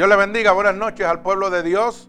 Dios 0.00 0.08
le 0.08 0.16
bendiga, 0.16 0.52
buenas 0.52 0.76
noches 0.76 1.06
al 1.06 1.20
pueblo 1.20 1.50
de 1.50 1.62
Dios, 1.62 2.08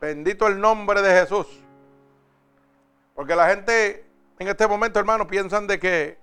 Bendito 0.00 0.46
el 0.46 0.60
nombre 0.60 1.02
de 1.02 1.20
Jesús. 1.20 1.46
Porque 3.14 3.36
la 3.36 3.48
gente 3.48 4.04
en 4.38 4.48
este 4.48 4.66
momento, 4.66 4.98
hermanos, 4.98 5.26
piensan 5.28 5.66
de 5.66 5.78
que 5.78 6.18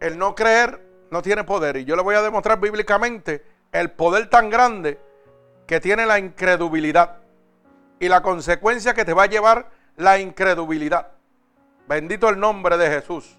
el 0.00 0.18
no 0.18 0.34
creer 0.34 0.80
no 1.10 1.22
tiene 1.22 1.44
poder. 1.44 1.76
Y 1.76 1.84
yo 1.84 1.96
le 1.96 2.02
voy 2.02 2.14
a 2.14 2.22
demostrar 2.22 2.58
bíblicamente 2.60 3.44
el 3.72 3.90
poder 3.90 4.28
tan 4.28 4.50
grande 4.50 4.98
que 5.66 5.80
tiene 5.80 6.06
la 6.06 6.18
incredulidad 6.18 7.18
y 7.98 8.08
la 8.08 8.22
consecuencia 8.22 8.94
que 8.94 9.04
te 9.04 9.14
va 9.14 9.24
a 9.24 9.26
llevar 9.26 9.70
la 9.96 10.18
incredulidad. 10.18 11.15
Bendito 11.88 12.28
el 12.28 12.40
nombre 12.40 12.76
de 12.76 12.90
Jesús. 12.90 13.38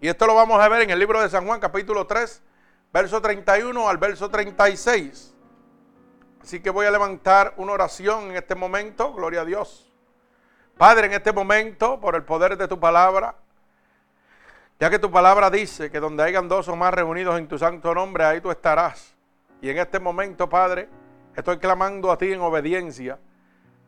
Y 0.00 0.08
esto 0.08 0.26
lo 0.26 0.34
vamos 0.34 0.58
a 0.58 0.68
ver 0.70 0.82
en 0.82 0.90
el 0.90 0.98
libro 0.98 1.20
de 1.20 1.28
San 1.28 1.46
Juan, 1.46 1.60
capítulo 1.60 2.06
3, 2.06 2.42
verso 2.90 3.20
31 3.20 3.88
al 3.88 3.98
verso 3.98 4.30
36. 4.30 5.34
Así 6.42 6.60
que 6.60 6.70
voy 6.70 6.86
a 6.86 6.90
levantar 6.90 7.52
una 7.58 7.72
oración 7.72 8.30
en 8.30 8.36
este 8.36 8.54
momento, 8.54 9.12
gloria 9.12 9.42
a 9.42 9.44
Dios. 9.44 9.94
Padre, 10.78 11.08
en 11.08 11.12
este 11.12 11.30
momento, 11.34 12.00
por 12.00 12.14
el 12.14 12.22
poder 12.22 12.56
de 12.56 12.66
tu 12.68 12.80
palabra, 12.80 13.34
ya 14.80 14.88
que 14.88 14.98
tu 14.98 15.10
palabra 15.10 15.50
dice 15.50 15.90
que 15.90 16.00
donde 16.00 16.22
hayan 16.22 16.48
dos 16.48 16.68
o 16.68 16.76
más 16.76 16.94
reunidos 16.94 17.38
en 17.38 17.48
tu 17.48 17.58
santo 17.58 17.94
nombre, 17.94 18.24
ahí 18.24 18.40
tú 18.40 18.50
estarás. 18.50 19.14
Y 19.60 19.68
en 19.68 19.76
este 19.76 20.00
momento, 20.00 20.48
Padre, 20.48 20.88
estoy 21.36 21.58
clamando 21.58 22.10
a 22.10 22.16
ti 22.16 22.32
en 22.32 22.40
obediencia 22.40 23.18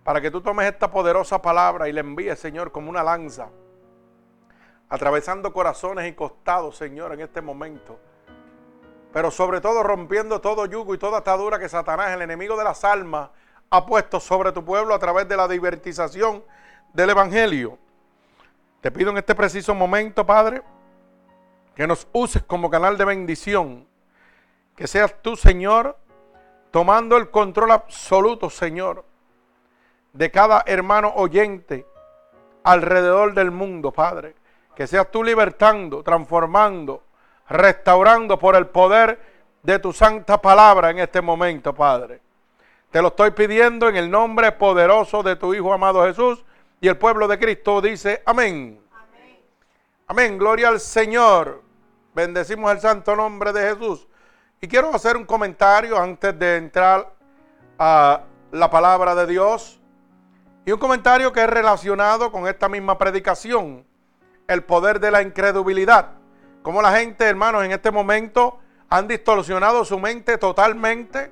para 0.05 0.20
que 0.20 0.31
tú 0.31 0.42
tomes 0.42 0.70
esta 0.70 0.91
poderosa 0.91 1.41
palabra 1.41 1.88
y 1.88 1.92
la 1.92 2.00
envíes, 2.00 2.38
Señor, 2.38 2.70
como 2.70 2.91
una 2.91 3.03
lanza 3.03 3.48
atravesando 4.88 5.52
corazones 5.52 6.08
y 6.08 6.14
costados, 6.14 6.76
Señor, 6.76 7.12
en 7.12 7.20
este 7.20 7.41
momento. 7.41 7.98
Pero 9.12 9.30
sobre 9.30 9.60
todo 9.60 9.82
rompiendo 9.82 10.41
todo 10.41 10.66
yugo 10.66 10.94
y 10.94 10.98
toda 10.98 11.19
atadura 11.19 11.58
que 11.58 11.69
Satanás, 11.69 12.10
el 12.10 12.22
enemigo 12.22 12.56
de 12.56 12.64
las 12.64 12.84
almas, 12.84 13.30
ha 13.70 13.84
puesto 13.84 14.20
sobre 14.20 14.52
tu 14.52 14.64
pueblo 14.64 14.94
a 14.94 14.98
través 14.98 15.28
de 15.28 15.36
la 15.36 15.48
divertización 15.48 16.44
del 16.92 17.10
Evangelio. 17.10 17.78
Te 18.80 18.92
pido 18.92 19.10
en 19.10 19.19
este 19.19 19.34
preciso 19.34 19.75
momento, 19.75 20.25
Padre, 20.25 20.62
que 21.75 21.86
nos 21.86 22.06
uses 22.12 22.42
como 22.44 22.70
canal 22.70 22.96
de 22.96 23.04
bendición. 23.04 23.88
Que 24.76 24.86
seas 24.86 25.14
tú, 25.22 25.34
Señor, 25.34 25.98
tomando 26.70 27.16
el 27.16 27.30
control 27.30 27.72
absoluto, 27.72 28.50
Señor, 28.50 29.04
de 30.12 30.30
cada 30.30 30.62
hermano 30.66 31.12
oyente 31.16 31.86
alrededor 32.62 33.34
del 33.34 33.50
mundo, 33.50 33.92
Padre 33.92 34.34
que 34.76 34.87
seas 34.87 35.10
tú 35.10 35.25
libertando, 35.25 36.03
transformando, 36.03 37.03
restaurando 37.48 38.38
por 38.38 38.54
el 38.56 38.66
poder 38.66 39.19
de 39.62 39.78
tu 39.78 39.91
santa 39.92 40.41
palabra 40.41 40.91
en 40.91 40.98
este 40.98 41.22
momento, 41.22 41.75
Padre. 41.75 42.20
Te 42.91 43.00
lo 43.00 43.09
estoy 43.09 43.31
pidiendo 43.31 43.88
en 43.88 43.97
el 43.97 44.10
nombre 44.10 44.53
poderoso 44.53 45.22
de 45.22 45.34
tu 45.37 45.54
Hijo 45.54 45.72
amado 45.72 46.04
Jesús. 46.04 46.44
Y 46.78 46.88
el 46.88 46.98
pueblo 46.98 47.26
de 47.26 47.38
Cristo 47.38 47.81
dice, 47.81 48.22
amén. 48.26 48.78
Amén. 48.92 49.38
Amén. 50.09 50.38
Gloria 50.38 50.69
al 50.69 50.78
Señor. 50.78 51.62
Bendecimos 52.14 52.70
el 52.70 52.81
santo 52.81 53.16
nombre 53.16 53.54
de 53.54 53.75
Jesús. 53.75 54.06
Y 54.60 54.69
quiero 54.69 54.94
hacer 54.94 55.16
un 55.16 55.25
comentario 55.25 55.98
antes 55.98 56.38
de 56.38 56.58
entrar 56.58 57.14
a 57.78 58.20
la 58.53 58.70
palabra 58.70 59.14
de 59.14 59.26
Dios. 59.26 59.81
Y 60.66 60.72
un 60.72 60.78
comentario 60.78 61.32
que 61.32 61.43
es 61.43 61.50
relacionado 61.50 62.31
con 62.31 62.47
esta 62.47 62.69
misma 62.69 62.98
predicación 62.98 63.85
el 64.48 64.64
poder 64.64 65.00
de 65.00 65.10
la 65.10 65.22
incredulidad. 65.22 66.12
Como 66.62 66.82
la 66.82 66.96
gente, 66.96 67.24
hermanos, 67.24 67.64
en 67.64 67.72
este 67.72 67.90
momento 67.90 68.58
han 68.88 69.08
distorsionado 69.08 69.84
su 69.84 69.98
mente 69.98 70.38
totalmente, 70.38 71.30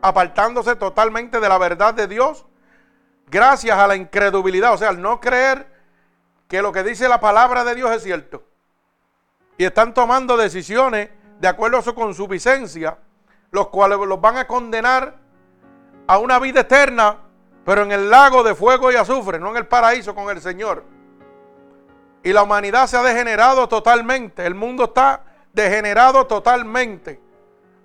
apartándose 0.00 0.76
totalmente 0.76 1.40
de 1.40 1.48
la 1.48 1.58
verdad 1.58 1.94
de 1.94 2.06
Dios, 2.06 2.46
gracias 3.30 3.78
a 3.78 3.86
la 3.86 3.96
incredulidad, 3.96 4.74
o 4.74 4.76
sea, 4.76 4.90
al 4.90 5.00
no 5.00 5.20
creer 5.20 5.66
que 6.48 6.60
lo 6.60 6.72
que 6.72 6.82
dice 6.82 7.08
la 7.08 7.20
palabra 7.20 7.64
de 7.64 7.74
Dios 7.74 7.90
es 7.90 8.02
cierto. 8.02 8.44
Y 9.56 9.64
están 9.64 9.94
tomando 9.94 10.36
decisiones 10.36 11.10
de 11.40 11.48
acuerdo 11.48 11.78
a 11.78 11.82
su 11.82 11.94
consuficiencia, 11.94 12.98
los 13.50 13.68
cuales 13.68 13.98
los 13.98 14.20
van 14.20 14.36
a 14.36 14.46
condenar 14.46 15.16
a 16.06 16.18
una 16.18 16.38
vida 16.38 16.60
eterna, 16.60 17.18
pero 17.64 17.82
en 17.82 17.92
el 17.92 18.10
lago 18.10 18.42
de 18.42 18.54
fuego 18.54 18.92
y 18.92 18.96
azufre, 18.96 19.38
no 19.38 19.50
en 19.50 19.56
el 19.56 19.66
paraíso 19.66 20.14
con 20.14 20.28
el 20.30 20.40
Señor. 20.40 20.84
Y 22.22 22.32
la 22.32 22.42
humanidad 22.42 22.86
se 22.86 22.96
ha 22.96 23.02
degenerado 23.02 23.68
totalmente. 23.68 24.46
El 24.46 24.54
mundo 24.54 24.84
está 24.84 25.24
degenerado 25.52 26.26
totalmente. 26.26 27.20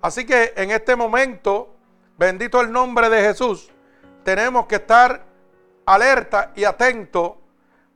Así 0.02 0.25
que 0.25 0.53
en 0.56 0.72
este 0.72 0.96
momento, 0.96 1.75
bendito 2.18 2.62
el 2.62 2.72
nombre 2.72 3.09
de 3.09 3.22
Jesús, 3.22 3.72
tenemos 4.24 4.68
que 4.68 4.76
estar 4.76 5.26
alerta 5.86 6.52
y 6.56 6.66
atento 6.66 7.42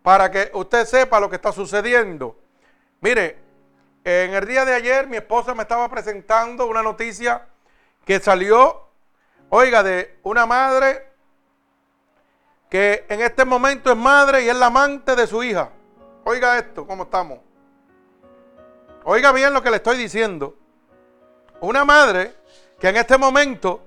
para 0.01 0.31
que 0.31 0.49
usted 0.53 0.85
sepa 0.85 1.19
lo 1.19 1.29
que 1.29 1.35
está 1.35 1.51
sucediendo. 1.51 2.35
Mire, 3.01 3.37
en 4.03 4.33
el 4.33 4.47
día 4.47 4.65
de 4.65 4.73
ayer 4.73 5.07
mi 5.07 5.17
esposa 5.17 5.53
me 5.53 5.63
estaba 5.63 5.87
presentando 5.89 6.65
una 6.65 6.81
noticia 6.81 7.47
que 8.05 8.19
salió, 8.19 8.87
oiga, 9.49 9.83
de 9.83 10.17
una 10.23 10.45
madre 10.45 11.07
que 12.69 13.05
en 13.09 13.21
este 13.21 13.45
momento 13.45 13.91
es 13.91 13.97
madre 13.97 14.43
y 14.43 14.49
es 14.49 14.55
la 14.55 14.67
amante 14.67 15.15
de 15.15 15.27
su 15.27 15.43
hija. 15.43 15.69
Oiga 16.23 16.57
esto, 16.57 16.85
¿cómo 16.85 17.03
estamos? 17.03 17.39
Oiga 19.03 19.31
bien 19.31 19.53
lo 19.53 19.63
que 19.63 19.71
le 19.71 19.77
estoy 19.77 19.97
diciendo. 19.97 20.55
Una 21.59 21.83
madre 21.83 22.35
que 22.79 22.89
en 22.89 22.97
este 22.97 23.17
momento, 23.17 23.81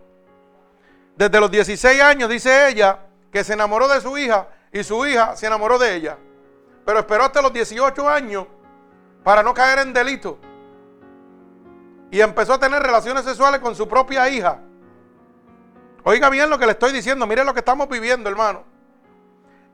desde 1.17 1.41
los 1.41 1.51
16 1.51 2.03
años, 2.03 2.29
dice 2.29 2.69
ella, 2.69 2.99
que 3.33 3.45
se 3.45 3.53
enamoró 3.53 3.89
de 3.89 4.01
su 4.01 4.17
hija 4.19 4.49
y 4.73 4.83
su 4.83 5.07
hija 5.07 5.37
se 5.37 5.47
enamoró 5.47 5.79
de 5.79 5.95
ella. 5.95 6.19
Pero 6.85 6.99
esperó 6.99 7.25
hasta 7.25 7.41
los 7.41 7.53
18 7.53 8.09
años 8.09 8.47
para 9.23 9.43
no 9.43 9.55
caer 9.55 9.79
en 9.81 9.93
delito. 9.93 10.39
Y 12.11 12.21
empezó 12.21 12.55
a 12.55 12.61
tener 12.61 12.83
relaciones 12.83 13.25
sexuales 13.25 13.61
con 13.61 13.75
su 13.75 13.89
propia 13.89 14.29
hija. 14.29 14.61
Oiga 16.05 16.29
bien 16.31 16.51
lo 16.51 16.59
que 16.59 16.67
le 16.67 16.73
estoy 16.73 16.93
diciendo. 16.93 17.27
Mire 17.27 17.45
lo 17.45 17.55
que 17.55 17.61
estamos 17.61 17.89
viviendo, 17.89 18.29
hermano. 18.29 18.74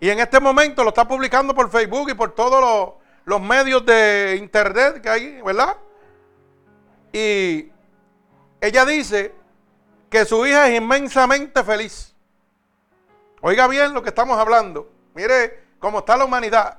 Y 0.00 0.08
en 0.08 0.18
este 0.18 0.40
momento 0.40 0.82
lo 0.82 0.88
está 0.88 1.06
publicando 1.06 1.54
por 1.54 1.70
Facebook 1.70 2.10
y 2.10 2.14
por 2.14 2.34
todos 2.34 2.94
los, 3.26 3.40
medios 3.40 3.84
de 3.84 4.36
internet 4.40 5.02
que 5.02 5.08
hay, 5.10 5.42
¿verdad? 5.42 5.76
Y 7.12 7.70
ella 8.60 8.84
dice 8.86 9.34
que 10.08 10.24
su 10.24 10.44
hija 10.46 10.68
es 10.68 10.80
inmensamente 10.80 11.62
feliz. 11.62 12.14
Oiga 13.42 13.68
bien 13.68 13.92
lo 13.92 14.02
que 14.02 14.08
estamos 14.08 14.38
hablando. 14.38 14.90
Mire 15.14 15.64
cómo 15.78 16.00
está 16.00 16.16
la 16.16 16.24
humanidad. 16.24 16.78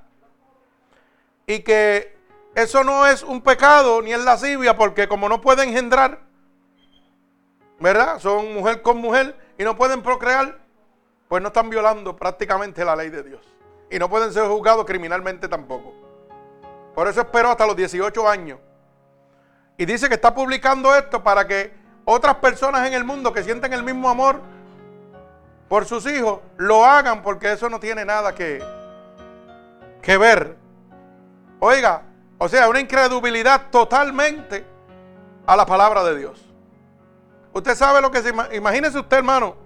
Y 1.46 1.60
que 1.60 2.18
eso 2.56 2.84
no 2.84 3.06
es 3.06 3.24
un 3.24 3.42
pecado 3.42 4.02
ni 4.02 4.14
es 4.14 4.20
lascivia 4.20 4.76
porque 4.76 5.08
como 5.08 5.30
no 5.30 5.42
puede 5.42 5.64
engendrar, 5.64 6.22
¿verdad? 7.80 8.20
Son 8.20 8.54
mujer 8.54 8.82
con 8.82 8.98
mujer 8.98 9.38
y 9.58 9.64
no 9.64 9.76
pueden 9.76 10.02
procrear, 10.02 10.60
pues 11.32 11.42
no 11.42 11.48
están 11.48 11.70
violando 11.70 12.14
prácticamente 12.14 12.84
la 12.84 12.94
ley 12.94 13.10
de 13.10 13.24
Dios. 13.24 13.40
Y 13.90 13.98
no 13.98 14.10
pueden 14.10 14.34
ser 14.34 14.50
juzgados 14.50 14.84
criminalmente 14.84 15.48
tampoco. 15.48 15.94
Por 16.94 17.08
eso 17.08 17.22
esperó 17.22 17.52
hasta 17.52 17.66
los 17.66 17.74
18 17.78 18.28
años. 18.28 18.60
Y 19.78 19.86
dice 19.86 20.10
que 20.10 20.16
está 20.16 20.36
publicando 20.36 20.94
esto 20.94 21.24
para 21.24 21.48
que 21.48 21.74
otras 22.04 22.36
personas 22.36 22.86
en 22.86 22.96
el 22.96 23.06
mundo 23.06 23.32
que 23.32 23.44
sienten 23.44 23.72
el 23.72 23.82
mismo 23.82 24.10
amor 24.10 24.42
por 25.70 25.86
sus 25.86 26.06
hijos 26.06 26.42
lo 26.58 26.84
hagan 26.84 27.22
porque 27.22 27.54
eso 27.54 27.70
no 27.70 27.80
tiene 27.80 28.04
nada 28.04 28.36
que, 28.36 28.62
que 30.02 30.18
ver. 30.18 30.58
Oiga, 31.62 32.02
o 32.40 32.50
sea, 32.50 32.68
una 32.68 32.82
incredulidad 32.82 33.70
totalmente 33.72 34.66
a 35.48 35.56
la 35.56 35.66
palabra 35.66 36.04
de 36.04 36.18
Dios. 36.18 36.46
Usted 37.54 37.74
sabe 37.76 38.02
lo 38.02 38.12
que 38.12 38.22
se 38.22 38.34
imagínese 38.52 39.00
usted, 39.00 39.16
hermano. 39.16 39.61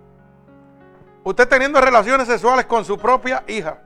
Usted 1.26 1.48
teniendo 1.48 1.82
relaciones 1.82 2.28
sexuales 2.28 2.68
con 2.68 2.86
su 2.86 3.00
propia 3.00 3.44
hija. 3.48 3.80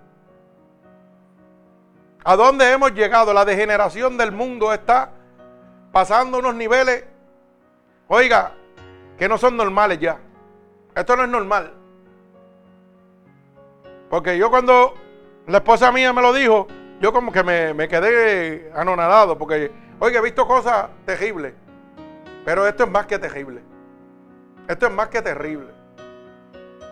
¿A 2.25 2.35
dónde 2.35 2.69
hemos 2.69 2.91
llegado? 2.91 3.33
La 3.33 3.45
degeneración 3.45 4.17
del 4.17 4.33
mundo 4.33 4.73
está 4.73 5.11
pasando 5.93 6.39
unos 6.39 6.53
niveles, 6.53 7.05
oiga, 8.09 8.51
que 9.17 9.29
no 9.29 9.37
son 9.37 9.55
normales 9.55 9.99
ya. 9.99 10.19
Esto 10.93 11.15
no 11.15 11.23
es 11.23 11.29
normal. 11.29 11.73
Porque 14.09 14.37
yo 14.37 14.49
cuando 14.49 14.95
la 15.47 15.59
esposa 15.59 15.93
mía 15.93 16.11
me 16.11 16.21
lo 16.21 16.33
dijo, 16.33 16.67
yo 16.99 17.13
como 17.13 17.31
que 17.31 17.41
me, 17.41 17.87
quedé 17.87 18.69
anonadado, 18.75 19.37
porque, 19.37 19.71
oiga, 19.99 20.19
he 20.19 20.23
visto 20.23 20.45
cosas 20.45 20.89
terribles. 21.05 21.53
Pero 22.43 22.67
esto 22.67 22.83
es 22.83 22.91
más 22.91 23.05
que 23.05 23.17
terrible. 23.17 23.61
Esto 24.67 24.87
es 24.87 24.91
más 24.91 25.07
que 25.07 25.21
terrible. 25.21 25.78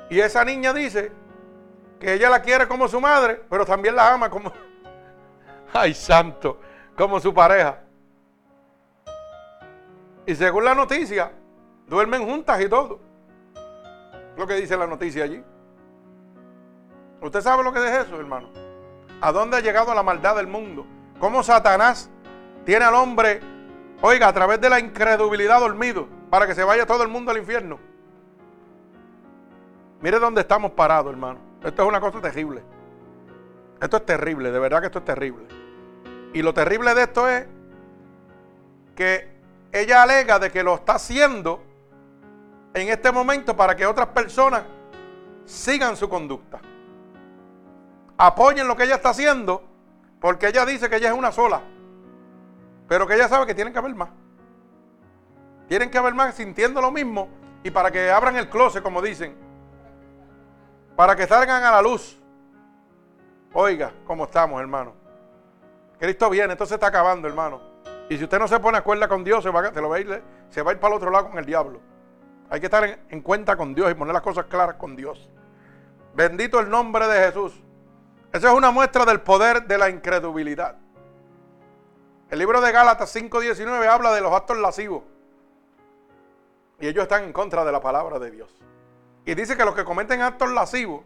Y 0.09 0.19
esa 0.19 0.43
niña 0.43 0.73
dice 0.73 1.11
que 1.99 2.13
ella 2.13 2.29
la 2.29 2.41
quiere 2.41 2.67
como 2.67 2.87
su 2.87 3.01
madre, 3.01 3.41
pero 3.49 3.65
también 3.65 3.95
la 3.95 4.13
ama 4.13 4.29
como, 4.29 4.51
ay 5.73 5.93
santo, 5.93 6.59
como 6.95 7.19
su 7.19 7.33
pareja. 7.33 7.79
Y 10.25 10.35
según 10.35 10.65
la 10.65 10.75
noticia, 10.75 11.31
duermen 11.87 12.25
juntas 12.25 12.61
y 12.61 12.69
todo. 12.69 12.99
Lo 14.35 14.45
que 14.45 14.55
dice 14.55 14.77
la 14.77 14.87
noticia 14.87 15.23
allí. 15.23 15.43
¿Usted 17.21 17.41
sabe 17.41 17.63
lo 17.63 17.73
que 17.73 17.79
es 17.79 18.05
eso, 18.05 18.19
hermano? 18.19 18.49
¿A 19.21 19.31
dónde 19.31 19.57
ha 19.57 19.61
llegado 19.61 19.95
la 19.95 20.03
maldad 20.03 20.35
del 20.35 20.47
mundo? 20.47 20.85
¿Cómo 21.19 21.41
Satanás 21.41 22.09
tiene 22.65 22.85
al 22.85 22.93
hombre, 22.93 23.39
oiga, 24.01 24.27
a 24.27 24.33
través 24.33 24.61
de 24.61 24.69
la 24.69 24.79
incredulidad 24.79 25.59
dormido? 25.59 26.17
para 26.29 26.47
que 26.47 26.55
se 26.55 26.63
vaya 26.63 26.85
todo 26.85 27.03
el 27.03 27.09
mundo 27.09 27.31
al 27.31 27.37
infierno. 27.37 27.79
Mire 30.01 30.19
dónde 30.19 30.41
estamos 30.41 30.71
parados, 30.71 31.11
hermano. 31.11 31.39
Esto 31.63 31.83
es 31.83 31.89
una 31.89 31.99
cosa 31.99 32.21
terrible. 32.21 32.63
Esto 33.81 33.97
es 33.97 34.05
terrible, 34.05 34.51
de 34.51 34.59
verdad 34.59 34.79
que 34.79 34.87
esto 34.87 34.99
es 34.99 35.05
terrible. 35.05 35.45
Y 36.33 36.41
lo 36.41 36.53
terrible 36.53 36.93
de 36.93 37.03
esto 37.03 37.27
es 37.29 37.47
que 38.95 39.37
ella 39.71 40.03
alega 40.03 40.39
de 40.39 40.51
que 40.51 40.63
lo 40.63 40.75
está 40.75 40.95
haciendo 40.95 41.63
en 42.73 42.89
este 42.89 43.11
momento 43.11 43.55
para 43.55 43.75
que 43.75 43.85
otras 43.85 44.07
personas 44.07 44.63
sigan 45.45 45.95
su 45.95 46.09
conducta. 46.09 46.59
Apoyen 48.17 48.67
lo 48.67 48.75
que 48.75 48.83
ella 48.83 48.95
está 48.95 49.09
haciendo 49.09 49.63
porque 50.19 50.47
ella 50.47 50.65
dice 50.65 50.89
que 50.89 50.97
ella 50.97 51.09
es 51.09 51.17
una 51.17 51.31
sola. 51.31 51.61
Pero 52.87 53.05
que 53.05 53.15
ella 53.15 53.27
sabe 53.27 53.45
que 53.45 53.53
tienen 53.53 53.73
que 53.73 53.79
haber 53.79 53.93
más. 53.93 54.09
Tienen 55.67 55.91
que 55.91 55.97
haber 55.97 56.13
más 56.13 56.35
sintiendo 56.35 56.81
lo 56.81 56.91
mismo 56.91 57.27
y 57.63 57.71
para 57.71 57.91
que 57.91 58.09
abran 58.09 58.35
el 58.35 58.49
closet, 58.49 58.81
como 58.81 59.01
dicen. 59.01 59.46
Para 60.97 61.15
que 61.15 61.27
salgan 61.27 61.63
a 61.63 61.69
la 61.69 61.81
luz. 61.83 62.19
Oiga, 63.53 63.93
¿cómo 64.03 64.23
estamos, 64.23 64.59
hermano? 64.59 64.95
Cristo 65.99 66.27
viene, 66.27 66.53
esto 66.53 66.65
se 66.65 66.73
está 66.73 66.87
acabando, 66.87 67.27
hermano. 67.27 67.61
Y 68.09 68.17
si 68.17 68.23
usted 68.23 68.39
no 68.39 68.47
se 68.47 68.59
pone 68.59 68.79
a 68.79 68.83
cuerda 68.83 69.07
con 69.07 69.23
Dios, 69.23 69.43
se 69.43 69.51
va, 69.51 69.71
se 69.71 69.79
lo 69.79 69.93
a 69.93 69.99
ir, 69.99 70.23
se 70.49 70.63
va 70.63 70.71
a 70.71 70.73
ir 70.73 70.79
para 70.79 70.95
el 70.95 70.97
otro 70.97 71.11
lado 71.11 71.29
con 71.29 71.37
el 71.37 71.45
diablo. 71.45 71.81
Hay 72.49 72.59
que 72.59 72.65
estar 72.65 72.83
en, 72.83 72.99
en 73.09 73.21
cuenta 73.21 73.55
con 73.55 73.75
Dios 73.75 73.91
y 73.91 73.93
poner 73.93 74.11
las 74.11 74.23
cosas 74.23 74.45
claras 74.45 74.77
con 74.77 74.95
Dios. 74.95 75.29
Bendito 76.15 76.59
el 76.59 76.67
nombre 76.67 77.07
de 77.07 77.27
Jesús. 77.27 77.53
Esa 78.33 78.47
es 78.47 78.57
una 78.57 78.71
muestra 78.71 79.05
del 79.05 79.21
poder 79.21 79.67
de 79.67 79.77
la 79.77 79.91
incredulidad. 79.91 80.77
El 82.31 82.39
libro 82.39 82.59
de 82.59 82.71
Gálatas 82.71 83.15
5.19 83.15 83.85
habla 83.87 84.15
de 84.15 84.21
los 84.21 84.33
actos 84.33 84.57
lascivos. 84.57 85.03
Y 86.79 86.87
ellos 86.87 87.03
están 87.03 87.23
en 87.23 87.33
contra 87.33 87.63
de 87.63 87.71
la 87.71 87.81
palabra 87.81 88.17
de 88.17 88.31
Dios. 88.31 88.49
Y 89.27 89.35
dice 89.35 89.57
que 89.57 89.65
los 89.65 89.75
que 89.75 89.83
cometen 89.83 90.21
actos 90.21 90.49
lascivos, 90.51 91.03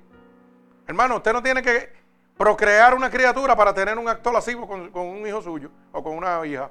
hermano, 0.86 1.16
usted 1.18 1.34
no 1.34 1.42
tiene 1.42 1.64
que 1.64 1.92
procrear 2.38 2.94
una 2.94 3.10
criatura 3.10 3.56
para 3.56 3.74
tener 3.74 3.98
un 3.98 4.08
acto 4.08 4.32
lascivo 4.32 4.68
con, 4.68 4.96
un 4.96 5.26
hijo 5.26 5.42
suyo 5.42 5.72
o 5.92 6.04
con 6.04 6.16
una 6.16 6.46
hija. 6.46 6.70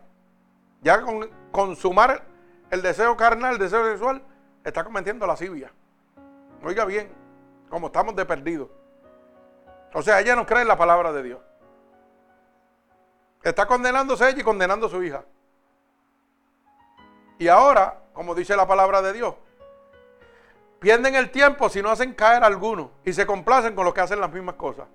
Ya 0.80 1.02
con 1.02 1.28
consumar 1.50 2.22
el 2.70 2.82
deseo 2.82 3.16
carnal, 3.16 3.54
el 3.54 3.58
deseo 3.58 3.84
sexual, 3.90 4.22
está 4.62 4.84
cometiendo 4.84 5.26
lascivia. 5.26 5.72
Oiga 6.62 6.84
bien, 6.84 7.10
como 7.68 7.88
estamos 7.88 8.14
de 8.14 8.24
perdido. 8.24 8.70
O 9.92 10.02
sea, 10.02 10.20
ella 10.20 10.36
no 10.36 10.46
cree 10.46 10.62
en 10.62 10.68
la 10.68 10.78
palabra 10.78 11.10
de 11.10 11.24
Dios. 11.24 11.40
Está 13.42 13.66
condenándose 13.66 14.28
ella 14.28 14.40
y 14.40 14.44
condenando 14.44 14.86
a 14.86 14.90
su 14.90 15.02
hija. 15.02 15.24
Y 17.40 17.48
ahora 17.48 18.00
como 18.12 18.34
dice 18.34 18.54
la 18.54 18.68
palabra 18.68 19.02
de 19.02 19.14
Dios. 19.14 19.34
Pierden 20.80 21.14
el 21.14 21.30
tiempo 21.30 21.68
si 21.68 21.82
no 21.82 21.90
hacen 21.90 22.14
caer 22.14 22.42
a 22.42 22.46
alguno 22.46 22.90
y 23.04 23.12
se 23.12 23.26
complacen 23.26 23.74
con 23.74 23.84
los 23.84 23.92
que 23.92 24.00
hacen 24.00 24.18
las 24.18 24.32
mismas 24.32 24.54
cosas. 24.54 24.86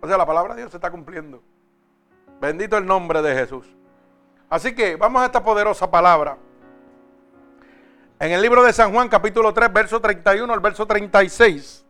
O 0.00 0.08
sea, 0.08 0.18
la 0.18 0.26
palabra 0.26 0.54
de 0.54 0.62
Dios 0.62 0.72
se 0.72 0.78
está 0.78 0.90
cumpliendo. 0.90 1.40
Bendito 2.40 2.76
el 2.76 2.84
nombre 2.84 3.22
de 3.22 3.32
Jesús. 3.32 3.64
Así 4.50 4.74
que 4.74 4.96
vamos 4.96 5.22
a 5.22 5.26
esta 5.26 5.42
poderosa 5.44 5.88
palabra. 5.88 6.36
En 8.18 8.32
el 8.32 8.42
libro 8.42 8.64
de 8.64 8.72
San 8.72 8.92
Juan, 8.92 9.08
capítulo 9.08 9.54
3, 9.54 9.72
verso 9.72 10.00
31 10.00 10.52
al 10.52 10.58
verso 10.58 10.86
36. 10.86 11.86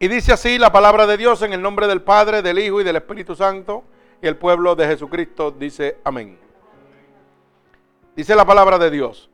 Y 0.00 0.08
dice 0.08 0.32
así 0.32 0.58
la 0.58 0.72
palabra 0.72 1.06
de 1.06 1.16
Dios 1.16 1.42
en 1.42 1.52
el 1.52 1.62
nombre 1.62 1.86
del 1.86 2.02
Padre, 2.02 2.42
del 2.42 2.58
Hijo 2.58 2.80
y 2.80 2.84
del 2.84 2.96
Espíritu 2.96 3.36
Santo. 3.36 3.84
Y 4.20 4.26
el 4.26 4.36
pueblo 4.36 4.74
de 4.74 4.88
Jesucristo 4.88 5.52
dice 5.52 5.98
amén. 6.02 6.38
Dice 8.16 8.34
la 8.34 8.44
palabra 8.44 8.78
de 8.78 8.90
Dios. 8.90 9.30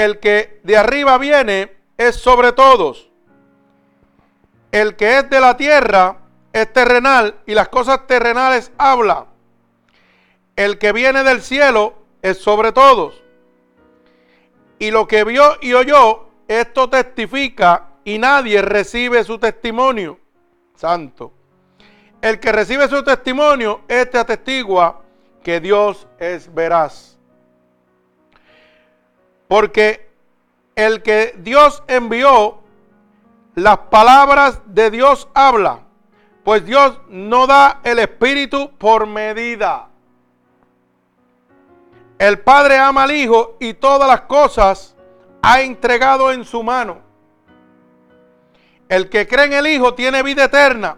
El 0.00 0.18
que 0.18 0.62
de 0.62 0.78
arriba 0.78 1.18
viene 1.18 1.76
es 1.98 2.16
sobre 2.16 2.52
todos. 2.52 3.10
El 4.72 4.96
que 4.96 5.18
es 5.18 5.28
de 5.28 5.40
la 5.40 5.58
tierra 5.58 6.16
es 6.54 6.72
terrenal 6.72 7.34
y 7.44 7.52
las 7.52 7.68
cosas 7.68 8.06
terrenales 8.06 8.72
habla. 8.78 9.26
El 10.56 10.78
que 10.78 10.92
viene 10.92 11.22
del 11.22 11.42
cielo 11.42 11.96
es 12.22 12.38
sobre 12.38 12.72
todos. 12.72 13.22
Y 14.78 14.90
lo 14.90 15.06
que 15.06 15.22
vio 15.24 15.58
y 15.60 15.74
oyó, 15.74 16.30
esto 16.48 16.88
testifica 16.88 17.90
y 18.02 18.16
nadie 18.16 18.62
recibe 18.62 19.22
su 19.22 19.38
testimonio. 19.38 20.18
Santo. 20.76 21.34
El 22.22 22.40
que 22.40 22.52
recibe 22.52 22.88
su 22.88 23.04
testimonio, 23.04 23.82
este 23.86 24.16
atestigua 24.16 25.02
que 25.42 25.60
Dios 25.60 26.06
es 26.18 26.54
veraz. 26.54 27.09
Porque 29.50 30.08
el 30.76 31.02
que 31.02 31.34
Dios 31.38 31.82
envió, 31.88 32.60
las 33.56 33.78
palabras 33.90 34.60
de 34.64 34.92
Dios 34.92 35.28
habla. 35.34 35.80
Pues 36.44 36.64
Dios 36.64 37.00
no 37.08 37.48
da 37.48 37.80
el 37.82 37.98
Espíritu 37.98 38.70
por 38.78 39.08
medida. 39.08 39.88
El 42.16 42.38
Padre 42.38 42.78
ama 42.78 43.02
al 43.02 43.10
Hijo 43.10 43.56
y 43.58 43.74
todas 43.74 44.08
las 44.08 44.20
cosas 44.20 44.94
ha 45.42 45.60
entregado 45.62 46.30
en 46.30 46.44
su 46.44 46.62
mano. 46.62 46.98
El 48.88 49.08
que 49.08 49.26
cree 49.26 49.46
en 49.46 49.54
el 49.54 49.66
Hijo 49.66 49.94
tiene 49.94 50.22
vida 50.22 50.44
eterna, 50.44 50.96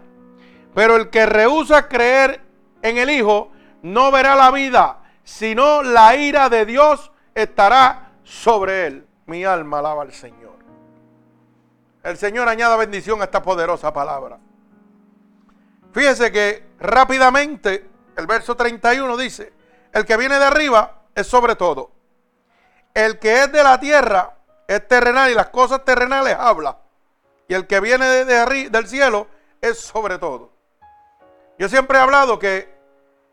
pero 0.75 0.95
el 0.97 1.09
que 1.09 1.25
rehúsa 1.25 1.87
creer 1.87 2.39
en 2.83 2.99
el 2.99 3.09
Hijo 3.09 3.51
no 3.81 4.11
verá 4.11 4.35
la 4.35 4.51
vida, 4.51 4.99
sino 5.23 5.81
la 5.81 6.15
ira 6.15 6.49
de 6.49 6.67
Dios 6.67 7.11
estará 7.33 8.02
sobre 8.23 8.87
él. 8.87 9.07
Mi 9.25 9.45
alma 9.45 9.79
alaba 9.79 10.01
al 10.01 10.13
Señor. 10.13 10.53
El 12.03 12.17
Señor 12.17 12.49
añada 12.49 12.75
bendición 12.75 13.21
a 13.21 13.25
esta 13.25 13.41
poderosa 13.41 13.93
palabra. 13.93 14.37
Fíjese 15.93 16.31
que 16.31 16.65
rápidamente 16.79 17.89
el 18.17 18.27
verso 18.27 18.55
31 18.55 19.15
dice, 19.15 19.53
el 19.93 20.05
que 20.05 20.17
viene 20.17 20.37
de 20.39 20.45
arriba 20.45 21.03
es 21.15 21.27
sobre 21.27 21.55
todo. 21.55 21.91
El 22.93 23.19
que 23.19 23.43
es 23.43 23.51
de 23.51 23.63
la 23.63 23.79
tierra 23.79 24.35
es 24.67 24.87
terrenal 24.87 25.31
y 25.31 25.35
las 25.35 25.49
cosas 25.49 25.85
terrenales 25.85 26.35
habla. 26.37 26.77
Y 27.47 27.53
el 27.53 27.67
que 27.67 27.79
viene 27.79 28.05
del 28.25 28.87
cielo 28.87 29.27
es 29.61 29.79
sobre 29.79 30.17
todo. 30.17 30.51
Yo 31.57 31.69
siempre 31.69 31.97
he 31.97 32.01
hablado 32.01 32.39
que 32.39 32.73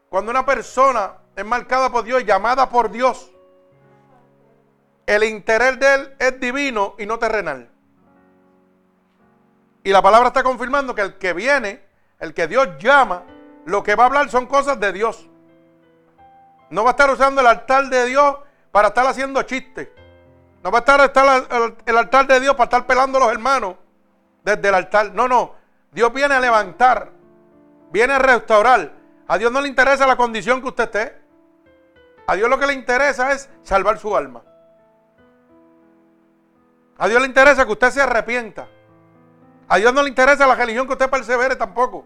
cuando 0.08 0.30
una 0.30 0.44
persona 0.44 1.14
es 1.34 1.44
marcada 1.44 1.90
por 1.90 2.04
Dios, 2.04 2.24
llamada 2.24 2.68
por 2.68 2.90
Dios, 2.90 3.29
el 5.10 5.24
interés 5.24 5.80
de 5.80 5.92
él 5.92 6.14
es 6.20 6.38
divino 6.38 6.94
y 6.96 7.04
no 7.04 7.18
terrenal. 7.18 7.68
Y 9.82 9.90
la 9.90 10.00
palabra 10.00 10.28
está 10.28 10.44
confirmando 10.44 10.94
que 10.94 11.02
el 11.02 11.18
que 11.18 11.32
viene, 11.32 11.82
el 12.20 12.32
que 12.32 12.46
Dios 12.46 12.68
llama, 12.78 13.24
lo 13.66 13.82
que 13.82 13.96
va 13.96 14.04
a 14.04 14.06
hablar 14.06 14.30
son 14.30 14.46
cosas 14.46 14.78
de 14.78 14.92
Dios. 14.92 15.28
No 16.70 16.84
va 16.84 16.90
a 16.90 16.92
estar 16.92 17.10
usando 17.10 17.40
el 17.40 17.48
altar 17.48 17.88
de 17.88 18.06
Dios 18.06 18.36
para 18.70 18.88
estar 18.88 19.04
haciendo 19.04 19.42
chistes. 19.42 19.88
No 20.62 20.70
va 20.70 20.78
a 20.78 20.80
estar, 20.80 21.00
estar 21.00 21.76
el 21.86 21.98
altar 21.98 22.28
de 22.28 22.38
Dios 22.38 22.54
para 22.54 22.66
estar 22.66 22.86
pelando 22.86 23.18
a 23.18 23.22
los 23.22 23.32
hermanos 23.32 23.74
desde 24.44 24.68
el 24.68 24.74
altar. 24.76 25.12
No, 25.12 25.26
no. 25.26 25.56
Dios 25.90 26.12
viene 26.12 26.36
a 26.36 26.40
levantar, 26.40 27.10
viene 27.90 28.12
a 28.12 28.20
restaurar. 28.20 28.92
A 29.26 29.38
Dios 29.38 29.50
no 29.50 29.60
le 29.60 29.66
interesa 29.66 30.06
la 30.06 30.16
condición 30.16 30.62
que 30.62 30.68
usted 30.68 30.84
esté. 30.84 31.20
A 32.28 32.36
Dios 32.36 32.48
lo 32.48 32.60
que 32.60 32.66
le 32.68 32.74
interesa 32.74 33.32
es 33.32 33.50
salvar 33.64 33.98
su 33.98 34.16
alma. 34.16 34.44
A 37.00 37.08
Dios 37.08 37.18
le 37.22 37.28
interesa 37.28 37.64
que 37.64 37.72
usted 37.72 37.90
se 37.92 38.02
arrepienta. 38.02 38.68
A 39.68 39.78
Dios 39.78 39.94
no 39.94 40.02
le 40.02 40.10
interesa 40.10 40.46
la 40.46 40.54
religión 40.54 40.86
que 40.86 40.92
usted 40.92 41.08
persevere 41.08 41.56
tampoco. 41.56 42.04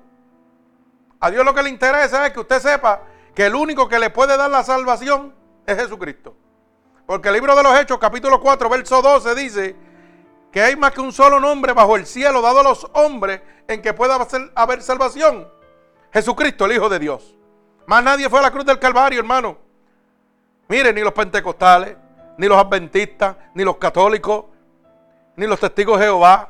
A 1.18 1.32
Dios 1.32 1.44
lo 1.44 1.52
que 1.52 1.64
le 1.64 1.68
interesa 1.68 2.24
es 2.24 2.32
que 2.32 2.38
usted 2.38 2.60
sepa 2.60 3.02
que 3.34 3.46
el 3.46 3.56
único 3.56 3.88
que 3.88 3.98
le 3.98 4.10
puede 4.10 4.36
dar 4.36 4.48
la 4.48 4.62
salvación 4.62 5.34
es 5.66 5.76
Jesucristo. 5.76 6.36
Porque 7.06 7.26
el 7.26 7.34
libro 7.34 7.56
de 7.56 7.64
los 7.64 7.76
Hechos, 7.76 7.98
capítulo 7.98 8.40
4, 8.40 8.68
verso 8.68 9.02
12, 9.02 9.34
dice 9.34 9.76
que 10.52 10.62
hay 10.62 10.76
más 10.76 10.92
que 10.92 11.00
un 11.00 11.12
solo 11.12 11.40
nombre 11.40 11.72
bajo 11.72 11.96
el 11.96 12.06
cielo 12.06 12.40
dado 12.40 12.60
a 12.60 12.62
los 12.62 12.88
hombres 12.92 13.40
en 13.66 13.82
que 13.82 13.94
pueda 13.94 14.16
haber 14.54 14.80
salvación. 14.80 15.48
Jesucristo, 16.12 16.66
el 16.66 16.72
Hijo 16.72 16.88
de 16.88 17.00
Dios. 17.00 17.34
Más 17.86 18.04
nadie 18.04 18.30
fue 18.30 18.38
a 18.38 18.42
la 18.42 18.52
cruz 18.52 18.64
del 18.64 18.78
Calvario, 18.78 19.18
hermano. 19.18 19.58
Mire, 20.68 20.92
ni 20.92 21.00
los 21.00 21.12
pentecostales, 21.14 21.96
ni 22.38 22.46
los 22.46 22.56
adventistas, 22.56 23.34
ni 23.54 23.64
los 23.64 23.76
católicos, 23.78 24.53
ni 25.36 25.46
los 25.46 25.58
testigos 25.60 25.98
de 25.98 26.06
Jehová, 26.06 26.48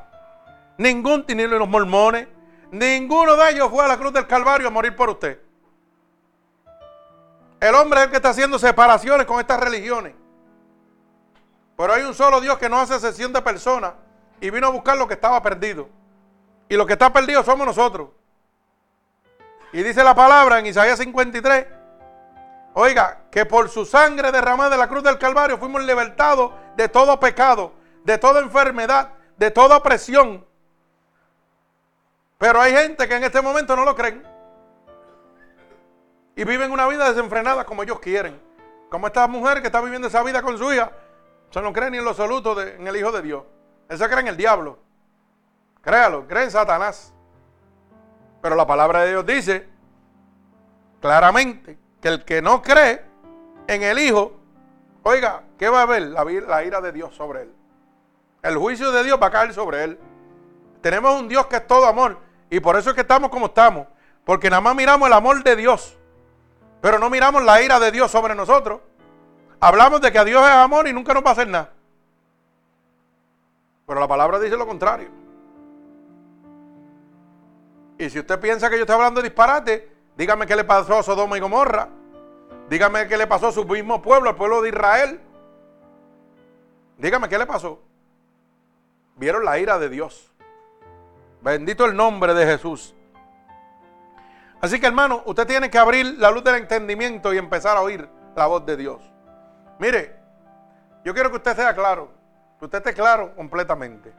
ningún, 0.79 1.25
ni 1.29 1.47
los 1.47 1.69
mormones, 1.69 2.29
ninguno 2.71 3.37
de 3.37 3.51
ellos 3.51 3.69
fue 3.71 3.85
a 3.85 3.89
la 3.89 3.99
cruz 3.99 4.13
del 4.13 4.27
Calvario 4.27 4.69
a 4.69 4.71
morir 4.71 4.95
por 4.95 5.11
usted. 5.11 5.41
El 7.61 7.75
hombre 7.75 8.01
es 8.01 8.05
el 8.07 8.11
que 8.11 8.17
está 8.17 8.31
haciendo 8.31 8.59
separaciones 8.59 9.27
con 9.27 9.41
estas 9.41 9.59
religiones. 9.59 10.15
Pero 11.77 11.93
hay 11.93 12.03
un 12.03 12.15
solo 12.15 12.41
Dios 12.41 12.59
que 12.59 12.69
no 12.69 12.79
hace 12.79 13.01
sesión 13.01 13.33
de 13.33 13.41
personas 13.43 13.95
y 14.41 14.51
vino 14.51 14.67
a 14.67 14.71
buscar 14.71 14.97
lo 14.97 15.09
que 15.09 15.15
estaba 15.15 15.43
perdido. 15.43 15.89
Y 16.69 16.77
lo 16.77 16.87
que 16.87 16.93
está 16.93 17.13
perdido 17.13 17.43
somos 17.43 17.67
nosotros. 17.67 18.11
Y 19.73 19.83
dice 19.83 20.05
la 20.05 20.15
palabra 20.15 20.59
en 20.59 20.67
Isaías 20.67 20.99
53, 20.99 21.67
oiga, 22.75 23.23
que 23.31 23.45
por 23.45 23.69
su 23.69 23.85
sangre 23.85 24.31
derramada 24.31 24.71
de 24.71 24.77
la 24.77 24.89
cruz 24.89 25.03
del 25.03 25.19
Calvario 25.19 25.59
fuimos 25.59 25.83
libertados 25.83 26.53
de 26.77 26.89
todo 26.89 27.19
pecado, 27.19 27.73
de 28.05 28.19
toda 28.19 28.41
enfermedad, 28.41 29.11
de 29.37 29.51
toda 29.51 29.79
opresión. 29.79 30.47
Pero 32.39 32.61
hay 32.61 32.73
gente 32.73 33.09
que 33.09 33.17
en 33.17 33.25
este 33.25 33.41
momento 33.41 33.75
no 33.75 33.85
lo 33.85 33.97
creen. 33.97 34.23
Y 36.37 36.45
viven 36.45 36.71
una 36.71 36.87
vida 36.87 37.09
desenfrenada 37.09 37.65
como 37.65 37.83
ellos 37.83 37.99
quieren. 38.01 38.41
Como 38.91 39.07
esta 39.07 39.27
mujer 39.27 39.61
que 39.61 39.69
está 39.69 39.81
viviendo 39.81 40.09
esa 40.09 40.23
vida 40.23 40.43
con 40.43 40.57
su 40.59 40.73
hija. 40.73 40.93
Se 41.51 41.63
no 41.63 41.73
cree 41.73 41.91
ni 41.91 41.99
en 41.99 42.05
lo 42.05 42.11
absoluto 42.11 42.61
en 42.61 42.87
el 42.87 42.97
Hijo 42.97 43.11
de 43.13 43.23
Dios. 43.23 43.45
Él 43.89 43.99
se 43.99 44.07
cree 44.07 44.21
en 44.21 44.29
el 44.29 44.37
diablo. 44.37 44.79
Créalo, 45.81 46.27
cree 46.27 46.45
en 46.45 46.51
Satanás. 46.51 47.15
Pero 48.43 48.57
la 48.57 48.67
palabra 48.67 49.03
de 49.03 49.11
Dios 49.11 49.25
dice 49.25 49.69
claramente 51.01 51.79
que 52.03 52.09
el 52.09 52.25
que 52.25 52.43
no 52.43 52.61
cree 52.61 53.05
en 53.67 53.83
el 53.83 53.99
Hijo, 53.99 54.39
oiga, 55.05 55.45
¿qué 55.59 55.69
va 55.69 55.81
a 55.81 55.83
haber? 55.83 56.03
La, 56.03 56.25
la 56.25 56.65
ira 56.65 56.81
de 56.81 56.93
Dios 56.93 57.15
sobre 57.15 57.43
él. 57.43 57.55
El 58.45 58.59
juicio 58.59 58.93
de 58.93 59.03
Dios 59.03 59.19
va 59.21 59.29
a 59.29 59.31
caer 59.31 59.55
sobre 59.55 59.85
él. 59.85 59.99
Tenemos 60.83 61.19
un 61.19 61.29
Dios 61.29 61.47
que 61.47 61.57
es 61.57 61.67
todo 61.67 61.87
amor. 61.87 62.19
Y 62.51 62.61
por 62.61 62.77
eso 62.77 62.91
es 62.91 62.95
que 62.95 63.01
estamos 63.01 63.31
como 63.31 63.47
estamos. 63.47 63.87
Porque 64.23 64.51
nada 64.51 64.61
más 64.61 64.77
miramos 64.77 65.09
el 65.09 65.15
amor 65.15 65.43
de 65.43 65.57
Dios. 65.57 65.97
Pero 66.83 66.99
no 66.99 67.09
miramos 67.09 67.43
la 67.43 67.63
ira 67.63 67.81
de 67.81 67.91
Dios 67.91 68.11
sobre 68.11 68.35
nosotros. 68.35 68.83
Hablamos 69.61 70.03
de 70.03 70.13
que 70.13 70.19
a 70.19 70.25
Dios 70.25 70.47
es 70.47 70.51
amor 70.51 70.87
y 70.87 70.93
nunca 70.93 71.15
nos 71.15 71.25
va 71.25 71.31
a 71.31 71.33
hacer 71.33 71.49
nada. 71.49 71.73
Pero 73.87 73.99
la 73.99 74.07
palabra 74.07 74.39
dice 74.39 74.59
lo 74.59 74.67
contrario. 74.67 75.09
Y 77.97 78.11
si 78.11 78.19
usted 78.19 78.39
piensa 78.41 78.69
que 78.69 78.77
yo 78.77 78.83
estoy 78.83 78.97
hablando 78.97 79.23
de 79.23 79.29
disparate, 79.29 79.91
dígame 80.19 80.47
qué 80.47 80.55
le 80.55 80.65
pasó 80.65 80.99
a 80.99 81.03
Sodoma 81.03 81.39
y 81.39 81.41
Gomorra. 81.41 81.89
Dígame 82.69 83.09
qué 83.09 83.17
le 83.17 83.27
pasó 83.27 83.49
a 83.49 83.53
su 83.53 83.65
mismo 83.65 84.03
pueblo, 84.03 84.29
al 84.29 84.37
pueblo 84.37 84.61
de 84.61 84.69
Israel. 84.69 85.19
Dígame 86.99 87.27
qué 87.31 87.39
le 87.39 87.47
pasó. 87.47 87.81
Vieron 89.17 89.45
la 89.45 89.59
ira 89.59 89.79
de 89.79 89.89
Dios. 89.89 90.33
Bendito 91.41 91.85
el 91.85 91.95
nombre 91.95 92.35
de 92.35 92.47
Jesús. 92.47 92.95
Así 94.61 94.81
que 94.81 94.87
hermano, 94.87 95.23
usted 95.27 95.47
tiene 95.47 95.71
que 95.71 95.79
abrir 95.79 96.19
la 96.19 96.31
luz 96.31 96.43
del 96.43 96.57
entendimiento 96.57 97.35
y 97.35 97.39
empezar 97.39 97.77
a 97.77 97.83
oír 97.83 98.09
la 98.35 98.47
voz 98.47 98.65
de 98.65 98.77
Dios. 98.77 99.03
Mire, 99.79 100.17
yo 101.05 101.13
quiero 101.13 101.31
que 101.31 101.37
usted 101.37 101.55
sea 101.55 101.75
claro, 101.75 102.11
que 102.59 102.65
usted 102.65 102.79
esté 102.79 102.95
claro 102.95 103.35
completamente. 103.37 104.13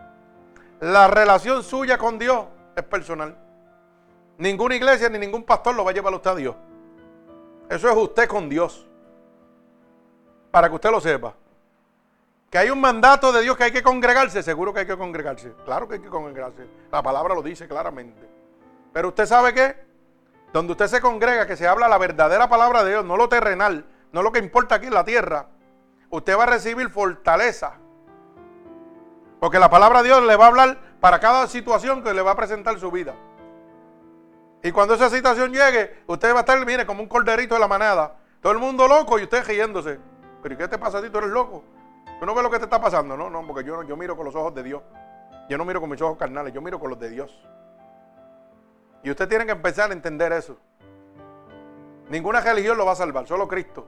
La 0.82 1.08
relación 1.08 1.64
suya 1.64 1.98
con 1.98 2.20
Dios 2.20 2.46
es 2.76 2.84
personal. 2.84 3.36
Ninguna 4.38 4.76
iglesia 4.76 5.10
ni 5.10 5.18
ningún 5.18 5.44
pastor 5.44 5.76
lo 5.76 5.84
va 5.84 5.92
a 5.92 5.94
llevar 5.94 6.14
usted 6.14 6.30
a 6.30 6.36
Dios. 6.36 6.56
Eso 7.70 7.90
es 7.90 7.98
usted 7.98 8.28
con 8.28 8.48
Dios. 8.48 8.86
Para 10.52 10.70
que 10.70 10.76
usted 10.76 10.92
lo 10.92 11.02
sepa. 11.02 11.34
Que 12.56 12.60
hay 12.60 12.70
un 12.70 12.80
mandato 12.80 13.34
de 13.34 13.42
Dios 13.42 13.58
que 13.58 13.66
hay 13.66 13.72
que 13.74 13.84
congregarse, 13.84 14.42
seguro 14.42 14.74
que 14.74 14.80
hay 14.80 14.86
que 14.86 14.96
congregarse. 14.96 15.52
Claro 15.66 15.90
que 15.90 15.96
hay 15.96 16.00
que 16.00 16.08
congregarse. 16.08 16.66
La 16.90 17.04
palabra 17.04 17.36
lo 17.36 17.42
dice 17.42 17.68
claramente. 17.68 18.30
Pero 18.94 19.10
usted 19.10 19.26
sabe 19.26 19.54
que 19.54 19.76
donde 20.54 20.72
usted 20.72 20.88
se 20.88 21.02
congrega, 21.02 21.46
que 21.46 21.58
se 21.58 21.68
habla 21.68 21.90
la 21.90 21.98
verdadera 21.98 22.48
palabra 22.48 22.86
de 22.86 22.92
Dios, 22.92 23.04
no 23.04 23.18
lo 23.18 23.28
terrenal, 23.28 23.86
no 24.14 24.24
lo 24.24 24.32
que 24.32 24.40
importa 24.40 24.76
aquí 24.76 24.86
en 24.86 24.94
la 24.94 25.04
tierra, 25.04 25.48
usted 26.10 26.38
va 26.38 26.44
a 26.44 26.46
recibir 26.46 26.90
fortaleza. 26.92 27.74
Porque 29.42 29.60
la 29.60 29.70
palabra 29.70 30.02
de 30.02 30.08
Dios 30.08 30.24
le 30.24 30.38
va 30.38 30.46
a 30.46 30.48
hablar 30.48 30.78
para 31.02 31.20
cada 31.20 31.48
situación 31.48 32.04
que 32.04 32.14
le 32.14 32.22
va 32.22 32.32
a 32.32 32.36
presentar 32.38 32.80
su 32.80 32.90
vida. 32.90 33.16
Y 34.64 34.72
cuando 34.72 34.94
esa 34.94 35.10
situación 35.10 35.52
llegue, 35.52 36.04
usted 36.08 36.32
va 36.32 36.38
a 36.38 36.40
estar, 36.40 36.66
mire, 36.66 36.86
como 36.86 37.04
un 37.04 37.10
corderito 37.10 37.56
de 37.56 37.60
la 37.60 37.68
manada. 37.68 38.16
Todo 38.40 38.54
el 38.54 38.60
mundo 38.60 38.88
loco 38.88 39.20
y 39.20 39.24
usted 39.24 39.46
riéndose. 39.46 40.00
¿Pero 40.42 40.58
qué 40.58 40.70
te 40.70 40.78
pasa 40.78 41.00
a 41.00 41.02
ti? 41.02 41.10
¿Tú 41.10 41.18
eres 41.18 41.32
loco? 41.32 41.75
¿Tú 42.20 42.26
no 42.26 42.34
ves 42.34 42.44
lo 42.44 42.50
que 42.50 42.58
te 42.58 42.66
está 42.66 42.80
pasando? 42.80 43.18
No, 43.18 43.30
no, 43.30 43.46
porque 43.46 43.64
yo, 43.64 43.84
yo 43.84 43.98
miro 43.98 44.16
con 44.16 44.26
los 44.26 44.36
ojos 44.36 44.54
de 44.56 44.64
Dios. 44.64 44.82
Yo 45.50 45.58
no 45.58 45.66
miro 45.66 45.80
con 45.80 45.90
mis 45.90 46.02
ojos 46.02 46.18
carnales, 46.18 46.54
yo 46.54 46.62
miro 46.62 46.80
con 46.80 46.90
los 46.90 47.00
de 47.00 47.10
Dios. 47.10 47.44
Y 49.04 49.12
usted 49.12 49.28
tiene 49.28 49.46
que 49.46 49.52
empezar 49.52 49.92
a 49.92 49.94
entender 49.94 50.32
eso. 50.34 50.58
Ninguna 52.10 52.42
religión 52.42 52.78
lo 52.78 52.86
va 52.86 52.94
a 52.94 52.96
salvar, 52.96 53.28
solo 53.28 53.48
Cristo. 53.48 53.86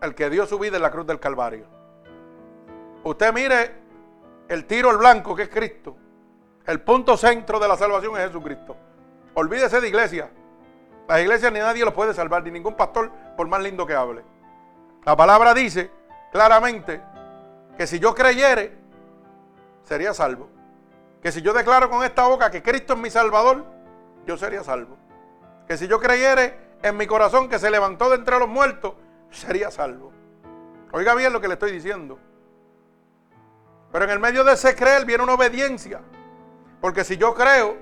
El 0.00 0.14
que 0.14 0.30
dio 0.30 0.46
su 0.46 0.58
vida 0.58 0.76
en 0.76 0.82
la 0.82 0.90
cruz 0.90 1.06
del 1.06 1.18
Calvario. 1.18 1.66
Usted 3.04 3.32
mire 3.32 3.72
el 4.48 4.66
tiro 4.66 4.90
al 4.90 4.98
blanco 4.98 5.34
que 5.34 5.44
es 5.44 5.48
Cristo. 5.48 5.96
El 6.66 6.80
punto 6.80 7.16
centro 7.16 7.58
de 7.58 7.66
la 7.66 7.76
salvación 7.76 8.16
es 8.16 8.26
Jesucristo. 8.28 8.76
Olvídese 9.34 9.80
de 9.80 9.88
iglesia. 9.88 10.30
Las 11.08 11.20
iglesias 11.20 11.52
ni 11.52 11.58
nadie 11.58 11.84
lo 11.84 11.92
puede 11.92 12.14
salvar, 12.14 12.44
ni 12.44 12.50
ningún 12.50 12.76
pastor, 12.76 13.10
por 13.36 13.48
más 13.48 13.60
lindo 13.60 13.86
que 13.86 13.94
hable. 13.94 14.22
La 15.04 15.16
palabra 15.16 15.52
dice 15.52 15.90
claramente 16.32 17.00
que 17.76 17.86
si 17.86 18.00
yo 18.00 18.14
creyere, 18.14 18.76
sería 19.84 20.14
salvo. 20.14 20.48
Que 21.22 21.30
si 21.30 21.40
yo 21.42 21.52
declaro 21.52 21.88
con 21.88 22.02
esta 22.02 22.26
boca 22.26 22.50
que 22.50 22.62
Cristo 22.62 22.94
es 22.94 22.98
mi 22.98 23.10
Salvador, 23.10 23.64
yo 24.26 24.36
sería 24.36 24.64
salvo. 24.64 24.96
Que 25.68 25.76
si 25.76 25.86
yo 25.86 26.00
creyere 26.00 26.58
en 26.82 26.96
mi 26.96 27.06
corazón 27.06 27.48
que 27.48 27.58
se 27.58 27.70
levantó 27.70 28.08
de 28.08 28.16
entre 28.16 28.38
los 28.38 28.48
muertos, 28.48 28.94
sería 29.30 29.70
salvo. 29.70 30.12
Oiga 30.90 31.14
bien 31.14 31.32
lo 31.32 31.40
que 31.40 31.48
le 31.48 31.54
estoy 31.54 31.70
diciendo. 31.70 32.18
Pero 33.92 34.04
en 34.04 34.10
el 34.10 34.18
medio 34.18 34.42
de 34.42 34.54
ese 34.54 34.74
creer 34.74 35.04
viene 35.04 35.22
una 35.22 35.34
obediencia. 35.34 36.00
Porque 36.80 37.04
si 37.04 37.16
yo 37.16 37.34
creo 37.34 37.76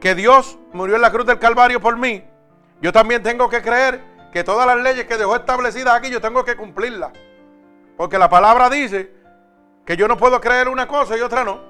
que 0.00 0.14
Dios 0.14 0.58
murió 0.72 0.96
en 0.96 1.02
la 1.02 1.12
cruz 1.12 1.26
del 1.26 1.38
Calvario 1.38 1.80
por 1.80 1.96
mí, 1.96 2.24
yo 2.80 2.92
también 2.92 3.22
tengo 3.22 3.48
que 3.48 3.62
creer 3.62 4.02
que 4.32 4.42
todas 4.42 4.66
las 4.66 4.78
leyes 4.78 5.06
que 5.06 5.18
dejó 5.18 5.36
establecidas 5.36 5.94
aquí 5.94 6.10
yo 6.10 6.20
tengo 6.20 6.44
que 6.44 6.56
cumplirlas. 6.56 7.12
Porque 7.96 8.18
la 8.18 8.30
palabra 8.30 8.70
dice 8.70 9.12
que 9.84 9.96
yo 9.96 10.08
no 10.08 10.16
puedo 10.16 10.40
creer 10.40 10.68
una 10.68 10.88
cosa 10.88 11.16
y 11.16 11.20
otra 11.20 11.44
no. 11.44 11.60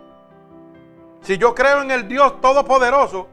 Si 1.22 1.38
yo 1.38 1.54
creo 1.54 1.82
en 1.82 1.90
el 1.90 2.08
Dios 2.08 2.40
Todopoderoso, 2.40 3.28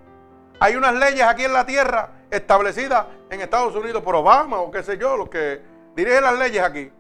hay 0.59 0.75
unas 0.75 0.95
leyes 0.95 1.21
aquí 1.21 1.45
en 1.45 1.53
la 1.53 1.65
tierra 1.65 2.09
establecidas 2.29 3.05
en 3.29 3.41
Estados 3.41 3.75
Unidos 3.75 4.03
por 4.03 4.15
Obama 4.15 4.57
o 4.57 4.71
qué 4.71 4.83
sé 4.83 4.97
yo, 4.97 5.15
los 5.15 5.29
que 5.29 5.61
dirigen 5.95 6.23
las 6.23 6.37
leyes 6.37 6.63
aquí. 6.63 6.91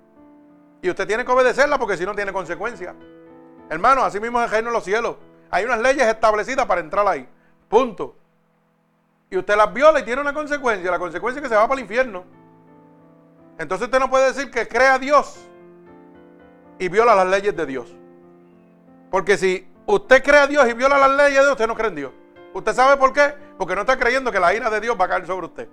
Y 0.81 0.89
usted 0.89 1.07
tiene 1.07 1.25
que 1.25 1.31
obedecerlas 1.31 1.79
porque 1.79 1.97
si 1.97 2.05
no 2.05 2.15
tiene 2.15 2.31
consecuencias. 2.31 2.95
Hermano, 3.69 4.03
así 4.03 4.19
mismo 4.19 4.39
es 4.39 4.45
el 4.45 4.51
reino 4.51 4.69
de 4.69 4.73
los 4.73 4.83
cielos. 4.83 5.17
Hay 5.51 5.65
unas 5.65 5.79
leyes 5.79 6.07
establecidas 6.07 6.65
para 6.65 6.81
entrar 6.81 7.07
ahí. 7.07 7.27
Punto. 7.67 8.15
Y 9.29 9.37
usted 9.37 9.55
las 9.55 9.71
viola 9.73 9.99
y 9.99 10.03
tiene 10.03 10.21
una 10.21 10.33
consecuencia. 10.33 10.89
La 10.89 10.99
consecuencia 10.99 11.39
es 11.39 11.43
que 11.43 11.49
se 11.49 11.55
va 11.55 11.67
para 11.67 11.75
el 11.75 11.81
infierno. 11.81 12.23
Entonces 13.57 13.85
usted 13.85 13.99
no 13.99 14.09
puede 14.09 14.27
decir 14.27 14.49
que 14.49 14.67
crea 14.67 14.95
a 14.95 14.99
Dios 14.99 15.39
y 16.79 16.87
viola 16.87 17.13
las 17.13 17.27
leyes 17.27 17.55
de 17.55 17.65
Dios. 17.65 17.93
Porque 19.11 19.37
si 19.37 19.67
usted 19.85 20.23
cree 20.23 20.39
a 20.39 20.47
Dios 20.47 20.67
y 20.67 20.73
viola 20.73 20.97
las 20.97 21.11
leyes 21.11 21.35
de 21.35 21.41
Dios, 21.41 21.51
usted 21.51 21.67
no 21.67 21.75
cree 21.75 21.89
en 21.89 21.95
Dios. 21.95 22.11
¿Usted 22.53 22.73
sabe 22.73 22.97
por 22.97 23.13
qué? 23.13 23.33
Porque 23.57 23.75
no 23.75 23.81
está 23.81 23.97
creyendo 23.97 24.31
que 24.31 24.39
la 24.39 24.53
ira 24.53 24.69
de 24.69 24.79
Dios 24.79 24.97
va 24.99 25.05
a 25.05 25.09
caer 25.09 25.27
sobre 25.27 25.45
usted. 25.45 25.69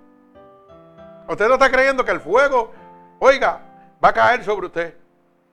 Usted 1.27 1.47
no 1.47 1.53
está 1.55 1.71
creyendo 1.71 2.05
que 2.05 2.11
el 2.11 2.19
fuego, 2.19 2.71
oiga, 3.19 3.61
va 4.03 4.09
a 4.09 4.13
caer 4.13 4.43
sobre 4.43 4.67
usted. 4.67 4.95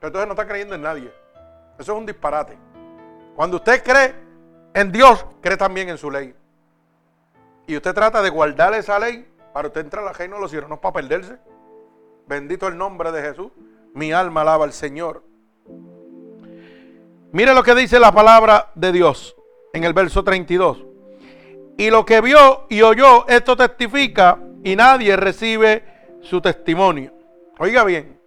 Entonces 0.01 0.27
no 0.27 0.35
está 0.35 0.47
creyendo 0.47 0.75
en 0.75 0.83
nadie. 0.83 1.13
Eso 1.79 1.93
es 1.93 1.99
un 1.99 2.07
disparate. 2.07 2.59
Cuando 3.35 3.57
usted 3.57 3.83
cree 3.83 4.15
en 4.75 4.93
Dios, 4.93 5.25
cree 5.41 5.57
también 5.57 5.89
en 5.89 5.99
su 5.99 6.11
ley. 6.11 6.35
Y 7.67 7.77
usted 7.77 7.95
trata 7.95 8.23
de 8.23 8.31
guardar 8.31 8.75
esa 8.75 8.99
ley 8.99 9.27
para 9.53 9.69
usted 9.69 9.81
entrar 9.81 10.07
al 10.07 10.15
reino 10.15 10.37
de 10.37 10.43
los 10.43 10.51
cielos, 10.51 10.69
no 10.69 10.81
para 10.81 10.95
perderse. 10.95 11.39
Bendito 12.27 12.69
el 12.69 12.77
nombre 12.77 13.13
de 13.13 13.23
Jesús. 13.23 13.53
Mi 13.95 14.13
alma 14.13 14.43
alaba 14.43 14.65
al 14.65 14.73
Señor. 14.73 15.23
Mire 17.33 17.55
lo 17.55 17.63
que 17.63 17.75
dice 17.75 17.99
la 17.99 18.13
palabra 18.13 18.71
de 18.75 18.93
Dios 18.93 19.37
en 19.73 19.85
el 19.85 19.93
verso 19.93 20.23
32. 20.23 20.85
Y 21.77 21.91
lo 21.91 22.05
que 22.05 22.21
vio 22.21 22.67
y 22.69 22.83
oyó, 22.83 23.27
esto 23.29 23.57
testifica 23.57 24.39
y 24.63 24.77
nadie 24.77 25.17
recibe 25.17 25.85
su 26.21 26.41
testimonio. 26.41 27.13
Oiga 27.59 27.85
bien, 27.85 28.19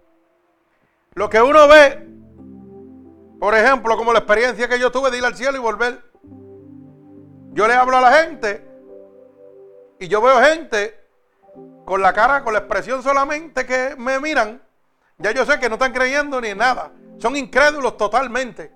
lo 1.14 1.30
que 1.30 1.40
uno 1.40 1.66
ve, 1.68 2.06
por 3.40 3.54
ejemplo, 3.54 3.96
como 3.96 4.12
la 4.12 4.20
experiencia 4.20 4.68
que 4.68 4.78
yo 4.78 4.92
tuve 4.92 5.10
de 5.10 5.18
ir 5.18 5.24
al 5.24 5.34
cielo 5.34 5.56
y 5.56 5.60
volver. 5.60 6.02
Yo 7.52 7.66
le 7.66 7.74
hablo 7.74 7.96
a 7.96 8.00
la 8.00 8.12
gente 8.12 8.67
y 9.98 10.08
yo 10.08 10.20
veo 10.20 10.40
gente 10.40 10.98
con 11.84 12.02
la 12.02 12.12
cara, 12.12 12.44
con 12.44 12.52
la 12.52 12.60
expresión 12.60 13.02
solamente 13.02 13.66
que 13.66 13.94
me 13.96 14.20
miran. 14.20 14.62
Ya 15.18 15.32
yo 15.32 15.44
sé 15.44 15.58
que 15.58 15.68
no 15.68 15.74
están 15.74 15.92
creyendo 15.92 16.40
ni 16.40 16.48
en 16.48 16.58
nada. 16.58 16.92
Son 17.18 17.34
incrédulos 17.36 17.96
totalmente. 17.96 18.72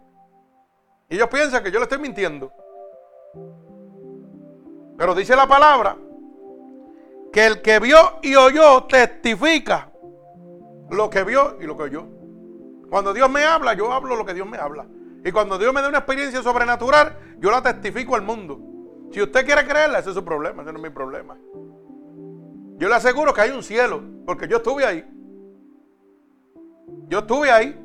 Y 1.09 1.17
ellos 1.17 1.29
piensan 1.29 1.63
que 1.63 1.71
yo 1.71 1.79
le 1.79 1.85
estoy 1.85 1.99
mintiendo. 1.99 2.53
Pero 4.97 5.15
dice 5.15 5.37
la 5.37 5.47
palabra 5.47 5.97
que 7.33 7.47
el 7.47 7.63
que 7.63 7.79
vio 7.79 8.19
y 8.23 8.35
oyó 8.35 8.85
testifica 8.85 9.91
lo 10.91 11.09
que 11.09 11.23
vio 11.23 11.59
y 11.61 11.65
lo 11.65 11.77
que 11.77 11.85
oyó. 11.85 12.07
Cuando 12.91 13.15
Dios 13.15 13.31
me 13.31 13.45
habla, 13.45 13.75
yo 13.75 13.93
hablo 13.93 14.17
lo 14.17 14.27
que 14.27 14.35
Dios 14.35 14.47
me 14.47 14.59
habla. 14.59 14.87
Y 15.25 15.31
cuando 15.33 15.57
Dios 15.57 15.73
me 15.73 15.81
da 15.81 15.89
una 15.89 15.99
experiencia 15.99 16.43
sobrenatural, 16.43 17.17
yo 17.39 17.51
la 17.51 17.63
testifico 17.63 18.17
al 18.17 18.23
mundo. 18.23 18.72
Si 19.13 19.21
usted 19.21 19.45
quiere 19.45 19.67
creerla, 19.67 19.99
ese 19.99 20.09
es 20.09 20.15
su 20.15 20.25
problema, 20.25 20.63
ese 20.63 20.73
no 20.73 20.79
es 20.79 20.85
mi 20.85 20.91
problema. 20.91 21.37
Yo 22.79 22.89
le 22.89 22.95
aseguro 22.95 23.35
que 23.35 23.43
hay 23.43 23.51
un 23.51 23.63
cielo, 23.63 24.03
porque 24.27 24.49
yo 24.49 24.57
estuve 24.57 24.87
ahí. 24.87 25.05
Yo 27.09 27.19
estuve 27.19 27.51
ahí. 27.51 27.79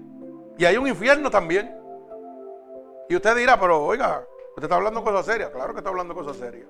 Y 0.57 0.63
hay 0.63 0.77
un 0.77 0.87
infierno 0.87 1.29
también. 1.29 1.75
Y 3.09 3.15
usted 3.15 3.35
dirá, 3.35 3.59
pero 3.59 3.83
oiga, 3.83 4.25
usted 4.49 4.63
está 4.63 4.77
hablando 4.77 5.03
cosas 5.03 5.25
serias. 5.25 5.51
Claro 5.51 5.73
que 5.73 5.79
está 5.79 5.89
hablando 5.89 6.15
cosas 6.15 6.37
serias. 6.37 6.67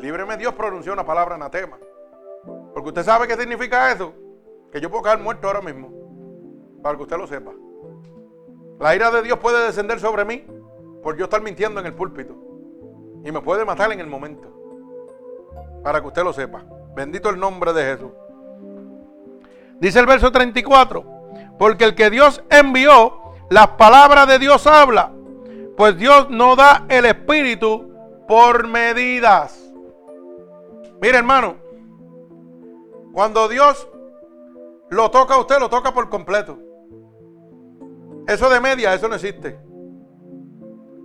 Líbreme 0.00 0.36
Dios 0.36 0.52
pronunció 0.52 0.92
una 0.92 1.06
palabra 1.06 1.36
anatema. 1.36 1.78
Porque 2.74 2.90
usted 2.90 3.04
sabe 3.04 3.26
qué 3.26 3.36
significa 3.36 3.90
eso. 3.90 4.12
Que 4.70 4.82
yo 4.82 4.90
puedo 4.90 5.02
caer 5.02 5.18
muerto 5.18 5.46
ahora 5.46 5.62
mismo. 5.62 5.90
Para 6.82 6.96
que 6.96 7.02
usted 7.04 7.16
lo 7.16 7.26
sepa. 7.26 7.52
La 8.78 8.94
ira 8.94 9.10
de 9.10 9.22
Dios 9.22 9.38
puede 9.38 9.64
descender 9.64 9.98
sobre 9.98 10.26
mí 10.26 10.46
por 11.02 11.16
yo 11.16 11.24
estar 11.24 11.40
mintiendo 11.40 11.80
en 11.80 11.86
el 11.86 11.94
púlpito. 11.94 12.45
Y 13.24 13.32
me 13.32 13.40
puede 13.40 13.64
matar 13.64 13.92
en 13.92 14.00
el 14.00 14.06
momento. 14.06 14.48
Para 15.82 16.00
que 16.00 16.06
usted 16.06 16.22
lo 16.24 16.32
sepa. 16.32 16.64
Bendito 16.94 17.30
el 17.30 17.38
nombre 17.38 17.72
de 17.72 17.82
Jesús. 17.82 18.10
Dice 19.80 19.98
el 20.00 20.06
verso 20.06 20.30
34. 20.32 21.04
Porque 21.58 21.84
el 21.84 21.94
que 21.94 22.10
Dios 22.10 22.42
envió, 22.50 23.20
las 23.50 23.68
palabras 23.68 24.26
de 24.26 24.38
Dios 24.38 24.66
habla. 24.66 25.12
Pues 25.76 25.96
Dios 25.96 26.30
no 26.30 26.56
da 26.56 26.86
el 26.88 27.04
espíritu 27.04 27.92
por 28.26 28.66
medidas. 28.66 29.62
Mire, 31.00 31.18
hermano, 31.18 31.56
cuando 33.12 33.48
Dios 33.48 33.88
lo 34.90 35.10
toca 35.10 35.34
a 35.34 35.38
usted, 35.38 35.58
lo 35.58 35.68
toca 35.68 35.92
por 35.92 36.08
completo. 36.08 36.58
Eso 38.26 38.48
de 38.48 38.60
media, 38.60 38.94
eso 38.94 39.08
no 39.08 39.14
existe. 39.14 39.58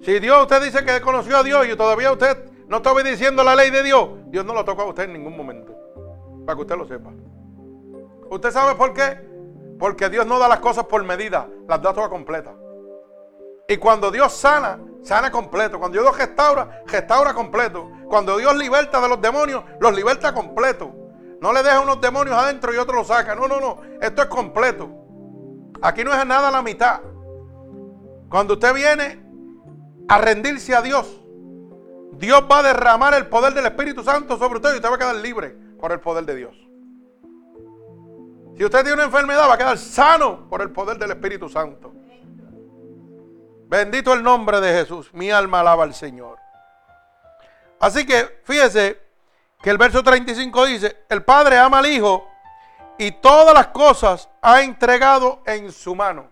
Si 0.02 0.20
Dios, 0.20 0.42
usted 0.42 0.64
dice 0.64 0.84
que 0.84 1.00
conoció 1.02 1.38
a 1.38 1.44
Dios 1.44 1.68
y 1.68 1.76
todavía 1.76 2.12
usted 2.12 2.50
no 2.68 2.78
está 2.78 2.92
obedeciendo 2.92 3.44
la 3.44 3.56
ley 3.56 3.70
de 3.70 3.84
Dios, 3.84 4.10
Dios 4.28 4.44
no 4.44 4.54
lo 4.54 4.66
toca 4.66 4.82
a 4.82 4.86
usted 4.88 5.04
en 5.04 5.14
ningún 5.14 5.38
momento. 5.38 5.76
Para 6.46 6.56
que 6.56 6.62
usted 6.62 6.76
lo 6.76 6.88
sepa. 6.88 7.12
¿Usted 8.30 8.52
sabe 8.52 8.76
por 8.76 8.94
qué? 8.94 9.20
Porque 9.78 10.10
Dios 10.10 10.26
no 10.26 10.40
da 10.40 10.48
las 10.48 10.60
cosas 10.60 10.86
por 10.86 11.04
medida, 11.04 11.48
las 11.68 11.82
da 11.82 11.94
todas 11.94 12.10
completas. 12.10 12.56
Y 13.68 13.78
cuando 13.78 14.10
Dios 14.10 14.34
sana, 14.34 14.80
sana 15.04 15.32
completo. 15.32 15.78
Cuando 15.78 16.02
Dios 16.02 16.18
restaura, 16.18 16.84
restaura 16.88 17.34
completo. 17.34 17.92
Cuando 18.08 18.38
Dios 18.38 18.56
liberta 18.56 19.00
de 19.00 19.08
los 19.08 19.22
demonios, 19.22 19.64
los 19.80 19.96
liberta 19.96 20.34
completo. 20.34 20.92
No 21.40 21.54
le 21.54 21.62
deja 21.64 21.80
unos 21.80 22.02
demonios 22.02 22.36
adentro 22.36 22.74
y 22.74 22.78
otros 22.78 22.98
los 22.98 23.08
saca. 23.08 23.36
No, 23.36 23.48
no, 23.48 23.60
no. 23.60 23.82
Esto 24.02 24.24
es 24.24 24.28
completo. 24.28 24.90
Aquí 25.82 26.04
no 26.04 26.14
es 26.14 26.26
nada 26.26 26.52
la 26.52 26.62
mitad. 26.62 27.02
Cuando 28.30 28.56
usted 28.56 28.74
viene 28.74 29.31
a 30.12 30.18
rendirse 30.18 30.76
a 30.76 30.82
Dios, 30.82 31.08
Dios 32.12 32.44
va 32.52 32.60
a 32.60 32.64
derramar 32.64 33.14
el 33.14 33.28
poder 33.28 33.54
del 33.54 33.66
Espíritu 33.66 34.04
Santo 34.04 34.38
sobre 34.38 34.56
usted 34.56 34.74
y 34.74 34.76
usted 34.76 34.90
va 34.90 34.96
a 34.96 34.98
quedar 34.98 35.16
libre 35.16 35.56
por 35.80 35.94
el 35.94 36.02
poder 36.02 36.26
de 36.26 36.36
Dios. 36.36 36.54
Si 38.58 38.66
usted 38.66 38.80
tiene 38.82 38.96
una 38.96 39.06
enfermedad, 39.06 39.48
va 39.48 39.54
a 39.54 39.58
quedar 39.58 39.78
sano 39.78 40.50
por 40.50 40.62
el 40.62 40.70
poder 40.70 40.98
del 40.98 41.12
Espíritu 41.12 41.48
Santo. 41.48 41.94
Bendito 43.70 44.12
el 44.12 44.22
nombre 44.22 44.60
de 44.60 44.74
Jesús. 44.74 45.14
Mi 45.14 45.32
alma 45.32 45.62
alaba 45.62 45.86
al 45.86 45.94
Señor. 45.94 46.38
Así 47.80 48.06
que 48.06 48.42
fíjese 48.44 49.02
que 49.62 49.70
el 49.70 49.78
verso 49.78 50.04
35 50.04 50.66
dice, 50.66 51.06
el 51.08 51.24
Padre 51.24 51.58
ama 51.58 51.80
al 51.80 51.86
Hijo 51.86 52.28
y 52.98 53.12
todas 53.14 53.54
las 53.54 53.68
cosas 53.68 54.28
ha 54.42 54.62
entregado 54.62 55.42
en 55.46 55.72
su 55.72 55.96
mano. 55.96 56.30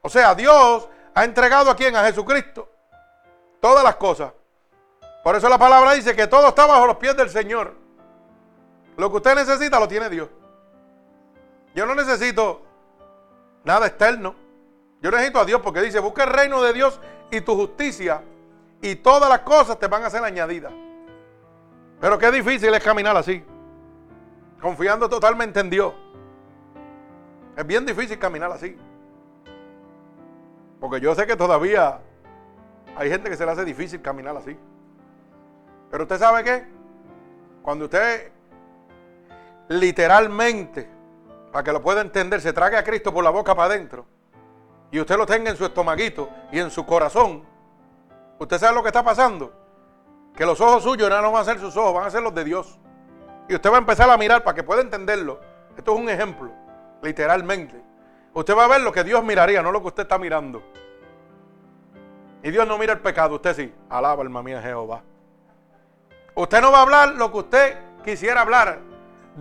O 0.00 0.08
sea, 0.08 0.34
Dios 0.34 0.88
ha 1.14 1.24
entregado 1.24 1.70
a 1.70 1.76
quién? 1.76 1.94
A 1.94 2.02
Jesucristo. 2.04 2.70
Todas 3.66 3.82
las 3.82 3.96
cosas. 3.96 4.32
Por 5.24 5.34
eso 5.34 5.48
la 5.48 5.58
palabra 5.58 5.94
dice 5.94 6.14
que 6.14 6.28
todo 6.28 6.46
está 6.50 6.66
bajo 6.66 6.86
los 6.86 6.98
pies 6.98 7.16
del 7.16 7.28
Señor. 7.28 7.74
Lo 8.96 9.10
que 9.10 9.16
usted 9.16 9.34
necesita 9.34 9.80
lo 9.80 9.88
tiene 9.88 10.08
Dios. 10.08 10.28
Yo 11.74 11.84
no 11.84 11.96
necesito 11.96 12.62
nada 13.64 13.88
externo. 13.88 14.36
Yo 15.02 15.10
necesito 15.10 15.40
a 15.40 15.44
Dios 15.44 15.60
porque 15.62 15.82
dice, 15.82 15.98
busca 15.98 16.22
el 16.22 16.30
reino 16.30 16.62
de 16.62 16.74
Dios 16.74 17.00
y 17.32 17.40
tu 17.40 17.56
justicia 17.56 18.22
y 18.80 18.94
todas 18.94 19.28
las 19.28 19.40
cosas 19.40 19.80
te 19.80 19.88
van 19.88 20.04
a 20.04 20.10
ser 20.10 20.22
añadidas. 20.22 20.72
Pero 22.00 22.18
qué 22.20 22.30
difícil 22.30 22.72
es 22.72 22.84
caminar 22.84 23.16
así, 23.16 23.44
confiando 24.60 25.08
totalmente 25.08 25.58
en 25.58 25.70
Dios. 25.70 25.92
Es 27.56 27.66
bien 27.66 27.84
difícil 27.84 28.16
caminar 28.16 28.52
así. 28.52 28.78
Porque 30.78 31.00
yo 31.00 31.16
sé 31.16 31.26
que 31.26 31.34
todavía 31.34 31.98
hay 32.96 33.10
gente 33.10 33.30
que 33.30 33.36
se 33.36 33.44
le 33.44 33.52
hace 33.52 33.64
difícil 33.64 34.00
caminar 34.00 34.36
así. 34.36 34.56
Pero 35.90 36.04
usted 36.04 36.18
sabe 36.18 36.42
qué? 36.42 36.66
Cuando 37.62 37.84
usted 37.84 38.32
literalmente, 39.68 40.88
para 41.52 41.64
que 41.64 41.72
lo 41.72 41.82
pueda 41.82 42.00
entender, 42.00 42.40
se 42.40 42.52
trague 42.52 42.76
a 42.76 42.84
Cristo 42.84 43.12
por 43.12 43.22
la 43.24 43.30
boca 43.30 43.54
para 43.54 43.74
adentro 43.74 44.06
y 44.90 45.00
usted 45.00 45.16
lo 45.16 45.26
tenga 45.26 45.50
en 45.50 45.56
su 45.56 45.64
estomaguito 45.64 46.30
y 46.52 46.58
en 46.58 46.70
su 46.70 46.86
corazón, 46.86 47.42
usted 48.38 48.58
sabe 48.58 48.74
lo 48.74 48.82
que 48.82 48.88
está 48.88 49.02
pasando. 49.02 49.52
Que 50.34 50.44
los 50.44 50.60
ojos 50.60 50.82
suyos 50.82 51.08
no 51.08 51.32
van 51.32 51.42
a 51.42 51.44
ser 51.44 51.58
sus 51.58 51.76
ojos, 51.76 51.94
van 51.94 52.04
a 52.04 52.10
ser 52.10 52.22
los 52.22 52.34
de 52.34 52.44
Dios. 52.44 52.78
Y 53.48 53.54
usted 53.54 53.70
va 53.70 53.76
a 53.76 53.78
empezar 53.78 54.08
a 54.10 54.16
mirar 54.16 54.44
para 54.44 54.54
que 54.54 54.62
pueda 54.62 54.82
entenderlo. 54.82 55.40
Esto 55.76 55.94
es 55.94 56.00
un 56.00 56.08
ejemplo, 56.08 56.50
literalmente. 57.02 57.82
Usted 58.34 58.56
va 58.56 58.64
a 58.64 58.68
ver 58.68 58.82
lo 58.82 58.92
que 58.92 59.02
Dios 59.02 59.24
miraría, 59.24 59.62
no 59.62 59.72
lo 59.72 59.80
que 59.80 59.88
usted 59.88 60.02
está 60.02 60.18
mirando. 60.18 60.62
Y 62.46 62.52
Dios 62.52 62.64
no 62.68 62.78
mira 62.78 62.92
el 62.92 63.00
pecado, 63.00 63.34
usted 63.34 63.56
sí. 63.56 63.74
Alaba 63.90 64.22
alma 64.22 64.40
mía 64.40 64.62
Jehová. 64.62 65.02
Usted 66.36 66.60
no 66.60 66.70
va 66.70 66.78
a 66.78 66.82
hablar 66.82 67.14
lo 67.16 67.32
que 67.32 67.38
usted 67.38 67.78
quisiera 68.04 68.42
hablar. 68.42 68.78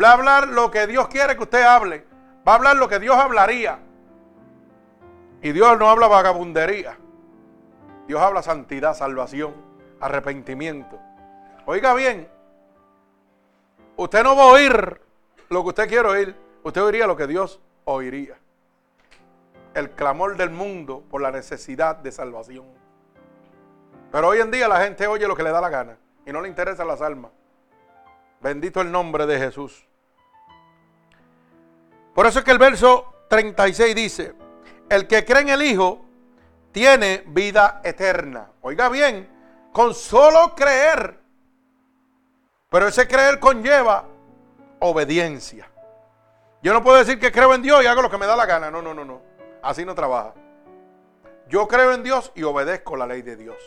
Va 0.01 0.09
a 0.09 0.13
hablar 0.13 0.47
lo 0.47 0.71
que 0.71 0.87
Dios 0.87 1.07
quiere 1.07 1.37
que 1.37 1.43
usted 1.43 1.61
hable. 1.61 2.03
Va 2.47 2.53
a 2.53 2.55
hablar 2.55 2.77
lo 2.77 2.87
que 2.87 2.97
Dios 2.97 3.15
hablaría. 3.15 3.77
Y 5.43 5.51
Dios 5.51 5.77
no 5.77 5.87
habla 5.87 6.07
vagabundería. 6.07 6.97
Dios 8.07 8.19
habla 8.19 8.41
santidad, 8.41 8.95
salvación, 8.95 9.53
arrepentimiento. 9.99 10.99
Oiga 11.67 11.93
bien, 11.93 12.27
usted 13.97 14.23
no 14.23 14.35
va 14.35 14.45
a 14.45 14.47
oír 14.47 14.99
lo 15.49 15.61
que 15.61 15.69
usted 15.69 15.87
quiere 15.87 16.09
oír, 16.09 16.35
usted 16.63 16.81
oiría 16.81 17.05
lo 17.05 17.15
que 17.15 17.27
Dios 17.27 17.61
oiría. 17.83 18.35
El 19.75 19.91
clamor 19.91 20.37
del 20.37 20.49
mundo 20.49 21.03
por 21.07 21.21
la 21.21 21.29
necesidad 21.29 21.97
de 21.97 22.11
salvación. 22.11 22.84
Pero 24.11 24.27
hoy 24.27 24.39
en 24.39 24.51
día 24.51 24.67
la 24.67 24.81
gente 24.81 25.07
oye 25.07 25.27
lo 25.27 25.35
que 25.35 25.43
le 25.43 25.51
da 25.51 25.61
la 25.61 25.69
gana 25.69 25.97
y 26.25 26.31
no 26.31 26.41
le 26.41 26.47
interesan 26.47 26.87
las 26.87 27.01
almas. 27.01 27.31
Bendito 28.41 28.81
el 28.81 28.91
nombre 28.91 29.25
de 29.25 29.39
Jesús. 29.39 29.87
Por 32.13 32.25
eso 32.25 32.39
es 32.39 32.45
que 32.45 32.51
el 32.51 32.57
verso 32.57 33.13
36 33.29 33.95
dice, 33.95 34.33
el 34.89 35.07
que 35.07 35.25
cree 35.25 35.41
en 35.41 35.49
el 35.49 35.61
Hijo 35.61 36.05
tiene 36.71 37.23
vida 37.27 37.81
eterna. 37.83 38.51
Oiga 38.61 38.89
bien, 38.89 39.27
con 39.71 39.93
solo 39.93 40.53
creer. 40.55 41.19
Pero 42.69 42.87
ese 42.87 43.07
creer 43.07 43.39
conlleva 43.39 44.05
obediencia. 44.79 45.69
Yo 46.61 46.73
no 46.73 46.83
puedo 46.83 46.97
decir 46.97 47.19
que 47.19 47.31
creo 47.31 47.53
en 47.53 47.61
Dios 47.61 47.83
y 47.83 47.87
hago 47.87 48.01
lo 48.01 48.09
que 48.09 48.17
me 48.17 48.25
da 48.25 48.35
la 48.35 48.45
gana. 48.45 48.71
No, 48.71 48.81
no, 48.81 48.93
no, 48.93 49.05
no. 49.05 49.21
Así 49.61 49.85
no 49.85 49.95
trabaja. 49.95 50.33
Yo 51.47 51.67
creo 51.67 51.93
en 51.93 52.03
Dios 52.03 52.31
y 52.35 52.43
obedezco 52.43 52.95
la 52.95 53.05
ley 53.05 53.21
de 53.21 53.35
Dios. 53.35 53.57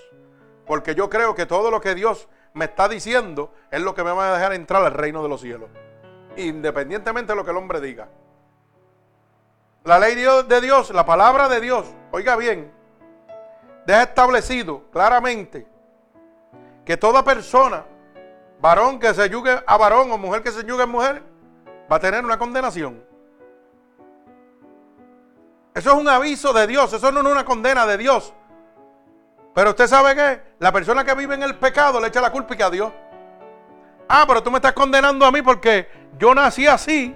Porque 0.69 0.95
yo 0.95 1.09
creo 1.09 1.35
que 1.35 1.47
todo 1.47 1.71
lo 1.71 1.81
que 1.81 1.95
Dios 1.95 2.29
me 2.53 2.67
está 2.67 2.89
diciendo 2.89 3.53
es 3.71 3.81
lo 3.81 3.95
que 3.95 4.05
me 4.05 4.13
va 4.13 4.29
a 4.29 4.35
dejar 4.35 4.53
entrar 4.53 4.85
al 4.85 4.93
reino 4.93 5.23
de 5.23 5.29
los 5.31 5.41
cielos. 5.41 5.71
Independientemente 6.37 7.33
de 7.33 7.37
lo 7.37 7.45
que 7.45 7.51
el 7.51 7.57
hombre 7.57 7.81
diga. 7.81 8.09
La 9.85 9.99
ley 9.99 10.15
de 10.15 10.61
Dios, 10.61 10.91
la 10.91 11.07
palabra 11.07 11.49
de 11.49 11.63
Dios, 11.63 11.87
oiga 12.13 12.37
bien, 12.37 12.71
deja 13.87 14.03
establecido 14.03 14.83
claramente 14.93 15.67
que 16.85 16.99
toda 16.99 17.25
persona, 17.25 17.87
varón 18.61 18.99
que 18.99 19.15
se 19.15 19.31
yugue 19.31 19.63
a 19.67 19.77
varón 19.79 20.13
o 20.13 20.19
mujer 20.19 20.43
que 20.43 20.51
se 20.51 20.65
yugue 20.65 20.83
a 20.83 20.87
mujer, 20.87 21.23
va 21.91 21.97
a 21.97 22.01
tener 22.01 22.23
una 22.23 22.39
condenación. 22.39 23.03
Eso 25.75 25.93
es 25.93 25.97
un 25.97 26.09
aviso 26.09 26.53
de 26.53 26.67
Dios, 26.67 26.93
eso 26.93 27.11
no 27.11 27.21
es 27.21 27.27
una 27.27 27.47
condena 27.47 27.87
de 27.87 27.97
Dios. 27.97 28.35
Pero 29.55 29.71
usted 29.71 29.87
sabe 29.87 30.15
que 30.15 30.41
la 30.59 30.73
persona 30.73 31.05
que 31.05 31.15
vive 31.15 31.35
en 31.35 31.43
el 31.43 31.57
pecado 31.57 32.01
le 32.01 32.09
echa 32.09 32.21
la 32.21 32.31
culpa 32.31 32.55
y 32.55 32.57
que 32.57 32.63
a 32.63 32.71
Dios. 32.71 32.93
Ah, 34.09 34.25
pero 34.27 34.43
tú 34.43 34.51
me 34.51 34.59
estás 34.59 34.73
condenando 34.73 35.27
a 35.27 35.33
mí 35.33 35.43
porque 35.43 35.89
yo 36.19 36.35
nací 36.35 36.67
así. 36.67 37.15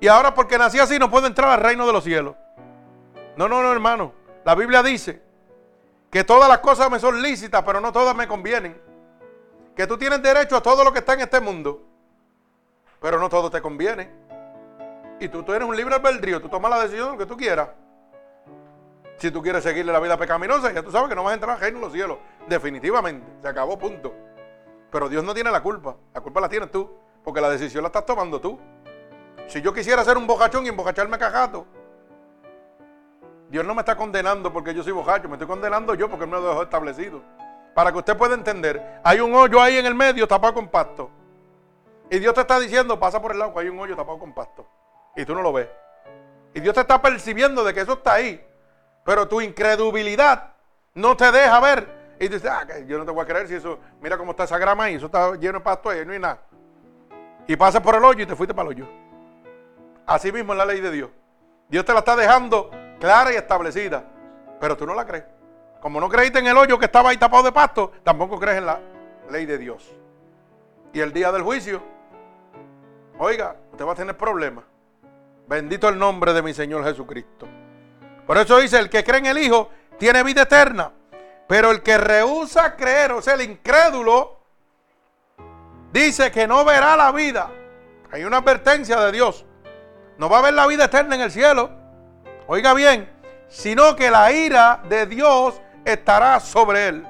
Y 0.00 0.08
ahora 0.08 0.34
porque 0.34 0.58
nací 0.58 0.78
así 0.78 0.98
no 0.98 1.10
puedo 1.10 1.26
entrar 1.26 1.50
al 1.50 1.60
reino 1.60 1.86
de 1.86 1.92
los 1.92 2.04
cielos. 2.04 2.36
No, 3.36 3.48
no, 3.48 3.62
no, 3.62 3.72
hermano. 3.72 4.12
La 4.44 4.54
Biblia 4.54 4.82
dice 4.82 5.22
que 6.10 6.24
todas 6.24 6.48
las 6.48 6.58
cosas 6.58 6.90
me 6.90 6.98
son 6.98 7.22
lícitas, 7.22 7.62
pero 7.64 7.80
no 7.80 7.92
todas 7.92 8.14
me 8.14 8.26
convienen. 8.26 8.80
Que 9.76 9.86
tú 9.86 9.96
tienes 9.96 10.22
derecho 10.22 10.56
a 10.56 10.62
todo 10.62 10.84
lo 10.84 10.92
que 10.92 10.98
está 11.00 11.14
en 11.14 11.20
este 11.20 11.40
mundo, 11.40 11.82
pero 13.00 13.18
no 13.18 13.28
todo 13.28 13.50
te 13.50 13.60
conviene. 13.60 14.10
Y 15.20 15.28
tú, 15.28 15.42
tú 15.42 15.52
eres 15.52 15.68
un 15.68 15.76
libre 15.76 15.94
albedrío, 15.94 16.40
tú 16.40 16.48
tomas 16.48 16.70
la 16.70 16.80
decisión 16.82 17.16
que 17.16 17.26
tú 17.26 17.36
quieras. 17.36 17.68
Si 19.20 19.30
tú 19.30 19.42
quieres 19.42 19.62
seguirle 19.62 19.92
la 19.92 20.00
vida 20.00 20.16
pecaminosa, 20.16 20.72
ya 20.72 20.82
tú 20.82 20.90
sabes 20.90 21.10
que 21.10 21.14
no 21.14 21.22
vas 21.22 21.32
a 21.32 21.34
entrar 21.34 21.54
al 21.54 21.60
reino 21.60 21.78
de 21.78 21.84
los 21.84 21.92
cielos. 21.92 22.16
Definitivamente, 22.48 23.26
se 23.42 23.48
acabó, 23.48 23.78
punto. 23.78 24.14
Pero 24.90 25.10
Dios 25.10 25.22
no 25.22 25.34
tiene 25.34 25.50
la 25.50 25.62
culpa, 25.62 25.94
la 26.14 26.22
culpa 26.22 26.40
la 26.40 26.48
tienes 26.48 26.70
tú, 26.70 26.90
porque 27.22 27.38
la 27.38 27.50
decisión 27.50 27.82
la 27.82 27.88
estás 27.88 28.06
tomando 28.06 28.40
tú. 28.40 28.58
Si 29.46 29.60
yo 29.60 29.74
quisiera 29.74 30.02
ser 30.04 30.16
un 30.16 30.26
bocachón 30.26 30.64
y 30.64 30.70
embocacharme 30.70 31.18
cajato, 31.18 31.66
Dios 33.50 33.62
no 33.62 33.74
me 33.74 33.80
está 33.80 33.94
condenando 33.94 34.50
porque 34.50 34.72
yo 34.72 34.82
soy 34.82 34.92
bocacho, 34.92 35.28
me 35.28 35.34
estoy 35.34 35.46
condenando 35.46 35.94
yo 35.94 36.08
porque 36.08 36.24
Él 36.24 36.30
me 36.30 36.40
lo 36.40 36.48
dejó 36.48 36.62
establecido. 36.62 37.22
Para 37.74 37.92
que 37.92 37.98
usted 37.98 38.16
pueda 38.16 38.34
entender, 38.34 39.02
hay 39.04 39.20
un 39.20 39.34
hoyo 39.34 39.60
ahí 39.60 39.76
en 39.76 39.84
el 39.84 39.94
medio 39.94 40.26
tapado 40.26 40.54
con 40.54 40.68
pasto. 40.68 41.10
Y 42.08 42.18
Dios 42.20 42.32
te 42.32 42.40
está 42.40 42.58
diciendo, 42.58 42.98
pasa 42.98 43.20
por 43.20 43.32
el 43.32 43.38
lado 43.38 43.52
que 43.52 43.60
hay 43.60 43.68
un 43.68 43.78
hoyo 43.78 43.94
tapado 43.94 44.18
con 44.18 44.32
pasto. 44.32 44.66
Y 45.14 45.26
tú 45.26 45.34
no 45.34 45.42
lo 45.42 45.52
ves. 45.52 45.68
Y 46.54 46.60
Dios 46.60 46.74
te 46.74 46.80
está 46.80 47.02
percibiendo 47.02 47.62
de 47.62 47.74
que 47.74 47.82
eso 47.82 47.92
está 47.92 48.14
ahí. 48.14 48.46
Pero 49.10 49.26
tu 49.26 49.40
incredulidad 49.40 50.52
no 50.94 51.16
te 51.16 51.32
deja 51.32 51.58
ver. 51.58 52.14
Y 52.20 52.28
dices, 52.28 52.48
ah, 52.48 52.64
yo 52.86 52.96
no 52.96 53.04
te 53.04 53.10
voy 53.10 53.24
a 53.24 53.26
creer 53.26 53.48
si 53.48 53.54
eso, 53.56 53.76
mira 54.00 54.16
cómo 54.16 54.30
está 54.30 54.44
esa 54.44 54.56
grama 54.56 54.84
ahí, 54.84 54.94
eso 54.94 55.06
está 55.06 55.34
lleno 55.34 55.58
de 55.58 55.64
pasto 55.64 55.90
ahí, 55.90 56.06
no 56.06 56.12
hay 56.12 56.20
nada. 56.20 56.40
Y 57.48 57.56
pasas 57.56 57.82
por 57.82 57.96
el 57.96 58.04
hoyo 58.04 58.22
y 58.22 58.26
te 58.26 58.36
fuiste 58.36 58.54
para 58.54 58.70
el 58.70 58.76
hoyo. 58.76 58.88
Así 60.06 60.30
mismo 60.30 60.52
es 60.52 60.58
la 60.58 60.64
ley 60.64 60.80
de 60.80 60.92
Dios. 60.92 61.10
Dios 61.68 61.84
te 61.84 61.92
la 61.92 61.98
está 61.98 62.14
dejando 62.14 62.70
clara 63.00 63.32
y 63.32 63.34
establecida, 63.34 64.04
pero 64.60 64.76
tú 64.76 64.86
no 64.86 64.94
la 64.94 65.04
crees. 65.04 65.24
Como 65.80 66.00
no 66.00 66.08
creíste 66.08 66.38
en 66.38 66.46
el 66.46 66.56
hoyo 66.56 66.78
que 66.78 66.84
estaba 66.84 67.10
ahí 67.10 67.16
tapado 67.16 67.42
de 67.42 67.50
pasto, 67.50 67.90
tampoco 68.04 68.38
crees 68.38 68.58
en 68.58 68.66
la 68.66 68.78
ley 69.28 69.44
de 69.44 69.58
Dios. 69.58 69.92
Y 70.92 71.00
el 71.00 71.12
día 71.12 71.32
del 71.32 71.42
juicio, 71.42 71.82
oiga, 73.18 73.56
usted 73.72 73.84
va 73.84 73.90
a 73.90 73.96
tener 73.96 74.16
problemas. 74.16 74.66
Bendito 75.48 75.88
el 75.88 75.98
nombre 75.98 76.32
de 76.32 76.42
mi 76.42 76.54
Señor 76.54 76.84
Jesucristo. 76.84 77.48
Por 78.30 78.38
eso 78.38 78.60
dice, 78.60 78.78
el 78.78 78.88
que 78.88 79.02
cree 79.02 79.18
en 79.18 79.26
el 79.26 79.38
Hijo 79.38 79.70
tiene 79.98 80.22
vida 80.22 80.42
eterna. 80.42 80.92
Pero 81.48 81.72
el 81.72 81.82
que 81.82 81.98
rehúsa 81.98 82.76
creer, 82.76 83.10
o 83.10 83.20
sea, 83.20 83.34
el 83.34 83.40
incrédulo, 83.40 84.38
dice 85.92 86.30
que 86.30 86.46
no 86.46 86.64
verá 86.64 86.96
la 86.96 87.10
vida. 87.10 87.50
Hay 88.12 88.22
una 88.22 88.36
advertencia 88.36 89.00
de 89.00 89.10
Dios. 89.10 89.44
No 90.16 90.28
va 90.28 90.36
a 90.36 90.38
haber 90.38 90.54
la 90.54 90.68
vida 90.68 90.84
eterna 90.84 91.16
en 91.16 91.22
el 91.22 91.32
cielo. 91.32 91.70
Oiga 92.46 92.72
bien, 92.72 93.10
sino 93.48 93.96
que 93.96 94.12
la 94.12 94.30
ira 94.30 94.80
de 94.88 95.06
Dios 95.06 95.60
estará 95.84 96.38
sobre 96.38 96.86
él. 96.86 97.06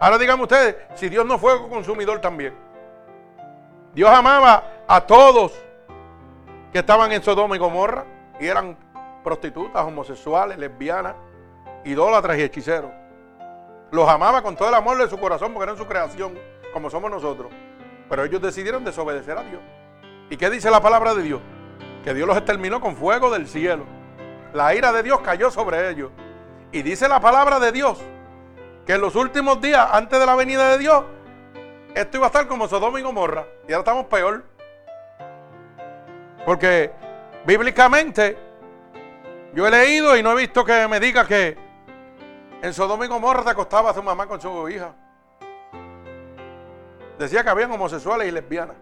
Ahora 0.00 0.18
díganme 0.18 0.42
ustedes, 0.42 0.76
si 0.96 1.08
Dios 1.08 1.24
no 1.24 1.38
fue 1.38 1.66
consumidor 1.70 2.20
también. 2.20 2.54
Dios 3.94 4.10
amaba 4.10 4.64
a 4.86 5.00
todos 5.00 5.54
que 6.74 6.80
estaban 6.80 7.10
en 7.10 7.22
Sodoma 7.22 7.56
y 7.56 7.58
Gomorra 7.58 8.04
y 8.38 8.48
eran 8.48 8.91
prostitutas, 9.22 9.84
homosexuales, 9.84 10.58
lesbianas, 10.58 11.14
idólatras 11.84 12.38
y 12.38 12.42
hechiceros. 12.42 12.90
Los 13.90 14.08
amaba 14.08 14.42
con 14.42 14.56
todo 14.56 14.68
el 14.68 14.74
amor 14.74 14.98
de 14.98 15.08
su 15.08 15.18
corazón 15.18 15.52
porque 15.52 15.64
eran 15.64 15.76
su 15.76 15.86
creación, 15.86 16.38
como 16.72 16.90
somos 16.90 17.10
nosotros. 17.10 17.52
Pero 18.08 18.24
ellos 18.24 18.40
decidieron 18.40 18.84
desobedecer 18.84 19.36
a 19.36 19.42
Dios. 19.42 19.60
¿Y 20.30 20.36
qué 20.36 20.50
dice 20.50 20.70
la 20.70 20.80
palabra 20.80 21.14
de 21.14 21.22
Dios? 21.22 21.40
que 22.02 22.14
Dios 22.14 22.26
los 22.26 22.36
exterminó 22.36 22.80
con 22.80 22.96
fuego 22.96 23.30
del 23.30 23.46
cielo. 23.46 23.84
La 24.52 24.74
ira 24.74 24.92
de 24.92 25.02
Dios 25.02 25.20
cayó 25.20 25.50
sobre 25.50 25.90
ellos. 25.90 26.10
Y 26.72 26.82
dice 26.82 27.08
la 27.08 27.20
palabra 27.20 27.58
de 27.60 27.72
Dios 27.72 28.00
que 28.86 28.94
en 28.94 29.00
los 29.00 29.14
últimos 29.14 29.60
días, 29.60 29.88
antes 29.92 30.18
de 30.18 30.26
la 30.26 30.34
venida 30.34 30.70
de 30.70 30.78
Dios, 30.78 31.04
esto 31.94 32.16
iba 32.16 32.26
a 32.26 32.28
estar 32.28 32.48
como 32.48 32.66
Sodoma 32.68 32.98
y 32.98 33.02
Gomorra. 33.02 33.46
Y 33.68 33.72
ahora 33.72 33.80
estamos 33.80 34.06
peor. 34.06 34.44
Porque 36.44 36.90
bíblicamente 37.46 38.36
yo 39.54 39.66
he 39.66 39.70
leído 39.70 40.16
y 40.16 40.22
no 40.22 40.32
he 40.32 40.36
visto 40.36 40.64
que 40.64 40.88
me 40.88 40.98
diga 40.98 41.26
que 41.26 41.56
en 42.62 42.72
Sodoma 42.72 43.04
y 43.04 43.08
Gomorra 43.08 43.42
te 43.44 43.50
acostaba 43.50 43.92
su 43.92 44.02
mamá 44.02 44.26
con 44.26 44.40
su 44.40 44.68
hija. 44.68 44.94
Decía 47.18 47.42
que 47.42 47.50
habían 47.50 47.70
homosexuales 47.70 48.28
y 48.28 48.30
lesbianas. 48.30 48.76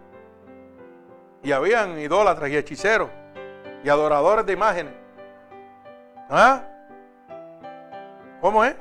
Y 1.43 1.51
habían 1.51 1.99
idólatras 1.99 2.49
y 2.49 2.57
hechiceros 2.57 3.09
y 3.83 3.89
adoradores 3.89 4.45
de 4.45 4.53
imágenes. 4.53 4.93
¿Ah? 6.29 6.61
¿Cómo 8.39 8.63
es? 8.63 8.75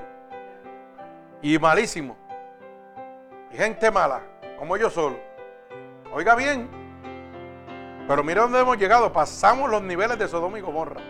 Y 1.42 1.58
malísimo. 1.58 2.16
Y 3.50 3.56
gente 3.56 3.90
mala, 3.90 4.20
como 4.58 4.76
yo 4.76 4.90
solo. 4.90 5.18
Oiga 6.12 6.34
bien. 6.34 6.68
Pero 8.06 8.22
mira 8.22 8.42
dónde 8.42 8.60
hemos 8.60 8.76
llegado. 8.76 9.12
Pasamos 9.12 9.70
los 9.70 9.82
niveles 9.82 10.18
de 10.18 10.28
Sodoma 10.28 10.58
y 10.58 10.60
Gomorra. 10.60 11.00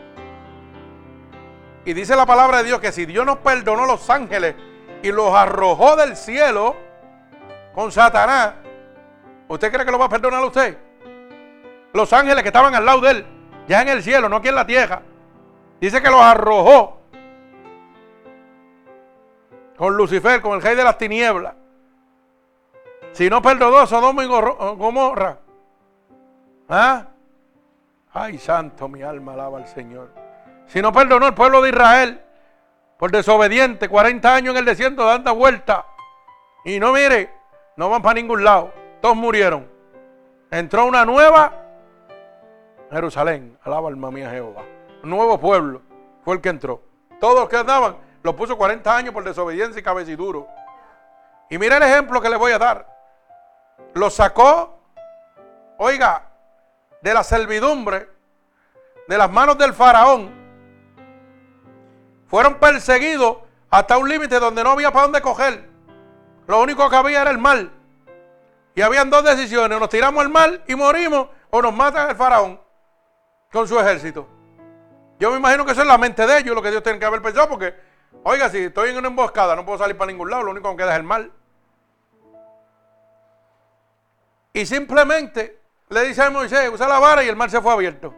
Y 1.84 1.92
dice 1.94 2.14
la 2.14 2.26
palabra 2.26 2.58
de 2.58 2.64
Dios 2.64 2.80
que 2.80 2.92
si 2.92 3.06
Dios 3.06 3.24
nos 3.24 3.38
perdonó 3.38 3.86
los 3.86 4.08
ángeles 4.10 4.54
y 5.02 5.10
los 5.10 5.34
arrojó 5.34 5.96
del 5.96 6.16
cielo 6.16 6.76
con 7.74 7.90
Satanás, 7.90 8.54
¿usted 9.48 9.72
cree 9.72 9.84
que 9.84 9.92
lo 9.92 9.98
va 9.98 10.06
a 10.06 10.10
perdonar 10.10 10.42
a 10.42 10.46
usted? 10.46 10.76
Los 11.92 12.12
ángeles 12.12 12.42
que 12.42 12.48
estaban 12.48 12.74
al 12.74 12.84
lado 12.84 13.00
de 13.00 13.10
él, 13.10 13.26
ya 13.66 13.82
en 13.82 13.88
el 13.88 14.02
cielo, 14.02 14.28
no 14.28 14.36
aquí 14.36 14.48
en 14.48 14.54
la 14.54 14.66
tierra. 14.66 15.02
Dice 15.80 16.02
que 16.02 16.10
los 16.10 16.20
arrojó 16.20 17.00
con 19.76 19.96
Lucifer, 19.96 20.42
con 20.42 20.52
el 20.52 20.62
rey 20.62 20.76
de 20.76 20.84
las 20.84 20.98
tinieblas. 20.98 21.54
Si 23.12 23.30
no 23.30 23.40
perdonó 23.40 23.78
a 23.78 23.86
Sodoma 23.86 24.22
y 24.22 24.26
Gomorra. 24.26 25.38
¿Ah? 26.68 27.06
Ay, 28.12 28.38
santo, 28.38 28.88
mi 28.88 29.02
alma 29.02 29.32
alaba 29.32 29.58
al 29.58 29.66
Señor. 29.66 30.19
Si 30.70 30.80
no 30.80 30.92
perdonó 30.92 31.26
al 31.26 31.34
pueblo 31.34 31.62
de 31.62 31.70
Israel 31.70 32.20
por 32.96 33.10
desobediente, 33.10 33.88
40 33.88 34.34
años 34.34 34.52
en 34.52 34.58
el 34.58 34.64
desierto 34.64 35.04
dando 35.04 35.34
vuelta. 35.34 35.84
Y 36.64 36.78
no 36.78 36.92
mire, 36.92 37.34
no 37.76 37.90
van 37.90 38.02
para 38.02 38.14
ningún 38.14 38.44
lado. 38.44 38.72
Todos 39.00 39.16
murieron. 39.16 39.68
Entró 40.48 40.86
una 40.86 41.04
nueva 41.04 41.52
Jerusalén, 42.88 43.58
alaba 43.62 43.88
alma 43.88 44.12
mía 44.12 44.30
Jehová. 44.30 44.62
Nuevo 45.02 45.40
pueblo 45.40 45.82
fue 46.24 46.34
el 46.34 46.40
que 46.40 46.50
entró. 46.50 46.82
Todos 47.18 47.40
los 47.40 47.48
que 47.48 47.56
andaban 47.56 47.96
los 48.22 48.34
puso 48.36 48.56
40 48.56 48.96
años 48.96 49.12
por 49.12 49.24
desobediencia 49.24 49.80
y 49.80 49.82
cabeciduro. 49.82 50.46
Y 51.48 51.58
mira 51.58 51.78
el 51.78 51.82
ejemplo 51.82 52.20
que 52.20 52.30
le 52.30 52.36
voy 52.36 52.52
a 52.52 52.58
dar. 52.58 52.86
Los 53.94 54.14
sacó, 54.14 54.78
oiga, 55.78 56.28
de 57.02 57.12
la 57.12 57.24
servidumbre, 57.24 58.08
de 59.08 59.18
las 59.18 59.32
manos 59.32 59.58
del 59.58 59.74
faraón. 59.74 60.39
Fueron 62.30 62.54
perseguidos 62.54 63.38
hasta 63.70 63.98
un 63.98 64.08
límite 64.08 64.38
donde 64.38 64.62
no 64.62 64.70
había 64.70 64.92
para 64.92 65.02
dónde 65.02 65.20
coger. 65.20 65.68
Lo 66.46 66.60
único 66.60 66.88
que 66.88 66.96
había 66.96 67.22
era 67.22 67.30
el 67.30 67.38
mal. 67.38 67.72
Y 68.74 68.82
habían 68.82 69.10
dos 69.10 69.24
decisiones, 69.24 69.78
nos 69.78 69.88
tiramos 69.88 70.22
al 70.22 70.30
mal 70.30 70.62
y 70.68 70.76
morimos 70.76 71.28
o 71.50 71.60
nos 71.60 71.74
matan 71.74 72.10
el 72.10 72.16
faraón 72.16 72.60
con 73.52 73.66
su 73.66 73.78
ejército. 73.78 74.28
Yo 75.18 75.30
me 75.32 75.38
imagino 75.38 75.66
que 75.66 75.72
eso 75.72 75.82
es 75.82 75.86
la 75.86 75.98
mente 75.98 76.26
de 76.26 76.38
ellos, 76.38 76.54
lo 76.54 76.62
que 76.62 76.70
Dios 76.70 76.82
tiene 76.82 76.98
que 76.98 77.04
haber 77.04 77.20
pensado, 77.20 77.48
porque, 77.48 77.74
oiga, 78.22 78.48
si 78.48 78.58
estoy 78.58 78.90
en 78.90 78.98
una 78.98 79.08
emboscada, 79.08 79.54
no 79.54 79.66
puedo 79.66 79.78
salir 79.78 79.98
para 79.98 80.10
ningún 80.10 80.30
lado, 80.30 80.44
lo 80.44 80.52
único 80.52 80.70
que 80.70 80.76
queda 80.78 80.92
es 80.92 80.98
el 80.98 81.02
mal. 81.02 81.32
Y 84.52 84.64
simplemente 84.64 85.60
le 85.88 86.04
dice 86.04 86.22
a 86.22 86.30
Moisés, 86.30 86.70
usa 86.72 86.88
la 86.88 86.98
vara 87.00 87.22
y 87.22 87.28
el 87.28 87.36
mar 87.36 87.50
se 87.50 87.60
fue 87.60 87.72
abierto. 87.72 88.14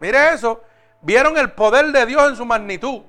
Mire 0.00 0.34
eso, 0.34 0.62
vieron 1.00 1.36
el 1.38 1.52
poder 1.52 1.86
de 1.92 2.04
Dios 2.04 2.28
en 2.28 2.36
su 2.36 2.44
magnitud. 2.44 3.02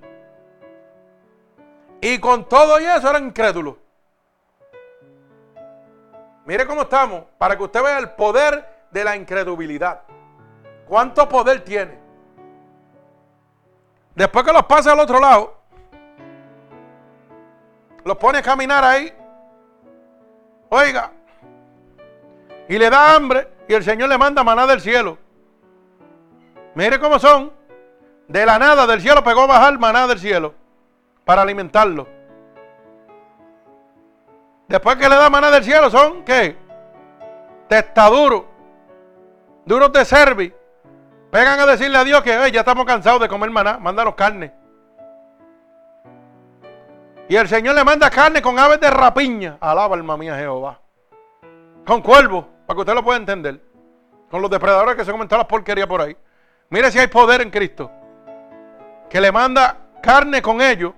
Y 2.01 2.19
con 2.19 2.47
todo 2.47 2.79
y 2.79 2.85
eso 2.85 3.09
eran 3.09 3.25
incrédulos. 3.25 3.75
Mire 6.45 6.65
cómo 6.65 6.83
estamos, 6.83 7.25
para 7.37 7.57
que 7.57 7.63
usted 7.63 7.83
vea 7.83 7.99
el 7.99 8.11
poder 8.11 8.87
de 8.89 9.03
la 9.03 9.15
incredulidad. 9.15 10.01
¿Cuánto 10.87 11.27
poder 11.27 11.63
tiene? 11.63 11.99
Después 14.15 14.43
que 14.43 14.53
los 14.53 14.63
pasa 14.63 14.93
al 14.93 14.99
otro 14.99 15.19
lado, 15.19 15.55
los 18.03 18.17
pone 18.17 18.39
a 18.39 18.41
caminar 18.41 18.83
ahí. 18.83 19.13
Oiga, 20.69 21.11
y 22.67 22.77
le 22.77 22.89
da 22.89 23.13
hambre 23.13 23.47
y 23.67 23.73
el 23.73 23.83
Señor 23.83 24.09
le 24.09 24.17
manda 24.17 24.43
maná 24.43 24.65
del 24.65 24.81
cielo. 24.81 25.17
Mire 26.73 26.99
cómo 26.99 27.19
son. 27.19 27.51
De 28.27 28.45
la 28.45 28.59
nada 28.59 28.85
del 28.85 29.01
cielo 29.01 29.23
pegó 29.23 29.41
a 29.41 29.47
bajar 29.47 29.77
maná 29.79 30.05
del 30.07 30.19
cielo 30.19 30.58
para 31.29 31.43
alimentarlo. 31.43 32.07
Después 34.67 34.95
que 34.95 35.07
le 35.07 35.15
da 35.15 35.29
maná 35.29 35.51
del 35.51 35.63
cielo 35.63 35.91
son, 35.91 36.25
¿qué? 36.25 36.57
Testaduros, 37.67 38.45
duros 39.63 39.93
de 39.93 40.05
servi. 40.05 40.51
Pegan 41.29 41.59
a 41.59 41.67
decirle 41.67 41.99
a 41.99 42.03
Dios 42.03 42.23
que 42.23 42.51
ya 42.51 42.61
estamos 42.61 42.83
cansados 42.83 43.21
de 43.21 43.27
comer 43.27 43.51
maná, 43.51 43.77
mándanos 43.77 44.15
carne. 44.15 44.51
Y 47.27 47.35
el 47.35 47.47
Señor 47.47 47.75
le 47.75 47.83
manda 47.83 48.09
carne 48.09 48.41
con 48.41 48.57
aves 48.57 48.79
de 48.79 48.89
rapiña. 48.89 49.59
Alaba 49.61 49.95
alma 49.95 50.17
mía 50.17 50.35
Jehová. 50.35 50.79
Con 51.85 52.01
cuervos, 52.01 52.45
para 52.65 52.75
que 52.75 52.81
usted 52.81 52.95
lo 52.95 53.03
pueda 53.03 53.19
entender. 53.19 53.63
Con 54.31 54.41
los 54.41 54.49
depredadores 54.49 54.95
que 54.95 55.05
se 55.05 55.11
comen 55.11 55.27
todas 55.27 55.41
las 55.41 55.47
porquerías 55.47 55.85
por 55.85 56.01
ahí. 56.01 56.17
Mire 56.71 56.89
si 56.89 56.97
hay 56.97 57.05
poder 57.05 57.41
en 57.41 57.51
Cristo. 57.51 57.91
Que 59.11 59.21
le 59.21 59.31
manda 59.31 59.77
carne 60.01 60.41
con 60.41 60.59
ellos. 60.59 60.93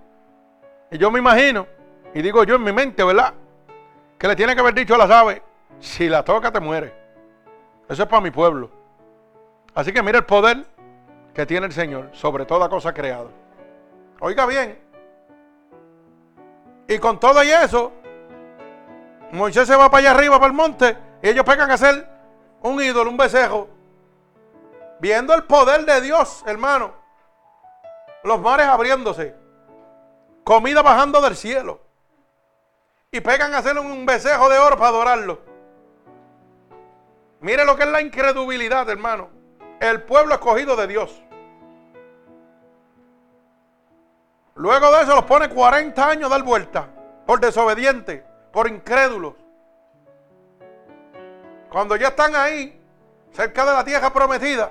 Y 0.91 0.97
yo 0.97 1.09
me 1.09 1.19
imagino, 1.19 1.67
y 2.13 2.21
digo 2.21 2.43
yo 2.43 2.55
en 2.55 2.63
mi 2.63 2.73
mente, 2.73 3.01
¿verdad? 3.03 3.33
Que 4.17 4.27
le 4.27 4.35
tiene 4.35 4.53
que 4.53 4.59
haber 4.59 4.73
dicho 4.73 4.95
a 4.95 4.97
las 4.97 5.09
aves, 5.09 5.41
si 5.79 6.09
la 6.09 6.23
toca 6.23 6.51
te 6.51 6.59
muere. 6.59 6.93
Eso 7.87 8.03
es 8.03 8.09
para 8.09 8.21
mi 8.21 8.29
pueblo. 8.29 8.69
Así 9.73 9.93
que 9.93 10.03
mire 10.03 10.17
el 10.17 10.25
poder 10.25 10.65
que 11.33 11.45
tiene 11.45 11.65
el 11.65 11.71
Señor 11.71 12.09
sobre 12.11 12.45
toda 12.45 12.67
cosa 12.67 12.93
creada. 12.93 13.29
Oiga 14.19 14.45
bien. 14.45 14.77
Y 16.89 16.99
con 16.99 17.21
todo 17.21 17.41
y 17.41 17.49
eso, 17.49 17.93
Moisés 19.31 19.65
se 19.67 19.77
va 19.77 19.89
para 19.89 19.99
allá 19.99 20.11
arriba, 20.11 20.35
para 20.39 20.47
el 20.47 20.53
monte, 20.53 20.97
y 21.23 21.29
ellos 21.29 21.45
pegan 21.45 21.71
a 21.71 21.75
hacer 21.75 22.05
un 22.63 22.81
ídolo, 22.81 23.09
un 23.09 23.15
besejo. 23.15 23.69
Viendo 24.99 25.33
el 25.33 25.43
poder 25.45 25.85
de 25.85 26.01
Dios, 26.01 26.43
hermano. 26.45 26.93
Los 28.25 28.41
mares 28.41 28.67
abriéndose. 28.67 29.40
Comida 30.51 30.81
bajando 30.81 31.21
del 31.21 31.37
cielo. 31.37 31.79
Y 33.09 33.21
pegan 33.21 33.53
a 33.53 33.59
hacer 33.59 33.79
un 33.79 34.05
besejo 34.05 34.49
de 34.49 34.59
oro 34.59 34.75
para 34.75 34.89
adorarlo. 34.89 35.39
Mire 37.39 37.63
lo 37.63 37.77
que 37.77 37.83
es 37.83 37.89
la 37.89 38.01
incredulidad, 38.01 38.89
hermano. 38.89 39.29
El 39.79 40.03
pueblo 40.03 40.33
escogido 40.33 40.75
de 40.75 40.87
Dios. 40.87 41.23
Luego 44.55 44.91
de 44.91 45.03
eso 45.03 45.15
los 45.15 45.23
pone 45.23 45.47
40 45.47 46.05
años 46.05 46.25
a 46.25 46.35
dar 46.35 46.43
vuelta. 46.43 46.89
Por 47.25 47.39
desobediente, 47.39 48.25
por 48.51 48.67
incrédulos. 48.67 49.35
Cuando 51.69 51.95
ya 51.95 52.09
están 52.09 52.35
ahí, 52.35 52.77
cerca 53.31 53.65
de 53.65 53.71
la 53.71 53.85
tierra 53.85 54.11
prometida, 54.11 54.69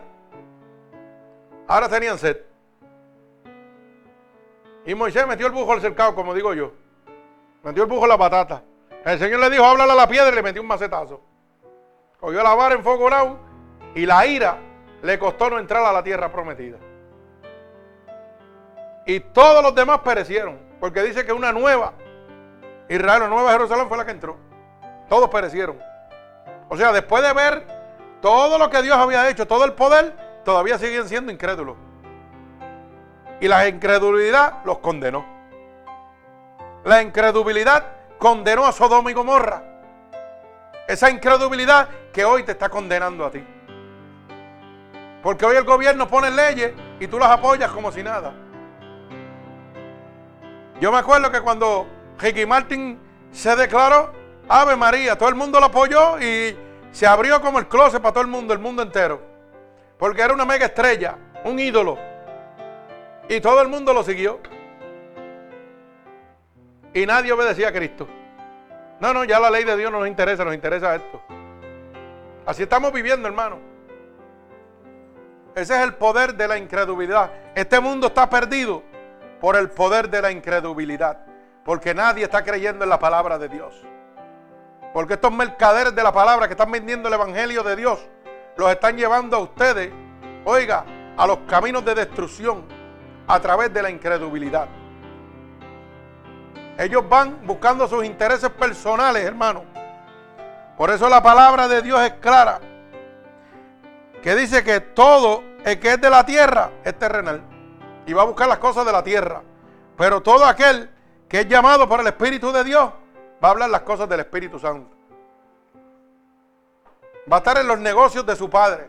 ahora 1.66 1.88
tenían 1.88 2.18
sed. 2.18 2.49
Y 4.84 4.94
Moisés 4.94 5.26
metió 5.26 5.46
el 5.46 5.52
bujo 5.52 5.72
al 5.72 5.80
cercado, 5.80 6.14
como 6.14 6.34
digo 6.34 6.54
yo. 6.54 6.72
Metió 7.62 7.82
el 7.82 7.88
bujo 7.88 8.04
en 8.04 8.08
la 8.08 8.18
patata. 8.18 8.62
El 9.04 9.18
Señor 9.18 9.40
le 9.40 9.50
dijo, 9.50 9.64
háblale 9.64 9.92
a 9.92 9.94
la 9.94 10.08
piedra 10.08 10.30
y 10.30 10.34
le 10.34 10.42
metió 10.42 10.62
un 10.62 10.68
macetazo. 10.68 11.20
Cogió 12.18 12.42
la 12.42 12.54
vara 12.54 12.74
en 12.74 12.82
fuego 12.82 13.38
y 13.94 14.06
la 14.06 14.26
ira 14.26 14.58
le 15.02 15.18
costó 15.18 15.50
no 15.50 15.58
entrar 15.58 15.84
a 15.84 15.92
la 15.92 16.02
tierra 16.02 16.30
prometida. 16.30 16.78
Y 19.06 19.20
todos 19.20 19.62
los 19.62 19.74
demás 19.74 20.00
perecieron, 20.00 20.58
porque 20.78 21.02
dice 21.02 21.24
que 21.24 21.32
una 21.32 21.52
nueva 21.52 21.94
Israel, 22.90 23.22
una 23.22 23.30
nueva 23.30 23.52
Jerusalén 23.52 23.88
fue 23.88 23.96
la 23.96 24.04
que 24.04 24.10
entró. 24.10 24.36
Todos 25.08 25.30
perecieron. 25.30 25.78
O 26.68 26.76
sea, 26.76 26.92
después 26.92 27.22
de 27.22 27.32
ver 27.32 27.64
todo 28.20 28.58
lo 28.58 28.68
que 28.68 28.82
Dios 28.82 28.96
había 28.96 29.28
hecho, 29.30 29.46
todo 29.46 29.64
el 29.64 29.72
poder, 29.72 30.14
todavía 30.44 30.76
siguen 30.76 31.08
siendo 31.08 31.30
incrédulos. 31.32 31.76
Y 33.40 33.48
la 33.48 33.66
incredulidad 33.68 34.64
los 34.64 34.78
condenó. 34.78 35.24
La 36.84 37.02
incredulidad 37.02 37.84
condenó 38.18 38.66
a 38.66 38.72
Sodoma 38.72 39.10
y 39.10 39.14
Gomorra. 39.14 39.62
Esa 40.86 41.10
incredulidad 41.10 41.88
que 42.12 42.24
hoy 42.24 42.42
te 42.42 42.52
está 42.52 42.68
condenando 42.68 43.24
a 43.24 43.30
ti. 43.30 43.44
Porque 45.22 45.44
hoy 45.44 45.56
el 45.56 45.64
gobierno 45.64 46.08
pone 46.08 46.30
leyes 46.30 46.72
y 46.98 47.06
tú 47.06 47.18
las 47.18 47.30
apoyas 47.30 47.70
como 47.70 47.92
si 47.92 48.02
nada. 48.02 48.32
Yo 50.80 50.90
me 50.90 50.98
acuerdo 50.98 51.30
que 51.30 51.40
cuando 51.40 51.86
Ricky 52.18 52.46
Martin 52.46 52.98
se 53.30 53.54
declaró, 53.54 54.12
Ave 54.48 54.76
María, 54.76 55.16
todo 55.16 55.28
el 55.28 55.34
mundo 55.34 55.60
lo 55.60 55.66
apoyó 55.66 56.18
y 56.18 56.56
se 56.90 57.06
abrió 57.06 57.40
como 57.40 57.58
el 57.58 57.68
closet 57.68 58.02
para 58.02 58.12
todo 58.12 58.22
el 58.22 58.28
mundo, 58.30 58.52
el 58.52 58.58
mundo 58.58 58.82
entero. 58.82 59.20
Porque 59.98 60.22
era 60.22 60.32
una 60.32 60.44
mega 60.44 60.66
estrella, 60.66 61.16
un 61.44 61.58
ídolo. 61.58 62.09
Y 63.30 63.40
todo 63.40 63.62
el 63.62 63.68
mundo 63.68 63.94
lo 63.94 64.02
siguió. 64.02 64.40
Y 66.92 67.06
nadie 67.06 67.30
obedecía 67.30 67.68
a 67.68 67.72
Cristo. 67.72 68.08
No, 68.98 69.14
no, 69.14 69.22
ya 69.22 69.38
la 69.38 69.48
ley 69.50 69.62
de 69.62 69.76
Dios 69.76 69.92
no 69.92 70.00
nos 70.00 70.08
interesa, 70.08 70.44
nos 70.44 70.52
interesa 70.52 70.96
esto. 70.96 71.22
Así 72.44 72.64
estamos 72.64 72.92
viviendo, 72.92 73.28
hermano. 73.28 73.60
Ese 75.54 75.76
es 75.76 75.80
el 75.80 75.94
poder 75.94 76.34
de 76.34 76.48
la 76.48 76.58
incredulidad. 76.58 77.30
Este 77.54 77.78
mundo 77.78 78.08
está 78.08 78.28
perdido 78.28 78.82
por 79.40 79.54
el 79.54 79.70
poder 79.70 80.10
de 80.10 80.22
la 80.22 80.32
incredulidad. 80.32 81.24
Porque 81.64 81.94
nadie 81.94 82.24
está 82.24 82.42
creyendo 82.42 82.82
en 82.82 82.90
la 82.90 82.98
palabra 82.98 83.38
de 83.38 83.48
Dios. 83.48 83.80
Porque 84.92 85.14
estos 85.14 85.32
mercaderes 85.32 85.94
de 85.94 86.02
la 86.02 86.12
palabra 86.12 86.48
que 86.48 86.54
están 86.54 86.72
vendiendo 86.72 87.06
el 87.06 87.14
Evangelio 87.14 87.62
de 87.62 87.76
Dios, 87.76 88.04
los 88.56 88.68
están 88.72 88.96
llevando 88.96 89.36
a 89.36 89.38
ustedes, 89.38 89.92
oiga, 90.44 90.84
a 91.16 91.28
los 91.28 91.38
caminos 91.46 91.84
de 91.84 91.94
destrucción 91.94 92.79
a 93.30 93.40
través 93.40 93.72
de 93.72 93.82
la 93.82 93.90
incredulidad. 93.90 94.68
Ellos 96.76 97.08
van 97.08 97.46
buscando 97.46 97.86
sus 97.86 98.04
intereses 98.04 98.50
personales, 98.50 99.24
hermano. 99.24 99.64
Por 100.76 100.90
eso 100.90 101.08
la 101.08 101.22
palabra 101.22 101.68
de 101.68 101.82
Dios 101.82 102.00
es 102.00 102.14
clara. 102.14 102.60
Que 104.22 104.34
dice 104.34 104.64
que 104.64 104.80
todo 104.80 105.44
el 105.64 105.78
que 105.78 105.92
es 105.92 106.00
de 106.00 106.10
la 106.10 106.24
tierra 106.24 106.70
es 106.84 106.98
terrenal. 106.98 107.42
Y 108.06 108.12
va 108.12 108.22
a 108.22 108.24
buscar 108.24 108.48
las 108.48 108.58
cosas 108.58 108.84
de 108.84 108.92
la 108.92 109.04
tierra. 109.04 109.42
Pero 109.96 110.22
todo 110.22 110.44
aquel 110.44 110.90
que 111.28 111.40
es 111.40 111.48
llamado 111.48 111.88
por 111.88 112.00
el 112.00 112.06
Espíritu 112.06 112.50
de 112.50 112.64
Dios 112.64 112.90
va 113.42 113.48
a 113.48 113.50
hablar 113.52 113.70
las 113.70 113.82
cosas 113.82 114.08
del 114.08 114.20
Espíritu 114.20 114.58
Santo. 114.58 114.96
Va 117.30 117.36
a 117.36 117.38
estar 117.38 117.58
en 117.58 117.68
los 117.68 117.78
negocios 117.78 118.26
de 118.26 118.34
su 118.34 118.50
Padre, 118.50 118.88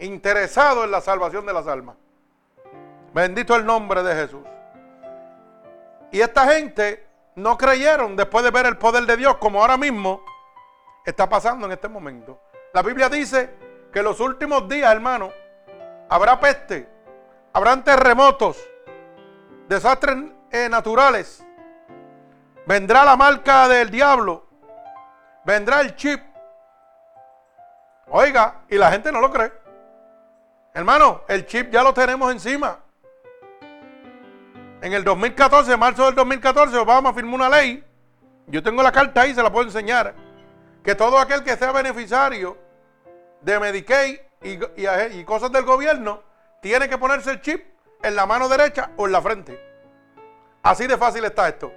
interesado 0.00 0.82
en 0.82 0.90
la 0.90 1.00
salvación 1.00 1.46
de 1.46 1.52
las 1.52 1.68
almas. 1.68 1.96
Bendito 3.12 3.56
el 3.56 3.64
nombre 3.64 4.02
de 4.02 4.14
Jesús. 4.14 4.42
Y 6.12 6.20
esta 6.20 6.46
gente 6.52 7.06
no 7.36 7.56
creyeron 7.56 8.16
después 8.16 8.44
de 8.44 8.50
ver 8.50 8.66
el 8.66 8.76
poder 8.76 9.04
de 9.04 9.16
Dios 9.16 9.36
como 9.36 9.60
ahora 9.60 9.76
mismo 9.76 10.22
está 11.04 11.28
pasando 11.28 11.66
en 11.66 11.72
este 11.72 11.88
momento. 11.88 12.40
La 12.72 12.82
Biblia 12.82 13.08
dice 13.08 13.54
que 13.92 14.00
en 14.00 14.04
los 14.04 14.20
últimos 14.20 14.68
días, 14.68 14.92
hermano, 14.92 15.30
habrá 16.08 16.38
peste, 16.38 16.88
habrán 17.52 17.82
terremotos, 17.82 18.58
desastres 19.68 20.16
eh, 20.50 20.68
naturales, 20.68 21.44
Vendrá 22.70 23.04
la 23.04 23.16
marca 23.16 23.66
del 23.66 23.90
diablo. 23.90 24.46
Vendrá 25.44 25.80
el 25.80 25.96
chip. 25.96 26.22
Oiga, 28.08 28.62
y 28.68 28.76
la 28.76 28.92
gente 28.92 29.10
no 29.10 29.20
lo 29.20 29.28
cree. 29.30 29.52
Hermano, 30.74 31.22
el 31.26 31.46
chip 31.46 31.72
ya 31.72 31.82
lo 31.82 31.92
tenemos 31.92 32.30
encima. 32.30 32.78
En 34.82 34.94
el 34.94 35.04
2014, 35.04 35.76
marzo 35.76 36.06
del 36.06 36.14
2014, 36.14 36.76
Obama 36.78 37.12
firmó 37.12 37.34
una 37.36 37.50
ley. 37.50 37.84
Yo 38.46 38.62
tengo 38.62 38.82
la 38.82 38.90
carta 38.90 39.22
ahí, 39.22 39.34
se 39.34 39.42
la 39.42 39.52
puedo 39.52 39.66
enseñar. 39.66 40.14
Que 40.82 40.94
todo 40.94 41.18
aquel 41.18 41.44
que 41.44 41.56
sea 41.56 41.72
beneficiario 41.72 42.56
de 43.42 43.60
Medicaid 43.60 44.18
y, 44.42 44.58
y 45.18 45.24
cosas 45.24 45.52
del 45.52 45.64
gobierno 45.64 46.22
tiene 46.62 46.88
que 46.88 46.96
ponerse 46.96 47.30
el 47.30 47.42
chip 47.42 47.62
en 48.02 48.16
la 48.16 48.24
mano 48.24 48.48
derecha 48.48 48.90
o 48.96 49.06
en 49.06 49.12
la 49.12 49.20
frente. 49.20 49.60
Así 50.62 50.86
de 50.86 50.96
fácil 50.96 51.24
está 51.24 51.48
esto. 51.48 51.72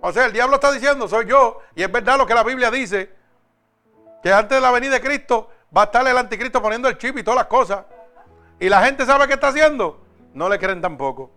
O 0.00 0.12
sea, 0.12 0.24
el 0.24 0.32
diablo 0.32 0.56
está 0.56 0.72
diciendo, 0.72 1.06
soy 1.08 1.26
yo. 1.26 1.60
Y 1.74 1.82
es 1.82 1.92
verdad 1.92 2.16
lo 2.16 2.26
que 2.26 2.34
la 2.34 2.42
Biblia 2.42 2.70
dice, 2.70 3.10
que 4.22 4.32
antes 4.32 4.56
de 4.56 4.62
la 4.62 4.70
venida 4.70 4.92
de 4.92 5.00
Cristo 5.02 5.50
va 5.76 5.82
a 5.82 5.84
estar 5.84 6.06
el 6.06 6.16
anticristo 6.16 6.62
poniendo 6.62 6.88
el 6.88 6.96
chip 6.96 7.18
y 7.18 7.22
todas 7.22 7.36
las 7.36 7.46
cosas. 7.46 7.84
Y 8.58 8.70
la 8.70 8.82
gente 8.82 9.04
sabe 9.04 9.26
qué 9.26 9.34
está 9.34 9.48
haciendo. 9.48 10.00
No 10.32 10.48
le 10.48 10.58
creen 10.58 10.80
tampoco. 10.80 11.30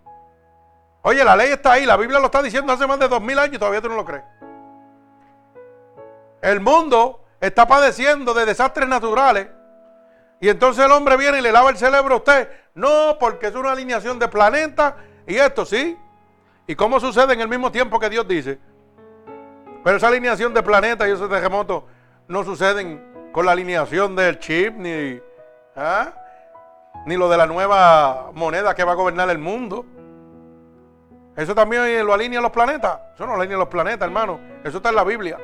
Oye, 1.08 1.24
la 1.24 1.38
ley 1.38 1.52
está 1.52 1.72
ahí, 1.72 1.86
la 1.86 1.96
Biblia 1.96 2.20
lo 2.20 2.26
está 2.26 2.43
diciendo 2.43 2.74
hace 2.74 2.86
más 2.86 3.00
de 3.00 3.08
dos 3.08 3.22
mil 3.22 3.39
años 3.39 3.56
y 3.56 3.58
todavía 3.58 3.80
tú 3.80 3.88
no 3.88 3.96
lo 3.96 4.04
crees. 4.04 4.26
El 6.41 6.60
mundo 6.60 7.24
está 7.39 7.65
padeciendo 7.65 8.34
de 8.34 8.46
desastres 8.46 8.89
naturales. 8.89 9.48
Y 10.41 10.50
entonces 10.50 10.84
el 10.84 10.91
hombre 10.91 11.15
viene 11.15 11.39
y 11.39 11.41
le 11.41 11.54
lava 11.54 11.70
el 11.70 11.78
cerebro 11.78 12.15
a 12.15 12.17
usted. 12.17 12.50
No, 12.74 13.15
porque 13.22 13.48
es 13.48 13.56
una 13.56 13.72
alineación 13.72 14.20
de 14.20 14.28
planetas 14.28 14.96
y 15.26 15.38
esto 15.38 15.65
sí. 15.65 15.98
¿Y 16.67 16.76
cómo 16.76 17.00
sucede 17.00 17.36
en 17.36 17.39
el 17.39 17.48
mismo 17.48 17.72
tiempo 17.72 18.02
que 18.02 18.10
Dios 18.10 18.28
dice? 18.28 18.60
Pero 19.86 19.96
esa 19.96 20.10
alineación 20.10 20.54
de 20.54 20.62
planetas 20.62 21.08
y 21.08 21.12
esos 21.12 21.30
terremotos 21.30 21.84
no 22.28 22.43
suceden 22.43 23.30
con 23.32 23.46
la 23.46 23.54
alineación 23.54 24.13
del 24.13 24.39
chip 24.39 24.74
ni, 24.76 25.22
¿ah? 25.74 26.12
ni 27.06 27.15
lo 27.15 27.30
de 27.30 27.38
la 27.38 27.46
nueva 27.46 28.32
moneda 28.34 28.76
que 28.76 28.84
va 28.84 28.91
a 28.91 28.96
gobernar 28.96 29.30
el 29.30 29.38
mundo. 29.38 29.86
Eso 31.38 31.54
también 31.54 32.04
lo 32.04 32.13
alinea 32.13 32.41
los 32.41 32.50
planetas. 32.50 33.00
Eso 33.13 33.28
no 33.28 33.36
alinea 33.36 33.58
los 33.58 33.67
planetas, 33.67 34.08
hermano. 34.08 34.39
Eso 34.63 34.78
está 34.78 34.89
en 34.89 34.95
la 34.95 35.04
Biblia. 35.04 35.38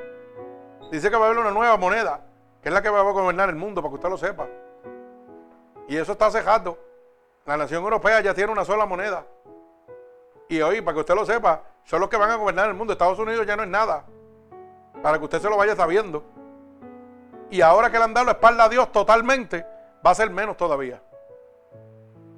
Dice 0.91 1.12
que 1.12 1.15
va 1.15 1.25
a 1.25 1.29
haber 1.29 1.39
una 1.39 1.51
nueva 1.51 1.77
moneda, 1.77 2.19
que 2.62 2.69
es 2.69 2.73
la 2.73 2.82
que 2.82 2.89
va 2.89 2.99
a 2.99 3.03
gobernar 3.03 3.49
el 3.49 3.56
mundo, 3.56 3.79
para 3.79 3.91
que 3.91 3.95
usted 3.95 4.10
lo 4.10 4.17
sepa. 4.17 4.47
Y 5.88 5.95
eso 5.95 6.13
está 6.13 6.32
cejado. 6.32 6.79
La 7.45 7.58
nación 7.58 7.84
europea 7.84 8.21
ya 8.21 8.34
tiene 8.34 8.51
una 8.51 8.65
sola 8.65 8.88
moneda. 8.88 9.23
Y 10.49 10.62
hoy, 10.62 10.82
para 10.82 10.95
que 10.95 11.01
usted 11.01 11.13
lo 11.13 11.25
sepa, 11.25 11.62
son 11.84 11.99
los 11.99 12.10
que 12.10 12.17
van 12.17 12.32
a 12.32 12.36
gobernar 12.36 12.67
el 12.69 12.73
mundo. 12.73 12.93
Estados 12.93 13.19
Unidos 13.19 13.45
ya 13.45 13.56
no 13.56 13.62
es 13.62 13.69
nada. 13.69 14.03
Para 15.03 15.19
que 15.19 15.25
usted 15.25 15.41
se 15.41 15.49
lo 15.49 15.58
vaya 15.58 15.75
sabiendo. 15.75 16.23
Y 17.51 17.62
ahora 17.62 17.91
que 17.91 17.99
le 17.99 18.06
han 18.06 18.15
dado 18.15 18.25
la 18.25 18.32
espalda 18.32 18.63
a 18.63 18.69
Dios 18.69 18.91
totalmente, 18.91 19.63
va 20.03 20.10
a 20.10 20.15
ser 20.15 20.32
menos 20.32 20.58
todavía. 20.58 21.03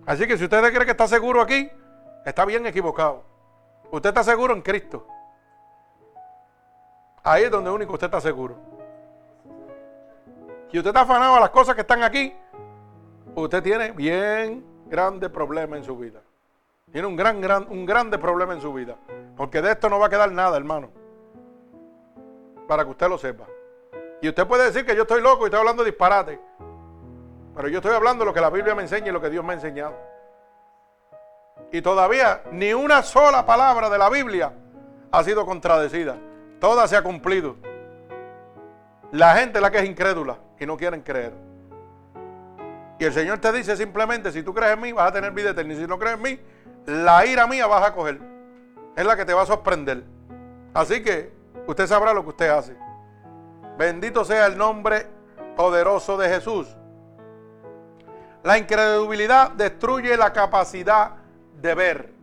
Así 0.06 0.28
que 0.28 0.38
si 0.38 0.44
usted 0.44 0.62
cree 0.74 0.84
que 0.84 0.91
está 0.91 1.08
seguro 1.08 1.39
aquí, 1.39 1.72
está 2.26 2.44
bien 2.44 2.65
equivocado. 2.65 3.35
Usted 3.91 4.10
está 4.10 4.24
seguro 4.24 4.54
en 4.54 4.62
Cristo. 4.62 5.08
Ahí 7.24 7.43
es 7.43 7.52
donde 7.52 7.71
único 7.71 7.93
usted 7.93 8.06
está 8.06 8.21
seguro. 8.21 8.56
Si 10.71 10.78
usted 10.78 10.89
está 10.89 11.02
afanado 11.02 11.36
a 11.36 11.39
las 11.39 11.50
cosas 11.50 11.76
que 11.76 11.82
están 11.82 12.04
aquí, 12.04 12.36
usted 13.36 13.63
tiene 13.63 13.91
bien 13.91 14.65
grande 14.88 15.30
problema 15.30 15.78
en 15.78 15.84
su 15.84 15.98
vida. 15.98 16.21
Tiene 16.91 17.08
un 17.08 17.15
gran, 17.15 17.41
gran, 17.41 17.67
un 17.69 17.86
grande 17.86 18.17
problema 18.17 18.54
en 18.54 18.62
su 18.62 18.74
vida. 18.74 18.95
Porque 19.36 19.62
de 19.62 19.71
esto 19.71 19.89
no 19.89 20.00
va 20.00 20.08
a 20.08 20.10
quedar 20.10 20.32
nada, 20.32 20.56
hermano. 20.56 20.89
Para 22.67 22.84
que 22.84 22.91
usted 22.91 23.10
lo 23.10 23.17
sepa. 23.17 23.45
Y 24.21 24.30
usted 24.30 24.48
puede 24.48 24.65
decir 24.65 24.86
que 24.86 24.95
yo 24.95 25.02
estoy 25.02 25.21
loco 25.21 25.43
y 25.43 25.45
estoy 25.45 25.60
hablando 25.60 25.84
disparate. 25.84 26.39
Pero 27.56 27.67
yo 27.69 27.78
estoy 27.78 27.93
hablando 27.93 28.26
lo 28.26 28.34
que 28.34 28.41
la 28.41 28.50
Biblia 28.50 28.76
me 28.76 28.84
enseña 28.84 29.08
y 29.08 29.12
lo 29.12 29.21
que 29.21 29.30
Dios 29.30 29.43
me 29.43 29.54
ha 29.54 29.56
enseñado. 29.56 29.95
Y 31.71 31.82
todavía 31.82 32.43
ni 32.51 32.73
una 32.73 33.04
sola 33.04 33.45
palabra 33.45 33.89
de 33.89 33.97
la 33.97 34.10
Biblia 34.10 34.54
ha 35.12 35.23
sido 35.23 35.45
contradecida. 35.45 36.17
Toda 36.60 36.88
se 36.88 36.95
ha 36.95 37.04
cumplido. 37.04 37.58
La 39.12 39.36
gente 39.36 39.58
es 39.58 39.62
la 39.62 39.71
que 39.71 39.80
es 39.80 39.86
incrédula 39.86 40.38
y 40.60 40.65
no 40.65 40.78
quieren 40.78 41.01
creer. 41.01 41.34
Y 42.97 43.06
el 43.06 43.13
Señor 43.13 43.39
te 43.39 43.51
dice 43.51 43.75
simplemente, 43.75 44.32
si 44.32 44.41
tú 44.41 44.54
crees 44.54 44.73
en 44.73 44.82
mí, 44.82 44.91
vas 44.91 45.10
a 45.10 45.12
tener 45.12 45.32
vida 45.32 45.51
eterna. 45.51 45.73
Y 45.73 45.78
si 45.78 45.88
no 45.88 45.99
crees 45.99 46.15
en 46.15 46.21
mí, 46.21 46.39
la 46.86 47.25
ira 47.25 47.45
mía 47.47 47.67
vas 47.67 47.86
a 47.88 47.93
coger. 47.93 48.19
Es 48.95 49.06
la 49.06 49.15
que 49.17 49.25
te 49.25 49.34
va 49.34 49.41
a 49.41 49.45
sorprender. 49.45 50.04
Así 50.73 51.04
que 51.04 51.34
usted 51.67 51.88
sabrá 51.88 52.13
lo 52.13 52.23
que 52.23 52.30
usted 52.30 52.49
hace. 52.49 52.75
Bendito 53.78 54.23
sea 54.23 54.45
el 54.45 54.58
nombre 54.58 55.08
poderoso 55.56 56.17
de 56.17 56.30
Jesús. 56.30 56.75
La 58.43 58.58
incredulidad 58.58 59.51
destruye 59.51 60.15
la 60.15 60.32
capacidad 60.32 61.12
de 61.62 61.76
ver. 61.76 62.13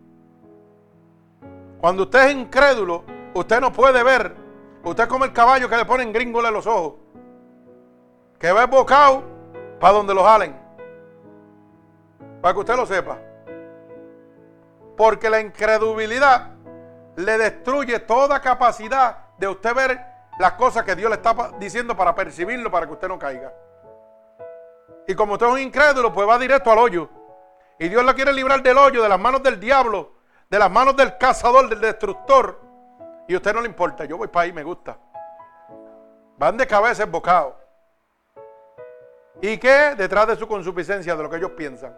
Cuando 1.80 2.04
usted 2.04 2.28
es 2.28 2.34
incrédulo, 2.34 3.04
usted 3.34 3.60
no 3.60 3.72
puede 3.72 4.02
ver. 4.02 4.36
Usted 4.84 5.04
es 5.04 5.08
como 5.08 5.24
el 5.24 5.32
caballo 5.32 5.68
que 5.68 5.76
le 5.76 5.84
ponen 5.84 6.12
gringole 6.12 6.48
en 6.48 6.54
los 6.54 6.66
ojos. 6.66 6.94
Que 8.38 8.52
va 8.52 8.66
bocado 8.66 9.24
para 9.80 9.94
donde 9.94 10.14
lo 10.14 10.24
jalen. 10.24 10.56
Para 12.40 12.54
que 12.54 12.60
usted 12.60 12.76
lo 12.76 12.86
sepa. 12.86 13.18
Porque 14.96 15.30
la 15.30 15.40
incredulidad 15.40 16.50
le 17.16 17.38
destruye 17.38 17.98
toda 18.00 18.40
capacidad 18.40 19.18
de 19.38 19.48
usted 19.48 19.74
ver 19.74 20.00
las 20.38 20.52
cosas 20.52 20.84
que 20.84 20.94
Dios 20.94 21.10
le 21.10 21.16
está 21.16 21.52
diciendo 21.58 21.96
para 21.96 22.14
percibirlo, 22.14 22.70
para 22.70 22.86
que 22.86 22.92
usted 22.92 23.08
no 23.08 23.18
caiga. 23.18 23.52
Y 25.06 25.14
como 25.14 25.34
usted 25.34 25.46
es 25.46 25.52
un 25.52 25.60
incrédulo, 25.60 26.12
pues 26.12 26.28
va 26.28 26.38
directo 26.38 26.70
al 26.70 26.78
hoyo. 26.78 27.08
Y 27.82 27.88
Dios 27.88 28.04
la 28.04 28.14
quiere 28.14 28.32
librar 28.32 28.62
del 28.62 28.78
hoyo, 28.78 29.02
de 29.02 29.08
las 29.08 29.18
manos 29.18 29.42
del 29.42 29.58
diablo, 29.58 30.12
de 30.48 30.56
las 30.56 30.70
manos 30.70 30.96
del 30.96 31.18
cazador, 31.18 31.68
del 31.68 31.80
destructor. 31.80 32.60
Y 33.26 33.34
a 33.34 33.38
usted 33.38 33.52
no 33.52 33.60
le 33.60 33.66
importa, 33.66 34.04
yo 34.04 34.16
voy 34.16 34.28
para 34.28 34.44
ahí, 34.44 34.52
me 34.52 34.62
gusta. 34.62 34.96
Van 36.38 36.56
de 36.56 36.64
cabeza 36.64 37.02
embocados. 37.02 37.54
¿Y 39.40 39.58
qué? 39.58 39.96
Detrás 39.96 40.28
de 40.28 40.36
su 40.36 40.46
consuficiencia, 40.46 41.16
de 41.16 41.24
lo 41.24 41.28
que 41.28 41.38
ellos 41.38 41.50
piensan. 41.56 41.92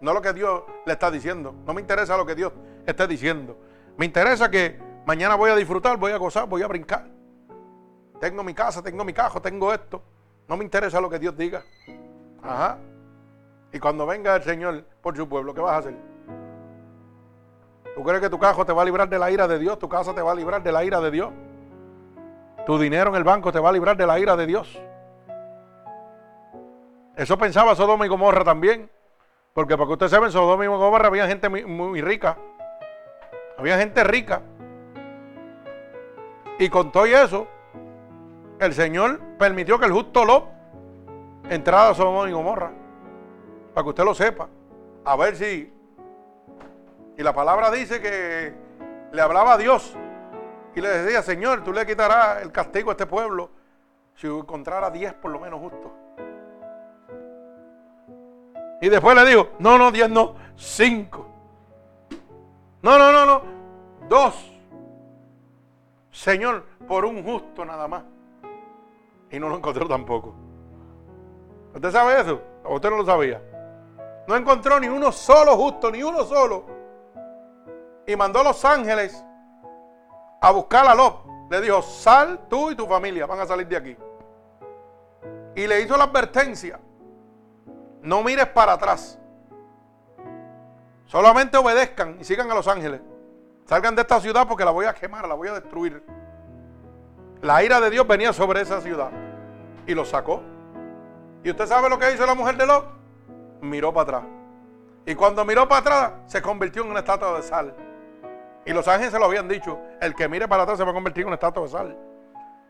No 0.00 0.12
lo 0.12 0.20
que 0.20 0.32
Dios 0.32 0.64
le 0.84 0.94
está 0.94 1.12
diciendo. 1.12 1.54
No 1.64 1.74
me 1.74 1.80
interesa 1.80 2.16
lo 2.16 2.26
que 2.26 2.34
Dios 2.34 2.52
esté 2.84 3.06
diciendo. 3.06 3.56
Me 3.96 4.06
interesa 4.06 4.50
que 4.50 4.82
mañana 5.06 5.36
voy 5.36 5.52
a 5.52 5.54
disfrutar, 5.54 5.96
voy 5.96 6.10
a 6.10 6.16
gozar, 6.16 6.48
voy 6.48 6.62
a 6.62 6.66
brincar. 6.66 7.06
Tengo 8.18 8.42
mi 8.42 8.52
casa, 8.52 8.82
tengo 8.82 9.04
mi 9.04 9.12
cajo, 9.12 9.40
tengo 9.40 9.72
esto. 9.72 10.02
No 10.48 10.56
me 10.56 10.64
interesa 10.64 11.00
lo 11.00 11.08
que 11.08 11.20
Dios 11.20 11.36
diga. 11.36 11.62
Ajá. 12.42 12.78
Y 13.74 13.80
cuando 13.80 14.06
venga 14.06 14.36
el 14.36 14.42
Señor 14.44 14.84
por 15.02 15.16
su 15.16 15.28
pueblo, 15.28 15.52
¿qué 15.52 15.60
vas 15.60 15.72
a 15.72 15.78
hacer? 15.78 15.94
¿Tú 17.96 18.04
crees 18.04 18.20
que 18.20 18.30
tu 18.30 18.38
cajo 18.38 18.64
te 18.64 18.72
va 18.72 18.82
a 18.82 18.84
librar 18.84 19.08
de 19.08 19.18
la 19.18 19.32
ira 19.32 19.48
de 19.48 19.58
Dios? 19.58 19.80
¿Tu 19.80 19.88
casa 19.88 20.14
te 20.14 20.22
va 20.22 20.30
a 20.30 20.34
librar 20.36 20.62
de 20.62 20.70
la 20.70 20.84
ira 20.84 21.00
de 21.00 21.10
Dios? 21.10 21.32
¿Tu 22.64 22.78
dinero 22.78 23.10
en 23.10 23.16
el 23.16 23.24
banco 23.24 23.50
te 23.50 23.58
va 23.58 23.70
a 23.70 23.72
librar 23.72 23.96
de 23.96 24.06
la 24.06 24.16
ira 24.20 24.36
de 24.36 24.46
Dios? 24.46 24.80
Eso 27.16 27.36
pensaba 27.36 27.74
Sodoma 27.74 28.06
y 28.06 28.08
Gomorra 28.08 28.44
también. 28.44 28.88
Porque 29.52 29.76
para 29.76 29.88
que 29.88 29.92
usted 29.94 30.06
sepa, 30.06 30.26
en 30.26 30.30
Sodoma 30.30 30.64
y 30.64 30.68
Gomorra 30.68 31.08
había 31.08 31.26
gente 31.26 31.48
muy, 31.48 32.00
rica. 32.00 32.38
Había 33.58 33.76
gente 33.76 34.04
rica. 34.04 34.40
Y 36.60 36.68
con 36.68 36.92
todo 36.92 37.06
eso, 37.06 37.48
el 38.60 38.72
Señor 38.72 39.18
permitió 39.36 39.80
que 39.80 39.86
el 39.86 39.92
justo 39.92 40.24
Lot 40.24 40.44
entrara 41.50 41.88
a 41.88 41.94
Sodoma 41.94 42.30
y 42.30 42.32
Gomorra. 42.32 42.83
Para 43.74 43.82
que 43.82 43.88
usted 43.90 44.04
lo 44.04 44.14
sepa. 44.14 44.48
A 45.04 45.16
ver 45.16 45.36
si. 45.36 45.72
Y 47.16 47.22
la 47.22 47.34
palabra 47.34 47.70
dice 47.70 48.00
que 48.00 48.54
le 49.12 49.20
hablaba 49.20 49.54
a 49.54 49.58
Dios. 49.58 49.96
Y 50.74 50.80
le 50.80 50.88
decía, 50.88 51.22
Señor, 51.22 51.62
tú 51.62 51.72
le 51.72 51.84
quitarás 51.84 52.42
el 52.42 52.52
castigo 52.52 52.90
a 52.90 52.92
este 52.92 53.06
pueblo 53.06 53.50
si 54.14 54.26
encontrara 54.28 54.90
10 54.90 55.14
por 55.14 55.30
lo 55.30 55.40
menos 55.40 55.60
justos. 55.60 55.90
Y 58.80 58.88
después 58.88 59.16
le 59.16 59.24
dijo, 59.24 59.48
no, 59.58 59.78
no, 59.78 59.90
diez 59.90 60.10
no, 60.10 60.34
cinco. 60.56 61.26
No, 62.82 62.98
no, 62.98 63.12
no, 63.12 63.24
no, 63.24 63.42
dos. 64.08 64.52
Señor, 66.10 66.64
por 66.86 67.04
un 67.04 67.24
justo 67.24 67.64
nada 67.64 67.88
más. 67.88 68.04
Y 69.30 69.38
no 69.38 69.48
lo 69.48 69.56
encontró 69.56 69.88
tampoco. 69.88 70.34
¿Usted 71.74 71.90
sabe 71.90 72.20
eso? 72.20 72.40
¿O 72.62 72.74
usted 72.74 72.90
no 72.90 72.98
lo 72.98 73.06
sabía? 73.06 73.40
No 74.26 74.36
encontró 74.36 74.80
ni 74.80 74.88
uno 74.88 75.12
solo 75.12 75.56
justo, 75.56 75.90
ni 75.90 76.02
uno 76.02 76.24
solo. 76.24 76.64
Y 78.06 78.16
mandó 78.16 78.40
a 78.40 78.44
los 78.44 78.64
ángeles 78.64 79.24
a 80.40 80.50
buscar 80.50 80.86
a 80.86 80.94
Lot. 80.94 81.24
Le 81.50 81.60
dijo, 81.60 81.82
sal 81.82 82.40
tú 82.48 82.70
y 82.70 82.74
tu 82.74 82.86
familia, 82.86 83.26
van 83.26 83.40
a 83.40 83.46
salir 83.46 83.66
de 83.68 83.76
aquí. 83.76 83.96
Y 85.54 85.66
le 85.66 85.80
hizo 85.82 85.96
la 85.96 86.04
advertencia. 86.04 86.80
No 88.02 88.22
mires 88.22 88.46
para 88.48 88.74
atrás. 88.74 89.18
Solamente 91.06 91.56
obedezcan 91.56 92.16
y 92.20 92.24
sigan 92.24 92.50
a 92.50 92.54
los 92.54 92.66
ángeles. 92.66 93.00
Salgan 93.66 93.94
de 93.94 94.02
esta 94.02 94.20
ciudad 94.20 94.46
porque 94.46 94.64
la 94.64 94.70
voy 94.70 94.86
a 94.86 94.94
quemar, 94.94 95.26
la 95.26 95.34
voy 95.34 95.48
a 95.48 95.54
destruir. 95.54 96.02
La 97.40 97.62
ira 97.62 97.80
de 97.80 97.90
Dios 97.90 98.06
venía 98.06 98.32
sobre 98.32 98.62
esa 98.62 98.80
ciudad 98.80 99.10
y 99.86 99.94
lo 99.94 100.04
sacó. 100.04 100.42
¿Y 101.42 101.50
usted 101.50 101.66
sabe 101.66 101.88
lo 101.88 101.98
que 101.98 102.12
hizo 102.12 102.24
la 102.26 102.34
mujer 102.34 102.56
de 102.56 102.66
Lot? 102.66 103.03
Miró 103.64 103.94
para 103.94 104.18
atrás. 104.18 104.30
Y 105.06 105.14
cuando 105.14 105.44
miró 105.44 105.66
para 105.66 105.80
atrás, 105.80 106.12
se 106.26 106.42
convirtió 106.42 106.82
en 106.82 106.90
una 106.90 107.00
estatua 107.00 107.36
de 107.36 107.42
sal. 107.42 107.74
Y 108.66 108.72
los 108.72 108.86
ángeles 108.86 109.12
se 109.12 109.18
lo 109.18 109.24
habían 109.24 109.48
dicho: 109.48 109.78
el 110.00 110.14
que 110.14 110.28
mire 110.28 110.46
para 110.46 110.64
atrás 110.64 110.78
se 110.78 110.84
va 110.84 110.90
a 110.90 110.94
convertir 110.94 111.22
en 111.22 111.28
una 111.28 111.36
estatua 111.36 111.62
de 111.62 111.68
sal. 111.70 111.98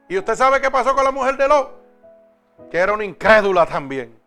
¿Y 0.09 0.17
usted 0.17 0.35
sabe 0.37 0.61
qué 0.61 0.71
pasó 0.71 0.95
con 0.95 1.05
la 1.05 1.11
mujer 1.11 1.37
de 1.37 1.49
Lot? 1.49 1.85
Que 2.71 2.79
era 2.79 2.93
una 2.93 3.05
incrédula 3.05 3.67
también. 3.67 4.19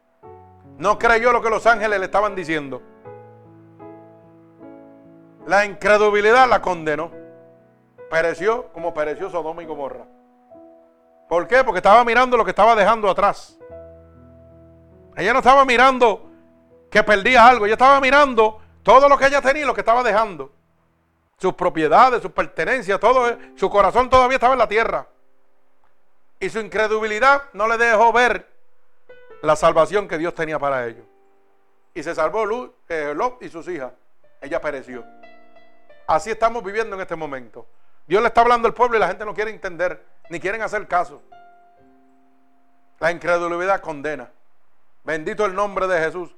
No 0.78 1.00
creyó 1.00 1.32
lo 1.32 1.42
que 1.42 1.50
los 1.50 1.66
ángeles 1.66 2.00
le 2.00 2.06
estaban 2.06 2.36
diciendo. 2.36 2.82
La 5.46 5.66
incredulidad 5.66 6.50
la 6.50 6.62
condenó. 6.62 7.12
Pereció 8.10 8.72
como 8.74 8.94
pereció 8.94 9.30
Sodoma 9.30 9.64
y 9.64 9.66
Gomorra. 9.66 10.06
¿Por 11.30 11.48
qué? 11.48 11.64
Porque 11.64 11.80
estaba 11.80 12.04
mirando 12.04 12.36
lo 12.38 12.44
que 12.44 12.52
estaba 12.52 12.76
dejando 12.76 13.10
atrás. 13.10 13.58
Ella 15.16 15.34
no 15.34 15.40
estaba 15.40 15.66
mirando 15.66 16.27
que 16.90 17.04
perdía 17.04 17.46
algo, 17.46 17.66
ella 17.66 17.74
estaba 17.74 18.00
mirando 18.00 18.62
todo 18.84 19.10
lo 19.10 19.18
que 19.18 19.28
ella 19.28 19.42
tenía 19.42 19.64
y 19.64 19.66
lo 19.66 19.74
que 19.74 19.82
estaba 19.82 20.04
dejando. 20.04 20.52
Sus 21.38 21.54
propiedades, 21.54 22.22
sus 22.22 22.32
pertenencias, 22.32 23.00
todo, 23.00 23.38
su 23.56 23.70
corazón 23.70 24.10
todavía 24.10 24.36
estaba 24.36 24.54
en 24.54 24.60
la 24.60 24.68
tierra. 24.68 25.08
Y 26.40 26.50
su 26.50 26.60
incredulidad 26.60 27.44
no 27.54 27.68
le 27.68 27.78
dejó 27.78 28.12
ver 28.14 28.48
la 29.42 29.56
salvación 29.56 30.08
que 30.08 30.18
Dios 30.18 30.34
tenía 30.34 30.58
para 30.60 30.88
ellos. 30.88 31.06
Y 31.94 32.04
se 32.04 32.14
salvó 32.14 32.46
Lot 32.46 32.76
eh, 32.90 33.16
y 33.42 33.50
sus 33.50 33.68
hijas. 33.68 33.92
Ella 34.42 34.62
pereció. 34.62 35.04
Así 36.06 36.30
estamos 36.32 36.64
viviendo 36.64 36.96
en 36.96 37.02
este 37.02 37.16
momento. 37.16 37.68
Dios 38.08 38.22
le 38.22 38.30
está 38.30 38.42
hablando 38.42 38.68
al 38.68 38.74
pueblo 38.74 38.98
y 38.98 39.00
la 39.00 39.08
gente 39.08 39.26
no 39.26 39.34
quiere 39.34 39.52
entender, 39.52 40.04
ni 40.30 40.40
quieren 40.40 40.62
hacer 40.62 40.88
caso. 40.88 41.22
La 43.00 43.12
incredulidad 43.12 43.82
condena. 43.82 44.32
Bendito 45.04 45.46
el 45.46 45.54
nombre 45.54 45.88
de 45.88 46.00
Jesús. 46.00 46.34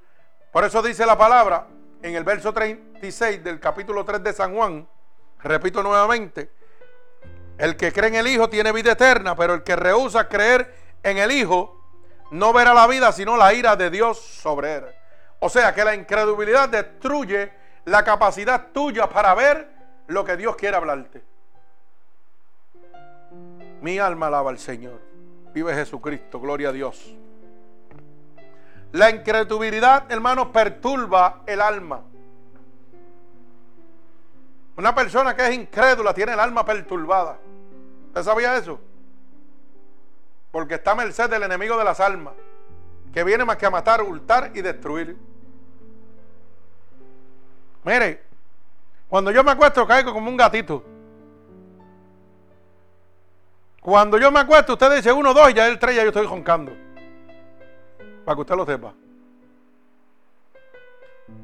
Por 0.52 0.64
eso 0.64 0.82
dice 0.82 1.06
la 1.06 1.16
palabra 1.16 1.66
en 2.02 2.14
el 2.14 2.24
verso 2.24 2.52
36 2.52 3.44
del 3.44 3.60
capítulo 3.60 4.04
3 4.04 4.22
de 4.22 4.32
San 4.32 4.54
Juan, 4.54 4.88
repito 5.42 5.82
nuevamente, 5.82 6.50
el 7.56 7.76
que 7.76 7.92
cree 7.92 8.08
en 8.08 8.16
el 8.16 8.26
Hijo 8.26 8.48
tiene 8.48 8.72
vida 8.72 8.92
eterna, 8.92 9.36
pero 9.36 9.54
el 9.54 9.62
que 9.62 9.76
rehúsa 9.76 10.28
creer 10.28 10.74
en 11.02 11.18
el 11.18 11.30
Hijo 11.30 11.80
no 12.32 12.52
verá 12.52 12.74
la 12.74 12.86
vida, 12.86 13.12
sino 13.12 13.36
la 13.36 13.52
ira 13.54 13.76
de 13.76 13.90
Dios 13.90 14.18
sobre 14.18 14.76
él. 14.76 14.84
O 15.40 15.48
sea 15.48 15.74
que 15.74 15.84
la 15.84 15.94
incredulidad 15.94 16.68
destruye 16.68 17.52
la 17.84 18.02
capacidad 18.02 18.68
tuya 18.72 19.08
para 19.08 19.34
ver 19.34 19.68
lo 20.08 20.24
que 20.24 20.36
Dios 20.36 20.56
quiere 20.56 20.76
hablarte. 20.76 21.22
Mi 23.80 23.98
alma 23.98 24.26
alaba 24.26 24.50
al 24.50 24.58
Señor. 24.58 25.00
Vive 25.52 25.74
Jesucristo, 25.74 26.40
gloria 26.40 26.68
a 26.68 26.72
Dios. 26.72 27.14
La 28.92 29.10
incredulidad, 29.10 30.10
hermano, 30.10 30.52
perturba 30.52 31.42
el 31.46 31.60
alma. 31.60 32.02
Una 34.76 34.94
persona 34.94 35.36
que 35.36 35.46
es 35.46 35.54
incrédula 35.54 36.12
tiene 36.12 36.32
el 36.32 36.40
alma 36.40 36.64
perturbada. 36.64 37.38
¿Usted 38.08 38.22
sabía 38.22 38.56
eso? 38.56 38.80
Porque 40.50 40.74
está 40.74 40.92
a 40.92 40.94
merced 40.96 41.30
del 41.30 41.42
enemigo 41.44 41.76
de 41.78 41.84
las 41.84 42.00
almas, 42.00 42.34
que 43.12 43.22
viene 43.22 43.44
más 43.44 43.56
que 43.56 43.66
a 43.66 43.70
matar, 43.70 44.02
hurtar 44.02 44.50
y 44.54 44.62
destruir. 44.62 45.16
Mire, 47.84 48.22
cuando 49.08 49.30
yo 49.30 49.44
me 49.44 49.52
acuesto 49.52 49.86
caigo 49.86 50.12
como 50.12 50.28
un 50.28 50.36
gatito. 50.36 50.84
Cuando 53.80 54.18
yo 54.18 54.30
me 54.30 54.40
acuesto, 54.40 54.74
usted 54.74 54.96
dice 54.96 55.12
uno, 55.12 55.32
dos, 55.32 55.50
y 55.50 55.54
ya 55.54 55.66
el 55.66 55.78
tres, 55.78 55.96
ya 55.96 56.02
yo 56.02 56.08
estoy 56.08 56.26
joncando. 56.26 56.72
Para 58.30 58.36
que 58.36 58.42
usted 58.42 58.54
lo 58.54 58.64
sepa. 58.64 58.94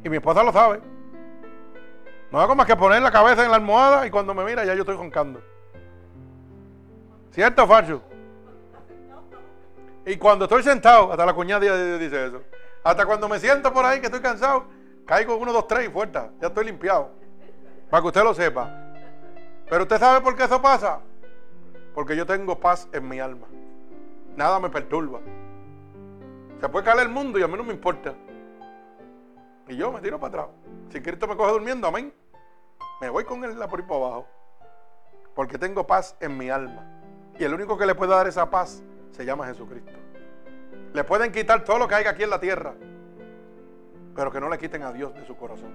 Y 0.04 0.08
mi 0.08 0.18
esposa 0.18 0.44
lo 0.44 0.52
sabe. 0.52 0.80
No 2.30 2.40
hago 2.40 2.54
más 2.54 2.64
que 2.64 2.76
poner 2.76 3.02
la 3.02 3.10
cabeza 3.10 3.42
en 3.42 3.50
la 3.50 3.56
almohada 3.56 4.06
y 4.06 4.10
cuando 4.12 4.32
me 4.32 4.44
mira 4.44 4.64
ya 4.64 4.72
yo 4.72 4.82
estoy 4.82 4.96
joncando. 4.96 5.42
¿Cierto 7.32 7.64
o 7.64 7.66
falso? 7.66 8.02
Y 10.06 10.16
cuando 10.16 10.44
estoy 10.44 10.62
sentado, 10.62 11.10
hasta 11.10 11.26
la 11.26 11.34
cuñada 11.34 11.98
dice 11.98 12.26
eso. 12.26 12.42
Hasta 12.84 13.04
cuando 13.04 13.28
me 13.28 13.40
siento 13.40 13.72
por 13.72 13.84
ahí 13.84 13.98
que 13.98 14.06
estoy 14.06 14.20
cansado, 14.20 14.66
caigo 15.04 15.34
uno, 15.34 15.52
dos, 15.52 15.66
tres 15.66 15.88
y 15.88 15.90
fuerte. 15.90 16.20
Ya 16.40 16.46
estoy 16.46 16.66
limpiado. 16.66 17.10
Para 17.90 18.00
que 18.00 18.06
usted 18.06 18.22
lo 18.22 18.32
sepa. 18.32 18.70
Pero 19.68 19.82
usted 19.82 19.98
sabe 19.98 20.20
por 20.20 20.36
qué 20.36 20.44
eso 20.44 20.62
pasa. 20.62 21.00
Porque 21.96 22.14
yo 22.14 22.24
tengo 22.24 22.60
paz 22.60 22.86
en 22.92 23.08
mi 23.08 23.18
alma. 23.18 23.48
Nada 24.36 24.60
me 24.60 24.70
perturba. 24.70 25.18
Se 26.60 26.68
puede 26.68 26.84
caer 26.84 27.00
el 27.00 27.08
mundo 27.08 27.38
y 27.38 27.42
a 27.42 27.48
mí 27.48 27.56
no 27.56 27.64
me 27.64 27.72
importa. 27.72 28.14
Y 29.68 29.76
yo 29.76 29.92
me 29.92 30.00
tiro 30.00 30.18
para 30.18 30.42
atrás. 30.42 30.56
Si 30.90 31.00
Cristo 31.00 31.26
me 31.26 31.36
coge 31.36 31.52
durmiendo, 31.52 31.86
amén. 31.86 32.12
Me 33.00 33.10
voy 33.10 33.24
con 33.24 33.44
él 33.44 33.56
por 33.68 33.80
ahí 33.80 33.86
para 33.86 34.00
abajo. 34.00 34.26
Porque 35.34 35.58
tengo 35.58 35.86
paz 35.86 36.16
en 36.20 36.36
mi 36.36 36.48
alma. 36.48 36.84
Y 37.38 37.44
el 37.44 37.52
único 37.52 37.76
que 37.76 37.84
le 37.84 37.94
puede 37.94 38.12
dar 38.12 38.26
esa 38.26 38.48
paz 38.48 38.82
se 39.10 39.24
llama 39.24 39.46
Jesucristo. 39.46 39.92
Le 40.94 41.04
pueden 41.04 41.30
quitar 41.30 41.62
todo 41.64 41.78
lo 41.78 41.88
que 41.88 41.94
hay 41.94 42.04
aquí 42.06 42.22
en 42.22 42.30
la 42.30 42.40
tierra. 42.40 42.74
Pero 44.14 44.30
que 44.30 44.40
no 44.40 44.48
le 44.48 44.56
quiten 44.56 44.82
a 44.82 44.92
Dios 44.92 45.14
de 45.14 45.26
su 45.26 45.36
corazón. 45.36 45.72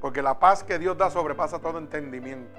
Porque 0.00 0.20
la 0.20 0.38
paz 0.38 0.64
que 0.64 0.78
Dios 0.78 0.98
da 0.98 1.10
sobrepasa 1.10 1.60
todo 1.60 1.78
entendimiento. 1.78 2.58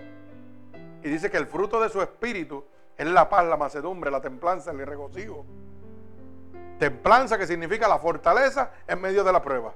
Y 1.03 1.09
dice 1.09 1.29
que 1.29 1.37
el 1.37 1.45
fruto 1.45 1.81
de 1.81 1.89
su 1.89 2.01
espíritu 2.01 2.63
es 2.97 3.05
la 3.05 3.27
paz, 3.27 3.45
la 3.45 3.57
macedumbre, 3.57 4.09
la 4.09 4.21
templanza, 4.21 4.71
el 4.71 4.85
regocijo. 4.85 5.45
Templanza 6.79 7.37
que 7.37 7.47
significa 7.47 7.87
la 7.87 7.99
fortaleza 7.99 8.71
en 8.87 8.99
medio 8.99 9.23
de 9.23 9.31
la 9.31 9.41
prueba. 9.41 9.73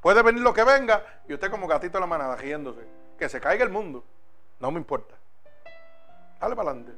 Puede 0.00 0.22
venir 0.22 0.42
lo 0.42 0.54
que 0.54 0.64
venga 0.64 1.02
y 1.28 1.34
usted 1.34 1.50
como 1.50 1.66
gatito 1.66 1.98
en 1.98 2.02
la 2.02 2.06
manada 2.06 2.36
riéndose. 2.36 2.80
Que 3.18 3.28
se 3.28 3.40
caiga 3.40 3.64
el 3.64 3.70
mundo. 3.70 4.04
No 4.60 4.70
me 4.70 4.78
importa. 4.78 5.14
Dale 6.40 6.54
para 6.54 6.70
adelante. 6.70 6.92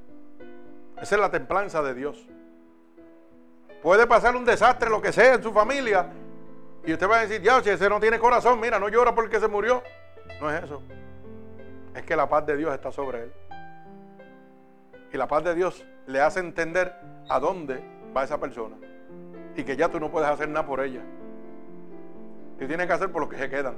Esa 1.01 1.15
es 1.15 1.21
la 1.21 1.31
templanza 1.31 1.83
de 1.83 1.95
Dios. 1.95 2.27
Puede 3.83 4.07
pasar 4.07 4.37
un 4.37 4.45
desastre, 4.45 4.91
lo 4.91 5.01
que 5.01 5.13
sea, 5.13 5.35
en 5.35 5.43
su 5.43 5.53
familia. 5.53 6.07
Y 6.85 6.93
usted 6.93 7.09
va 7.09 7.19
a 7.19 7.21
decir, 7.23 7.41
ya, 7.41 7.63
si 7.63 7.71
ese 7.71 7.89
no 7.89 7.99
tiene 7.99 8.19
corazón, 8.19 8.61
mira, 8.61 8.79
no 8.79 8.89
llora 8.89 9.15
porque 9.15 9.41
se 9.41 9.49
murió. 9.49 9.83
No 10.41 10.51
es 10.51 10.65
eso. 10.65 10.83
Es 11.95 12.03
que 12.03 12.15
la 12.15 12.29
paz 12.29 12.47
de 12.47 12.57
Dios 12.57 12.73
está 12.75 12.93
sobre 12.93 13.25
él. 13.25 13.33
Y 15.13 15.17
la 15.17 15.27
paz 15.27 15.43
de 15.43 15.55
Dios 15.55 15.85
le 16.07 16.21
hace 16.21 16.41
entender 16.41 16.95
a 17.29 17.41
dónde 17.41 17.83
va 18.15 18.25
esa 18.25 18.39
persona. 18.39 18.77
Y 19.57 19.65
que 19.65 19.77
ya 19.77 19.89
tú 19.89 20.01
no 20.01 20.11
puedes 20.11 20.29
hacer 20.29 20.49
nada 20.49 20.67
por 20.67 20.81
ella. 20.81 21.03
Tú 22.59 22.67
tienes 22.67 22.87
que 22.87 22.93
hacer 22.93 23.11
por 23.11 23.23
lo 23.23 23.29
que 23.29 23.37
se 23.37 23.49
quedan. 23.49 23.75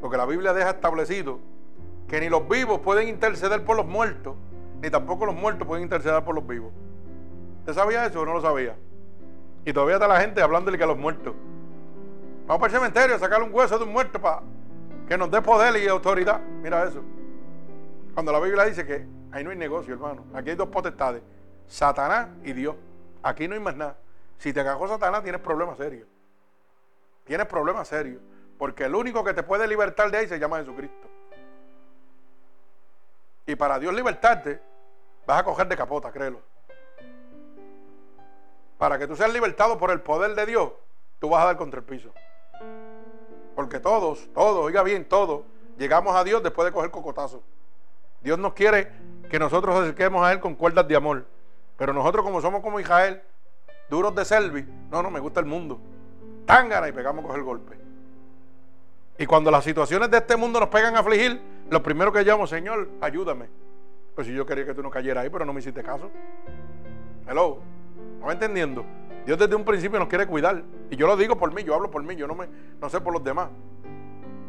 Porque 0.00 0.16
la 0.16 0.26
Biblia 0.26 0.52
deja 0.52 0.70
establecido 0.70 1.38
que 2.08 2.20
ni 2.20 2.28
los 2.28 2.48
vivos 2.48 2.80
pueden 2.80 3.08
interceder 3.08 3.64
por 3.64 3.76
los 3.76 3.86
muertos, 3.86 4.36
ni 4.82 4.90
tampoco 4.90 5.26
los 5.26 5.34
muertos 5.34 5.66
pueden 5.66 5.84
interceder 5.84 6.22
por 6.24 6.34
los 6.34 6.46
vivos. 6.46 6.72
¿Usted 7.60 7.72
sabía 7.72 8.04
eso 8.04 8.20
o 8.20 8.26
no 8.26 8.34
lo 8.34 8.42
sabía? 8.42 8.76
Y 9.64 9.72
todavía 9.72 9.96
está 9.96 10.06
la 10.06 10.20
gente 10.20 10.42
hablándole 10.42 10.76
que 10.76 10.84
a 10.84 10.88
los 10.88 10.98
muertos. 10.98 11.34
Vamos 12.46 12.60
para 12.60 12.72
el 12.72 12.78
cementerio 12.78 13.16
a 13.16 13.18
sacarle 13.18 13.46
un 13.46 13.54
hueso 13.54 13.78
de 13.78 13.84
un 13.84 13.92
muerto 13.92 14.20
para 14.20 14.42
que 15.08 15.16
nos 15.16 15.30
dé 15.30 15.40
poder 15.40 15.82
y 15.82 15.88
autoridad. 15.88 16.40
Mira 16.62 16.84
eso. 16.84 17.00
Cuando 18.12 18.30
la 18.32 18.40
Biblia 18.40 18.64
dice 18.64 18.84
que 18.84 19.06
Ahí 19.34 19.42
no 19.42 19.50
hay 19.50 19.56
negocio, 19.56 19.94
hermano. 19.94 20.24
Aquí 20.32 20.50
hay 20.50 20.56
dos 20.56 20.68
potestades. 20.68 21.20
Satanás 21.66 22.28
y 22.44 22.52
Dios. 22.52 22.76
Aquí 23.20 23.48
no 23.48 23.54
hay 23.54 23.60
más 23.60 23.74
nada. 23.74 23.96
Si 24.44 24.52
te 24.52 24.62
cagó 24.62 24.86
Satanás, 24.86 25.22
tienes 25.22 25.40
problemas 25.40 25.78
serios. 25.78 26.06
Tienes 27.24 27.46
problemas 27.46 27.88
serios. 27.88 28.20
Porque 28.58 28.84
el 28.84 28.94
único 28.94 29.24
que 29.24 29.32
te 29.32 29.42
puede 29.42 29.66
libertar 29.66 30.10
de 30.10 30.18
ahí 30.18 30.28
se 30.28 30.38
llama 30.38 30.58
Jesucristo. 30.58 31.08
Y 33.46 33.56
para 33.56 33.78
Dios 33.78 33.94
libertarte, 33.94 34.60
vas 35.26 35.40
a 35.40 35.44
coger 35.44 35.66
de 35.66 35.78
capota, 35.78 36.12
créelo. 36.12 36.42
Para 38.76 38.98
que 38.98 39.06
tú 39.06 39.16
seas 39.16 39.32
libertado 39.32 39.78
por 39.78 39.90
el 39.90 40.02
poder 40.02 40.34
de 40.34 40.44
Dios, 40.44 40.72
tú 41.20 41.30
vas 41.30 41.42
a 41.42 41.46
dar 41.46 41.56
contra 41.56 41.80
el 41.80 41.86
piso. 41.86 42.12
Porque 43.54 43.80
todos, 43.80 44.30
todos, 44.34 44.62
oiga 44.62 44.82
bien, 44.82 45.08
todos, 45.08 45.46
llegamos 45.78 46.14
a 46.14 46.22
Dios 46.22 46.42
después 46.42 46.66
de 46.66 46.72
coger 46.72 46.90
cocotazo. 46.90 47.42
Dios 48.20 48.38
nos 48.38 48.52
quiere 48.52 48.92
que 49.30 49.38
nosotros 49.38 49.74
acerquemos 49.74 50.22
a 50.22 50.34
Él 50.34 50.40
con 50.40 50.54
cuerdas 50.54 50.86
de 50.86 50.96
amor. 50.96 51.24
Pero 51.78 51.94
nosotros 51.94 52.22
como 52.26 52.42
somos 52.42 52.60
como 52.60 52.78
Israel, 52.78 53.22
duros 53.88 54.14
de 54.14 54.24
servi, 54.24 54.64
no, 54.90 55.02
no, 55.02 55.10
me 55.10 55.20
gusta 55.20 55.40
el 55.40 55.46
mundo. 55.46 55.80
Tángana 56.46 56.88
y 56.88 56.92
pegamos 56.92 57.24
a 57.24 57.28
coger 57.28 57.42
golpe. 57.42 57.78
Y 59.18 59.26
cuando 59.26 59.50
las 59.50 59.64
situaciones 59.64 60.10
de 60.10 60.18
este 60.18 60.36
mundo 60.36 60.58
nos 60.60 60.68
pegan 60.68 60.96
a 60.96 61.00
afligir, 61.00 61.40
lo 61.70 61.82
primero 61.82 62.12
que 62.12 62.22
llamo, 62.22 62.46
Señor, 62.46 62.88
ayúdame. 63.00 63.48
Pues 64.14 64.26
si 64.26 64.34
yo 64.34 64.44
quería 64.44 64.64
que 64.64 64.74
tú 64.74 64.82
no 64.82 64.90
cayeras 64.90 65.24
ahí, 65.24 65.30
pero 65.30 65.44
no 65.44 65.52
me 65.52 65.60
hiciste 65.60 65.82
caso. 65.82 66.10
Hello, 67.26 67.58
¿no 68.20 68.26
va 68.26 68.32
entendiendo? 68.32 68.84
Dios 69.24 69.38
desde 69.38 69.54
un 69.54 69.64
principio 69.64 69.98
nos 69.98 70.08
quiere 70.08 70.26
cuidar. 70.26 70.62
Y 70.90 70.96
yo 70.96 71.06
lo 71.06 71.16
digo 71.16 71.36
por 71.36 71.52
mí, 71.52 71.64
yo 71.64 71.74
hablo 71.74 71.90
por 71.90 72.02
mí, 72.02 72.14
yo 72.16 72.26
no, 72.26 72.34
me, 72.34 72.48
no 72.80 72.90
sé 72.90 73.00
por 73.00 73.12
los 73.12 73.24
demás. 73.24 73.48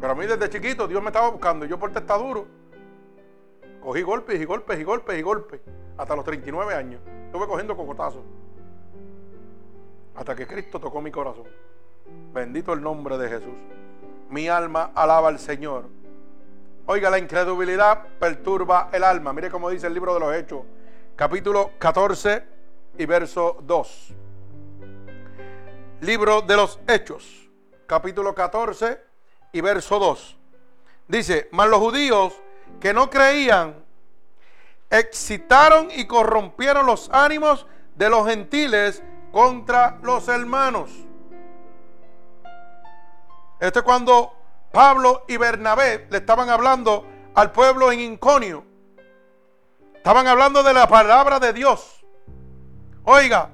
Pero 0.00 0.12
a 0.12 0.16
mí 0.16 0.26
desde 0.26 0.50
chiquito 0.50 0.86
Dios 0.86 1.02
me 1.02 1.08
estaba 1.08 1.30
buscando 1.30 1.64
y 1.64 1.68
yo 1.68 1.78
por 1.78 1.92
duro 1.92 2.46
Cogí 3.80 4.02
golpes 4.02 4.40
y 4.40 4.44
golpes 4.44 4.78
y 4.78 4.84
golpes 4.84 5.18
y 5.18 5.22
golpes. 5.22 5.60
Hasta 5.96 6.16
los 6.16 6.24
39 6.24 6.74
años. 6.74 7.00
Estuve 7.26 7.46
cogiendo 7.46 7.76
cocotazos. 7.76 8.22
Hasta 10.16 10.34
que 10.34 10.46
Cristo 10.46 10.80
tocó 10.80 11.00
mi 11.00 11.10
corazón. 11.10 11.46
Bendito 12.32 12.72
el 12.72 12.82
nombre 12.82 13.18
de 13.18 13.28
Jesús. 13.28 13.54
Mi 14.30 14.48
alma 14.48 14.92
alaba 14.94 15.28
al 15.28 15.38
Señor. 15.38 15.84
Oiga, 16.86 17.10
la 17.10 17.18
incredulidad 17.18 18.06
perturba 18.18 18.88
el 18.92 19.04
alma. 19.04 19.32
Mire 19.32 19.50
cómo 19.50 19.70
dice 19.70 19.86
el 19.88 19.94
libro 19.94 20.14
de 20.14 20.20
los 20.20 20.34
Hechos, 20.34 20.62
capítulo 21.16 21.72
14 21.78 22.44
y 22.98 23.06
verso 23.06 23.58
2. 23.62 24.14
Libro 26.00 26.42
de 26.42 26.56
los 26.56 26.78
Hechos, 26.86 27.50
capítulo 27.86 28.34
14 28.34 29.00
y 29.52 29.60
verso 29.60 29.98
2. 29.98 30.38
Dice, 31.08 31.48
mas 31.52 31.68
los 31.68 31.80
judíos 31.80 32.34
que 32.80 32.94
no 32.94 33.10
creían, 33.10 33.84
excitaron 34.90 35.88
y 35.90 36.06
corrompieron 36.06 36.86
los 36.86 37.10
ánimos 37.10 37.66
de 37.96 38.08
los 38.08 38.28
gentiles 38.28 39.02
contra 39.36 39.98
los 40.00 40.28
hermanos. 40.28 40.90
Esto 43.60 43.80
es 43.80 43.84
cuando 43.84 44.32
Pablo 44.72 45.26
y 45.28 45.36
Bernabé 45.36 46.06
le 46.08 46.16
estaban 46.16 46.48
hablando 46.48 47.04
al 47.34 47.52
pueblo 47.52 47.92
en 47.92 48.00
Inconio. 48.00 48.64
Estaban 49.94 50.26
hablando 50.26 50.62
de 50.62 50.72
la 50.72 50.88
palabra 50.88 51.38
de 51.38 51.52
Dios. 51.52 52.02
Oiga, 53.04 53.50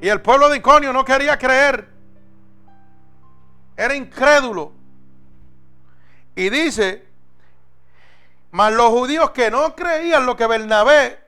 y 0.00 0.08
el 0.08 0.20
pueblo 0.20 0.48
de 0.48 0.56
Inconio 0.56 0.92
no 0.92 1.04
quería 1.04 1.38
creer. 1.38 1.88
Era 3.76 3.94
incrédulo. 3.94 4.72
Y 6.34 6.50
dice, 6.50 7.06
mas 8.50 8.72
los 8.72 8.88
judíos 8.88 9.30
que 9.30 9.48
no 9.48 9.76
creían 9.76 10.26
lo 10.26 10.34
que 10.34 10.48
Bernabé 10.48 11.20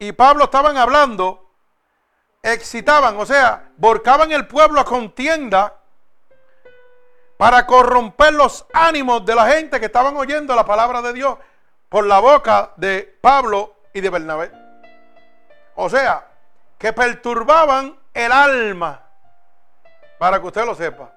y 0.00 0.10
Pablo 0.10 0.46
estaban 0.46 0.76
hablando, 0.76 1.45
excitaban, 2.52 3.18
o 3.18 3.26
sea, 3.26 3.70
volcaban 3.76 4.30
el 4.30 4.46
pueblo 4.46 4.80
a 4.80 4.84
contienda 4.84 5.74
para 7.36 7.66
corromper 7.66 8.32
los 8.34 8.66
ánimos 8.72 9.24
de 9.26 9.34
la 9.34 9.48
gente 9.48 9.80
que 9.80 9.86
estaban 9.86 10.16
oyendo 10.16 10.54
la 10.54 10.64
palabra 10.64 11.02
de 11.02 11.12
Dios 11.12 11.36
por 11.88 12.06
la 12.06 12.20
boca 12.20 12.72
de 12.76 13.18
Pablo 13.20 13.74
y 13.92 14.00
de 14.00 14.10
Bernabé. 14.10 14.52
O 15.74 15.90
sea, 15.90 16.26
que 16.78 16.92
perturbaban 16.92 17.98
el 18.14 18.32
alma, 18.32 19.02
para 20.18 20.40
que 20.40 20.46
usted 20.46 20.64
lo 20.64 20.74
sepa. 20.74 21.10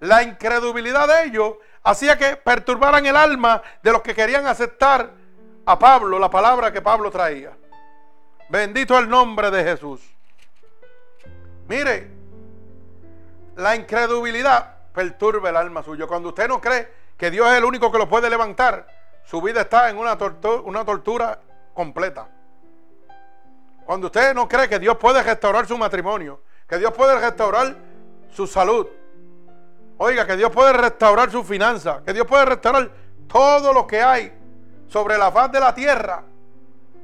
La 0.00 0.22
incredulidad 0.22 1.08
de 1.08 1.24
ellos 1.24 1.54
hacía 1.84 2.18
que 2.18 2.36
perturbaran 2.36 3.06
el 3.06 3.16
alma 3.16 3.62
de 3.82 3.92
los 3.92 4.02
que 4.02 4.14
querían 4.14 4.46
aceptar 4.46 5.10
a 5.64 5.78
Pablo, 5.78 6.18
la 6.18 6.28
palabra 6.28 6.72
que 6.72 6.82
Pablo 6.82 7.10
traía. 7.10 7.52
Bendito 8.48 8.98
el 8.98 9.08
nombre 9.08 9.50
de 9.50 9.62
Jesús. 9.62 10.00
Mire, 11.70 12.10
la 13.54 13.76
incredulidad 13.76 14.74
perturba 14.92 15.50
el 15.50 15.56
alma 15.56 15.84
suyo. 15.84 16.08
Cuando 16.08 16.30
usted 16.30 16.48
no 16.48 16.60
cree 16.60 16.88
que 17.16 17.30
Dios 17.30 17.48
es 17.48 17.58
el 17.58 17.64
único 17.64 17.92
que 17.92 17.98
lo 17.98 18.08
puede 18.08 18.28
levantar, 18.28 18.88
su 19.24 19.40
vida 19.40 19.60
está 19.60 19.88
en 19.88 19.96
una, 19.96 20.18
una 20.64 20.84
tortura 20.84 21.38
completa. 21.72 22.26
Cuando 23.86 24.08
usted 24.08 24.34
no 24.34 24.48
cree 24.48 24.68
que 24.68 24.80
Dios 24.80 24.96
puede 24.96 25.22
restaurar 25.22 25.64
su 25.68 25.78
matrimonio, 25.78 26.40
que 26.68 26.76
Dios 26.76 26.92
puede 26.92 27.20
restaurar 27.20 27.76
su 28.32 28.48
salud, 28.48 28.88
oiga, 29.98 30.26
que 30.26 30.36
Dios 30.36 30.50
puede 30.50 30.72
restaurar 30.72 31.30
su 31.30 31.44
finanza, 31.44 32.02
que 32.04 32.12
Dios 32.12 32.26
puede 32.26 32.46
restaurar 32.46 32.90
todo 33.28 33.72
lo 33.72 33.86
que 33.86 34.02
hay 34.02 34.36
sobre 34.88 35.16
la 35.16 35.30
faz 35.30 35.52
de 35.52 35.60
la 35.60 35.72
tierra, 35.72 36.24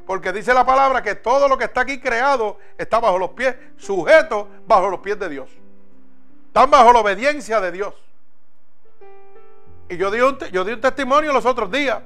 porque 0.06 0.32
dice 0.32 0.54
la 0.54 0.64
palabra 0.64 1.02
que 1.02 1.16
todo 1.16 1.48
lo 1.48 1.58
que 1.58 1.64
está 1.64 1.80
aquí 1.80 2.00
creado 2.00 2.58
está 2.78 3.00
bajo 3.00 3.18
los 3.18 3.30
pies, 3.30 3.56
sujeto 3.76 4.48
bajo 4.66 4.88
los 4.88 5.00
pies 5.00 5.18
de 5.18 5.28
Dios. 5.28 5.50
Están 6.46 6.70
bajo 6.70 6.92
la 6.92 7.00
obediencia 7.00 7.60
de 7.60 7.72
Dios. 7.72 7.94
Y 9.88 9.96
yo 9.96 10.10
di, 10.10 10.20
un, 10.20 10.38
yo 10.52 10.64
di 10.64 10.72
un 10.72 10.80
testimonio 10.80 11.32
los 11.32 11.44
otros 11.44 11.70
días 11.70 12.02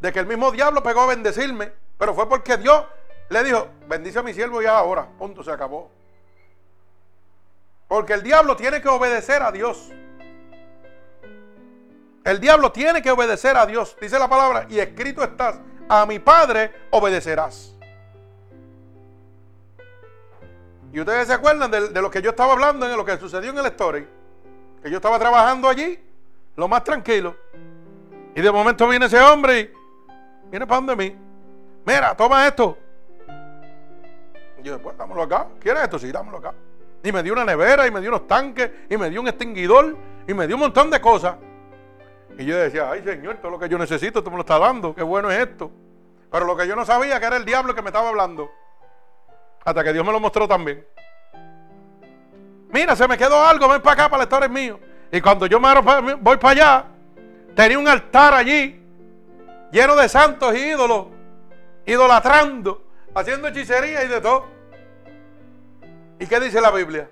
de 0.00 0.12
que 0.12 0.18
el 0.18 0.26
mismo 0.26 0.50
diablo 0.50 0.82
pegó 0.82 1.02
a 1.02 1.06
bendecirme, 1.06 1.72
pero 1.98 2.14
fue 2.14 2.28
porque 2.28 2.56
Dios 2.56 2.84
le 3.28 3.44
dijo, 3.44 3.68
bendice 3.86 4.18
a 4.18 4.22
mi 4.22 4.34
siervo 4.34 4.60
ya 4.60 4.76
ahora, 4.76 5.06
punto, 5.18 5.44
se 5.44 5.50
acabó. 5.50 5.90
Porque 7.88 8.14
el 8.14 8.22
diablo 8.22 8.56
tiene 8.56 8.80
que 8.80 8.88
obedecer 8.88 9.42
a 9.42 9.52
Dios. 9.52 9.90
El 12.24 12.40
diablo 12.40 12.72
tiene 12.72 13.02
que 13.02 13.10
obedecer 13.10 13.56
a 13.56 13.66
Dios. 13.66 13.96
Dice 14.00 14.18
la 14.18 14.28
palabra, 14.28 14.66
y 14.68 14.78
escrito 14.78 15.22
estás, 15.22 15.60
a 15.88 16.06
mi 16.06 16.18
Padre 16.18 16.72
obedecerás. 16.90 17.74
Y 20.92 21.00
ustedes 21.00 21.26
se 21.26 21.32
acuerdan 21.32 21.70
de, 21.70 22.02
lo 22.02 22.10
que 22.10 22.20
yo 22.20 22.30
estaba 22.30 22.52
hablando, 22.52 22.88
en 22.88 22.96
lo 22.96 23.04
que 23.04 23.16
sucedió 23.16 23.50
en 23.50 23.58
el 23.58 23.66
story. 23.66 24.06
Que 24.82 24.90
yo 24.90 24.96
estaba 24.96 25.18
trabajando 25.18 25.68
allí, 25.68 25.98
lo 26.56 26.68
más 26.68 26.84
tranquilo. 26.84 27.34
Y 28.34 28.40
de 28.40 28.52
momento 28.52 28.86
viene 28.88 29.06
ese 29.06 29.20
hombre 29.20 29.60
y 29.60 30.50
viene 30.50 30.66
para 30.66 30.80
donde 30.80 30.96
mí. 30.96 31.16
Mira, 31.86 32.14
toma 32.14 32.46
esto. 32.46 32.76
Y 34.58 34.62
yo, 34.62 34.78
pues 34.80 34.96
dámelo 34.98 35.22
acá. 35.22 35.46
¿Quieres 35.60 35.84
esto? 35.84 35.98
Sí, 35.98 36.12
dámelo 36.12 36.38
acá. 36.38 36.52
Y 37.02 37.10
me 37.10 37.22
dio 37.22 37.32
una 37.32 37.44
nevera, 37.44 37.86
y 37.86 37.90
me 37.90 38.00
dio 38.00 38.10
unos 38.10 38.28
tanques, 38.28 38.70
y 38.88 38.96
me 38.96 39.08
dio 39.08 39.20
un 39.20 39.28
extinguidor, 39.28 39.96
y 40.28 40.34
me 40.34 40.46
dio 40.46 40.56
un 40.56 40.60
montón 40.60 40.90
de 40.90 41.00
cosas. 41.00 41.36
Y 42.38 42.44
yo 42.44 42.56
decía, 42.56 42.90
ay 42.90 43.02
Señor, 43.04 43.36
todo 43.36 43.50
lo 43.52 43.58
que 43.58 43.68
yo 43.68 43.78
necesito, 43.78 44.22
tú 44.22 44.30
me 44.30 44.36
lo 44.36 44.42
estás 44.42 44.60
dando, 44.60 44.94
qué 44.94 45.02
bueno 45.02 45.30
es 45.30 45.38
esto. 45.38 45.70
Pero 46.30 46.46
lo 46.46 46.56
que 46.56 46.66
yo 46.66 46.74
no 46.74 46.84
sabía 46.84 47.20
que 47.20 47.26
era 47.26 47.36
el 47.36 47.44
diablo 47.44 47.74
que 47.74 47.82
me 47.82 47.88
estaba 47.88 48.08
hablando. 48.08 48.50
Hasta 49.64 49.84
que 49.84 49.92
Dios 49.92 50.04
me 50.04 50.12
lo 50.12 50.18
mostró 50.18 50.48
también. 50.48 50.84
Mira, 52.70 52.96
se 52.96 53.06
me 53.06 53.18
quedó 53.18 53.44
algo, 53.44 53.68
ven 53.68 53.82
para 53.82 53.92
acá, 53.92 54.08
para 54.08 54.22
el 54.22 54.26
altar 54.26 54.44
es 54.44 54.50
mío. 54.50 54.80
Y 55.12 55.20
cuando 55.20 55.44
yo 55.44 55.60
me 55.60 56.14
voy 56.14 56.38
para 56.38 56.50
allá, 56.50 56.84
tenía 57.54 57.78
un 57.78 57.86
altar 57.86 58.32
allí, 58.32 58.82
lleno 59.70 59.94
de 59.94 60.08
santos 60.08 60.54
y 60.54 60.70
ídolos, 60.70 61.08
idolatrando, 61.84 62.82
haciendo 63.14 63.48
hechicería 63.48 64.04
y 64.04 64.08
de 64.08 64.20
todo. 64.22 64.46
¿Y 66.18 66.26
qué 66.26 66.40
dice 66.40 66.62
la 66.62 66.70
Biblia? 66.70 67.10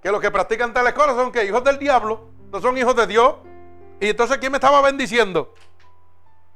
Que 0.00 0.12
los 0.12 0.20
que 0.20 0.30
practican 0.30 0.72
tales 0.72 0.92
cosas 0.92 1.16
son 1.16 1.32
que 1.32 1.44
hijos 1.44 1.64
del 1.64 1.78
diablo, 1.78 2.28
no 2.52 2.60
son 2.60 2.78
hijos 2.78 2.94
de 2.94 3.08
Dios. 3.08 3.34
Y 4.04 4.10
entonces, 4.10 4.36
¿quién 4.36 4.52
me 4.52 4.58
estaba 4.58 4.82
bendiciendo? 4.82 5.54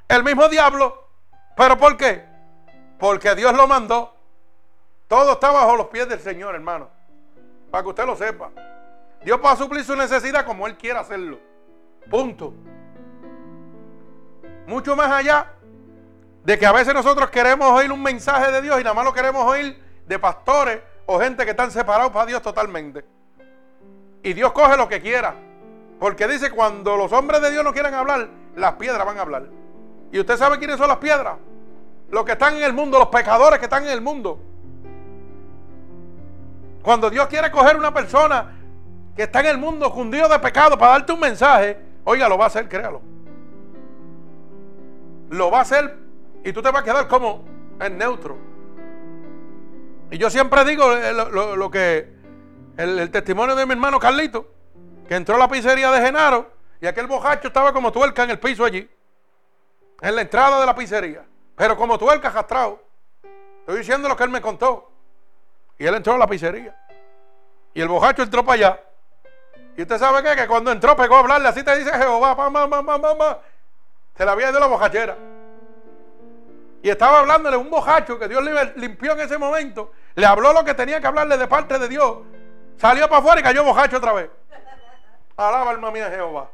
El 0.06 0.22
mismo 0.22 0.50
diablo. 0.50 1.08
¿Pero 1.56 1.78
por 1.78 1.96
qué? 1.96 2.22
Porque 2.98 3.34
Dios 3.34 3.56
lo 3.56 3.66
mandó. 3.66 4.14
Todo 5.08 5.32
está 5.32 5.50
bajo 5.50 5.74
los 5.74 5.86
pies 5.86 6.06
del 6.10 6.20
Señor, 6.20 6.54
hermano. 6.54 6.90
Para 7.70 7.82
que 7.82 7.88
usted 7.88 8.04
lo 8.04 8.16
sepa. 8.16 8.50
Dios 9.24 9.40
va 9.42 9.56
suplir 9.56 9.82
su 9.82 9.96
necesidad 9.96 10.44
como 10.44 10.66
Él 10.66 10.76
quiera 10.76 11.00
hacerlo. 11.00 11.40
Punto. 12.10 12.52
Mucho 14.66 14.94
más 14.94 15.10
allá 15.10 15.54
de 16.44 16.58
que 16.58 16.66
a 16.66 16.72
veces 16.72 16.92
nosotros 16.92 17.30
queremos 17.30 17.70
oír 17.70 17.90
un 17.90 18.02
mensaje 18.02 18.52
de 18.52 18.60
Dios 18.60 18.78
y 18.78 18.84
nada 18.84 18.92
más 18.92 19.06
lo 19.06 19.14
queremos 19.14 19.42
oír 19.46 19.82
de 20.06 20.18
pastores 20.18 20.80
o 21.06 21.18
gente 21.18 21.46
que 21.46 21.52
están 21.52 21.70
separados 21.70 22.12
para 22.12 22.26
Dios 22.26 22.42
totalmente. 22.42 23.06
Y 24.22 24.34
Dios 24.34 24.52
coge 24.52 24.76
lo 24.76 24.86
que 24.86 25.00
quiera. 25.00 25.47
Porque 25.98 26.28
dice, 26.28 26.50
cuando 26.50 26.96
los 26.96 27.12
hombres 27.12 27.42
de 27.42 27.50
Dios 27.50 27.64
no 27.64 27.72
quieran 27.72 27.94
hablar, 27.94 28.28
las 28.54 28.74
piedras 28.74 29.04
van 29.04 29.18
a 29.18 29.22
hablar. 29.22 29.46
¿Y 30.12 30.20
usted 30.20 30.36
sabe 30.36 30.58
quiénes 30.58 30.76
son 30.76 30.88
las 30.88 30.98
piedras? 30.98 31.36
Los 32.10 32.24
que 32.24 32.32
están 32.32 32.56
en 32.56 32.62
el 32.62 32.72
mundo, 32.72 32.98
los 32.98 33.08
pecadores 33.08 33.58
que 33.58 33.64
están 33.64 33.84
en 33.84 33.90
el 33.90 34.00
mundo. 34.00 34.40
Cuando 36.82 37.10
Dios 37.10 37.26
quiere 37.26 37.50
coger 37.50 37.76
una 37.76 37.92
persona 37.92 38.52
que 39.16 39.24
está 39.24 39.40
en 39.40 39.46
el 39.46 39.58
mundo 39.58 39.92
cundido 39.92 40.28
de 40.28 40.38
pecado 40.38 40.78
para 40.78 40.92
darte 40.92 41.12
un 41.12 41.20
mensaje, 41.20 41.76
oiga, 42.04 42.28
lo 42.28 42.38
va 42.38 42.44
a 42.44 42.46
hacer, 42.46 42.68
créalo. 42.68 43.02
Lo 45.30 45.50
va 45.50 45.58
a 45.58 45.62
hacer 45.62 45.98
y 46.44 46.52
tú 46.52 46.62
te 46.62 46.70
vas 46.70 46.82
a 46.82 46.84
quedar 46.84 47.08
como 47.08 47.44
en 47.80 47.98
neutro. 47.98 48.38
Y 50.10 50.16
yo 50.16 50.30
siempre 50.30 50.64
digo 50.64 50.92
eh, 50.92 51.12
lo, 51.12 51.70
que 51.70 52.08
el, 52.76 52.98
el 53.00 53.10
testimonio 53.10 53.56
de 53.56 53.66
mi 53.66 53.72
hermano 53.72 53.98
Carlito 53.98 54.57
que 55.08 55.16
entró 55.16 55.36
a 55.36 55.38
la 55.38 55.48
pizzería 55.48 55.90
de 55.90 56.02
Genaro 56.02 56.52
y 56.80 56.86
aquel 56.86 57.06
bojacho 57.06 57.48
estaba 57.48 57.72
como 57.72 57.90
tuerca 57.90 58.24
en 58.24 58.30
el 58.30 58.38
piso 58.38 58.64
allí, 58.64 58.88
en 60.00 60.14
la 60.14 60.20
entrada 60.20 60.60
de 60.60 60.66
la 60.66 60.74
pizzería, 60.74 61.24
pero 61.56 61.76
como 61.76 61.98
tuerca 61.98 62.30
jastrado. 62.30 62.80
Estoy 63.60 63.78
diciendo 63.78 64.08
lo 64.08 64.16
que 64.16 64.24
él 64.24 64.30
me 64.30 64.40
contó. 64.40 64.90
Y 65.78 65.86
él 65.86 65.94
entró 65.94 66.14
a 66.14 66.18
la 66.18 66.26
pizzería. 66.26 66.74
Y 67.74 67.80
el 67.80 67.88
bojacho 67.88 68.22
entró 68.22 68.44
para 68.44 68.54
allá. 68.54 68.80
Y 69.76 69.82
usted 69.82 69.98
sabe 69.98 70.22
qué? 70.22 70.36
Que 70.36 70.46
cuando 70.46 70.72
entró 70.72 70.96
pegó 70.96 71.16
a 71.16 71.20
hablarle, 71.20 71.48
así 71.48 71.62
te 71.62 71.76
dice 71.76 71.92
Jehová, 71.92 72.34
mamá, 72.34 72.66
mamá, 72.66 72.98
mamá. 72.98 73.38
Se 74.16 74.24
la 74.24 74.32
había 74.32 74.50
ido 74.50 74.60
la 74.60 74.66
bojachera. 74.66 75.16
Y 76.82 76.90
estaba 76.90 77.20
hablándole 77.20 77.56
un 77.56 77.70
bojacho 77.70 78.18
que 78.18 78.28
Dios 78.28 78.42
limpió 78.76 79.12
en 79.12 79.20
ese 79.20 79.38
momento. 79.38 79.92
Le 80.14 80.26
habló 80.26 80.52
lo 80.52 80.64
que 80.64 80.74
tenía 80.74 81.00
que 81.00 81.06
hablarle 81.06 81.38
de 81.38 81.46
parte 81.46 81.78
de 81.78 81.88
Dios. 81.88 82.18
Salió 82.76 83.08
para 83.08 83.20
afuera 83.20 83.40
y 83.40 83.42
cayó 83.42 83.64
bojacho 83.64 83.96
otra 83.96 84.12
vez. 84.12 84.30
Alaba 85.38 85.70
alma 85.70 85.92
mía 85.92 86.10
Jehová. 86.10 86.50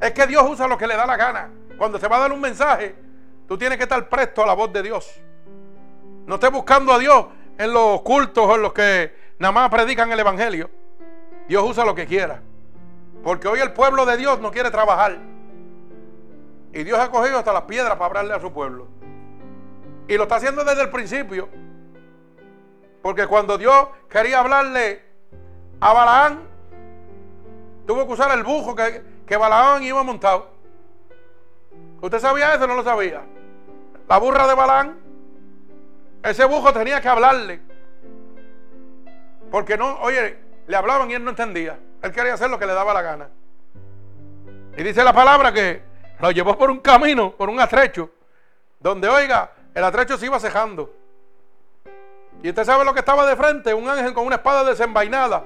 Es 0.00 0.12
que 0.12 0.26
Dios 0.26 0.42
usa 0.48 0.66
lo 0.66 0.78
que 0.78 0.86
le 0.86 0.96
da 0.96 1.06
la 1.06 1.18
gana. 1.18 1.50
Cuando 1.76 1.98
se 1.98 2.08
va 2.08 2.16
a 2.16 2.20
dar 2.20 2.32
un 2.32 2.40
mensaje, 2.40 2.94
tú 3.46 3.58
tienes 3.58 3.76
que 3.76 3.84
estar 3.84 4.08
presto 4.08 4.42
a 4.42 4.46
la 4.46 4.54
voz 4.54 4.72
de 4.72 4.82
Dios. 4.82 5.20
No 6.24 6.36
estés 6.36 6.50
buscando 6.50 6.94
a 6.94 6.98
Dios 6.98 7.26
en 7.58 7.74
los 7.74 8.00
cultos 8.00 8.46
o 8.46 8.54
en 8.54 8.62
los 8.62 8.72
que 8.72 9.14
nada 9.38 9.52
más 9.52 9.70
predican 9.70 10.10
el 10.10 10.18
Evangelio. 10.18 10.70
Dios 11.46 11.62
usa 11.62 11.84
lo 11.84 11.94
que 11.94 12.06
quiera. 12.06 12.40
Porque 13.22 13.48
hoy 13.48 13.60
el 13.60 13.74
pueblo 13.74 14.06
de 14.06 14.16
Dios 14.16 14.40
no 14.40 14.50
quiere 14.50 14.70
trabajar. 14.70 15.18
Y 16.72 16.82
Dios 16.84 16.98
ha 16.98 17.10
cogido 17.10 17.36
hasta 17.36 17.52
las 17.52 17.62
piedras 17.62 17.96
para 17.96 18.06
hablarle 18.06 18.32
a 18.32 18.40
su 18.40 18.50
pueblo. 18.50 18.88
Y 20.08 20.16
lo 20.16 20.22
está 20.22 20.36
haciendo 20.36 20.64
desde 20.64 20.82
el 20.82 20.90
principio. 20.90 21.50
Porque 23.02 23.26
cuando 23.26 23.58
Dios 23.58 23.88
quería 24.08 24.40
hablarle 24.40 25.02
a 25.80 25.92
Balaán, 25.92 26.49
Tuvo 27.86 28.06
que 28.06 28.12
usar 28.12 28.30
el 28.36 28.44
bujo 28.44 28.74
que, 28.74 29.02
que 29.26 29.36
Balaán 29.36 29.82
iba 29.82 30.02
montado. 30.02 30.48
¿Usted 32.00 32.18
sabía 32.18 32.54
eso 32.54 32.64
o 32.64 32.66
no 32.66 32.74
lo 32.74 32.84
sabía? 32.84 33.22
La 34.08 34.18
burra 34.18 34.46
de 34.46 34.54
Balán. 34.54 34.98
Ese 36.22 36.44
bujo 36.44 36.72
tenía 36.72 37.00
que 37.00 37.08
hablarle. 37.08 37.60
Porque 39.50 39.76
no, 39.76 39.98
oye, 40.00 40.38
le 40.66 40.76
hablaban 40.76 41.10
y 41.10 41.14
él 41.14 41.24
no 41.24 41.30
entendía. 41.30 41.78
Él 42.02 42.12
quería 42.12 42.34
hacer 42.34 42.50
lo 42.50 42.58
que 42.58 42.66
le 42.66 42.74
daba 42.74 42.94
la 42.94 43.02
gana. 43.02 43.28
Y 44.76 44.82
dice 44.82 45.02
la 45.02 45.12
palabra 45.12 45.52
que 45.52 45.82
lo 46.20 46.30
llevó 46.30 46.56
por 46.56 46.70
un 46.70 46.80
camino, 46.80 47.32
por 47.32 47.50
un 47.50 47.60
atrecho, 47.60 48.10
donde, 48.78 49.08
oiga, 49.08 49.52
el 49.74 49.84
atrecho 49.84 50.16
se 50.16 50.26
iba 50.26 50.38
cejando. 50.38 50.94
Y 52.42 52.48
usted 52.48 52.64
sabe 52.64 52.84
lo 52.84 52.94
que 52.94 53.00
estaba 53.00 53.26
de 53.26 53.36
frente, 53.36 53.74
un 53.74 53.88
ángel 53.88 54.14
con 54.14 54.26
una 54.26 54.36
espada 54.36 54.64
desenvainada 54.64 55.44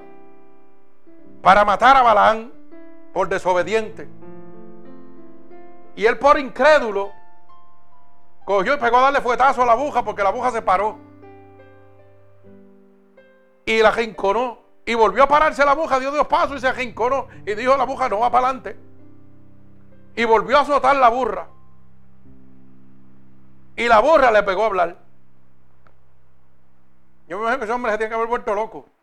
para 1.45 1.63
matar 1.63 1.95
a 1.95 2.03
Balaán 2.03 2.51
por 3.13 3.29
desobediente. 3.29 4.09
Y 5.95 6.07
él 6.07 6.19
por 6.19 6.39
incrédulo 6.41 7.13
cogió 8.47 8.75
y 8.75 8.79
pegó 8.79 8.97
a 8.97 9.03
darle 9.03 9.21
fuetazo 9.21 9.63
a 9.63 9.67
la 9.67 9.73
aguja 9.73 10.03
porque 10.03 10.23
la 10.23 10.31
aguja 10.31 10.51
se 10.51 10.63
paró. 10.63 10.99
Y 13.67 13.81
la 13.83 13.91
rinconó. 13.91 14.65
Y 14.87 14.95
volvió 14.95 15.23
a 15.23 15.29
pararse 15.29 15.65
la 15.65 15.73
aguja, 15.73 15.99
dio 15.99 16.11
dos 16.11 16.27
pasos 16.27 16.57
y 16.57 16.61
se 16.61 16.73
rinconó. 16.73 17.29
Y 17.47 17.55
dijo 17.55 17.77
la 17.77 17.85
aguja 17.85 18.09
no 18.09 18.21
va 18.21 18.31
para 18.31 18.49
adelante. 18.49 18.77
Y 20.17 20.25
volvió 20.25 20.59
a 20.59 20.63
azotar 20.63 20.97
la 20.97 21.11
burra. 21.11 21.49
Y 23.77 23.87
la 23.87 24.01
burra 24.01 24.31
le 24.31 24.43
pegó 24.43 24.63
a 24.63 24.67
hablar. 24.67 24.97
Yo 27.29 27.37
me 27.37 27.43
imagino 27.43 27.59
que 27.59 27.65
ese 27.65 27.73
hombre 27.73 27.93
se 27.93 27.99
tiene 27.99 28.09
que 28.09 28.15
haber 28.15 28.29
vuelto 28.29 28.55
loco. 28.55 28.94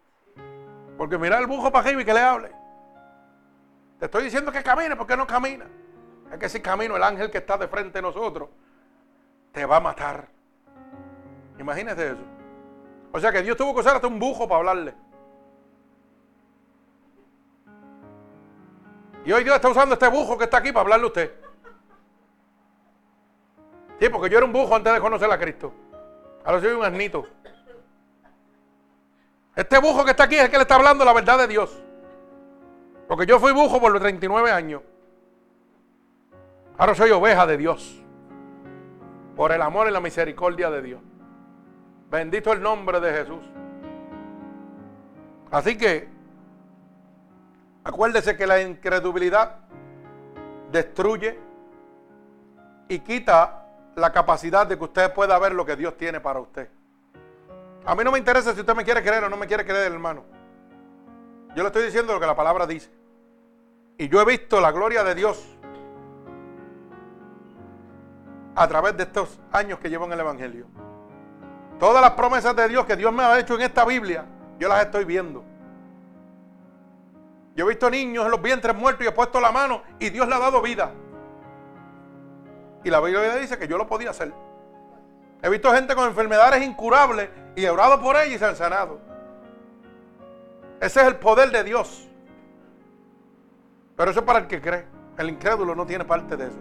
Porque 1.01 1.17
mira 1.17 1.39
el 1.39 1.47
bujo 1.47 1.71
para 1.71 1.83
arriba 1.83 2.03
y 2.03 2.05
que 2.05 2.13
le 2.13 2.19
hable. 2.19 2.51
Te 3.97 4.05
estoy 4.05 4.25
diciendo 4.25 4.51
que 4.51 4.61
camine, 4.61 4.95
porque 4.95 5.17
no 5.17 5.25
camina? 5.25 5.65
Es 6.31 6.37
que 6.37 6.47
si 6.47 6.61
camino, 6.61 6.95
el 6.95 7.01
ángel 7.01 7.31
que 7.31 7.39
está 7.39 7.57
de 7.57 7.67
frente 7.67 7.97
de 7.97 8.03
nosotros 8.03 8.49
te 9.51 9.65
va 9.65 9.77
a 9.77 9.79
matar. 9.79 10.27
Imagínese 11.57 12.11
eso. 12.11 12.21
O 13.11 13.19
sea 13.19 13.31
que 13.31 13.41
Dios 13.41 13.57
tuvo 13.57 13.73
que 13.73 13.79
usar 13.79 13.95
hasta 13.95 14.05
un 14.05 14.19
bujo 14.19 14.47
para 14.47 14.59
hablarle. 14.59 14.93
Y 19.25 19.31
hoy 19.31 19.43
Dios 19.43 19.55
está 19.55 19.69
usando 19.69 19.95
este 19.95 20.07
bujo 20.07 20.37
que 20.37 20.43
está 20.43 20.57
aquí 20.57 20.71
para 20.71 20.81
hablarle 20.81 21.05
a 21.05 21.07
usted. 21.07 21.31
Sí, 23.99 24.07
porque 24.07 24.29
yo 24.29 24.37
era 24.37 24.45
un 24.45 24.53
bujo 24.53 24.75
antes 24.75 24.93
de 24.93 24.99
conocer 24.99 25.31
a 25.31 25.39
Cristo. 25.39 25.73
Ahora 26.45 26.61
soy 26.61 26.73
un 26.73 26.85
asnito. 26.85 27.27
Este 29.61 29.77
bujo 29.77 30.03
que 30.03 30.09
está 30.09 30.23
aquí 30.23 30.37
es 30.37 30.45
el 30.45 30.49
que 30.49 30.57
le 30.57 30.63
está 30.63 30.73
hablando 30.73 31.05
la 31.05 31.13
verdad 31.13 31.37
de 31.37 31.47
Dios. 31.47 31.79
Porque 33.07 33.27
yo 33.27 33.39
fui 33.39 33.51
bujo 33.51 33.79
por 33.79 33.91
los 33.91 34.01
39 34.01 34.49
años. 34.49 34.81
Ahora 36.79 36.95
soy 36.95 37.11
oveja 37.11 37.45
de 37.45 37.57
Dios. 37.57 38.01
Por 39.35 39.51
el 39.51 39.61
amor 39.61 39.87
y 39.87 39.91
la 39.91 39.99
misericordia 39.99 40.71
de 40.71 40.81
Dios. 40.81 41.01
Bendito 42.09 42.51
el 42.51 42.59
nombre 42.63 42.99
de 42.99 43.13
Jesús. 43.13 43.43
Así 45.51 45.77
que, 45.77 46.09
acuérdese 47.83 48.35
que 48.35 48.47
la 48.47 48.63
incredulidad 48.63 49.57
destruye 50.71 51.39
y 52.87 52.97
quita 52.97 53.67
la 53.93 54.11
capacidad 54.11 54.65
de 54.65 54.75
que 54.75 54.85
usted 54.85 55.13
pueda 55.13 55.37
ver 55.37 55.53
lo 55.53 55.67
que 55.67 55.75
Dios 55.75 55.95
tiene 55.97 56.19
para 56.19 56.39
usted. 56.39 56.67
A 57.85 57.95
mí 57.95 58.03
no 58.03 58.11
me 58.11 58.19
interesa 58.19 58.53
si 58.53 58.59
usted 58.59 58.75
me 58.75 58.83
quiere 58.83 59.01
creer 59.01 59.23
o 59.23 59.29
no 59.29 59.37
me 59.37 59.47
quiere 59.47 59.65
creer, 59.65 59.91
hermano. 59.91 60.23
Yo 61.55 61.63
le 61.63 61.67
estoy 61.67 61.83
diciendo 61.83 62.13
lo 62.13 62.19
que 62.19 62.25
la 62.25 62.35
palabra 62.35 62.67
dice. 62.67 62.91
Y 63.97 64.07
yo 64.07 64.21
he 64.21 64.25
visto 64.25 64.61
la 64.61 64.71
gloria 64.71 65.03
de 65.03 65.15
Dios 65.15 65.43
a 68.55 68.67
través 68.67 68.95
de 68.97 69.03
estos 69.03 69.39
años 69.51 69.79
que 69.79 69.89
llevo 69.89 70.05
en 70.05 70.13
el 70.13 70.19
Evangelio. 70.19 70.67
Todas 71.79 72.01
las 72.01 72.11
promesas 72.11 72.55
de 72.55 72.67
Dios 72.67 72.85
que 72.85 72.95
Dios 72.95 73.11
me 73.11 73.23
ha 73.23 73.39
hecho 73.39 73.55
en 73.55 73.61
esta 73.61 73.83
Biblia, 73.85 74.25
yo 74.59 74.67
las 74.67 74.85
estoy 74.85 75.03
viendo. 75.03 75.43
Yo 77.55 77.65
he 77.65 77.69
visto 77.69 77.89
niños 77.89 78.25
en 78.25 78.31
los 78.31 78.41
vientres 78.41 78.75
muertos 78.75 79.03
y 79.05 79.09
he 79.09 79.11
puesto 79.11 79.41
la 79.41 79.51
mano 79.51 79.81
y 79.99 80.09
Dios 80.09 80.27
le 80.27 80.35
ha 80.35 80.39
dado 80.39 80.61
vida. 80.61 80.91
Y 82.83 82.89
la 82.89 82.99
Biblia 82.99 83.35
dice 83.35 83.57
que 83.57 83.67
yo 83.67 83.77
lo 83.77 83.87
podía 83.87 84.11
hacer. 84.11 84.31
He 85.41 85.49
visto 85.49 85.71
gente 85.73 85.95
con 85.95 86.07
enfermedades 86.07 86.63
incurables 86.63 87.29
y 87.55 87.65
he 87.65 87.69
orado 87.69 88.01
por 88.01 88.15
ellas 88.15 88.35
y 88.35 88.39
se 88.39 88.45
han 88.45 88.55
sanado. 88.55 88.99
Ese 90.79 91.01
es 91.01 91.07
el 91.07 91.15
poder 91.17 91.51
de 91.51 91.63
Dios. 91.63 92.07
Pero 93.95 94.11
eso 94.11 94.21
es 94.21 94.25
para 94.25 94.39
el 94.39 94.47
que 94.47 94.61
cree. 94.61 94.85
El 95.17 95.29
incrédulo 95.29 95.75
no 95.75 95.85
tiene 95.85 96.05
parte 96.05 96.35
de 96.35 96.47
eso. 96.47 96.57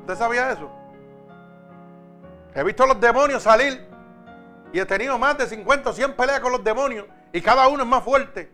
¿Usted 0.00 0.16
sabía 0.16 0.50
eso? 0.50 0.70
He 2.54 2.62
visto 2.64 2.82
a 2.82 2.86
los 2.88 3.00
demonios 3.00 3.42
salir 3.42 3.86
y 4.72 4.80
he 4.80 4.86
tenido 4.86 5.18
más 5.18 5.38
de 5.38 5.46
50 5.46 5.90
o 5.90 5.92
100 5.92 6.14
peleas 6.14 6.40
con 6.40 6.52
los 6.52 6.64
demonios 6.64 7.06
y 7.32 7.40
cada 7.40 7.68
uno 7.68 7.82
es 7.82 7.88
más 7.88 8.02
fuerte. 8.02 8.50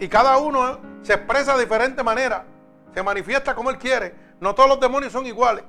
Y 0.00 0.08
cada 0.08 0.38
uno 0.38 0.78
se 1.02 1.14
expresa 1.14 1.54
de 1.54 1.64
diferente 1.64 2.02
manera. 2.02 2.44
Se 2.94 3.02
manifiesta 3.02 3.54
como 3.54 3.70
él 3.70 3.78
quiere. 3.78 4.14
No 4.40 4.54
todos 4.54 4.68
los 4.68 4.80
demonios 4.80 5.12
son 5.12 5.26
iguales. 5.26 5.64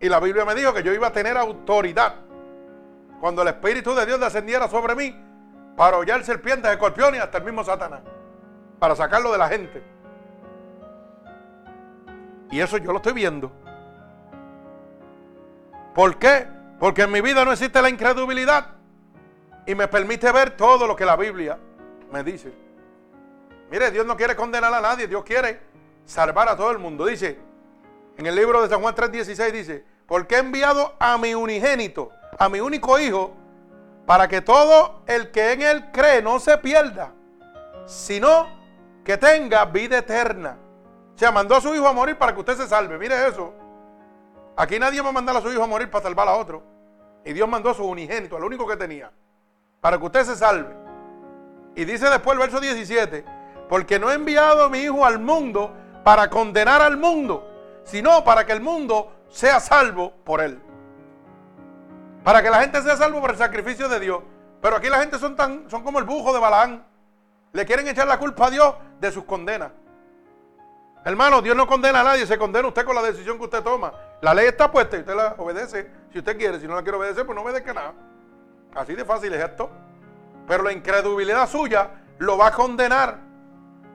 Y 0.00 0.08
la 0.08 0.20
Biblia 0.20 0.44
me 0.44 0.54
dijo 0.54 0.74
que 0.74 0.82
yo 0.82 0.92
iba 0.92 1.08
a 1.08 1.12
tener 1.12 1.36
autoridad 1.36 2.25
cuando 3.20 3.42
el 3.42 3.48
Espíritu 3.48 3.94
de 3.94 4.06
Dios 4.06 4.20
descendiera 4.20 4.68
sobre 4.68 4.94
mí 4.94 5.14
para 5.76 5.98
hollar 5.98 6.24
serpientes, 6.24 6.70
escorpiones 6.70 7.20
y 7.20 7.22
hasta 7.22 7.38
el 7.38 7.44
mismo 7.44 7.64
Satanás. 7.64 8.00
Para 8.78 8.94
sacarlo 8.94 9.32
de 9.32 9.38
la 9.38 9.48
gente. 9.48 9.82
Y 12.50 12.60
eso 12.60 12.78
yo 12.78 12.92
lo 12.92 12.98
estoy 12.98 13.12
viendo. 13.12 13.50
¿Por 15.94 16.18
qué? 16.18 16.46
Porque 16.78 17.02
en 17.02 17.10
mi 17.10 17.20
vida 17.20 17.44
no 17.44 17.52
existe 17.52 17.80
la 17.80 17.88
incredulidad. 17.88 18.66
Y 19.66 19.74
me 19.74 19.88
permite 19.88 20.30
ver 20.30 20.56
todo 20.56 20.86
lo 20.86 20.94
que 20.94 21.04
la 21.04 21.16
Biblia 21.16 21.58
me 22.12 22.22
dice. 22.22 22.52
Mire, 23.70 23.90
Dios 23.90 24.06
no 24.06 24.16
quiere 24.16 24.36
condenar 24.36 24.72
a 24.72 24.80
nadie. 24.80 25.08
Dios 25.08 25.24
quiere 25.24 25.60
salvar 26.04 26.48
a 26.48 26.56
todo 26.56 26.70
el 26.70 26.78
mundo. 26.78 27.06
Dice, 27.06 27.38
en 28.16 28.26
el 28.26 28.34
libro 28.34 28.62
de 28.62 28.68
San 28.68 28.80
Juan 28.80 28.94
3:16 28.94 29.52
dice, 29.52 29.84
porque 30.06 30.36
he 30.36 30.38
enviado 30.38 30.94
a 30.98 31.18
mi 31.18 31.34
unigénito, 31.34 32.10
a 32.38 32.48
mi 32.48 32.60
único 32.60 32.98
hijo, 32.98 33.32
para 34.06 34.28
que 34.28 34.40
todo 34.40 35.02
el 35.06 35.30
que 35.30 35.52
en 35.52 35.62
él 35.62 35.90
cree 35.92 36.22
no 36.22 36.38
se 36.38 36.56
pierda, 36.58 37.12
sino 37.86 38.46
que 39.04 39.16
tenga 39.16 39.64
vida 39.64 39.98
eterna. 39.98 40.58
O 41.14 41.18
sea, 41.18 41.32
mandó 41.32 41.56
a 41.56 41.60
su 41.60 41.74
hijo 41.74 41.88
a 41.88 41.92
morir 41.92 42.16
para 42.18 42.34
que 42.34 42.40
usted 42.40 42.56
se 42.56 42.68
salve. 42.68 42.98
Mire 42.98 43.26
eso. 43.26 43.54
Aquí 44.56 44.78
nadie 44.78 45.00
va 45.00 45.08
a 45.08 45.12
mandar 45.12 45.36
a 45.36 45.40
su 45.40 45.50
hijo 45.50 45.62
a 45.62 45.66
morir 45.66 45.90
para 45.90 46.04
salvar 46.04 46.28
a 46.28 46.34
otro. 46.34 46.62
Y 47.24 47.32
Dios 47.32 47.48
mandó 47.48 47.70
a 47.70 47.74
su 47.74 47.84
unigénito, 47.84 48.36
al 48.36 48.44
único 48.44 48.66
que 48.66 48.76
tenía, 48.76 49.10
para 49.80 49.98
que 49.98 50.04
usted 50.04 50.24
se 50.24 50.36
salve. 50.36 50.74
Y 51.74 51.84
dice 51.84 52.08
después 52.08 52.34
el 52.34 52.38
verso 52.40 52.60
17, 52.60 53.24
porque 53.68 53.98
no 53.98 54.10
he 54.10 54.14
enviado 54.14 54.64
a 54.64 54.68
mi 54.68 54.78
hijo 54.78 55.04
al 55.04 55.18
mundo 55.18 55.72
para 56.04 56.30
condenar 56.30 56.80
al 56.82 56.96
mundo, 56.96 57.48
sino 57.84 58.22
para 58.22 58.46
que 58.46 58.52
el 58.52 58.60
mundo 58.60 59.12
sea 59.28 59.58
salvo 59.58 60.12
por 60.24 60.40
él. 60.40 60.60
Para 62.26 62.42
que 62.42 62.50
la 62.50 62.60
gente 62.60 62.82
sea 62.82 62.96
salvo 62.96 63.20
por 63.20 63.30
el 63.30 63.36
sacrificio 63.36 63.88
de 63.88 64.00
Dios. 64.00 64.20
Pero 64.60 64.74
aquí 64.74 64.88
la 64.88 64.98
gente 64.98 65.16
son, 65.16 65.36
tan, 65.36 65.70
son 65.70 65.84
como 65.84 66.00
el 66.00 66.04
bujo 66.04 66.32
de 66.32 66.40
Balaán. 66.40 66.84
Le 67.52 67.64
quieren 67.64 67.86
echar 67.86 68.08
la 68.08 68.18
culpa 68.18 68.48
a 68.48 68.50
Dios 68.50 68.74
de 68.98 69.12
sus 69.12 69.22
condenas. 69.22 69.70
Hermano, 71.04 71.40
Dios 71.40 71.56
no 71.56 71.68
condena 71.68 72.00
a 72.00 72.02
nadie, 72.02 72.26
se 72.26 72.36
condena 72.36 72.66
usted 72.66 72.84
con 72.84 72.96
la 72.96 73.02
decisión 73.02 73.38
que 73.38 73.44
usted 73.44 73.62
toma. 73.62 73.92
La 74.22 74.34
ley 74.34 74.48
está 74.48 74.72
puesta 74.72 74.96
y 74.96 75.00
usted 75.02 75.14
la 75.14 75.36
obedece 75.38 75.88
si 76.12 76.18
usted 76.18 76.36
quiere. 76.36 76.58
Si 76.58 76.66
no 76.66 76.74
la 76.74 76.82
quiere 76.82 76.98
obedecer, 76.98 77.24
pues 77.24 77.36
no 77.36 77.42
obedezca 77.42 77.72
nada. 77.72 77.94
Así 78.74 78.96
de 78.96 79.04
fácil 79.04 79.32
es 79.32 79.44
esto. 79.44 79.70
Pero 80.48 80.64
la 80.64 80.72
incredulidad 80.72 81.48
suya 81.48 81.90
lo 82.18 82.36
va 82.36 82.48
a 82.48 82.52
condenar, 82.52 83.18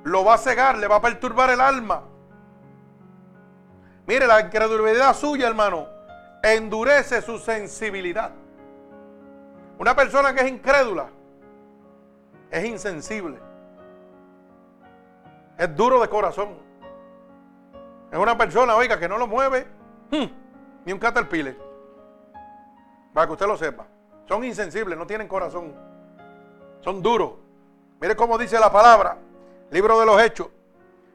lo 0.06 0.24
va 0.24 0.36
a 0.36 0.38
cegar, 0.38 0.78
le 0.78 0.88
va 0.88 0.96
a 0.96 1.02
perturbar 1.02 1.50
el 1.50 1.60
alma. 1.60 2.04
Mire, 4.08 4.26
la 4.26 4.40
incredulidad 4.40 5.14
suya, 5.18 5.50
hermano, 5.50 6.00
endurece 6.42 7.22
su 7.22 7.38
sensibilidad. 7.38 8.32
Una 9.78 9.96
persona 9.96 10.34
que 10.34 10.42
es 10.42 10.48
incrédula 10.48 11.10
es 12.50 12.66
insensible. 12.66 13.40
Es 15.58 15.76
duro 15.76 16.02
de 16.02 16.08
corazón. 16.08 16.50
Es 18.12 18.18
una 18.18 18.38
persona, 18.38 18.76
oiga, 18.76 19.00
que 19.00 19.08
no 19.08 19.18
lo 19.18 19.28
mueve 19.28 19.68
hmm, 20.12 20.26
ni 20.86 20.94
un 20.94 21.00
caterpillar. 21.00 21.56
Para 23.14 23.28
que 23.28 23.34
usted 23.34 23.48
lo 23.48 23.58
sepa. 23.58 23.86
Son 24.28 24.44
insensibles, 24.44 24.98
no 24.98 25.06
tienen 25.06 25.28
corazón. 25.28 25.74
Son 26.82 27.02
duros. 27.02 27.34
Mire 28.00 28.16
cómo 28.16 28.38
dice 28.38 28.60
la 28.60 28.72
palabra. 28.72 29.18
Libro 29.70 30.00
de 30.00 30.06
los 30.06 30.22
Hechos, 30.22 30.48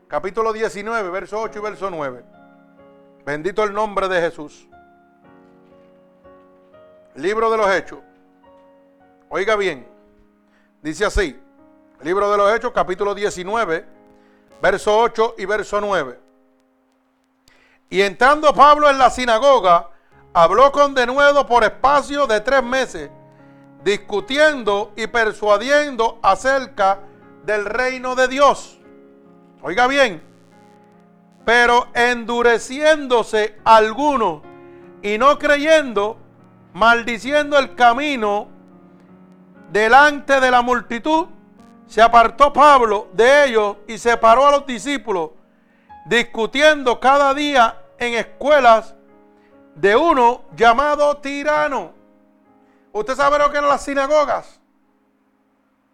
capítulo 0.09 0.53
19, 0.53 1.11
verso 1.11 1.41
8 1.41 1.59
y 1.59 1.63
verso 1.63 1.91
9. 1.91 2.25
Bendito 3.25 3.65
el 3.65 3.75
nombre 3.75 4.09
de 4.09 4.21
Jesús. 4.21 4.69
Libro 7.17 7.51
de 7.51 7.57
los 7.57 7.71
Hechos. 7.71 7.99
Oiga 9.29 9.57
bien. 9.57 9.89
Dice 10.83 11.05
así. 11.05 11.39
Libro 12.03 12.31
de 12.31 12.37
los 12.37 12.55
Hechos, 12.55 12.73
capítulo 12.73 13.15
19, 13.15 13.87
verso 14.61 14.99
8 14.99 15.35
y 15.39 15.47
verso 15.47 15.81
9. 15.81 16.21
Y 17.89 18.03
entrando 18.03 18.53
Pablo 18.53 18.91
en 18.91 18.99
la 18.99 19.11
sinagoga, 19.11 19.91
habló 20.35 20.71
con 20.73 20.95
denuedo 20.95 21.47
por 21.47 21.65
espacio 21.65 22.27
de 22.27 22.41
tres 22.41 22.63
meses 22.63 23.11
discutiendo 23.87 24.93
y 24.97 25.07
persuadiendo 25.07 26.19
acerca 26.21 26.99
del 27.45 27.65
reino 27.65 28.17
de 28.17 28.27
Dios. 28.27 28.81
Oiga 29.63 29.87
bien, 29.87 30.21
pero 31.45 31.87
endureciéndose 31.95 33.57
algunos 33.65 34.43
y 35.03 35.19
no 35.19 35.39
creyendo, 35.39 36.19
maldiciendo 36.77 37.59
el 37.59 37.75
camino 37.75 38.49
delante 39.73 40.41
de 40.41 40.51
la 40.51 40.61
multitud, 40.61 41.27
se 41.87 42.03
apartó 42.03 42.53
Pablo 42.53 43.09
de 43.15 43.47
ellos 43.47 43.79
y 43.87 43.97
separó 43.97 44.47
a 44.47 44.51
los 44.51 44.67
discípulos, 44.67 45.31
discutiendo 46.05 47.01
cada 47.01 47.33
día 47.33 47.81
en 47.97 48.13
escuelas 48.13 48.95
de 49.75 49.97
uno 49.97 50.43
llamado 50.55 51.17
tirano. 51.17 51.93
¿Usted 52.93 53.15
sabe 53.15 53.39
lo 53.39 53.51
que 53.51 53.57
eran 53.57 53.71
las 53.71 53.83
sinagogas? 53.83 54.61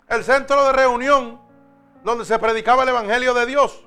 El 0.09 0.25
centro 0.25 0.65
de 0.65 0.73
reunión 0.73 1.41
donde 2.03 2.25
se 2.25 2.37
predicaba 2.41 2.83
el 2.83 2.89
Evangelio 2.89 3.35
de 3.35 3.47
Dios. 3.47 3.85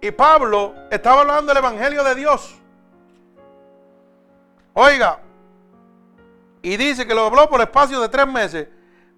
Y 0.00 0.12
Pablo 0.12 0.76
estaba 0.92 1.22
hablando 1.22 1.52
del 1.52 1.64
Evangelio 1.64 2.04
de 2.04 2.14
Dios. 2.14 2.54
Oiga, 4.80 5.18
y 6.62 6.76
dice 6.76 7.04
que 7.04 7.12
lo 7.12 7.26
habló 7.26 7.48
por 7.48 7.60
espacio 7.60 7.98
de 7.98 8.08
tres 8.08 8.28
meses, 8.28 8.68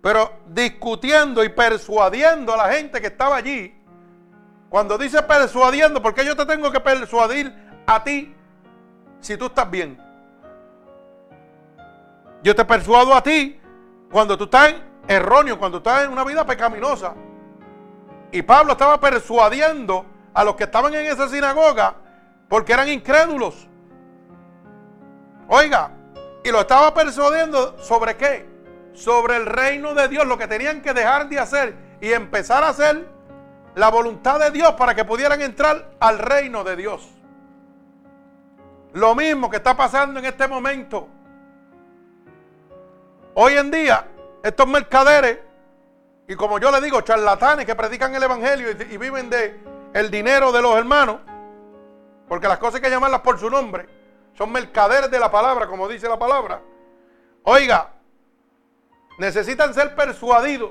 pero 0.01 0.33
discutiendo 0.47 1.45
y 1.45 1.51
persuadiendo 1.51 2.55
a 2.55 2.57
la 2.57 2.73
gente 2.73 2.99
que 2.99 3.09
estaba 3.09 3.37
allí. 3.37 3.79
Cuando 4.71 4.97
dice 4.97 5.23
persuadiendo, 5.23 6.01
porque 6.01 6.25
yo 6.25 6.35
te 6.35 6.47
tengo 6.47 6.73
que 6.73 6.81
persuadir 6.81 7.55
a 7.87 8.03
ti 8.03 8.35
si 9.21 9.37
tú 9.37 9.47
estás 9.47 9.71
bien. 9.71 10.03
Yo 12.43 12.55
te 12.55 12.65
persuado 12.65 13.15
a 13.15 13.23
ti 13.23 13.61
cuando 14.11 14.39
tú 14.39 14.45
estás 14.45 14.77
erróneo, 15.07 15.59
cuando 15.59 15.77
estás 15.77 16.07
en 16.07 16.13
una 16.13 16.25
vida 16.25 16.47
pecaminosa. 16.47 17.13
Y 18.33 18.41
Pablo 18.41 18.73
estaba 18.73 18.99
persuadiendo 18.99 20.07
a 20.33 20.43
los 20.43 20.55
que 20.55 20.65
estaban 20.65 20.95
en 20.95 21.05
esa 21.05 21.29
sinagoga 21.29 21.97
porque 22.49 22.73
eran 22.73 22.89
incrédulos. 22.89 23.69
Oiga, 25.53 25.91
y 26.45 26.53
lo 26.53 26.61
estaba 26.61 26.95
persuadiendo 26.95 27.77
sobre 27.81 28.17
qué? 28.17 28.47
Sobre 28.93 29.35
el 29.35 29.47
reino 29.47 29.95
de 29.95 30.07
Dios, 30.07 30.25
lo 30.25 30.39
que 30.39 30.47
tenían 30.47 30.81
que 30.81 30.95
dejar 30.95 31.29
de 31.29 31.41
hacer 31.41 31.75
y 32.01 32.13
empezar 32.13 32.63
a 32.63 32.69
hacer 32.69 33.09
la 33.75 33.89
voluntad 33.89 34.39
de 34.39 34.53
Dios 34.53 34.75
para 34.75 34.95
que 34.95 35.05
pudieran 35.05 35.43
entrar 35.43 35.91
al 35.99 36.21
reino 36.21 36.63
de 36.63 36.77
Dios. 36.77 37.11
Lo 38.93 39.17
mismo 39.17 39.51
que 39.51 39.57
está 39.57 39.77
pasando 39.77 40.21
en 40.21 40.27
este 40.27 40.47
momento. 40.47 41.09
Hoy 43.35 43.55
en 43.55 43.73
día, 43.73 44.07
estos 44.45 44.69
mercaderes, 44.69 45.41
y 46.29 46.37
como 46.37 46.61
yo 46.61 46.71
le 46.71 46.81
digo, 46.81 47.01
charlatanes 47.01 47.67
que 47.67 47.75
predican 47.75 48.15
el 48.15 48.23
Evangelio 48.23 48.71
y, 48.71 48.97
viven 48.99 49.29
de 49.29 49.61
el 49.95 50.13
dinero 50.13 50.53
de 50.53 50.63
los 50.63 50.77
hermanos, 50.77 51.17
porque 52.29 52.47
las 52.47 52.59
cosas 52.59 52.77
hay 52.77 52.83
que 52.83 52.91
llamarlas 52.91 53.23
por 53.23 53.37
su 53.37 53.51
nombre, 53.51 54.00
son 54.41 54.53
mercaderes 54.53 55.11
de 55.11 55.19
la 55.19 55.31
palabra, 55.31 55.67
como 55.67 55.87
dice 55.87 56.09
la 56.09 56.19
palabra. 56.19 56.63
Oiga, 57.43 57.91
necesitan 59.19 59.75
ser 59.75 59.95
persuadidos, 59.95 60.71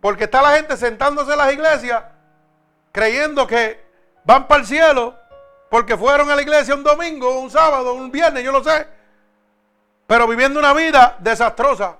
porque 0.00 0.24
está 0.24 0.40
la 0.40 0.52
gente 0.52 0.78
sentándose 0.78 1.32
en 1.32 1.36
las 1.36 1.52
iglesias 1.52 2.02
creyendo 2.90 3.46
que 3.46 3.84
van 4.24 4.48
para 4.48 4.62
el 4.62 4.66
cielo 4.66 5.14
porque 5.68 5.94
fueron 5.94 6.30
a 6.30 6.36
la 6.36 6.40
iglesia 6.40 6.74
un 6.74 6.82
domingo, 6.82 7.38
un 7.38 7.50
sábado, 7.50 7.92
un 7.92 8.10
viernes, 8.10 8.44
yo 8.44 8.50
lo 8.50 8.64
sé. 8.64 8.88
Pero 10.06 10.26
viviendo 10.26 10.58
una 10.58 10.72
vida 10.72 11.18
desastrosa. 11.18 11.98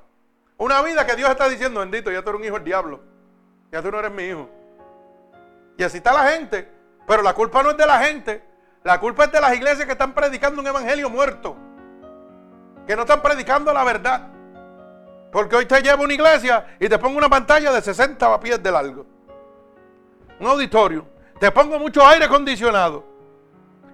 Una 0.56 0.80
vida 0.80 1.04
que 1.04 1.14
Dios 1.14 1.28
está 1.28 1.46
diciendo, 1.46 1.80
bendito, 1.80 2.10
ya 2.10 2.22
tú 2.22 2.30
eres 2.30 2.40
un 2.40 2.46
hijo 2.46 2.54
del 2.54 2.64
diablo. 2.64 3.00
Ya 3.70 3.82
tú 3.82 3.90
no 3.90 3.98
eres 3.98 4.12
mi 4.12 4.22
hijo. 4.22 4.48
Y 5.76 5.84
así 5.84 5.98
está 5.98 6.14
la 6.14 6.30
gente. 6.30 6.66
Pero 7.06 7.22
la 7.22 7.34
culpa 7.34 7.62
no 7.62 7.72
es 7.72 7.76
de 7.76 7.86
la 7.86 7.98
gente. 7.98 8.49
La 8.82 8.98
culpa 8.98 9.24
es 9.24 9.32
de 9.32 9.40
las 9.40 9.54
iglesias 9.54 9.84
que 9.84 9.92
están 9.92 10.14
predicando 10.14 10.60
un 10.60 10.66
evangelio 10.66 11.10
muerto. 11.10 11.56
Que 12.86 12.96
no 12.96 13.02
están 13.02 13.20
predicando 13.20 13.72
la 13.72 13.84
verdad. 13.84 14.28
Porque 15.30 15.56
hoy 15.56 15.66
te 15.66 15.80
llevo 15.82 16.04
una 16.04 16.14
iglesia 16.14 16.76
y 16.80 16.88
te 16.88 16.98
pongo 16.98 17.18
una 17.18 17.28
pantalla 17.28 17.72
de 17.72 17.82
60 17.82 18.40
pies 18.40 18.62
de 18.62 18.72
largo. 18.72 19.06
Un 20.40 20.46
auditorio. 20.46 21.06
Te 21.38 21.50
pongo 21.50 21.78
mucho 21.78 22.06
aire 22.06 22.24
acondicionado. 22.24 23.04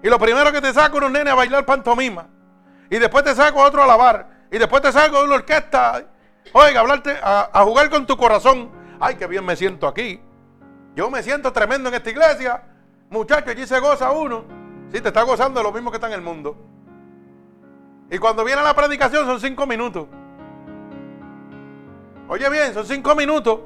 Y 0.03 0.09
lo 0.09 0.19
primero 0.19 0.53
que 0.53 0.61
te 0.61 0.73
saco 0.73 0.99
unos 0.99 1.11
nenes 1.11 1.33
a 1.33 1.37
bailar 1.37 1.67
pantomima. 1.67 2.29
Y 2.89 2.99
después 2.99 3.25
te 3.25 3.35
saco 3.35 3.63
a 3.63 3.67
otro 3.67 3.83
a 3.83 3.87
lavar. 3.87 4.47
Y 4.53 4.59
después 4.59 4.81
te 4.83 4.93
saco 4.93 5.19
de 5.19 5.25
una 5.25 5.35
orquesta. 5.35 6.05
Oiga, 6.53 6.81
hablarte, 6.81 7.19
a, 7.21 7.63
jugar 7.65 7.91
con 7.91 8.07
tu 8.07 8.17
corazón. 8.17 8.71
Ay, 9.01 9.17
qué 9.17 9.27
bien 9.27 9.45
me 9.45 9.57
siento 9.57 9.89
aquí. 9.89 10.21
Yo 10.95 11.11
me 11.11 11.23
siento 11.25 11.53
tremendo 11.53 11.89
en 11.89 11.97
esta 11.97 12.09
iglesia. 12.09 12.63
Muchachos, 13.11 13.49
allí 13.49 13.67
se 13.67 13.81
goza 13.81 14.13
uno. 14.13 14.66
Sí, 14.93 15.01
te 15.01 15.09
está 15.09 15.23
gozando 15.23 15.63
lo 15.63 15.73
mismo 15.73 15.91
que 15.91 15.97
está 15.97 16.07
en 16.07 16.15
el 16.15 16.23
mundo. 16.23 16.57
Y 18.11 18.19
cuando 18.19 18.45
viene 18.45 18.63
la 18.63 18.75
predicación 18.75 19.27
son 19.27 19.41
cinco 19.41 19.67
minutos. 19.67 20.07
Oye 22.29 22.49
bien, 22.51 22.73
son 22.73 22.87
cinco 22.87 23.15
minutos. 23.15 23.61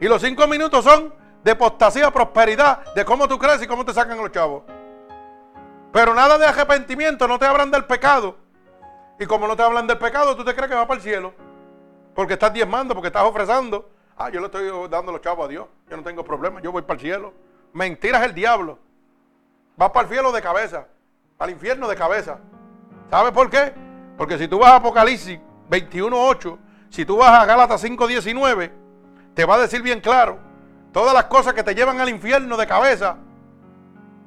Y 0.00 0.06
los 0.06 0.20
cinco 0.22 0.46
minutos 0.46 0.84
son 0.84 1.12
de 1.42 1.52
apostasía, 1.52 2.10
prosperidad, 2.10 2.94
de 2.94 3.04
cómo 3.04 3.26
tú 3.26 3.38
crees 3.38 3.62
y 3.62 3.66
cómo 3.66 3.84
te 3.84 3.94
sacan 3.94 4.18
los 4.18 4.30
chavos. 4.30 4.64
Pero 5.92 6.14
nada 6.14 6.36
de 6.36 6.46
arrepentimiento, 6.46 7.26
no 7.26 7.38
te 7.38 7.46
hablan 7.46 7.70
del 7.70 7.84
pecado. 7.86 8.36
Y 9.18 9.26
como 9.26 9.48
no 9.48 9.56
te 9.56 9.62
hablan 9.62 9.86
del 9.86 9.98
pecado, 9.98 10.36
tú 10.36 10.44
te 10.44 10.54
crees 10.54 10.68
que 10.68 10.76
va 10.76 10.86
para 10.86 10.98
el 10.98 11.02
cielo. 11.02 11.32
Porque 12.14 12.34
estás 12.34 12.52
diezmando, 12.52 12.94
porque 12.94 13.08
estás 13.08 13.24
ofrezando. 13.24 13.90
Ah, 14.16 14.30
yo 14.30 14.40
le 14.40 14.46
estoy 14.46 14.68
dando 14.88 15.12
los 15.12 15.20
chavos 15.20 15.46
a 15.46 15.48
Dios. 15.48 15.66
Yo 15.88 15.96
no 15.96 16.02
tengo 16.02 16.24
problema, 16.24 16.60
yo 16.60 16.72
voy 16.72 16.82
para 16.82 16.94
el 16.94 17.00
cielo. 17.00 17.32
Mentiras 17.72 18.22
el 18.24 18.34
diablo. 18.34 18.78
Va 19.80 19.92
para 19.92 20.08
el 20.08 20.12
cielo 20.12 20.32
de 20.32 20.42
cabeza, 20.42 20.86
al 21.38 21.50
infierno 21.50 21.88
de 21.88 21.96
cabeza. 21.96 22.38
¿Sabes 23.10 23.32
por 23.32 23.48
qué? 23.48 23.72
Porque 24.16 24.36
si 24.36 24.48
tú 24.48 24.58
vas 24.58 24.70
a 24.70 24.76
Apocalipsis 24.76 25.38
21.8, 25.70 26.58
si 26.90 27.04
tú 27.04 27.16
vas 27.16 27.30
a 27.30 27.46
Gálatas 27.46 27.84
5.19, 27.84 28.72
te 29.34 29.44
va 29.44 29.54
a 29.54 29.58
decir 29.58 29.82
bien 29.82 30.00
claro 30.00 30.38
todas 30.92 31.14
las 31.14 31.24
cosas 31.24 31.54
que 31.54 31.62
te 31.62 31.74
llevan 31.74 32.00
al 32.00 32.08
infierno 32.08 32.56
de 32.56 32.66
cabeza, 32.66 33.16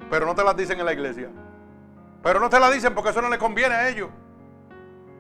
pero 0.09 0.25
no 0.25 0.35
te 0.35 0.43
las 0.43 0.55
dicen 0.55 0.79
en 0.79 0.85
la 0.85 0.93
iglesia. 0.93 1.29
Pero 2.23 2.39
no 2.39 2.49
te 2.49 2.59
la 2.59 2.69
dicen 2.69 2.93
porque 2.93 3.09
eso 3.09 3.21
no 3.21 3.29
le 3.29 3.37
conviene 3.37 3.75
a 3.75 3.89
ellos. 3.89 4.09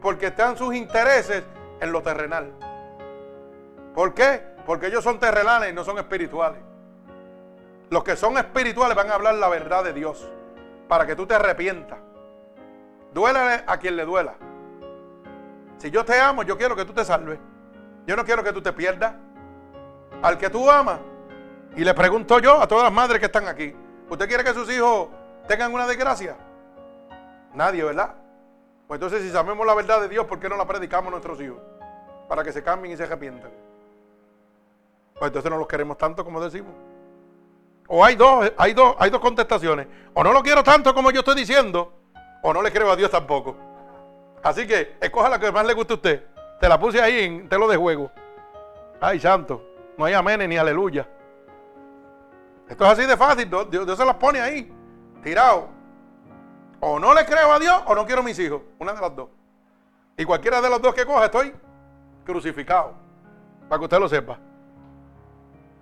Porque 0.01 0.27
están 0.27 0.57
sus 0.57 0.73
intereses 0.75 1.43
en 1.79 1.91
lo 1.91 2.01
terrenal. 2.01 2.53
¿Por 3.93 4.13
qué? 4.13 4.43
Porque 4.65 4.87
ellos 4.87 5.03
son 5.03 5.19
terrenales 5.19 5.71
y 5.71 5.73
no 5.73 5.83
son 5.83 5.97
espirituales. 5.97 6.61
Los 7.91 8.05
que 8.05 8.15
son 8.15 8.37
espirituales 8.37 8.95
van 8.95 9.11
a 9.11 9.15
hablar 9.15 9.35
la 9.35 9.49
verdad 9.49 9.83
de 9.83 9.91
Dios 9.91 10.25
para 10.87 11.05
que 11.05 11.13
tú 11.13 11.27
te 11.27 11.35
arrepientas. 11.35 11.99
Duélale 13.13 13.65
a 13.67 13.77
quien 13.77 13.97
le 13.97 14.05
duela. 14.05 14.35
Si 15.77 15.91
yo 15.91 16.05
te 16.05 16.17
amo, 16.17 16.43
yo 16.43 16.57
quiero 16.57 16.73
que 16.73 16.85
tú 16.85 16.93
te 16.93 17.03
salves. 17.03 17.37
Yo 18.07 18.15
no 18.15 18.23
quiero 18.23 18.45
que 18.45 18.53
tú 18.53 18.61
te 18.61 18.71
pierdas. 18.71 19.13
Al 20.21 20.37
que 20.37 20.49
tú 20.49 20.71
amas. 20.71 21.01
Y 21.75 21.83
le 21.83 21.93
pregunto 21.93 22.39
yo 22.39 22.61
a 22.61 22.65
todas 22.65 22.85
las 22.85 22.93
madres 22.93 23.19
que 23.19 23.25
están 23.25 23.49
aquí. 23.49 23.75
¿Usted 24.09 24.25
quiere 24.25 24.45
que 24.45 24.53
sus 24.53 24.71
hijos 24.71 25.09
tengan 25.49 25.73
una 25.73 25.85
desgracia? 25.85 26.37
Nadie, 27.53 27.83
¿verdad? 27.83 28.15
Pues 28.87 28.99
entonces 28.99 29.21
si 29.21 29.31
sabemos 29.31 29.67
la 29.67 29.75
verdad 29.75 29.99
de 29.99 30.07
Dios, 30.07 30.25
¿por 30.27 30.39
qué 30.39 30.47
no 30.47 30.55
la 30.55 30.65
predicamos 30.65 31.09
a 31.09 31.11
nuestros 31.11 31.41
hijos? 31.41 31.59
Para 32.29 32.41
que 32.41 32.53
se 32.53 32.63
cambien 32.63 32.93
y 32.93 32.97
se 32.97 33.03
arrepientan. 33.03 33.51
Pues 35.19 35.27
entonces 35.27 35.51
no 35.51 35.57
los 35.57 35.67
queremos 35.67 35.97
tanto 35.97 36.23
como 36.23 36.39
decimos. 36.39 36.71
O 37.93 38.05
hay 38.05 38.15
dos, 38.15 38.53
hay 38.57 38.73
dos, 38.73 38.95
hay 38.97 39.09
dos 39.09 39.19
contestaciones. 39.19 39.85
O 40.13 40.23
no 40.23 40.31
lo 40.31 40.41
quiero 40.41 40.63
tanto 40.63 40.93
como 40.93 41.11
yo 41.11 41.19
estoy 41.19 41.35
diciendo, 41.35 41.91
o 42.41 42.53
no 42.53 42.61
le 42.61 42.71
creo 42.71 42.89
a 42.89 42.95
Dios 42.95 43.11
tampoco. 43.11 43.57
Así 44.41 44.65
que 44.65 44.95
escoja 45.01 45.27
la 45.27 45.37
que 45.37 45.51
más 45.51 45.65
le 45.65 45.73
guste 45.73 45.91
a 45.91 45.95
usted. 45.97 46.25
Te 46.61 46.69
la 46.69 46.79
puse 46.79 47.01
ahí 47.01 47.25
en 47.25 47.49
telo 47.49 47.67
de 47.67 47.75
juego. 47.75 48.09
Ay, 49.01 49.19
santo. 49.19 49.61
No 49.97 50.05
hay 50.05 50.13
amén 50.13 50.47
ni 50.47 50.55
aleluya. 50.55 51.05
Esto 52.69 52.85
es 52.85 52.91
así 52.91 53.05
de 53.05 53.17
fácil. 53.17 53.49
Dios, 53.49 53.69
Dios 53.69 53.97
se 53.97 54.05
las 54.05 54.15
pone 54.15 54.39
ahí, 54.39 54.71
tirado. 55.21 55.67
O 56.79 56.97
no 56.97 57.13
le 57.13 57.25
creo 57.25 57.51
a 57.51 57.59
Dios 57.59 57.83
o 57.87 57.93
no 57.93 58.05
quiero 58.05 58.21
a 58.21 58.23
mis 58.23 58.39
hijos. 58.39 58.61
Una 58.79 58.93
de 58.93 59.01
las 59.01 59.13
dos. 59.13 59.27
Y 60.15 60.23
cualquiera 60.23 60.61
de 60.61 60.69
las 60.69 60.81
dos 60.81 60.93
que 60.95 61.05
coja 61.05 61.25
estoy 61.25 61.53
crucificado. 62.25 62.93
Para 63.67 63.79
que 63.79 63.83
usted 63.83 63.99
lo 63.99 64.07
sepa. 64.07 64.39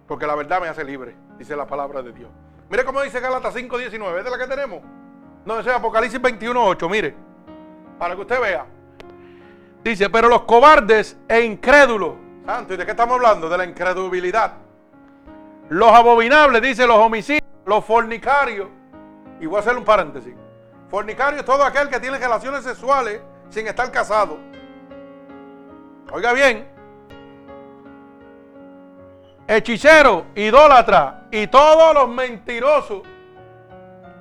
Porque 0.09 0.25
la 0.25 0.33
verdad 0.33 0.59
me 0.59 0.67
hace 0.67 0.83
libre, 0.83 1.15
dice 1.37 1.55
la 1.55 1.67
palabra 1.67 2.01
de 2.01 2.11
Dios. 2.11 2.31
Mire 2.67 2.83
cómo 2.83 2.99
dice 3.03 3.19
Gálatas 3.19 3.55
5.19. 3.55 4.17
¿Es 4.17 4.23
de 4.23 4.31
la 4.31 4.39
que 4.39 4.47
tenemos? 4.47 4.81
No, 5.45 5.59
ese 5.59 5.69
es 5.69 5.75
Apocalipsis 5.75 6.19
21.8. 6.19 6.89
Mire. 6.89 7.15
Para 7.99 8.15
que 8.15 8.21
usted 8.21 8.41
vea. 8.41 8.65
Dice, 9.83 10.09
pero 10.09 10.27
los 10.27 10.41
cobardes 10.45 11.15
e 11.27 11.41
incrédulos. 11.41 12.15
Santo, 12.43 12.73
¿y 12.73 12.77
de 12.77 12.85
qué 12.85 12.91
estamos 12.91 13.17
hablando? 13.17 13.47
De 13.49 13.55
la 13.55 13.65
incredulidad. 13.65 14.53
Los 15.69 15.91
abominables, 15.91 16.59
dice 16.63 16.87
los 16.87 16.97
homicidios, 16.97 17.43
los 17.67 17.85
fornicarios. 17.85 18.67
Y 19.39 19.45
voy 19.45 19.57
a 19.57 19.59
hacer 19.59 19.77
un 19.77 19.85
paréntesis. 19.85 20.33
Fornicario 20.89 21.41
es 21.41 21.45
todo 21.45 21.63
aquel 21.63 21.87
que 21.87 21.99
tiene 21.99 22.17
relaciones 22.17 22.63
sexuales 22.63 23.21
sin 23.49 23.67
estar 23.67 23.91
casado. 23.91 24.39
Oiga 26.11 26.33
bien, 26.33 26.67
hechicero, 29.49 30.27
idólatra 30.35 31.23
y 31.31 31.47
todos 31.47 31.93
los 31.95 32.07
mentirosos, 32.07 33.01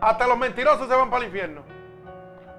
hasta 0.00 0.26
los 0.26 0.38
mentirosos 0.38 0.88
se 0.88 0.94
van 0.94 1.10
para 1.10 1.22
el 1.22 1.28
infierno. 1.28 1.62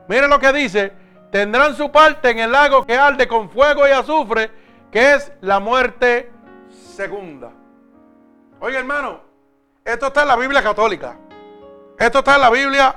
Miren 0.08 0.30
lo 0.30 0.40
que 0.40 0.54
dice, 0.54 0.94
tendrán 1.32 1.76
su 1.76 1.92
parte 1.92 2.30
en 2.30 2.40
el 2.40 2.52
lago 2.52 2.86
que 2.86 2.96
arde 2.96 3.28
con 3.28 3.50
fuego 3.50 3.88
y 3.88 3.92
azufre, 3.92 4.52
que 4.92 5.16
es 5.16 5.32
la 5.42 5.60
muerte 5.60 6.32
segunda. 6.70 7.52
Oiga 8.60 8.80
hermano, 8.80 9.22
esto 9.84 10.08
está 10.08 10.22
en 10.22 10.28
la 10.28 10.36
Biblia 10.36 10.62
católica. 10.62 11.18
Esto 11.98 12.20
está 12.20 12.36
en 12.36 12.42
la 12.42 12.50
Biblia 12.52 12.96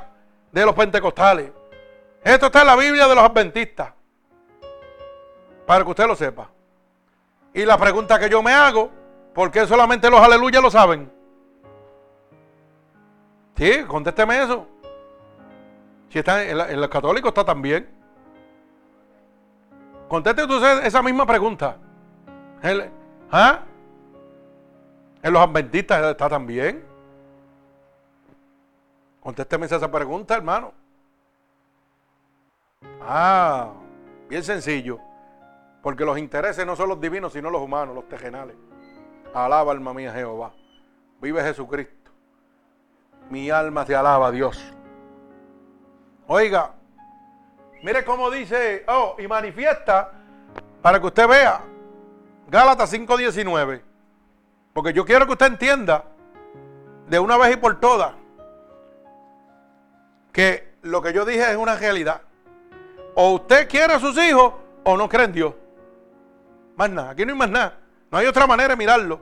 de 0.51 0.67
los 0.67 0.75
pentecostales. 0.75 1.51
Esto 2.23 2.47
está 2.47 2.61
en 2.61 2.67
la 2.67 2.77
Biblia 2.77 3.09
de 3.09 3.15
los 3.15 3.25
adventistas. 3.25 3.93
Para 5.67 5.83
que 5.83 5.91
usted 5.91 6.07
lo 6.07 6.15
sepa. 6.15 6.51
Y 7.55 7.65
la 7.65 7.79
pregunta 7.79 8.19
que 8.19 8.29
yo 8.29 8.43
me 8.43 8.53
hago, 8.53 9.02
¿por 9.35 9.51
qué 9.51 9.67
solamente 9.67 10.11
los 10.11 10.21
aleluyas 10.21 10.63
lo 10.63 10.71
saben? 10.71 11.11
Sí, 13.57 13.85
contésteme 13.87 14.43
eso. 14.43 14.67
Si 16.09 16.19
está 16.19 16.45
en, 16.45 16.81
los 16.81 16.89
católicos 16.89 17.29
está 17.29 17.45
también. 17.45 17.89
Conteste 20.09 20.45
usted 20.45 20.85
esa 20.85 21.03
misma 21.03 21.25
pregunta. 21.25 21.77
¿ah? 23.31 23.61
En 25.23 25.33
los 25.33 25.43
adventistas 25.43 26.05
está 26.05 26.29
también. 26.29 26.85
Contésteme 29.21 29.67
esa 29.67 29.91
pregunta, 29.91 30.35
hermano. 30.35 30.73
Ah, 33.01 33.73
bien 34.29 34.43
sencillo. 34.43 34.99
Porque 35.83 36.05
los 36.05 36.19
intereses 36.19 36.67
no 36.67 36.77
son 36.77 36.89
los 36.89 37.01
divinos, 37.01 37.33
sino 37.33 37.49
los 37.49 37.63
humanos, 37.63 37.95
los 37.95 38.09
tejenales. 38.09 38.57
Alaba 39.35 39.73
alma 39.73 39.95
mía 39.95 40.13
Jehová. 40.13 40.53
Vive 41.21 41.43
Jesucristo. 41.43 42.11
Mi 43.31 43.51
alma 43.51 43.85
te 43.85 43.95
alaba, 43.95 44.31
Dios. 44.31 44.63
Oiga, 46.27 46.73
mire 47.83 48.05
cómo 48.05 48.31
dice, 48.31 48.85
oh, 48.89 49.17
y 49.19 49.27
manifiesta 49.27 50.13
para 50.83 51.01
que 51.01 51.07
usted 51.07 51.29
vea. 51.29 51.63
Gálatas 52.49 52.93
5:19. 52.93 53.83
Porque 54.73 54.93
yo 54.93 55.05
quiero 55.05 55.27
que 55.27 55.33
usted 55.33 55.47
entienda 55.47 56.05
de 57.09 57.19
una 57.19 57.37
vez 57.37 57.55
y 57.55 57.57
por 57.57 57.79
todas 57.81 58.15
que 60.33 60.75
lo 60.83 61.03
que 61.03 61.13
yo 61.13 61.25
dije 61.25 61.51
es 61.51 61.57
una 61.57 61.77
realidad. 61.77 62.23
O 63.15 63.33
usted 63.35 63.69
quiere 63.69 63.95
a 63.95 64.01
sus 64.01 64.17
hijos 64.19 64.55
o 64.85 64.97
no 64.97 65.09
cree 65.09 65.27
en 65.27 65.33
Dios. 65.33 65.55
Más 66.77 66.91
nada, 66.91 67.11
aquí 67.11 67.25
no 67.25 67.33
hay 67.33 67.39
más 67.39 67.51
nada. 67.51 67.82
No 68.13 68.19
hay 68.19 68.27
otra 68.27 68.47
manera 68.47 68.69
de 68.69 68.77
mirarlo. 68.77 69.21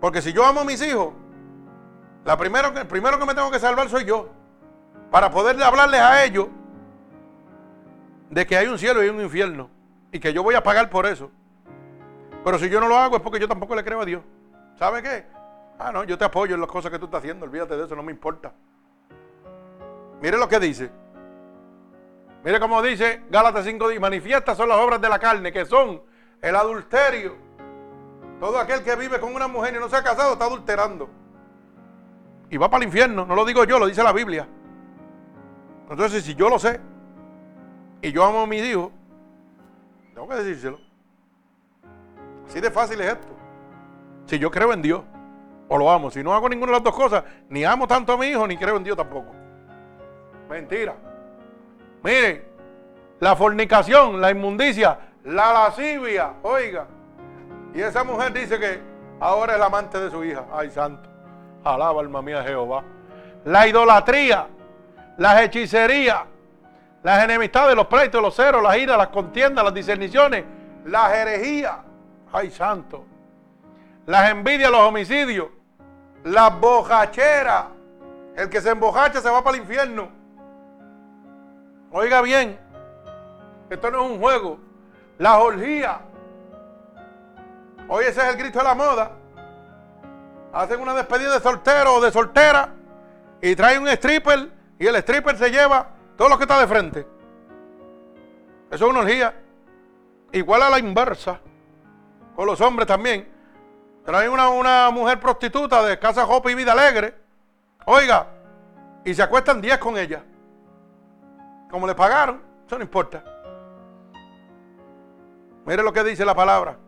Porque 0.00 0.20
si 0.20 0.32
yo 0.32 0.44
amo 0.44 0.62
a 0.62 0.64
mis 0.64 0.82
hijos, 0.82 1.14
la 2.24 2.36
primero, 2.36 2.76
el 2.76 2.86
primero 2.88 3.20
que 3.20 3.24
me 3.24 3.34
tengo 3.34 3.52
que 3.52 3.60
salvar 3.60 3.88
soy 3.88 4.04
yo. 4.04 4.30
Para 5.12 5.30
poder 5.30 5.62
hablarles 5.62 6.00
a 6.00 6.24
ellos 6.24 6.48
de 8.30 8.46
que 8.46 8.56
hay 8.56 8.66
un 8.66 8.78
cielo 8.78 9.04
y 9.04 9.08
un 9.08 9.20
infierno. 9.20 9.70
Y 10.10 10.18
que 10.18 10.32
yo 10.32 10.42
voy 10.42 10.56
a 10.56 10.62
pagar 10.62 10.90
por 10.90 11.06
eso. 11.06 11.30
Pero 12.44 12.58
si 12.58 12.68
yo 12.68 12.80
no 12.80 12.88
lo 12.88 12.98
hago 12.98 13.16
es 13.16 13.22
porque 13.22 13.38
yo 13.38 13.46
tampoco 13.46 13.76
le 13.76 13.84
creo 13.84 14.00
a 14.00 14.04
Dios. 14.04 14.24
¿Sabe 14.76 15.00
qué? 15.00 15.24
Ah, 15.78 15.92
no, 15.92 16.02
yo 16.02 16.18
te 16.18 16.24
apoyo 16.24 16.56
en 16.56 16.60
las 16.60 16.70
cosas 16.70 16.90
que 16.90 16.98
tú 16.98 17.04
estás 17.04 17.20
haciendo. 17.20 17.46
Olvídate 17.46 17.76
de 17.76 17.84
eso, 17.84 17.94
no 17.94 18.02
me 18.02 18.10
importa. 18.10 18.52
Mire 20.20 20.36
lo 20.36 20.48
que 20.48 20.58
dice. 20.58 20.90
Mire 22.42 22.58
cómo 22.58 22.82
dice 22.82 23.22
Gálatas 23.30 23.64
5, 23.64 23.88
manifiestas 24.00 24.56
son 24.56 24.68
las 24.68 24.78
obras 24.78 25.00
de 25.00 25.08
la 25.08 25.20
carne, 25.20 25.52
que 25.52 25.64
son 25.64 26.02
el 26.40 26.56
adulterio. 26.56 27.51
Todo 28.42 28.58
aquel 28.58 28.82
que 28.82 28.96
vive 28.96 29.20
con 29.20 29.36
una 29.36 29.46
mujer 29.46 29.72
y 29.72 29.78
no 29.78 29.88
se 29.88 29.94
ha 29.94 30.02
casado 30.02 30.32
está 30.32 30.46
adulterando. 30.46 31.08
Y 32.50 32.56
va 32.56 32.68
para 32.68 32.82
el 32.82 32.88
infierno, 32.88 33.24
no 33.24 33.36
lo 33.36 33.44
digo 33.44 33.62
yo, 33.62 33.78
lo 33.78 33.86
dice 33.86 34.02
la 34.02 34.12
Biblia. 34.12 34.48
Entonces, 35.88 36.24
si 36.24 36.34
yo 36.34 36.48
lo 36.48 36.58
sé 36.58 36.80
y 38.00 38.10
yo 38.10 38.24
amo 38.24 38.40
a 38.40 38.46
mis 38.48 38.64
hijos, 38.64 38.90
tengo 40.12 40.26
que 40.28 40.34
decírselo. 40.34 40.80
Así 42.48 42.60
de 42.60 42.72
fácil 42.72 43.00
es 43.02 43.12
esto. 43.12 43.28
Si 44.26 44.40
yo 44.40 44.50
creo 44.50 44.72
en 44.72 44.82
Dios 44.82 45.02
o 45.68 45.78
lo 45.78 45.88
amo, 45.88 46.10
si 46.10 46.24
no 46.24 46.34
hago 46.34 46.48
ninguna 46.48 46.72
de 46.72 46.78
las 46.78 46.82
dos 46.82 46.96
cosas, 46.96 47.22
ni 47.48 47.62
amo 47.62 47.86
tanto 47.86 48.12
a 48.12 48.16
mi 48.16 48.26
hijo, 48.26 48.44
ni 48.48 48.56
creo 48.56 48.76
en 48.76 48.82
Dios 48.82 48.96
tampoco. 48.96 49.30
Mentira. 50.50 50.96
Miren, 52.02 52.42
la 53.20 53.36
fornicación, 53.36 54.20
la 54.20 54.32
inmundicia, 54.32 54.98
la 55.22 55.52
lascivia, 55.52 56.32
oiga. 56.42 56.88
Y 57.74 57.80
esa 57.80 58.04
mujer 58.04 58.32
dice 58.32 58.58
que 58.58 58.80
ahora 59.20 59.52
es 59.52 59.58
el 59.58 59.64
amante 59.64 59.98
de 59.98 60.10
su 60.10 60.22
hija. 60.24 60.44
Ay, 60.52 60.70
santo. 60.70 61.08
Alaba 61.64 62.00
alma 62.00 62.20
mía 62.22 62.42
Jehová. 62.42 62.82
La 63.44 63.66
idolatría, 63.66 64.46
las 65.16 65.40
hechicerías, 65.42 66.22
las 67.02 67.24
enemistades, 67.24 67.74
los 67.74 67.86
pleitos, 67.86 68.20
los 68.20 68.34
ceros, 68.34 68.62
las 68.62 68.76
iras, 68.76 68.98
las 68.98 69.08
contiendas, 69.08 69.64
las 69.64 69.74
discerniciones, 69.74 70.44
las 70.84 71.12
herejías. 71.12 71.76
Ay, 72.32 72.50
santo. 72.50 73.04
Las 74.06 74.30
envidias, 74.30 74.70
los 74.70 74.80
homicidios, 74.80 75.48
las 76.24 76.58
bojacheras. 76.58 77.66
El 78.36 78.48
que 78.48 78.60
se 78.60 78.70
embojacha 78.70 79.20
se 79.20 79.30
va 79.30 79.42
para 79.42 79.56
el 79.56 79.62
infierno. 79.62 80.08
Oiga 81.90 82.22
bien, 82.22 82.58
esto 83.68 83.90
no 83.90 84.04
es 84.04 84.10
un 84.10 84.18
juego. 84.18 84.58
La 85.18 85.38
orgía. 85.38 86.00
Hoy 87.94 88.06
ese 88.06 88.22
es 88.22 88.28
el 88.28 88.38
grito 88.38 88.58
de 88.58 88.64
la 88.64 88.74
moda. 88.74 89.10
Hacen 90.50 90.80
una 90.80 90.94
despedida 90.94 91.34
de 91.34 91.40
soltero 91.40 91.96
o 91.96 92.00
de 92.00 92.10
soltera 92.10 92.70
y 93.42 93.54
traen 93.54 93.82
un 93.82 93.88
stripper 93.88 94.50
y 94.78 94.86
el 94.86 94.96
stripper 94.96 95.36
se 95.36 95.50
lleva 95.50 95.88
todo 96.16 96.30
lo 96.30 96.38
que 96.38 96.44
está 96.44 96.58
de 96.58 96.66
frente. 96.66 97.06
Eso 98.70 98.86
es 98.86 98.90
una 98.90 99.00
orgía. 99.00 99.34
Igual 100.32 100.62
a 100.62 100.70
la 100.70 100.78
inversa. 100.78 101.38
Con 102.34 102.46
los 102.46 102.58
hombres 102.62 102.88
también. 102.88 103.30
Traen 104.06 104.30
una, 104.30 104.48
una 104.48 104.88
mujer 104.88 105.20
prostituta 105.20 105.82
de 105.82 105.98
casa 105.98 106.24
Jopa 106.24 106.50
y 106.50 106.54
vida 106.54 106.72
alegre. 106.72 107.14
Oiga, 107.84 108.26
y 109.04 109.12
se 109.12 109.22
acuestan 109.22 109.60
10 109.60 109.76
con 109.76 109.98
ella. 109.98 110.24
Como 111.70 111.86
le 111.86 111.94
pagaron, 111.94 112.42
eso 112.66 112.78
no 112.78 112.84
importa. 112.84 113.22
Mire 115.66 115.82
lo 115.82 115.92
que 115.92 116.02
dice 116.04 116.24
la 116.24 116.34
palabra. 116.34 116.78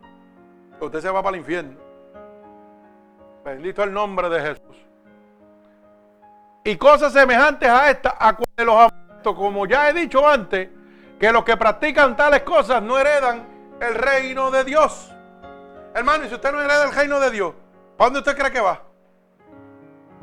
Usted 0.79 1.01
se 1.01 1.09
va 1.09 1.23
para 1.23 1.35
el 1.35 1.41
infierno. 1.41 1.77
Bendito 3.43 3.83
el 3.83 3.93
nombre 3.93 4.29
de 4.29 4.41
Jesús. 4.41 4.77
Y 6.63 6.75
cosas 6.77 7.13
semejantes 7.13 7.69
a 7.69 7.91
esta, 7.91 8.15
a 8.19 8.35
de 8.57 8.65
los 8.65 8.91
como 9.23 9.65
ya 9.65 9.89
he 9.89 9.93
dicho 9.93 10.27
antes, 10.27 10.69
que 11.19 11.31
los 11.31 11.43
que 11.43 11.57
practican 11.57 12.15
tales 12.15 12.41
cosas 12.43 12.81
no 12.81 12.97
heredan 12.99 13.47
el 13.79 13.95
reino 13.95 14.51
de 14.51 14.63
Dios. 14.63 15.11
Hermano, 15.93 16.25
y 16.25 16.27
si 16.27 16.35
usted 16.35 16.51
no 16.51 16.61
hereda 16.61 16.85
el 16.85 16.93
reino 16.93 17.19
de 17.19 17.31
Dios, 17.31 17.53
¿para 17.97 18.07
dónde 18.07 18.19
usted 18.19 18.37
cree 18.37 18.51
que 18.51 18.59
va? 18.59 18.81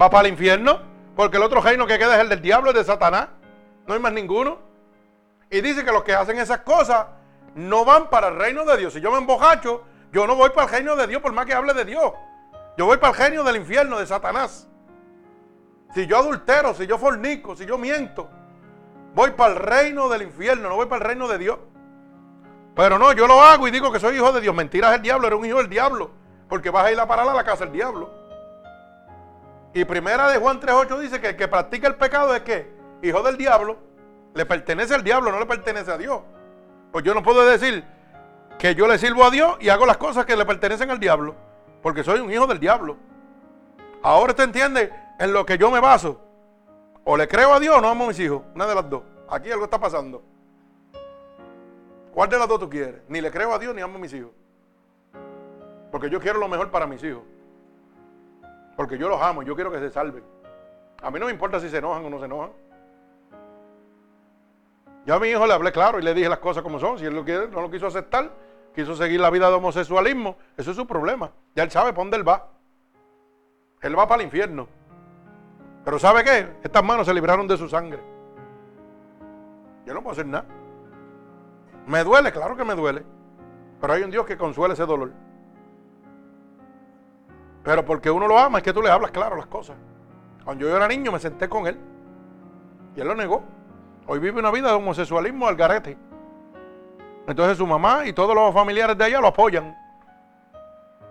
¿Va 0.00 0.10
para 0.10 0.26
el 0.26 0.32
infierno? 0.32 0.80
Porque 1.16 1.38
el 1.38 1.42
otro 1.42 1.60
reino 1.60 1.86
que 1.86 1.98
queda 1.98 2.16
es 2.16 2.20
el 2.20 2.28
del 2.28 2.42
diablo, 2.42 2.70
y 2.70 2.74
de 2.74 2.84
Satanás. 2.84 3.28
No 3.86 3.94
hay 3.94 4.00
más 4.00 4.12
ninguno. 4.12 4.58
Y 5.50 5.60
dice 5.60 5.84
que 5.84 5.92
los 5.92 6.04
que 6.04 6.14
hacen 6.14 6.38
esas 6.38 6.60
cosas 6.60 7.06
no 7.54 7.84
van 7.84 8.08
para 8.08 8.28
el 8.28 8.36
reino 8.36 8.64
de 8.64 8.76
Dios. 8.76 8.92
Si 8.92 9.00
yo 9.00 9.10
me 9.10 9.18
embojacho, 9.18 9.84
yo 10.12 10.26
no 10.26 10.36
voy 10.36 10.50
para 10.50 10.66
el 10.66 10.72
reino 10.72 10.94
de 10.94 11.06
Dios 11.06 11.22
por 11.22 11.32
más 11.32 11.46
que 11.46 11.54
hable 11.54 11.72
de 11.72 11.86
Dios. 11.86 12.12
Yo 12.76 12.86
voy 12.86 12.98
para 12.98 13.12
el 13.12 13.18
reino 13.18 13.44
del 13.44 13.56
infierno, 13.56 13.98
de 13.98 14.06
Satanás. 14.06 14.68
Si 15.94 16.06
yo 16.06 16.18
adultero, 16.18 16.74
si 16.74 16.86
yo 16.86 16.98
fornico, 16.98 17.56
si 17.56 17.66
yo 17.66 17.78
miento, 17.78 18.28
voy 19.14 19.30
para 19.30 19.54
el 19.54 19.58
reino 19.58 20.08
del 20.08 20.22
infierno, 20.22 20.68
no 20.68 20.76
voy 20.76 20.86
para 20.86 21.02
el 21.02 21.08
reino 21.08 21.28
de 21.28 21.38
Dios. 21.38 21.58
Pero 22.74 22.98
no, 22.98 23.12
yo 23.12 23.26
lo 23.26 23.42
hago 23.42 23.68
y 23.68 23.70
digo 23.70 23.92
que 23.92 24.00
soy 24.00 24.16
hijo 24.16 24.32
de 24.32 24.40
Dios. 24.40 24.54
Mentira 24.54 24.90
es 24.90 24.96
el 24.96 25.02
diablo, 25.02 25.26
eres 25.26 25.38
un 25.38 25.46
hijo 25.46 25.58
del 25.58 25.68
diablo. 25.68 26.10
Porque 26.48 26.70
vas 26.70 26.86
a 26.86 26.92
ir 26.92 27.00
a 27.00 27.06
parar 27.06 27.28
a 27.28 27.34
la 27.34 27.44
casa 27.44 27.64
del 27.64 27.72
diablo. 27.72 28.10
Y 29.74 29.84
primera 29.84 30.28
de 30.28 30.38
Juan 30.38 30.60
3.8 30.60 30.98
dice 30.98 31.20
que 31.20 31.30
el 31.30 31.36
que 31.36 31.48
practica 31.48 31.88
el 31.88 31.94
pecado 31.94 32.34
es 32.34 32.42
que 32.42 32.70
hijo 33.02 33.22
del 33.22 33.38
diablo, 33.38 33.78
le 34.34 34.44
pertenece 34.44 34.94
al 34.94 35.02
diablo, 35.02 35.32
no 35.32 35.38
le 35.38 35.46
pertenece 35.46 35.90
a 35.90 35.98
Dios. 35.98 36.20
Pues 36.90 37.04
yo 37.04 37.14
no 37.14 37.22
puedo 37.22 37.44
decir 37.46 37.84
que 38.62 38.76
yo 38.76 38.86
le 38.86 38.96
sirvo 38.96 39.24
a 39.24 39.30
Dios 39.32 39.56
y 39.58 39.70
hago 39.70 39.84
las 39.84 39.96
cosas 39.96 40.24
que 40.24 40.36
le 40.36 40.46
pertenecen 40.46 40.88
al 40.88 41.00
diablo, 41.00 41.34
porque 41.82 42.04
soy 42.04 42.20
un 42.20 42.30
hijo 42.30 42.46
del 42.46 42.60
diablo. 42.60 42.96
Ahora 44.04 44.30
usted 44.30 44.44
entiende 44.44 44.92
en 45.18 45.32
lo 45.32 45.44
que 45.44 45.58
yo 45.58 45.68
me 45.68 45.80
baso. 45.80 46.20
O 47.02 47.16
le 47.16 47.26
creo 47.26 47.52
a 47.52 47.58
Dios 47.58 47.76
o 47.76 47.80
no 47.80 47.88
amo 47.88 48.04
a 48.04 48.06
mis 48.06 48.20
hijos, 48.20 48.40
una 48.54 48.68
de 48.68 48.76
las 48.76 48.88
dos. 48.88 49.02
Aquí 49.28 49.50
algo 49.50 49.64
está 49.64 49.80
pasando. 49.80 50.22
¿Cuál 52.14 52.30
de 52.30 52.38
las 52.38 52.46
dos 52.46 52.60
tú 52.60 52.70
quieres? 52.70 53.02
Ni 53.08 53.20
le 53.20 53.32
creo 53.32 53.52
a 53.52 53.58
Dios 53.58 53.74
ni 53.74 53.82
amo 53.82 53.96
a 53.96 53.98
mis 53.98 54.14
hijos. 54.14 54.30
Porque 55.90 56.08
yo 56.08 56.20
quiero 56.20 56.38
lo 56.38 56.46
mejor 56.46 56.70
para 56.70 56.86
mis 56.86 57.02
hijos. 57.02 57.24
Porque 58.76 58.96
yo 58.96 59.08
los 59.08 59.20
amo, 59.20 59.42
yo 59.42 59.56
quiero 59.56 59.72
que 59.72 59.80
se 59.80 59.90
salven. 59.90 60.22
A 61.02 61.10
mí 61.10 61.18
no 61.18 61.26
me 61.26 61.32
importa 61.32 61.58
si 61.58 61.68
se 61.68 61.78
enojan 61.78 62.04
o 62.04 62.10
no 62.10 62.20
se 62.20 62.26
enojan. 62.26 62.52
Yo 65.04 65.16
a 65.16 65.18
mi 65.18 65.30
hijo 65.30 65.48
le 65.48 65.52
hablé 65.52 65.72
claro 65.72 65.98
y 65.98 66.02
le 66.02 66.14
dije 66.14 66.28
las 66.28 66.38
cosas 66.38 66.62
como 66.62 66.78
son. 66.78 66.96
Si 67.00 67.04
él 67.04 67.12
lo 67.12 67.24
quiere, 67.24 67.48
no 67.48 67.60
lo 67.60 67.68
quiso 67.68 67.88
aceptar, 67.88 68.30
quiso 68.74 68.94
seguir 68.94 69.20
la 69.20 69.30
vida 69.30 69.48
de 69.48 69.54
homosexualismo, 69.54 70.36
eso 70.56 70.70
es 70.70 70.76
su 70.76 70.86
problema. 70.86 71.30
Ya 71.54 71.62
él 71.62 71.70
sabe 71.70 71.92
por 71.92 72.04
dónde 72.04 72.16
él 72.16 72.28
va. 72.28 72.48
Él 73.80 73.98
va 73.98 74.06
para 74.06 74.22
el 74.22 74.26
infierno. 74.26 74.68
Pero 75.84 75.98
¿sabe 75.98 76.22
qué? 76.22 76.48
Estas 76.62 76.84
manos 76.84 77.06
se 77.06 77.14
libraron 77.14 77.48
de 77.48 77.56
su 77.56 77.68
sangre. 77.68 78.00
Yo 79.84 79.94
no 79.94 80.02
puedo 80.02 80.12
hacer 80.12 80.26
nada. 80.26 80.46
Me 81.86 82.04
duele, 82.04 82.30
claro 82.30 82.56
que 82.56 82.64
me 82.64 82.74
duele. 82.74 83.04
Pero 83.80 83.92
hay 83.92 84.02
un 84.02 84.10
Dios 84.10 84.24
que 84.24 84.36
consuela 84.36 84.74
ese 84.74 84.86
dolor. 84.86 85.12
Pero 87.64 87.84
porque 87.84 88.10
uno 88.10 88.28
lo 88.28 88.38
ama 88.38 88.58
es 88.58 88.64
que 88.64 88.72
tú 88.72 88.80
le 88.80 88.90
hablas 88.90 89.10
claro 89.10 89.36
las 89.36 89.46
cosas. 89.46 89.76
Cuando 90.44 90.66
yo 90.66 90.76
era 90.76 90.86
niño 90.86 91.10
me 91.10 91.18
senté 91.18 91.48
con 91.48 91.66
él. 91.66 91.78
Y 92.94 93.00
él 93.00 93.08
lo 93.08 93.14
negó. 93.14 93.42
Hoy 94.06 94.20
vive 94.20 94.38
una 94.38 94.50
vida 94.50 94.68
de 94.68 94.74
homosexualismo 94.74 95.48
al 95.48 95.56
garete. 95.56 95.96
Entonces 97.26 97.56
su 97.56 97.66
mamá 97.66 98.06
y 98.06 98.12
todos 98.12 98.34
los 98.34 98.52
familiares 98.52 98.96
de 98.98 99.06
ella 99.06 99.20
lo 99.20 99.28
apoyan. 99.28 99.76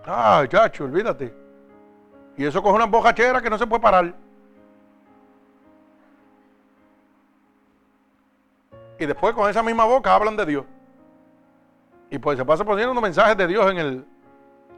Ah, 0.04 0.44
chacho, 0.48 0.84
olvídate. 0.84 1.34
Y 2.36 2.44
eso 2.44 2.62
coge 2.62 2.76
una 2.76 2.86
bocachera 2.86 3.40
que 3.40 3.50
no 3.50 3.58
se 3.58 3.66
puede 3.66 3.80
parar. 3.80 4.14
Y 8.98 9.06
después 9.06 9.34
con 9.34 9.48
esa 9.48 9.62
misma 9.62 9.84
boca 9.84 10.14
hablan 10.14 10.36
de 10.36 10.46
Dios. 10.46 10.64
Y 12.10 12.18
pues 12.18 12.38
se 12.38 12.44
pasa 12.44 12.64
poniendo 12.64 13.00
mensajes 13.00 13.36
de 13.36 13.46
Dios 13.46 13.70
en 13.70 13.78
el, 13.78 14.04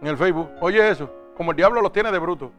en 0.01 0.07
el 0.07 0.17
Facebook. 0.17 0.51
Oye 0.61 0.89
eso, 0.89 1.11
como 1.37 1.51
el 1.51 1.57
diablo 1.57 1.83
los 1.83 1.93
tiene 1.93 2.13
de 2.13 2.19
bruto. 2.19 2.53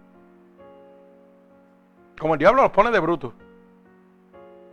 Como 2.20 2.34
el 2.34 2.40
diablo 2.40 2.62
los 2.62 2.72
pone 2.72 2.92
de 2.92 3.00
bruto. 3.00 3.34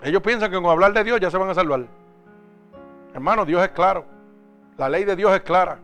Ellos 0.02 0.22
piensan 0.22 0.50
que 0.50 0.56
con 0.60 0.66
hablar 0.66 0.92
de 0.92 1.04
Dios 1.04 1.20
ya 1.20 1.30
se 1.30 1.38
van 1.38 1.50
a 1.50 1.54
salvar. 1.54 1.86
Hermano, 3.14 3.44
Dios 3.44 3.62
es 3.62 3.70
claro. 3.70 4.04
La 4.76 4.88
ley 4.88 5.04
de 5.04 5.16
Dios 5.16 5.32
es 5.34 5.42
clara. 5.42 5.78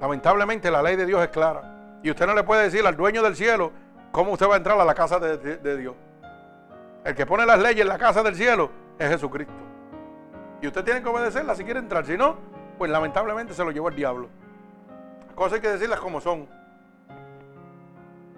Lamentablemente 0.00 0.70
la 0.70 0.82
ley 0.82 0.96
de 0.96 1.04
Dios 1.04 1.22
es 1.22 1.28
clara. 1.28 1.98
Y 2.02 2.10
usted 2.10 2.26
no 2.26 2.34
le 2.34 2.42
puede 2.42 2.64
decir 2.64 2.86
al 2.86 2.96
dueño 2.96 3.22
del 3.22 3.36
cielo 3.36 3.72
cómo 4.12 4.32
usted 4.32 4.48
va 4.48 4.54
a 4.54 4.56
entrar 4.56 4.80
a 4.80 4.84
la 4.84 4.94
casa 4.94 5.18
de, 5.18 5.76
Dios. 5.76 5.94
El 7.04 7.14
que 7.14 7.26
pone 7.26 7.44
las 7.44 7.58
leyes 7.58 7.82
en 7.82 7.88
la 7.88 7.98
casa 7.98 8.22
del 8.22 8.34
cielo 8.34 8.70
es 8.98 9.08
Jesucristo. 9.08 9.52
Y 10.62 10.66
usted 10.66 10.84
tiene 10.84 11.02
que 11.02 11.08
obedecerla 11.08 11.54
si 11.54 11.64
quiere 11.64 11.80
entrar. 11.80 12.06
Si 12.06 12.16
no, 12.16 12.36
pues 12.78 12.90
lamentablemente 12.90 13.52
se 13.52 13.64
lo 13.64 13.70
llevó 13.70 13.88
el 13.88 13.96
diablo. 13.96 14.28
Las 15.26 15.34
cosas 15.34 15.54
hay 15.54 15.60
que 15.60 15.68
decirlas 15.68 16.00
como 16.00 16.20
son. 16.20 16.48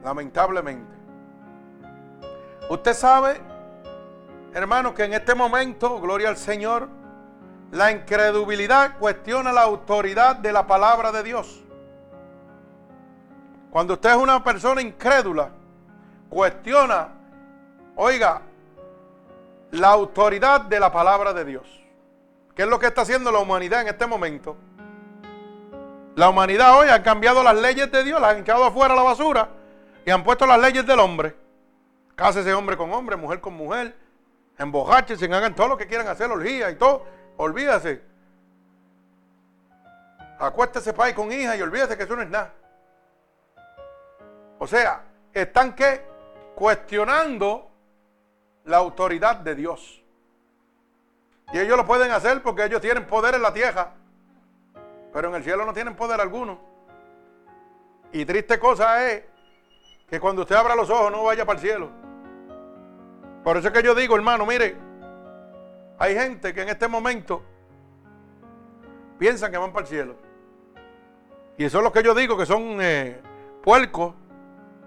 Lamentablemente. 0.03 0.93
Usted 2.69 2.95
sabe, 2.95 3.41
hermano, 4.55 4.95
que 4.95 5.05
en 5.05 5.15
este 5.15 5.35
momento, 5.35 6.01
gloria 6.01 6.29
al 6.29 6.37
Señor, 6.37 6.89
la 7.73 7.91
incredulidad 7.91 8.99
cuestiona 8.99 9.51
la 9.51 9.63
autoridad 9.63 10.37
de 10.37 10.53
la 10.53 10.67
palabra 10.67 11.11
de 11.11 11.23
Dios. 11.23 11.65
Cuando 13.71 13.95
usted 13.95 14.11
es 14.11 14.17
una 14.17 14.45
persona 14.45 14.83
incrédula, 14.83 15.49
cuestiona, 16.29 17.09
oiga, 17.97 18.43
la 19.71 19.89
autoridad 19.89 20.61
de 20.61 20.79
la 20.79 20.93
palabra 20.93 21.33
de 21.33 21.47
Dios. 21.47 21.83
¿Qué 22.55 22.65
es 22.65 22.69
lo 22.69 22.79
que 22.79 22.89
está 22.89 23.03
haciendo 23.03 23.33
la 23.33 23.39
humanidad 23.39 23.81
en 23.81 23.89
este 23.89 24.07
momento? 24.07 24.55
La 26.15 26.29
humanidad 26.29 26.79
hoy 26.79 26.91
ha 26.91 27.03
cambiado 27.03 27.43
las 27.43 27.57
leyes 27.57 27.91
de 27.91 28.05
Dios, 28.05 28.21
las 28.21 28.33
han 28.33 28.41
echado 28.41 28.65
afuera 28.65 28.93
a 28.93 28.97
la 28.99 29.03
basura 29.03 29.49
y 30.05 30.11
han 30.11 30.23
puesto 30.23 30.45
las 30.45 30.61
leyes 30.61 30.87
del 30.87 31.01
hombre. 31.01 31.35
Cásese 32.17 32.53
hombre 32.53 32.77
con 32.77 32.93
hombre, 32.93 33.17
mujer 33.17 33.41
con 33.41 33.55
mujer, 33.55 33.97
se 35.17 35.25
hagan 35.25 35.55
todo 35.55 35.69
lo 35.69 35.79
que 35.79 35.87
quieran 35.87 36.07
hacer, 36.07 36.31
orgía 36.31 36.71
y 36.71 36.75
todo. 36.75 37.22
Olvídase. 37.37 38.03
Acuéstese 40.39 40.93
país 40.93 41.15
con 41.15 41.31
hija 41.31 41.57
y 41.57 41.63
olvídese 41.63 41.97
que 41.97 42.03
eso 42.03 42.17
no 42.17 42.23
es 42.23 42.31
nada. 42.31 42.53
O 44.59 44.67
sea, 44.67 45.05
están 45.33 45.75
que 45.75 46.05
cuestionando 46.55 47.71
la 48.65 48.79
autoridad 48.79 49.37
de 49.37 49.55
Dios. 49.55 50.03
Y 51.53 51.59
ellos 51.59 51.77
lo 51.77 51.87
pueden 51.87 52.11
hacer 52.13 52.43
porque 52.43 52.65
ellos 52.65 52.81
tienen 52.81 53.07
poder 53.07 53.35
en 53.35 53.43
la 53.43 53.53
tierra. 53.53 53.93
Pero 55.13 55.29
en 55.29 55.35
el 55.35 55.45
cielo 55.45 55.67
no 55.67 55.73
tienen 55.73 55.95
poder 55.95 56.21
alguno. 56.21 56.59
Y 58.13 58.25
triste 58.25 58.59
cosa 58.59 59.11
es 59.11 59.25
que 60.09 60.21
cuando 60.21 60.43
usted 60.43 60.57
abra 60.57 60.75
los 60.75 60.91
ojos 60.91 61.11
no 61.11 61.25
vaya 61.25 61.45
para 61.45 61.59
el 61.59 61.65
cielo. 61.65 61.91
Por 63.43 63.57
eso 63.57 63.69
es 63.69 63.75
que 63.75 63.83
yo 63.83 63.95
digo, 63.95 64.15
hermano, 64.15 64.47
mire, 64.47 64.77
hay 66.03 66.17
gente 66.17 66.53
que 66.53 66.63
en 66.63 66.69
este 66.69 66.89
momento 66.89 67.45
piensan 69.21 69.53
que 69.53 69.57
van 69.57 69.73
para 69.73 69.87
el 69.87 69.89
cielo. 69.89 70.17
Y 71.57 71.65
eso 71.65 71.79
es 71.79 71.85
lo 71.85 71.93
que 71.93 72.03
yo 72.03 72.13
digo, 72.13 72.37
que 72.37 72.45
son 72.45 72.79
eh, 72.81 73.21
puercos, 73.63 74.13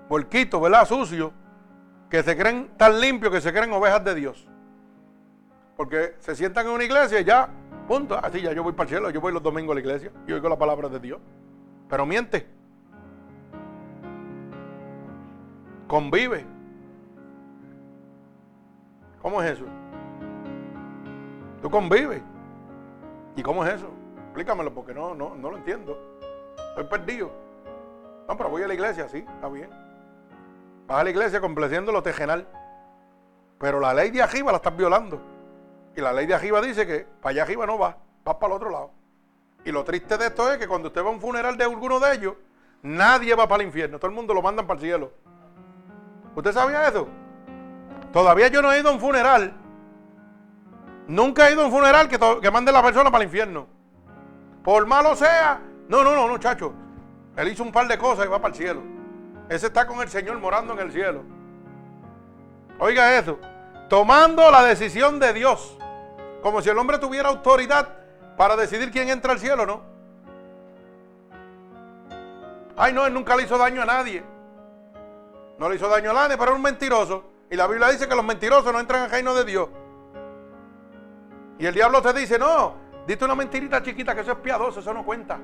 puerquitos, 0.09 0.61
¿verdad? 0.61 0.85
Sucios 0.85 1.31
que 2.09 2.21
se 2.21 2.35
creen 2.35 2.69
tan 2.75 2.99
limpios 2.99 3.31
que 3.31 3.39
se 3.39 3.53
creen 3.53 3.71
ovejas 3.71 4.03
de 4.03 4.13
Dios. 4.13 4.45
Porque 5.77 6.15
se 6.19 6.35
sientan 6.35 6.65
en 6.65 6.73
una 6.73 6.83
iglesia 6.83 7.21
y 7.21 7.23
ya, 7.23 7.47
punto, 7.87 8.19
así 8.21 8.41
ya 8.41 8.51
yo 8.51 8.61
voy 8.61 8.73
para 8.73 8.83
el 8.83 8.89
cielo, 8.89 9.09
yo 9.09 9.21
voy 9.21 9.31
los 9.31 9.41
domingos 9.41 9.71
a 9.71 9.75
la 9.75 9.79
iglesia 9.79 10.11
y 10.27 10.33
oigo 10.33 10.49
la 10.49 10.57
palabra 10.57 10.89
de 10.89 10.99
Dios. 10.99 11.21
Pero 11.87 12.05
miente. 12.05 12.45
Convive. 15.87 16.45
¿Cómo 19.21 19.41
es 19.41 19.53
eso? 19.53 19.65
Tú 21.65 21.71
convives. 21.71 22.21
¿Y 23.35 23.41
cómo 23.41 23.65
es 23.65 23.73
eso? 23.73 23.89
Explícamelo 24.25 24.71
porque 24.71 24.93
no, 24.93 25.15
no, 25.15 25.33
no 25.33 25.49
lo 25.49 25.57
entiendo. 25.57 25.97
Estoy 26.69 26.83
perdido. 26.83 27.31
No, 28.27 28.37
pero 28.37 28.51
voy 28.51 28.61
a 28.61 28.67
la 28.67 28.75
iglesia, 28.75 29.09
sí, 29.09 29.25
está 29.27 29.49
bien. 29.49 29.71
Vas 30.85 30.99
a 30.99 31.03
la 31.03 31.09
iglesia 31.09 31.41
complaciendo 31.41 31.91
lo 31.91 32.03
tejenal. 32.03 32.47
Pero 33.57 33.79
la 33.79 33.95
ley 33.95 34.11
de 34.11 34.21
arriba 34.21 34.51
la 34.51 34.57
estás 34.57 34.77
violando. 34.77 35.19
Y 35.95 36.01
la 36.01 36.13
ley 36.13 36.27
de 36.27 36.35
arriba 36.35 36.61
dice 36.61 36.85
que 36.85 37.07
para 37.19 37.31
allá 37.31 37.41
arriba 37.41 37.65
no 37.65 37.79
vas, 37.79 37.95
vas 38.23 38.35
para 38.35 38.53
el 38.53 38.57
otro 38.57 38.69
lado. 38.69 38.91
Y 39.63 39.71
lo 39.71 39.83
triste 39.83 40.19
de 40.19 40.27
esto 40.27 40.51
es 40.51 40.59
que 40.59 40.67
cuando 40.67 40.89
usted 40.89 41.03
va 41.03 41.07
a 41.07 41.13
un 41.13 41.19
funeral 41.19 41.57
de 41.57 41.63
alguno 41.63 41.99
de 41.99 42.13
ellos, 42.13 42.35
nadie 42.83 43.33
va 43.33 43.47
para 43.47 43.63
el 43.63 43.69
infierno. 43.69 43.97
Todo 43.97 44.11
el 44.11 44.15
mundo 44.15 44.35
lo 44.35 44.43
mandan 44.43 44.67
para 44.67 44.79
el 44.79 44.85
cielo. 44.85 45.11
¿Usted 46.35 46.51
sabía 46.51 46.87
eso? 46.87 47.07
Todavía 48.13 48.49
yo 48.49 48.61
no 48.61 48.71
he 48.71 48.79
ido 48.79 48.89
a 48.89 48.93
un 48.93 48.99
funeral. 48.99 49.64
Nunca 51.07 51.47
he 51.47 51.53
ido 51.53 51.61
a 51.61 51.65
un 51.65 51.71
funeral 51.71 52.07
que, 52.07 52.51
mande 52.51 52.71
a 52.71 52.73
la 52.73 52.83
persona 52.83 53.11
para 53.11 53.23
el 53.23 53.27
infierno. 53.27 53.67
Por 54.63 54.85
malo 54.87 55.15
sea. 55.15 55.61
No, 55.87 56.03
no, 56.03 56.15
no, 56.15 56.27
no, 56.27 56.37
chacho. 56.39 56.73
Él 57.35 57.49
hizo 57.49 57.63
un 57.63 57.71
par 57.71 57.87
de 57.87 57.97
cosas 57.97 58.25
y 58.25 58.29
va 58.29 58.39
para 58.39 58.53
el 58.53 58.57
cielo. 58.57 58.81
Ese 59.49 59.67
está 59.67 59.85
con 59.85 60.01
el 60.01 60.09
Señor 60.09 60.39
morando 60.39 60.73
en 60.73 60.79
el 60.79 60.91
cielo. 60.91 61.23
Oiga 62.79 63.17
eso. 63.17 63.37
Tomando 63.87 64.49
la 64.49 64.63
decisión 64.63 65.19
de 65.19 65.33
Dios. 65.33 65.77
Como 66.41 66.61
si 66.61 66.69
el 66.69 66.77
hombre 66.77 66.97
tuviera 66.97 67.29
autoridad 67.29 67.89
para 68.37 68.55
decidir 68.55 68.91
quién 68.91 69.09
entra 69.09 69.33
al 69.33 69.39
cielo, 69.39 69.65
¿no? 69.65 69.81
Ay, 72.77 72.93
no, 72.93 73.05
él 73.05 73.13
nunca 73.13 73.35
le 73.35 73.43
hizo 73.43 73.57
daño 73.57 73.83
a 73.83 73.85
nadie. 73.85 74.23
No 75.57 75.69
le 75.69 75.75
hizo 75.75 75.87
daño 75.87 76.11
a 76.11 76.13
nadie, 76.13 76.37
pero 76.37 76.51
era 76.51 76.55
un 76.55 76.61
mentiroso. 76.61 77.23
Y 77.49 77.55
la 77.55 77.67
Biblia 77.67 77.89
dice 77.89 78.07
que 78.07 78.15
los 78.15 78.25
mentirosos 78.25 78.73
no 78.73 78.79
entran 78.79 79.03
al 79.03 79.11
reino 79.11 79.33
de 79.33 79.45
Dios. 79.45 79.69
Y 81.57 81.65
el 81.65 81.73
diablo 81.73 82.01
te 82.01 82.13
dice, 82.13 82.37
no, 82.37 82.75
dite 83.07 83.23
una 83.25 83.35
mentirita 83.35 83.81
chiquita 83.81 84.13
que 84.13 84.21
eso 84.21 84.33
es 84.33 84.37
piadoso, 84.39 84.79
eso 84.79 84.93
no 84.93 85.05
cuenta. 85.05 85.39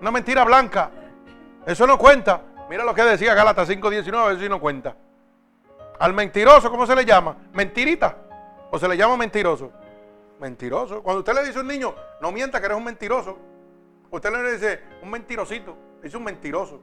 Una 0.00 0.10
mentira 0.10 0.44
blanca, 0.44 0.90
eso 1.66 1.86
no 1.86 1.98
cuenta. 1.98 2.42
Mira 2.68 2.84
lo 2.84 2.94
que 2.94 3.02
decía 3.02 3.34
Gálatas 3.34 3.68
5.19, 3.68 4.32
eso 4.32 4.40
sí 4.40 4.48
no 4.48 4.60
cuenta. 4.60 4.96
Al 5.98 6.12
mentiroso, 6.12 6.70
¿cómo 6.70 6.86
se 6.86 6.94
le 6.94 7.04
llama? 7.04 7.36
Mentirita. 7.52 8.16
¿O 8.70 8.78
se 8.78 8.88
le 8.88 8.96
llama 8.96 9.16
mentiroso? 9.16 9.72
Mentiroso. 10.40 11.02
Cuando 11.02 11.20
usted 11.20 11.34
le 11.34 11.44
dice 11.44 11.58
a 11.58 11.62
un 11.62 11.68
niño, 11.68 11.94
no 12.20 12.32
mienta 12.32 12.60
que 12.60 12.66
eres 12.66 12.76
un 12.76 12.84
mentiroso. 12.84 13.38
Usted 14.10 14.30
le 14.30 14.52
dice, 14.52 14.80
un 15.02 15.10
mentirosito. 15.10 15.76
Es 16.02 16.14
un 16.14 16.24
mentiroso. 16.24 16.80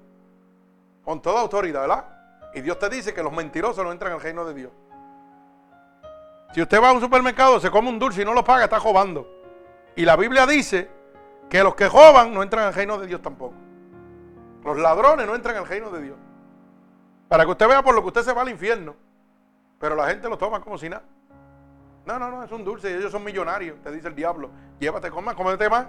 Con 1.03 1.21
toda 1.21 1.41
autoridad, 1.41 1.81
¿verdad? 1.81 2.05
Y 2.53 2.61
Dios 2.61 2.79
te 2.79 2.89
dice 2.89 3.13
que 3.13 3.21
los 3.21 3.31
mentirosos 3.31 3.83
no 3.83 3.91
entran 3.91 4.13
al 4.13 4.21
reino 4.21 4.45
de 4.45 4.53
Dios. 4.53 4.71
Si 6.53 6.61
usted 6.61 6.79
va 6.79 6.89
a 6.89 6.93
un 6.93 7.01
supermercado, 7.01 7.59
se 7.59 7.71
come 7.71 7.89
un 7.89 7.97
dulce 7.97 8.21
y 8.21 8.25
no 8.25 8.33
lo 8.33 8.43
paga, 8.43 8.65
está 8.65 8.77
robando. 8.77 9.27
Y 9.95 10.05
la 10.05 10.15
Biblia 10.15 10.45
dice 10.45 10.87
que 11.49 11.63
los 11.63 11.73
que 11.73 11.89
roban 11.89 12.31
no 12.31 12.43
entran 12.43 12.67
al 12.67 12.75
reino 12.75 12.99
de 12.99 13.07
Dios 13.07 13.23
tampoco. 13.23 13.55
Los 14.63 14.77
ladrones 14.77 15.25
no 15.25 15.33
entran 15.33 15.57
al 15.57 15.67
reino 15.67 15.89
de 15.89 16.01
Dios. 16.03 16.17
Para 17.27 17.43
que 17.45 17.51
usted 17.51 17.67
vea 17.67 17.81
por 17.81 17.95
lo 17.95 18.01
que 18.01 18.07
usted 18.07 18.21
se 18.21 18.33
va 18.33 18.43
al 18.43 18.49
infierno. 18.49 18.95
Pero 19.79 19.95
la 19.95 20.07
gente 20.07 20.29
lo 20.29 20.37
toma 20.37 20.61
como 20.61 20.77
si 20.77 20.89
nada. 20.89 21.03
No, 22.05 22.19
no, 22.19 22.29
no, 22.29 22.43
es 22.43 22.51
un 22.51 22.63
dulce 22.63 22.95
ellos 22.95 23.11
son 23.11 23.23
millonarios, 23.23 23.81
te 23.81 23.91
dice 23.91 24.07
el 24.07 24.15
diablo. 24.15 24.51
Llévate, 24.79 25.09
coma, 25.09 25.33
cómete 25.33 25.67
más. 25.67 25.87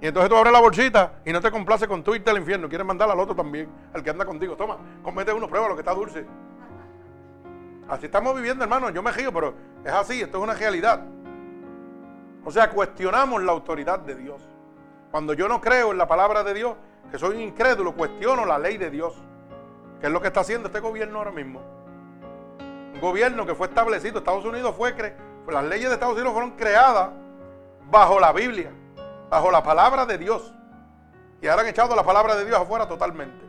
Y 0.00 0.08
entonces 0.08 0.28
tú 0.28 0.36
abres 0.36 0.52
la 0.52 0.60
bolsita 0.60 1.20
y 1.24 1.32
no 1.32 1.40
te 1.40 1.52
complace 1.52 1.86
con 1.86 2.02
tu 2.02 2.16
irte 2.16 2.30
al 2.30 2.38
infierno. 2.38 2.68
Quieres 2.68 2.86
mandar 2.86 3.08
al 3.08 3.20
otro 3.20 3.36
también, 3.36 3.68
al 3.94 4.02
que 4.02 4.10
anda 4.10 4.24
contigo. 4.24 4.56
Toma, 4.56 4.76
comete 5.04 5.32
uno, 5.32 5.48
prueba 5.48 5.68
lo 5.68 5.76
que 5.76 5.82
está 5.82 5.94
dulce. 5.94 6.26
Así 7.88 8.06
estamos 8.06 8.34
viviendo, 8.34 8.64
hermano. 8.64 8.90
Yo 8.90 9.02
me 9.02 9.12
río, 9.12 9.32
pero 9.32 9.54
es 9.84 9.92
así, 9.92 10.20
esto 10.20 10.38
es 10.38 10.44
una 10.44 10.54
realidad. 10.54 11.00
O 12.44 12.50
sea, 12.50 12.70
cuestionamos 12.70 13.42
la 13.42 13.52
autoridad 13.52 14.00
de 14.00 14.14
Dios. 14.14 14.42
Cuando 15.10 15.32
yo 15.32 15.48
no 15.48 15.60
creo 15.60 15.92
en 15.92 15.98
la 15.98 16.08
palabra 16.08 16.42
de 16.42 16.54
Dios, 16.54 16.76
que 17.10 17.18
soy 17.18 17.36
un 17.36 17.42
incrédulo, 17.42 17.94
cuestiono 17.94 18.44
la 18.44 18.58
ley 18.58 18.76
de 18.76 18.90
Dios. 18.90 19.14
Que 20.00 20.08
es 20.08 20.12
lo 20.12 20.20
que 20.20 20.28
está 20.28 20.40
haciendo 20.40 20.68
este 20.68 20.80
gobierno 20.80 21.18
ahora 21.18 21.30
mismo. 21.30 21.60
Un 22.94 23.00
gobierno 23.00 23.46
que 23.46 23.54
fue 23.54 23.68
establecido, 23.68 24.18
Estados 24.18 24.44
Unidos 24.44 24.74
fue, 24.76 24.94
las 25.48 25.64
leyes 25.64 25.88
de 25.88 25.94
Estados 25.94 26.14
Unidos 26.14 26.32
fueron 26.32 26.52
creadas 26.52 27.10
bajo 27.88 28.18
la 28.18 28.32
Biblia, 28.32 28.72
bajo 29.30 29.50
la 29.50 29.62
palabra 29.62 30.06
de 30.06 30.18
Dios. 30.18 30.52
Y 31.40 31.46
ahora 31.46 31.62
han 31.62 31.68
echado 31.68 31.94
la 31.94 32.02
palabra 32.02 32.34
de 32.34 32.44
Dios 32.44 32.58
afuera 32.58 32.88
totalmente. 32.88 33.44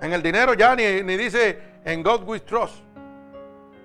En 0.00 0.12
el 0.12 0.22
dinero 0.22 0.54
ya 0.54 0.74
ni, 0.74 1.02
ni 1.02 1.16
dice 1.16 1.67
en 1.84 2.02
God 2.02 2.22
we 2.26 2.40
trust. 2.40 2.82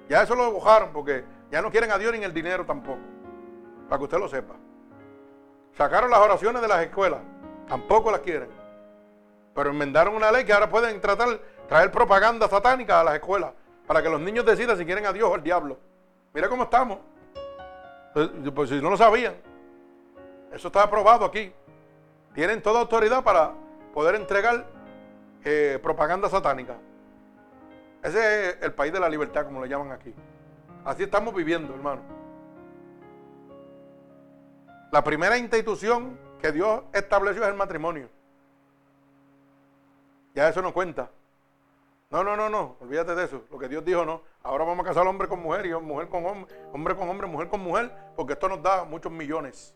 Ya 0.09 0.23
eso 0.23 0.35
lo 0.35 0.51
bojaron 0.51 0.91
porque 0.91 1.23
ya 1.51 1.61
no 1.61 1.71
quieren 1.71 1.91
a 1.91 1.97
Dios 1.97 2.11
ni 2.11 2.17
en 2.19 2.23
el 2.23 2.33
dinero 2.33 2.65
tampoco. 2.65 2.99
Para 3.87 3.97
que 3.97 4.03
usted 4.03 4.19
lo 4.19 4.27
sepa. 4.27 4.55
Sacaron 5.77 6.09
las 6.11 6.19
oraciones 6.19 6.61
de 6.61 6.67
las 6.67 6.83
escuelas. 6.83 7.19
Tampoco 7.67 8.11
las 8.11 8.21
quieren. 8.21 8.49
Pero 9.55 9.69
enmendaron 9.69 10.15
una 10.15 10.31
ley 10.31 10.45
que 10.45 10.53
ahora 10.53 10.69
pueden 10.69 10.99
tratar, 10.99 11.39
traer 11.67 11.91
propaganda 11.91 12.47
satánica 12.47 12.99
a 12.99 13.03
las 13.03 13.15
escuelas. 13.15 13.51
Para 13.87 14.01
que 14.01 14.09
los 14.09 14.19
niños 14.19 14.45
decidan 14.45 14.77
si 14.77 14.85
quieren 14.85 15.05
a 15.05 15.13
Dios 15.13 15.29
o 15.29 15.35
al 15.35 15.43
diablo. 15.43 15.77
Mira 16.33 16.49
cómo 16.49 16.63
estamos. 16.63 16.99
Pues, 18.13 18.29
pues 18.53 18.69
si 18.69 18.81
no 18.81 18.89
lo 18.89 18.97
sabían. 18.97 19.35
Eso 20.51 20.67
está 20.67 20.83
aprobado 20.83 21.25
aquí. 21.25 21.51
Tienen 22.33 22.61
toda 22.61 22.79
autoridad 22.81 23.23
para 23.23 23.53
poder 23.93 24.15
entregar 24.15 24.65
eh, 25.43 25.79
propaganda 25.81 26.29
satánica. 26.29 26.77
Ese 28.03 28.49
es 28.49 28.57
el 28.61 28.73
país 28.73 28.91
de 28.91 28.99
la 28.99 29.07
libertad, 29.07 29.45
como 29.45 29.61
lo 29.61 29.65
llaman 29.65 29.91
aquí. 29.91 30.13
Así 30.83 31.03
estamos 31.03 31.33
viviendo, 31.33 31.73
hermano. 31.73 32.01
La 34.91 35.03
primera 35.03 35.37
institución 35.37 36.19
que 36.39 36.51
Dios 36.51 36.83
estableció 36.93 37.43
es 37.43 37.49
el 37.49 37.55
matrimonio. 37.55 38.09
Ya 40.35 40.49
eso 40.49 40.61
no 40.61 40.73
cuenta. 40.73 41.09
No, 42.11 42.23
no, 42.23 42.35
no, 42.35 42.49
no, 42.49 42.75
olvídate 42.81 43.15
de 43.15 43.23
eso. 43.23 43.45
Lo 43.49 43.57
que 43.57 43.67
Dios 43.67 43.83
dijo 43.83 44.05
no. 44.05 44.21
Ahora 44.43 44.65
vamos 44.65 44.85
a 44.85 44.89
casar 44.89 45.07
hombre 45.07 45.27
con 45.27 45.41
mujer 45.41 45.65
y 45.65 45.73
mujer 45.73 46.09
con 46.09 46.25
hombre, 46.25 46.53
hombre 46.73 46.95
con 46.95 47.09
hombre, 47.09 47.27
mujer 47.27 47.47
con 47.47 47.61
mujer, 47.61 47.91
porque 48.15 48.33
esto 48.33 48.49
nos 48.49 48.61
da 48.61 48.83
muchos 48.83 49.11
millones. 49.11 49.75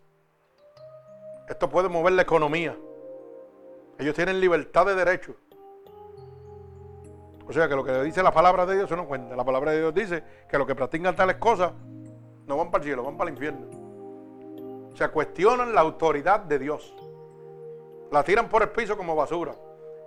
Esto 1.47 1.69
puede 1.69 1.87
mover 1.87 2.13
la 2.13 2.23
economía. 2.23 2.77
Ellos 3.97 4.13
tienen 4.13 4.39
libertad 4.39 4.85
de 4.85 4.95
derecho. 4.95 5.35
O 7.47 7.53
sea 7.53 7.69
que 7.69 7.75
lo 7.75 7.83
que 7.83 8.03
dice 8.03 8.21
la 8.21 8.31
palabra 8.31 8.65
de 8.65 8.75
Dios 8.75 8.89
se 8.89 8.95
no 8.95 9.07
cuenta. 9.07 9.35
La 9.35 9.45
palabra 9.45 9.71
de 9.71 9.79
Dios 9.79 9.93
dice 9.93 10.23
que 10.49 10.57
los 10.57 10.67
que 10.67 10.75
practican 10.75 11.15
tales 11.15 11.37
cosas 11.37 11.71
no 12.45 12.57
van 12.57 12.69
para 12.69 12.83
el 12.83 12.89
cielo, 12.89 13.03
van 13.03 13.17
para 13.17 13.29
el 13.29 13.35
infierno. 13.35 13.67
O 14.91 14.95
sea, 14.95 15.09
cuestionan 15.09 15.73
la 15.73 15.81
autoridad 15.81 16.41
de 16.41 16.59
Dios. 16.59 16.93
La 18.11 18.23
tiran 18.23 18.49
por 18.49 18.63
el 18.63 18.69
piso 18.69 18.97
como 18.97 19.15
basura. 19.15 19.55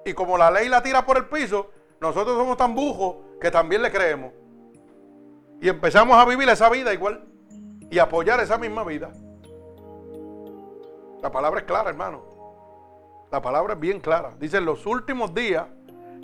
Y 0.05 0.12
como 0.12 0.36
la 0.36 0.51
ley 0.51 0.68
la 0.68 0.82
tira 0.82 1.05
por 1.07 1.16
el 1.16 1.26
piso, 1.26 1.70
nosotros 2.01 2.36
somos 2.36 2.57
tan 2.57 2.74
bujos 2.74 3.16
que 3.41 3.51
también 3.51 3.82
le 3.82 3.91
creemos. 3.91 4.32
Y 5.61 5.68
empezamos 5.68 6.16
a 6.18 6.24
vivir 6.24 6.49
esa 6.49 6.68
vida 6.68 6.93
igual. 6.93 7.24
Y 7.91 7.99
apoyar 7.99 8.41
esa 8.41 8.59
misma 8.59 8.84
vida. 8.84 9.11
La 11.22 11.30
palabra 11.30 11.61
es 11.61 11.66
clara, 11.66 11.91
hermano. 11.91 12.22
La 13.30 13.41
palabra 13.41 13.74
es 13.74 13.80
bien 13.80 14.01
clara. 14.01 14.34
Dice, 14.38 14.57
en 14.57 14.64
los 14.64 14.86
últimos 14.86 15.34
días, 15.34 15.66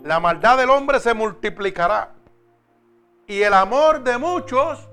la 0.06 0.20
maldad 0.20 0.56
del 0.56 0.70
hombre 0.70 1.00
se 1.00 1.12
multiplicará. 1.14 2.12
Y 3.26 3.42
el 3.42 3.52
amor 3.52 4.04
de 4.04 4.16
muchos 4.18 4.88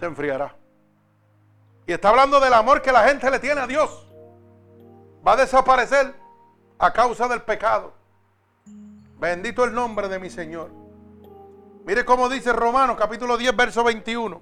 se 0.00 0.06
enfriará. 0.06 0.56
Y 1.86 1.92
está 1.92 2.08
hablando 2.08 2.40
del 2.40 2.54
amor 2.54 2.80
que 2.80 2.90
la 2.90 3.06
gente 3.06 3.30
le 3.30 3.38
tiene 3.38 3.60
a 3.60 3.66
Dios. 3.66 4.06
Va 5.26 5.32
a 5.32 5.36
desaparecer 5.36 6.14
a 6.78 6.92
causa 6.92 7.28
del 7.28 7.42
pecado. 7.42 7.92
Bendito 9.18 9.64
el 9.64 9.74
nombre 9.74 10.08
de 10.08 10.18
mi 10.18 10.30
Señor. 10.30 10.70
Mire 11.84 12.04
cómo 12.04 12.30
dice 12.30 12.52
Romanos 12.52 12.96
capítulo 12.98 13.36
10, 13.36 13.54
verso 13.54 13.84
21. 13.84 14.40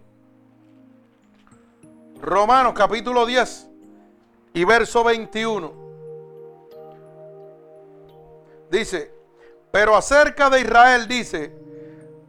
Romanos 2.20 2.72
capítulo 2.74 3.26
10 3.26 3.68
y 4.54 4.64
verso 4.64 5.02
21. 5.02 5.72
Dice, 8.70 9.13
pero 9.74 9.96
acerca 9.96 10.48
de 10.50 10.60
Israel 10.60 11.08
dice, 11.08 11.52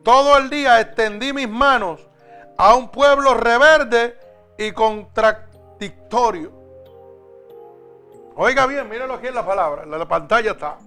todo 0.02 0.36
el 0.40 0.50
día 0.50 0.82
extendí 0.82 1.32
mis 1.32 1.48
manos 1.48 2.10
a 2.58 2.74
un 2.74 2.90
pueblo 2.90 3.36
reverde 3.36 4.18
y 4.58 4.72
contradictorio. 4.72 6.52
Oiga 8.36 8.66
bien, 8.66 8.90
mírenlo 8.90 9.14
aquí 9.14 9.28
en 9.28 9.36
la 9.36 9.46
palabra, 9.46 9.84
en 9.84 9.92
la 9.92 10.08
pantalla 10.08 10.54
está. 10.54 10.80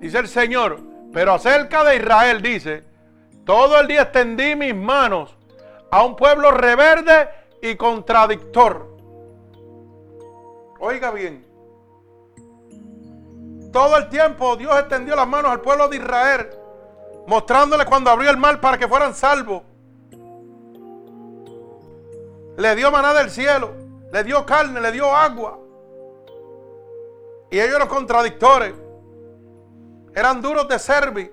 Dice 0.00 0.18
el 0.18 0.26
Señor, 0.26 0.80
pero 1.12 1.34
acerca 1.34 1.84
de 1.84 1.94
Israel 1.98 2.42
dice, 2.42 2.82
todo 3.44 3.78
el 3.78 3.86
día 3.86 4.02
extendí 4.02 4.56
mis 4.56 4.74
manos 4.74 5.36
a 5.92 6.02
un 6.02 6.16
pueblo 6.16 6.50
reverde 6.50 7.28
y 7.62 7.76
contradictor. 7.76 8.88
Oiga 10.80 11.12
bien. 11.12 11.47
Todo 13.72 13.96
el 13.96 14.08
tiempo 14.08 14.56
Dios 14.56 14.78
extendió 14.78 15.14
las 15.14 15.28
manos 15.28 15.50
al 15.50 15.60
pueblo 15.60 15.88
de 15.88 15.96
Israel, 15.96 16.48
mostrándole 17.26 17.84
cuando 17.84 18.10
abrió 18.10 18.30
el 18.30 18.36
mar 18.36 18.60
para 18.60 18.78
que 18.78 18.88
fueran 18.88 19.14
salvos. 19.14 19.62
Le 22.56 22.74
dio 22.74 22.90
maná 22.90 23.14
del 23.14 23.30
cielo, 23.30 23.74
le 24.12 24.24
dio 24.24 24.44
carne, 24.44 24.80
le 24.80 24.90
dio 24.90 25.14
agua. 25.14 25.58
Y 27.50 27.60
ellos 27.60 27.76
eran 27.76 27.88
contradictores. 27.88 28.74
Eran 30.14 30.42
duros 30.42 30.68
de 30.68 30.78
servir. 30.78 31.32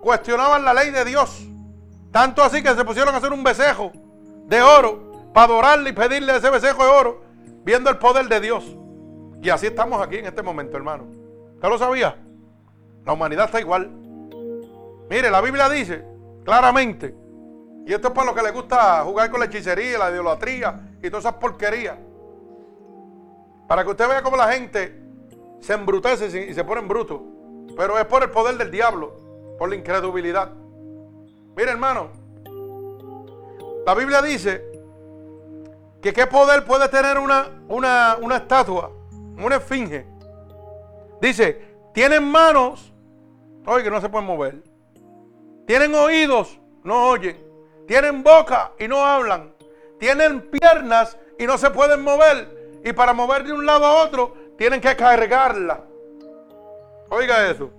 Cuestionaban 0.00 0.64
la 0.64 0.74
ley 0.74 0.90
de 0.90 1.04
Dios. 1.04 1.46
Tanto 2.12 2.42
así 2.42 2.62
que 2.62 2.74
se 2.74 2.84
pusieron 2.84 3.14
a 3.14 3.18
hacer 3.18 3.32
un 3.32 3.42
besejo 3.42 3.92
de 4.46 4.60
oro 4.60 5.30
para 5.32 5.46
adorarle 5.46 5.90
y 5.90 5.92
pedirle 5.92 6.36
ese 6.36 6.50
besejo 6.50 6.84
de 6.84 6.90
oro, 6.90 7.22
viendo 7.64 7.88
el 7.88 7.98
poder 7.98 8.28
de 8.28 8.40
Dios. 8.40 8.64
Y 9.40 9.48
así 9.48 9.66
estamos 9.68 10.02
aquí 10.02 10.16
en 10.16 10.26
este 10.26 10.42
momento, 10.42 10.76
hermano. 10.76 11.19
¿Usted 11.60 11.68
lo 11.68 11.76
sabía? 11.76 12.16
La 13.04 13.12
humanidad 13.12 13.44
está 13.44 13.60
igual. 13.60 13.90
Mire, 15.10 15.30
la 15.30 15.42
Biblia 15.42 15.68
dice 15.68 16.02
claramente, 16.42 17.14
y 17.84 17.92
esto 17.92 18.08
es 18.08 18.14
para 18.14 18.28
los 18.28 18.34
que 18.34 18.42
les 18.42 18.54
gusta 18.54 19.02
jugar 19.04 19.30
con 19.30 19.40
la 19.40 19.46
hechicería, 19.46 19.98
la 19.98 20.10
idolatría 20.10 20.96
y 21.02 21.10
todas 21.10 21.26
esas 21.26 21.34
porquerías. 21.34 21.98
Para 23.68 23.84
que 23.84 23.90
usted 23.90 24.08
vea 24.08 24.22
cómo 24.22 24.38
la 24.38 24.50
gente 24.50 25.02
se 25.60 25.74
embrutece 25.74 26.48
y 26.48 26.54
se 26.54 26.64
pone 26.64 26.80
en 26.80 26.88
bruto. 26.88 27.22
Pero 27.76 27.98
es 27.98 28.06
por 28.06 28.22
el 28.22 28.30
poder 28.30 28.56
del 28.56 28.70
diablo, 28.70 29.12
por 29.58 29.68
la 29.68 29.76
incredulidad. 29.76 30.52
Mire, 31.54 31.72
hermano, 31.72 32.08
la 33.84 33.94
Biblia 33.94 34.22
dice 34.22 34.64
que 36.00 36.14
qué 36.14 36.26
poder 36.26 36.64
puede 36.64 36.88
tener 36.88 37.18
una, 37.18 37.48
una, 37.68 38.16
una 38.18 38.36
estatua, 38.38 38.90
una 39.36 39.56
esfinge. 39.56 40.19
Dice, 41.20 41.70
tienen 41.92 42.24
manos, 42.24 42.92
oye, 43.66 43.84
que 43.84 43.90
no 43.90 44.00
se 44.00 44.08
pueden 44.08 44.26
mover. 44.26 44.62
Tienen 45.66 45.94
oídos, 45.94 46.58
no 46.82 47.08
oyen. 47.08 47.44
Tienen 47.86 48.22
boca 48.22 48.72
y 48.78 48.88
no 48.88 49.04
hablan. 49.04 49.52
Tienen 49.98 50.50
piernas 50.50 51.18
y 51.38 51.46
no 51.46 51.58
se 51.58 51.70
pueden 51.70 52.02
mover. 52.02 52.80
Y 52.84 52.92
para 52.92 53.12
mover 53.12 53.44
de 53.44 53.52
un 53.52 53.66
lado 53.66 53.84
a 53.84 54.02
otro, 54.02 54.34
tienen 54.56 54.80
que 54.80 54.96
cargarla. 54.96 55.84
Oiga 57.10 57.50
eso. 57.50 57.70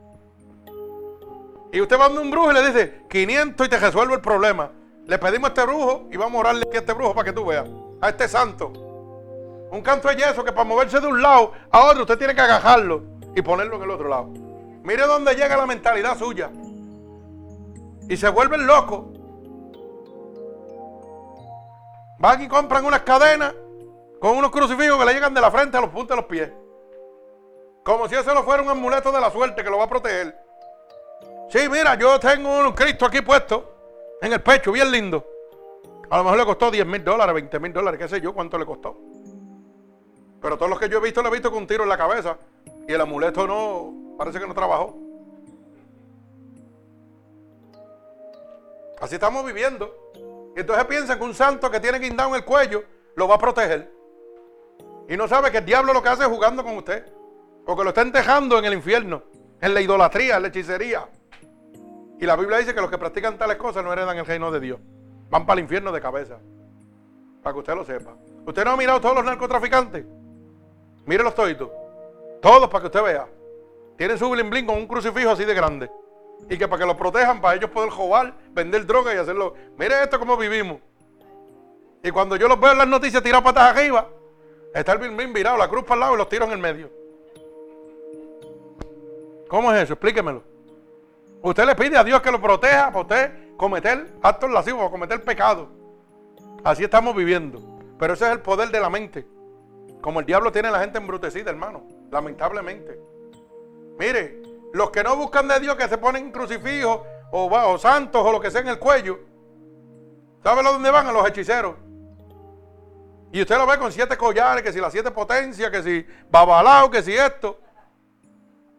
Y 1.71 1.81
usted 1.81 1.97
va 1.97 2.05
a 2.05 2.09
un 2.09 2.29
brujo 2.29 2.51
y 2.51 2.53
le 2.53 2.67
dice 2.67 3.01
500 3.09 3.65
y 3.65 3.69
te 3.69 3.79
resuelvo 3.79 4.13
el 4.13 4.21
problema. 4.21 4.71
Le 5.05 5.17
pedimos 5.17 5.49
a 5.49 5.53
este 5.53 5.63
brujo 5.63 6.09
y 6.11 6.17
vamos 6.17 6.35
a 6.35 6.39
orarle 6.41 6.63
aquí 6.67 6.77
a 6.77 6.81
este 6.81 6.93
brujo 6.93 7.15
para 7.15 7.25
que 7.25 7.33
tú 7.33 7.45
veas. 7.45 7.67
A 8.01 8.09
este 8.09 8.27
santo. 8.27 8.71
Un 9.71 9.81
canto 9.81 10.09
de 10.09 10.17
yeso 10.17 10.43
que 10.43 10.51
para 10.51 10.65
moverse 10.65 10.99
de 10.99 11.07
un 11.07 11.21
lado 11.21 11.53
a 11.71 11.85
otro 11.85 12.01
usted 12.01 12.17
tiene 12.17 12.35
que 12.35 12.41
agajarlo 12.41 13.10
y 13.35 13.41
ponerlo 13.41 13.75
en 13.77 13.83
el 13.83 13.91
otro 13.91 14.07
lado. 14.07 14.27
Mire 14.83 15.05
dónde 15.05 15.35
llega 15.35 15.57
la 15.57 15.65
mentalidad 15.65 16.17
suya. 16.17 16.49
Y 18.09 18.17
se 18.17 18.29
vuelven 18.29 18.65
locos. 18.65 19.05
Van 22.19 22.41
y 22.41 22.47
compran 22.47 22.85
unas 22.85 23.01
cadenas 23.01 23.53
con 24.19 24.37
unos 24.37 24.51
crucifijos 24.51 24.99
que 24.99 25.05
le 25.05 25.13
llegan 25.13 25.33
de 25.33 25.41
la 25.41 25.49
frente 25.49 25.77
a 25.77 25.81
los 25.81 25.89
puntos 25.89 26.15
de 26.15 26.21
los 26.21 26.25
pies. 26.25 26.51
Como 27.83 28.07
si 28.07 28.15
eso 28.15 28.33
no 28.33 28.43
fuera 28.43 28.61
un 28.61 28.69
amuleto 28.69 29.11
de 29.11 29.19
la 29.19 29.31
suerte 29.31 29.63
que 29.63 29.69
lo 29.69 29.77
va 29.77 29.85
a 29.85 29.89
proteger. 29.89 30.37
Sí, 31.49 31.67
mira, 31.69 31.95
yo 31.95 32.19
tengo 32.19 32.59
un 32.59 32.73
Cristo 32.73 33.05
aquí 33.05 33.21
puesto 33.21 33.75
en 34.21 34.31
el 34.33 34.41
pecho, 34.41 34.71
bien 34.71 34.91
lindo. 34.91 35.25
A 36.09 36.17
lo 36.17 36.23
mejor 36.23 36.39
le 36.39 36.45
costó 36.45 36.69
10 36.69 36.85
mil 36.85 37.03
dólares, 37.03 37.33
20 37.33 37.59
mil 37.59 37.73
dólares, 37.73 37.99
qué 37.99 38.07
sé 38.07 38.21
yo 38.21 38.33
cuánto 38.33 38.57
le 38.57 38.65
costó. 38.65 38.97
Pero 40.41 40.57
todos 40.57 40.69
los 40.69 40.79
que 40.79 40.89
yo 40.89 40.97
he 40.99 41.01
visto, 41.01 41.21
le 41.21 41.29
he 41.29 41.31
visto 41.31 41.49
con 41.49 41.59
un 41.59 41.67
tiro 41.67 41.83
en 41.83 41.89
la 41.89 41.97
cabeza. 41.97 42.37
Y 42.91 42.93
el 42.93 42.99
amuleto 42.99 43.47
no, 43.47 44.17
parece 44.17 44.37
que 44.37 44.45
no 44.45 44.53
trabajó. 44.53 44.97
Así 48.99 49.15
estamos 49.15 49.45
viviendo. 49.45 50.11
Y 50.57 50.59
entonces 50.59 50.83
piensan 50.87 51.17
que 51.17 51.23
un 51.23 51.33
santo 51.33 51.71
que 51.71 51.79
tiene 51.79 51.99
guindado 51.99 52.31
en 52.31 52.35
el 52.35 52.43
cuello 52.43 52.83
lo 53.15 53.29
va 53.29 53.35
a 53.35 53.37
proteger. 53.37 53.89
Y 55.07 55.15
no 55.15 55.25
sabe 55.29 55.51
que 55.51 55.59
el 55.59 55.65
diablo 55.65 55.93
lo 55.93 56.03
que 56.03 56.09
hace 56.09 56.23
es 56.23 56.27
jugando 56.27 56.65
con 56.65 56.75
usted. 56.75 57.05
Porque 57.65 57.81
lo 57.81 57.91
está 57.91 58.01
entejando 58.01 58.59
en 58.59 58.65
el 58.65 58.73
infierno, 58.73 59.23
en 59.61 59.73
la 59.73 59.79
idolatría, 59.79 60.35
en 60.35 60.41
la 60.41 60.47
hechicería. 60.49 61.07
Y 62.19 62.25
la 62.25 62.35
Biblia 62.35 62.57
dice 62.57 62.75
que 62.75 62.81
los 62.81 62.89
que 62.91 62.97
practican 62.97 63.37
tales 63.37 63.55
cosas 63.55 63.85
no 63.85 63.93
heredan 63.93 64.17
el 64.17 64.25
reino 64.25 64.51
de 64.51 64.59
Dios. 64.59 64.81
Van 65.29 65.45
para 65.45 65.59
el 65.59 65.63
infierno 65.63 65.93
de 65.93 66.01
cabeza. 66.01 66.39
Para 67.41 67.53
que 67.53 67.59
usted 67.59 67.73
lo 67.73 67.85
sepa. 67.85 68.17
¿Usted 68.45 68.65
no 68.65 68.71
ha 68.71 68.75
mirado 68.75 68.99
todos 68.99 69.15
los 69.15 69.23
narcotraficantes? 69.23 70.03
Mírelos 71.05 71.33
toditos. 71.33 71.69
Todos 72.41 72.69
para 72.69 72.81
que 72.81 72.87
usted 72.87 73.03
vea. 73.03 73.27
Tienen 73.97 74.17
su 74.17 74.29
bling 74.29 74.49
bling 74.49 74.65
con 74.65 74.77
un 74.77 74.87
crucifijo 74.87 75.29
así 75.29 75.45
de 75.45 75.53
grande. 75.53 75.91
Y 76.49 76.57
que 76.57 76.67
para 76.67 76.79
que 76.79 76.87
los 76.87 76.95
protejan, 76.97 77.39
para 77.39 77.55
ellos 77.55 77.69
poder 77.69 77.91
robar, 77.91 78.33
vender 78.51 78.85
droga 78.85 79.13
y 79.13 79.17
hacerlo. 79.17 79.53
Mire 79.77 80.03
esto 80.03 80.19
como 80.19 80.35
vivimos. 80.35 80.79
Y 82.03 82.09
cuando 82.09 82.35
yo 82.35 82.47
los 82.47 82.59
veo 82.59 82.71
en 82.71 82.79
las 82.79 82.87
noticias 82.87 83.21
tirados 83.21 83.43
patas 83.43 83.75
arriba, 83.75 84.09
está 84.73 84.93
el 84.93 84.97
bling 84.97 85.15
bling 85.15 85.33
virado, 85.33 85.57
la 85.57 85.69
cruz 85.69 85.83
para 85.83 85.93
el 85.95 85.99
lado 85.99 86.13
y 86.15 86.17
los 86.17 86.29
tiros 86.29 86.47
en 86.47 86.53
el 86.53 86.59
medio. 86.59 86.89
¿Cómo 89.47 89.71
es 89.71 89.83
eso? 89.83 89.93
Explíquemelo. 89.93 90.43
Usted 91.43 91.65
le 91.65 91.75
pide 91.75 91.97
a 91.97 92.03
Dios 92.03 92.21
que 92.21 92.31
lo 92.31 92.41
proteja 92.41 92.87
para 92.87 93.01
usted 93.01 93.55
cometer 93.57 94.13
actos 94.23 94.49
lascivos, 94.49 94.89
cometer 94.89 95.23
pecado. 95.23 95.69
Así 96.63 96.83
estamos 96.83 97.15
viviendo. 97.15 97.61
Pero 97.99 98.13
ese 98.13 98.25
es 98.25 98.31
el 98.31 98.39
poder 98.39 98.69
de 98.69 98.79
la 98.79 98.89
mente. 98.89 99.27
Como 100.01 100.19
el 100.21 100.25
diablo 100.25 100.51
tiene 100.51 100.71
la 100.71 100.79
gente 100.79 100.97
embrutecida, 100.97 101.51
hermano. 101.51 102.00
Lamentablemente. 102.11 102.99
Mire, 103.97 104.41
los 104.73 104.91
que 104.91 105.03
no 105.03 105.15
buscan 105.15 105.47
de 105.47 105.59
Dios, 105.59 105.75
que 105.75 105.87
se 105.87 105.97
ponen 105.97 106.31
crucifijos 106.31 107.01
o, 107.31 107.77
santos 107.77 108.21
o 108.23 108.31
lo 108.31 108.39
que 108.39 108.51
sea 108.51 108.61
en 108.61 108.67
el 108.67 108.79
cuello. 108.79 109.19
¿Sabe 110.43 110.61
dónde 110.63 110.91
van? 110.91 111.07
A 111.07 111.11
los 111.11 111.27
hechiceros. 111.27 111.75
Y 113.31 113.41
usted 113.41 113.57
lo 113.57 113.65
ve 113.65 113.77
con 113.77 113.91
siete 113.91 114.17
collares, 114.17 114.61
que 114.61 114.73
si 114.73 114.79
las 114.79 114.91
siete 114.91 115.11
potencias, 115.11 115.71
que 115.71 115.81
si 115.81 116.05
babalao, 116.29 116.91
que 116.91 117.01
si 117.01 117.15
esto. 117.15 117.57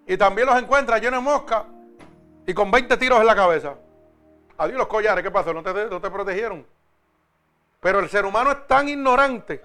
Y 0.07 0.17
también 0.17 0.47
los 0.47 0.61
encuentra 0.61 0.99
llenos 0.99 1.25
de 1.25 1.31
mosca 1.31 1.65
y 2.47 2.53
con 2.53 2.71
20 2.71 2.97
tiros 2.99 3.21
en 3.21 3.27
la 3.27 3.35
cabeza. 3.35 3.75
Adiós 4.59 4.77
los 4.77 4.89
collares, 4.89 5.25
¿qué 5.25 5.31
pasó? 5.31 5.55
¿No 5.55 5.63
te, 5.63 5.73
no 5.73 6.01
te 6.01 6.11
protegieron? 6.11 6.67
Pero 7.81 8.01
el 8.01 8.11
ser 8.11 8.27
humano 8.27 8.51
es 8.53 8.67
tan 8.67 8.89
ignorante 8.89 9.63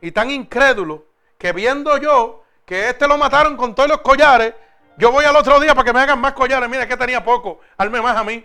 y 0.00 0.10
tan 0.10 0.30
incrédulo 0.30 1.09
que 1.40 1.52
viendo 1.54 1.96
yo 1.96 2.44
que 2.66 2.90
este 2.90 3.08
lo 3.08 3.16
mataron 3.16 3.56
con 3.56 3.74
todos 3.74 3.88
los 3.88 4.02
collares, 4.02 4.54
yo 4.98 5.10
voy 5.10 5.24
al 5.24 5.34
otro 5.34 5.58
día 5.58 5.74
para 5.74 5.86
que 5.86 5.92
me 5.94 6.00
hagan 6.00 6.20
más 6.20 6.34
collares. 6.34 6.68
Mira 6.68 6.86
que 6.86 6.98
tenía 6.98 7.24
poco, 7.24 7.60
hazme 7.78 8.02
más 8.02 8.14
a 8.14 8.22
mí. 8.22 8.44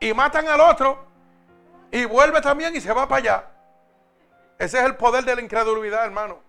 Y 0.00 0.12
matan 0.12 0.48
al 0.48 0.60
otro 0.60 1.06
y 1.92 2.04
vuelve 2.04 2.40
también 2.40 2.74
y 2.74 2.80
se 2.80 2.92
va 2.92 3.06
para 3.06 3.18
allá. 3.20 3.44
Ese 4.58 4.78
es 4.78 4.84
el 4.84 4.96
poder 4.96 5.24
de 5.24 5.36
la 5.36 5.40
incredulidad, 5.40 6.04
hermano. 6.04 6.40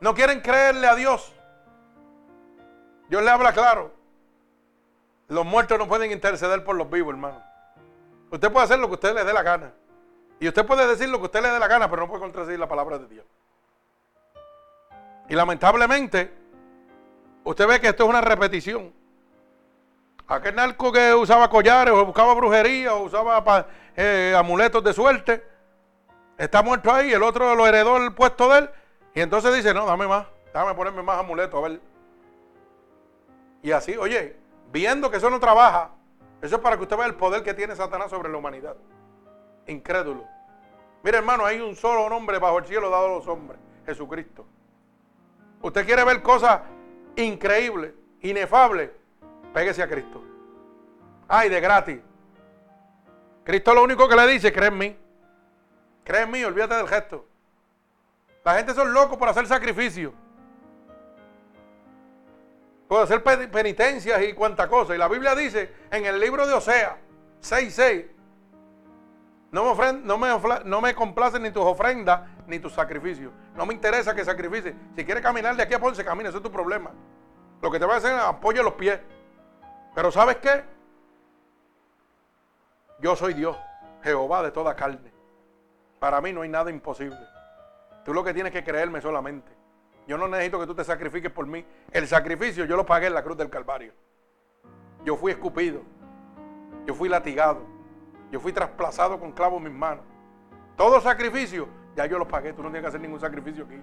No 0.00 0.12
quieren 0.12 0.40
creerle 0.40 0.88
a 0.88 0.96
Dios. 0.96 1.32
Dios 3.08 3.22
le 3.22 3.30
habla 3.30 3.52
claro. 3.52 3.92
Los 5.28 5.46
muertos 5.46 5.78
no 5.78 5.86
pueden 5.86 6.10
interceder 6.10 6.64
por 6.64 6.74
los 6.74 6.90
vivos, 6.90 7.14
hermano. 7.14 7.40
Usted 8.32 8.50
puede 8.50 8.64
hacer 8.64 8.80
lo 8.80 8.88
que 8.88 8.94
usted 8.94 9.14
le 9.14 9.22
dé 9.22 9.32
la 9.32 9.44
gana. 9.44 9.72
Y 10.40 10.48
usted 10.48 10.66
puede 10.66 10.84
decir 10.88 11.08
lo 11.08 11.18
que 11.20 11.26
usted 11.26 11.42
le 11.42 11.50
dé 11.50 11.60
la 11.60 11.68
gana, 11.68 11.88
pero 11.88 12.02
no 12.02 12.08
puede 12.08 12.22
contradecir 12.22 12.58
la 12.58 12.68
palabra 12.68 12.98
de 12.98 13.06
Dios. 13.06 13.24
Y 15.28 15.34
lamentablemente, 15.34 16.32
usted 17.44 17.66
ve 17.66 17.80
que 17.80 17.88
esto 17.88 18.04
es 18.04 18.10
una 18.10 18.20
repetición. 18.20 18.92
Aquel 20.26 20.54
narco 20.54 20.90
que 20.90 21.14
usaba 21.14 21.48
collares 21.50 21.92
o 21.92 22.04
buscaba 22.04 22.34
brujería 22.34 22.94
o 22.94 23.04
usaba 23.04 23.66
eh, 23.96 24.34
amuletos 24.36 24.82
de 24.82 24.92
suerte, 24.92 25.44
está 26.38 26.62
muerto 26.62 26.92
ahí, 26.92 27.12
el 27.12 27.22
otro 27.22 27.54
lo 27.54 27.66
heredó 27.66 27.98
el 27.98 28.14
puesto 28.14 28.48
de 28.48 28.60
él, 28.60 28.70
y 29.14 29.20
entonces 29.20 29.54
dice, 29.54 29.74
no, 29.74 29.84
dame 29.86 30.06
más, 30.06 30.26
dame 30.52 30.74
ponerme 30.74 31.02
más 31.02 31.18
amuletos, 31.18 31.62
a 31.62 31.68
ver. 31.68 31.80
Y 33.62 33.72
así, 33.72 33.96
oye, 33.96 34.36
viendo 34.72 35.10
que 35.10 35.18
eso 35.18 35.30
no 35.30 35.40
trabaja, 35.40 35.90
eso 36.40 36.56
es 36.56 36.62
para 36.62 36.76
que 36.76 36.82
usted 36.82 36.96
vea 36.96 37.06
el 37.06 37.14
poder 37.14 37.42
que 37.42 37.54
tiene 37.54 37.76
Satanás 37.76 38.10
sobre 38.10 38.30
la 38.30 38.38
humanidad. 38.38 38.76
Incrédulo. 39.66 40.24
Mire, 41.02 41.18
hermano, 41.18 41.44
hay 41.44 41.60
un 41.60 41.76
solo 41.76 42.08
nombre 42.08 42.38
bajo 42.38 42.58
el 42.58 42.64
cielo 42.64 42.90
dado 42.90 43.06
a 43.06 43.18
los 43.18 43.26
hombres, 43.26 43.60
Jesucristo. 43.86 44.46
Usted 45.64 45.86
quiere 45.86 46.04
ver 46.04 46.20
cosas 46.20 46.60
increíbles, 47.16 47.94
inefables, 48.20 48.90
pégese 49.54 49.82
a 49.82 49.88
Cristo. 49.88 50.22
Ay, 51.26 51.48
de 51.48 51.58
gratis. 51.58 52.00
Cristo 53.44 53.72
lo 53.72 53.82
único 53.82 54.06
que 54.06 54.14
le 54.14 54.26
dice, 54.26 54.52
cree 54.52 54.68
en 54.68 54.76
mí. 54.76 54.96
Cree 56.04 56.24
en 56.24 56.30
mí, 56.30 56.44
olvídate 56.44 56.74
del 56.74 56.86
gesto. 56.86 57.26
La 58.44 58.56
gente 58.56 58.74
son 58.74 58.92
locos 58.92 59.16
por 59.16 59.26
hacer 59.26 59.46
sacrificio. 59.46 60.12
Por 62.86 63.02
hacer 63.02 63.22
penitencias 63.22 64.22
y 64.22 64.34
cuanta 64.34 64.68
cosa. 64.68 64.94
Y 64.94 64.98
la 64.98 65.08
Biblia 65.08 65.34
dice 65.34 65.72
en 65.90 66.04
el 66.04 66.20
libro 66.20 66.46
de 66.46 66.52
Osea 66.52 66.98
6.6, 67.40 68.06
no 69.54 69.72
me, 69.72 69.92
no, 69.92 70.18
me, 70.18 70.28
no 70.64 70.80
me 70.80 70.94
complacen 70.96 71.44
ni 71.44 71.52
tus 71.52 71.62
ofrendas 71.62 72.22
ni 72.48 72.58
tus 72.58 72.72
sacrificios. 72.72 73.32
No 73.54 73.64
me 73.64 73.72
interesa 73.72 74.12
que 74.12 74.24
sacrifices. 74.24 74.74
Si 74.96 75.04
quieres 75.04 75.22
caminar 75.22 75.54
de 75.54 75.62
aquí 75.62 75.74
a 75.74 75.78
Ponce, 75.78 76.04
camina, 76.04 76.28
eso 76.28 76.38
es 76.38 76.42
tu 76.42 76.50
problema. 76.50 76.90
Lo 77.62 77.70
que 77.70 77.78
te 77.78 77.86
va 77.86 77.94
a 77.94 77.96
hacer 77.98 78.14
es 78.14 78.20
apoyo 78.20 78.64
los 78.64 78.74
pies. 78.74 78.98
Pero 79.94 80.10
¿sabes 80.10 80.38
qué? 80.38 80.64
Yo 82.98 83.14
soy 83.14 83.34
Dios, 83.34 83.56
Jehová 84.02 84.42
de 84.42 84.50
toda 84.50 84.74
carne. 84.74 85.12
Para 86.00 86.20
mí 86.20 86.32
no 86.32 86.42
hay 86.42 86.48
nada 86.48 86.68
imposible. 86.72 87.20
Tú 88.04 88.12
lo 88.12 88.24
que 88.24 88.34
tienes 88.34 88.52
que 88.52 88.64
creerme 88.64 89.00
solamente. 89.00 89.52
Yo 90.08 90.18
no 90.18 90.26
necesito 90.26 90.58
que 90.58 90.66
tú 90.66 90.74
te 90.74 90.82
sacrifiques 90.82 91.30
por 91.30 91.46
mí. 91.46 91.64
El 91.92 92.08
sacrificio 92.08 92.64
yo 92.64 92.76
lo 92.76 92.84
pagué 92.84 93.06
en 93.06 93.14
la 93.14 93.22
cruz 93.22 93.36
del 93.36 93.50
Calvario. 93.50 93.92
Yo 95.04 95.16
fui 95.16 95.30
escupido. 95.30 95.82
Yo 96.86 96.94
fui 96.94 97.08
latigado. 97.08 97.73
Yo 98.30 98.40
fui 98.40 98.52
trasplazado 98.52 99.18
con 99.18 99.32
clavos 99.32 99.58
en 99.58 99.64
mis 99.64 99.72
manos. 99.72 100.04
Todo 100.76 101.00
sacrificio, 101.00 101.68
ya 101.96 102.06
yo 102.06 102.18
lo 102.18 102.26
pagué. 102.26 102.52
Tú 102.52 102.62
no 102.62 102.68
tienes 102.68 102.82
que 102.82 102.88
hacer 102.88 103.00
ningún 103.00 103.20
sacrificio 103.20 103.64
aquí. 103.64 103.80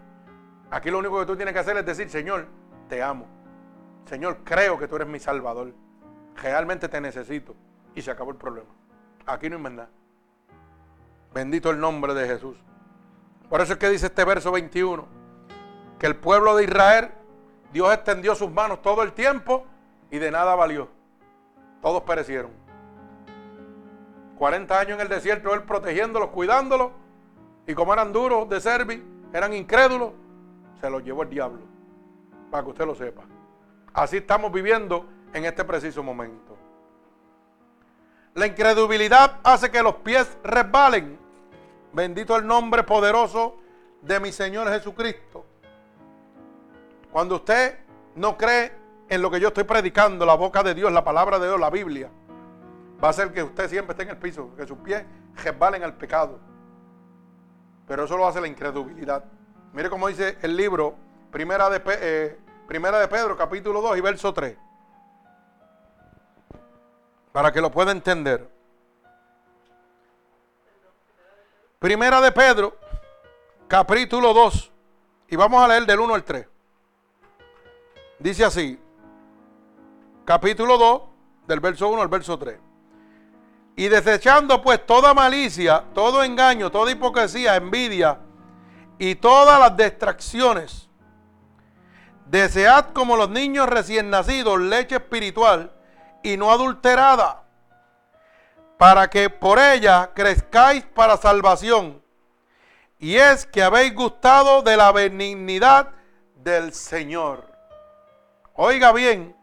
Aquí 0.70 0.90
lo 0.90 1.00
único 1.00 1.20
que 1.20 1.26
tú 1.26 1.36
tienes 1.36 1.54
que 1.54 1.60
hacer 1.60 1.78
es 1.78 1.86
decir, 1.86 2.10
Señor, 2.10 2.48
te 2.88 3.02
amo. 3.02 3.26
Señor, 4.06 4.40
creo 4.44 4.78
que 4.78 4.88
tú 4.88 4.96
eres 4.96 5.08
mi 5.08 5.20
salvador. 5.20 5.74
Realmente 6.36 6.90
te 6.90 7.00
necesito. 7.00 7.56
Y 7.96 8.02
se 8.02 8.12
acabó 8.12 8.32
el 8.32 8.38
problema. 8.38 8.70
Aquí 9.26 9.50
no 9.50 9.58
hay 9.58 9.62
más 9.62 9.72
nada. 9.72 9.90
Bendito 11.34 11.70
el 11.70 11.80
nombre 11.80 12.14
de 12.14 12.28
Jesús. 12.28 12.58
Por 13.50 13.62
eso 13.62 13.74
es 13.74 13.80
que 13.80 13.90
dice 13.90 14.08
este 14.08 14.24
verso 14.24 14.52
21, 14.52 15.06
que 16.00 16.08
el 16.08 16.16
pueblo 16.16 16.56
de 16.56 16.64
Israel, 16.64 17.12
Dios 17.74 17.94
extendió 17.94 18.34
sus 18.36 18.52
manos 18.52 18.82
todo 18.82 19.04
el 19.04 19.14
tiempo 19.14 19.66
y 20.10 20.20
de 20.20 20.32
nada 20.32 20.56
valió. 20.56 20.90
Todos 21.82 22.04
perecieron. 22.04 22.61
40 24.42 24.80
años 24.80 24.96
en 24.96 25.02
el 25.02 25.08
desierto, 25.08 25.54
él 25.54 25.62
protegiéndolos, 25.62 26.30
cuidándolos. 26.30 26.94
Y 27.68 27.76
como 27.76 27.94
eran 27.94 28.12
duros 28.12 28.50
de 28.50 28.60
servir, 28.60 29.06
eran 29.32 29.54
incrédulos, 29.54 30.14
se 30.82 30.90
los 30.90 31.04
llevó 31.04 31.22
el 31.22 31.30
diablo. 31.30 31.62
Para 32.50 32.64
que 32.64 32.70
usted 32.72 32.88
lo 32.88 32.96
sepa. 32.96 33.22
Así 33.94 34.18
estamos 34.18 34.52
viviendo 34.52 35.06
en 35.32 35.46
este 35.46 35.64
preciso 35.64 36.02
momento. 36.02 36.58
La 38.34 38.48
incredulidad 38.48 39.42
hace 39.44 39.70
que 39.70 39.84
los 39.84 39.98
pies 39.98 40.36
resbalen. 40.44 41.20
Bendito 41.94 42.36
el 42.36 42.48
nombre 42.48 42.82
poderoso 42.82 43.60
de 44.02 44.20
mi 44.20 44.32
Señor 44.32 44.68
Jesucristo. 44.70 45.46
Cuando 47.12 47.36
usted 47.36 47.78
no 48.16 48.36
cree 48.40 48.72
en 49.08 49.22
lo 49.22 49.30
que 49.30 49.40
yo 49.40 49.50
estoy 49.50 49.66
predicando, 49.66 50.26
la 50.26 50.34
boca 50.34 50.64
de 50.64 50.74
Dios, 50.74 50.92
la 50.92 51.04
palabra 51.04 51.38
de 51.38 51.46
Dios, 51.46 51.60
la 51.60 51.70
Biblia, 51.70 52.10
va 53.02 53.08
a 53.08 53.12
hacer 53.12 53.32
que 53.34 53.42
usted 53.42 53.70
siempre 53.70 53.94
esté 53.94 54.04
en 54.04 54.10
el 54.10 54.18
piso, 54.18 54.56
que 54.56 54.68
sus 54.68 54.78
pies 54.80 55.04
resbalen 55.44 55.84
al 55.84 55.96
pecado. 55.96 56.40
Pero 57.88 58.06
eso 58.06 58.16
lo 58.16 58.28
hace 58.28 58.40
la 58.40 58.48
incredulidad. 58.48 59.26
Mire 59.74 59.90
cómo 59.90 60.08
dice 60.08 60.38
el 60.42 60.56
libro, 60.56 60.96
primera 61.32 61.70
de, 61.70 61.82
eh, 61.86 62.40
primera 62.68 63.00
de 63.00 63.08
Pedro, 63.08 63.36
capítulo 63.36 63.82
2 63.82 63.98
y 63.98 64.02
verso 64.02 64.34
3. 64.34 64.58
Para 67.32 67.52
que 67.52 67.62
lo 67.62 67.72
pueda 67.72 67.92
entender. 67.92 68.48
Primera 71.80 72.22
de 72.22 72.32
Pedro, 72.32 72.78
capítulo 73.68 74.34
2. 74.34 74.72
Y 75.30 75.36
vamos 75.36 75.64
a 75.64 75.68
leer 75.68 75.86
del 75.86 76.00
1 76.02 76.14
al 76.14 76.24
3. 76.24 76.48
Dice 78.20 78.46
así. 78.46 78.80
Capítulo 80.26 80.78
2, 80.78 81.02
del 81.48 81.60
verso 81.60 81.88
1 81.88 82.02
al 82.02 82.08
verso 82.08 82.38
3. 82.38 82.71
Y 83.82 83.90
desechando 83.90 84.62
pues 84.62 84.86
toda 84.86 85.16
malicia, 85.16 85.84
todo 85.96 86.24
engaño, 86.24 86.70
toda 86.70 86.92
hipocresía, 86.92 87.56
envidia 87.56 88.20
y 89.00 89.16
todas 89.16 89.60
las 89.60 89.76
distracciones. 89.76 90.88
Desead 92.28 92.92
como 92.94 93.18
los 93.18 93.32
niños 93.32 93.68
recién 93.68 94.12
nacidos 94.12 94.60
leche 94.60 94.98
espiritual 94.98 95.72
y 96.22 96.38
no 96.38 96.52
adulterada, 96.52 97.42
para 98.78 99.10
que 99.10 99.32
por 99.32 99.58
ella 99.58 100.12
crezcáis 100.14 100.84
para 100.86 101.18
salvación, 101.18 102.04
Y 103.00 103.16
es 103.16 103.48
que 103.48 103.64
habéis 103.64 103.96
gustado 103.96 104.62
de 104.62 104.78
la 104.78 104.92
benignidad 104.92 105.90
del 106.36 106.72
Señor. 106.72 107.52
Oiga 108.54 108.92
bien, 108.92 109.36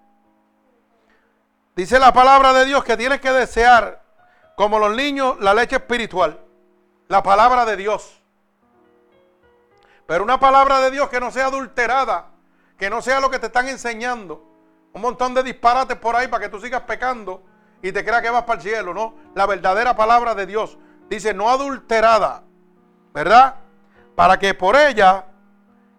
dice 1.75 1.99
la 1.99 2.13
palabra 2.13 2.53
de 2.53 2.67
Dios 2.67 2.85
que 2.85 2.97
tienes 2.97 3.21
que 3.21 3.33
desear, 3.33 4.07
como 4.59 4.81
los 4.81 4.97
niños, 4.97 5.37
la 5.39 5.55
leche 5.55 5.77
espiritual, 5.77 6.41
la 7.07 7.23
palabra 7.23 7.65
de 7.65 7.77
Dios. 7.77 8.21
Pero 10.05 10.25
una 10.25 10.41
palabra 10.41 10.81
de 10.81 10.91
Dios 10.91 11.09
que 11.09 11.21
no 11.21 11.31
sea 11.31 11.47
adulterada, 11.47 12.33
que 12.77 12.91
no 12.91 13.01
sea 13.01 13.21
lo 13.21 13.31
que 13.31 13.39
te 13.39 13.47
están 13.47 13.69
enseñando. 13.69 14.45
Un 14.93 15.01
montón 15.01 15.33
de 15.33 15.45
disparates 15.45 15.97
por 15.97 16.17
ahí 16.17 16.27
para 16.27 16.43
que 16.43 16.49
tú 16.49 16.59
sigas 16.61 16.81
pecando 16.81 17.41
y 17.83 17.93
te 17.93 18.05
creas 18.05 18.21
que 18.21 18.31
vas 18.31 18.43
para 18.43 18.57
el 18.57 18.63
cielo, 18.69 18.93
¿no? 18.93 19.15
La 19.37 19.47
verdadera 19.47 19.95
palabra 19.95 20.35
de 20.35 20.47
Dios 20.47 20.77
dice 21.09 21.33
no 21.33 21.51
adulterada, 21.51 22.43
¿verdad? 23.15 23.61
Para 24.17 24.41
que 24.41 24.55
por 24.55 24.75
ella 24.75 25.27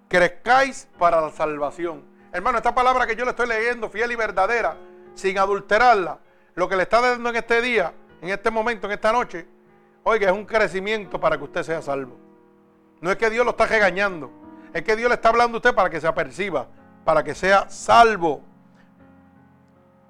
crezcáis 0.10 0.90
para 0.98 1.22
la 1.22 1.32
salvación. 1.32 2.04
Hermano, 2.34 2.58
esta 2.58 2.76
palabra 2.76 3.08
que 3.08 3.16
yo 3.16 3.24
le 3.24 3.32
estoy 3.32 3.48
leyendo, 3.48 3.90
fiel 3.90 4.12
y 4.12 4.16
verdadera, 4.18 4.76
sin 5.14 5.38
adulterarla, 5.38 6.20
lo 6.56 6.68
que 6.68 6.76
le 6.76 6.84
está 6.84 7.00
dando 7.00 7.30
en 7.30 7.38
este 7.38 7.62
día, 7.62 7.94
en 8.22 8.30
este 8.30 8.52
momento, 8.52 8.88
en 8.88 8.94
esta 8.94 9.12
noche, 9.12 9.48
oiga, 10.04 10.28
es 10.28 10.34
un 10.34 10.46
crecimiento 10.46 11.20
para 11.20 11.38
que 11.38 11.44
usted 11.44 11.64
sea 11.64 11.82
salvo. 11.82 12.18
No 13.02 13.12
es 13.12 13.18
que 13.18 13.30
Dios 13.30 13.46
lo 13.46 13.52
está 13.52 13.66
regañando, 13.66 14.32
es 14.74 14.84
que 14.84 14.96
Dios 14.96 15.10
le 15.10 15.16
está 15.16 15.30
hablando 15.30 15.58
a 15.58 15.60
usted 15.60 15.74
para 15.74 15.90
que 15.90 16.02
se 16.02 16.08
aperciba, 16.08 16.68
para 17.06 17.24
que 17.24 17.34
sea 17.34 17.70
salvo. 17.70 18.42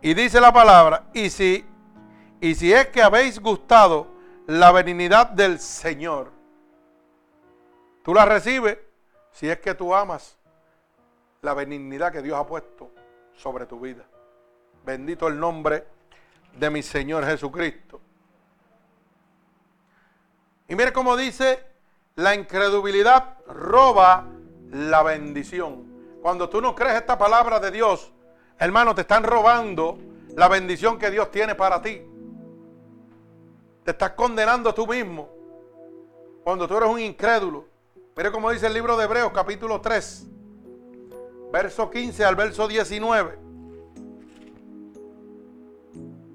Y 0.02 0.14
dice 0.14 0.42
la 0.42 0.52
palabra, 0.52 1.04
y 1.14 1.30
si, 1.30 1.66
y 2.42 2.56
si 2.56 2.74
es 2.74 2.88
que 2.88 3.02
habéis 3.02 3.40
gustado 3.40 4.08
la 4.48 4.72
benignidad 4.72 5.28
del 5.28 5.60
Señor, 5.60 6.32
tú 8.04 8.14
la 8.14 8.26
recibes 8.26 8.78
si 9.32 9.50
es 9.50 9.60
que 9.60 9.76
tú 9.76 9.94
amas 9.94 10.38
la 11.42 11.54
benignidad 11.54 12.12
que 12.12 12.22
Dios 12.22 12.38
ha 12.38 12.46
puesto 12.46 12.92
sobre 13.36 13.66
tu 13.66 13.80
vida. 13.80 14.04
Bendito 14.86 15.28
el 15.28 15.40
nombre 15.40 15.86
de 16.58 16.70
mi 16.70 16.82
Señor 16.82 17.26
Jesucristo. 17.26 17.99
Y 20.70 20.76
mire 20.76 20.94
cómo 20.94 21.18
dice, 21.18 21.60
la 22.16 22.36
incredulidad 22.36 23.38
roba 23.48 24.28
la 24.72 25.02
bendición. 25.02 25.84
Cuando 26.22 26.48
tú 26.48 26.62
no 26.62 26.76
crees 26.76 26.96
esta 26.96 27.18
palabra 27.18 27.60
de 27.60 27.72
Dios, 27.72 28.14
hermano, 28.60 28.94
te 28.94 29.02
están 29.02 29.24
robando 29.24 29.98
la 30.36 30.48
bendición 30.48 31.00
que 31.00 31.10
Dios 31.10 31.32
tiene 31.32 31.56
para 31.56 31.82
ti. 31.82 32.04
Te 33.84 33.92
estás 33.92 34.12
condenando 34.12 34.72
tú 34.74 34.86
mismo 34.86 35.30
cuando 36.44 36.68
tú 36.68 36.78
eres 36.78 36.90
un 36.90 37.00
incrédulo. 37.00 37.66
Mire 38.16 38.32
cómo 38.32 38.52
dice 38.52 38.68
el 38.68 38.74
libro 38.76 38.96
de 38.96 39.06
Hebreos 39.06 39.32
capítulo 39.34 39.82
3, 39.82 40.28
verso 41.52 41.90
15 41.90 42.26
al 42.26 42.36
verso 42.36 42.68
19. 42.68 43.40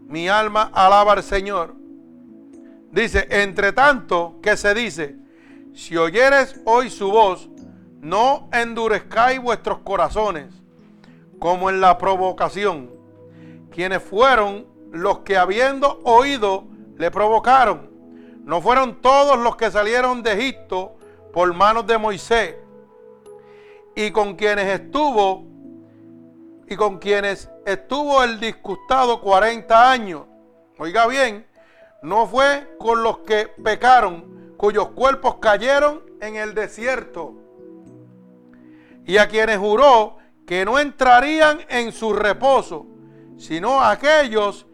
Mi 0.09 0.29
alma 0.29 0.71
alaba 0.75 1.13
al 1.13 1.23
Señor. 1.23 1.84
Dice, 2.95 3.27
entre 3.29 3.73
tanto 3.73 4.37
que 4.41 4.57
se 4.57 4.73
dice, 4.73 5.17
si 5.75 5.97
oyeres 5.97 6.61
hoy 6.65 6.91
su 6.91 7.11
voz, 7.11 7.49
no 8.01 8.49
endurezcáis 8.53 9.43
vuestros 9.43 9.81
corazones 9.81 10.55
como 11.41 11.71
en 11.71 11.81
la 11.81 11.99
provocación, 11.99 12.93
quienes 13.73 14.01
fueron 14.01 14.69
los 14.93 15.19
que 15.21 15.37
habiendo 15.37 16.03
oído 16.05 16.69
le 16.97 17.11
provocaron. 17.11 17.91
No 18.45 18.61
fueron 18.61 19.01
todos 19.01 19.41
los 19.41 19.57
que 19.57 19.73
salieron 19.73 20.23
de 20.23 20.35
Egipto 20.35 20.95
por 21.33 21.53
manos 21.53 21.89
de 21.89 21.99
Moisés 21.99 22.55
y 23.97 24.13
con 24.13 24.37
quienes 24.37 24.67
estuvo 24.67 25.45
y 26.69 26.77
con 26.77 26.99
quienes 26.99 27.51
estuvo 27.67 28.23
el 28.23 28.39
disgustado 28.39 29.21
40 29.21 29.91
años. 29.91 30.27
Oiga 30.79 31.09
bien, 31.09 31.45
no 32.05 32.27
fue 32.27 32.77
con 32.79 33.03
los 33.03 33.19
que 33.19 33.49
pecaron, 33.49 34.55
cuyos 34.59 34.91
cuerpos 34.91 35.37
cayeron 35.37 36.03
en 36.21 36.37
el 36.37 36.55
desierto 36.55 37.35
y 39.07 39.17
a 39.17 39.27
quienes 39.27 39.59
juró 39.59 40.19
que 40.47 40.67
no 40.67 40.79
entrarían 40.79 41.61
en 41.69 41.93
su 41.93 42.13
reposo, 42.13 42.87
sino 43.39 43.83
aquellos 43.83 44.67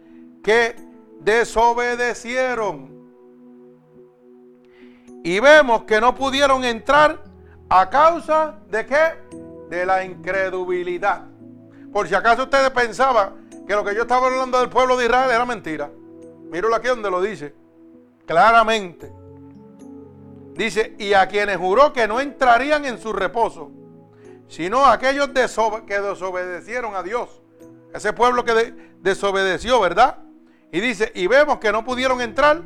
que 0.43 0.75
desobedecieron. 1.21 2.91
Y 5.23 5.39
vemos 5.39 5.85
que 5.85 6.01
no 6.01 6.15
pudieron 6.15 6.65
entrar 6.65 7.23
a 7.69 7.89
causa 7.91 8.59
de 8.69 8.87
qué? 8.87 9.15
De 9.69 9.87
la 9.87 10.05
incredulidad. 10.05 11.27
Por 11.93 12.09
si 12.09 12.15
acaso 12.17 12.45
ustedes 12.45 12.71
pensaban 12.71 13.49
que 13.69 13.75
lo 13.75 13.85
que 13.85 13.95
yo 13.95 14.03
estaba 14.03 14.27
hablando 14.27 14.59
del 14.59 14.69
pueblo 14.69 14.97
de 14.97 15.05
Israel 15.05 15.31
era 15.31 15.45
mentira. 15.45 15.91
Míralo 16.51 16.75
aquí 16.75 16.89
donde 16.89 17.11
lo 17.11 17.21
dice. 17.23 17.55
Claramente. 18.27 19.13
Dice, 20.55 20.95
y 20.99 21.15
a 21.15 21.27
quienes 21.27 21.57
juró 21.57 21.93
que 21.93 22.07
no 22.07 22.21
entrarían 22.21 22.85
en 22.85 22.99
su 22.99 23.13
reposo 23.13 23.73
sino 24.51 24.85
aquellos 24.85 25.29
que 25.87 26.01
desobedecieron 26.01 26.97
a 26.97 27.05
Dios. 27.05 27.41
Ese 27.95 28.13
pueblo 28.13 28.45
que 28.45 28.75
desobedeció, 29.01 29.81
¿verdad? 29.81 30.19
Y 30.73 30.81
dice, 30.81 31.13
y 31.15 31.29
vemos 31.29 31.59
que 31.59 31.71
no 31.71 31.85
pudieron 31.85 32.21
entrar 32.21 32.61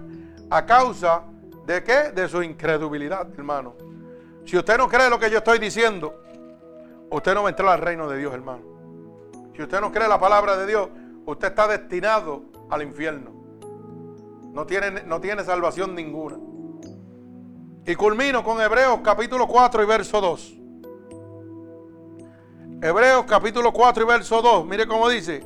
a 0.49 0.65
causa 0.65 1.25
de 1.67 1.85
qué? 1.85 2.11
De 2.11 2.27
su 2.27 2.43
incredulidad, 2.43 3.29
hermano. 3.37 3.77
Si 4.47 4.57
usted 4.57 4.79
no 4.79 4.89
cree 4.89 5.11
lo 5.11 5.19
que 5.19 5.31
yo 5.31 5.39
estoy 5.39 5.59
diciendo, 5.59 6.23
usted 7.11 7.35
no 7.35 7.43
va 7.43 7.49
a 7.49 7.51
entrar 7.51 7.69
al 7.69 7.81
reino 7.81 8.09
de 8.09 8.19
Dios, 8.19 8.33
hermano. 8.33 8.63
Si 9.55 9.63
usted 9.63 9.79
no 9.83 9.93
cree 9.93 10.09
la 10.09 10.19
palabra 10.19 10.57
de 10.57 10.67
Dios, 10.67 10.89
usted 11.27 11.49
está 11.49 11.69
destinado 11.69 12.45
al 12.71 12.83
infierno. 12.83 13.34
No 14.55 14.67
tiene, 14.67 15.03
no 15.03 15.21
tiene 15.21 15.43
salvación 15.43 15.97
ninguna. 15.97 16.39
Y 17.85 17.97
culmino 17.97 18.45
con 18.45 18.61
Hebreos 18.61 19.01
capítulo 19.03 19.49
4 19.49 19.83
y 19.83 19.87
verso 19.87 20.21
2. 20.21 20.55
Hebreos 22.81 23.25
capítulo 23.27 23.73
4 23.73 24.05
y 24.05 24.07
verso 24.07 24.41
2, 24.41 24.65
mire 24.67 24.87
cómo 24.87 25.09
dice, 25.09 25.45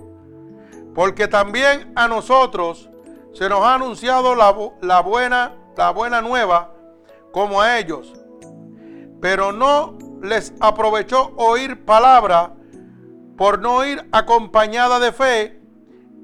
porque 0.94 1.26
también 1.26 1.90
a 1.96 2.06
nosotros 2.06 2.90
se 3.32 3.48
nos 3.48 3.62
ha 3.62 3.76
anunciado 3.76 4.34
la, 4.34 4.50
buena, 5.00 5.56
la 5.76 5.90
buena 5.90 6.20
nueva 6.20 6.74
como 7.32 7.62
a 7.62 7.78
ellos, 7.78 8.12
pero 9.22 9.52
no 9.52 9.96
les 10.20 10.52
aprovechó 10.60 11.32
oír 11.36 11.84
palabra 11.84 12.52
por 13.38 13.58
no 13.58 13.86
ir 13.86 14.06
acompañada 14.12 14.98
de 14.98 15.12
fe 15.12 15.62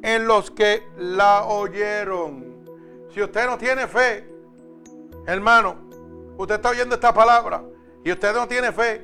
en 0.03 0.27
los 0.27 0.51
que 0.51 0.83
la 0.99 1.45
oyeron. 1.45 2.54
Si 3.15 3.23
usted 3.23 3.47
no 3.47 3.57
tiene 3.57 3.87
fe, 3.87 4.29
hermano, 5.25 5.77
usted 6.37 6.57
está 6.57 6.71
oyendo 6.71 6.97
esta 6.97 7.15
palabra 7.15 7.63
y 8.03 8.11
usted 8.11 8.35
no 8.35 8.49
tiene 8.49 8.73
fe, 8.73 9.03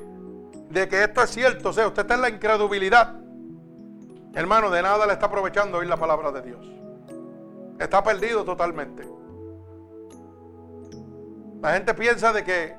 de 0.68 0.88
que 0.88 1.04
esto 1.04 1.22
es 1.22 1.30
cierto, 1.30 1.68
o 1.68 1.72
sea, 1.72 1.86
usted 1.86 2.02
está 2.02 2.14
en 2.16 2.22
la 2.22 2.28
incredulidad, 2.28 3.20
hermano, 4.34 4.68
de 4.68 4.82
nada 4.82 5.06
le 5.06 5.12
está 5.12 5.26
aprovechando 5.26 5.78
oír 5.78 5.88
la 5.88 5.96
palabra 5.96 6.32
de 6.32 6.42
Dios. 6.42 6.66
Está 7.78 8.02
perdido 8.02 8.42
totalmente. 8.44 9.08
La 11.62 11.74
gente 11.74 11.94
piensa 11.94 12.32
de 12.32 12.42
que, 12.42 12.76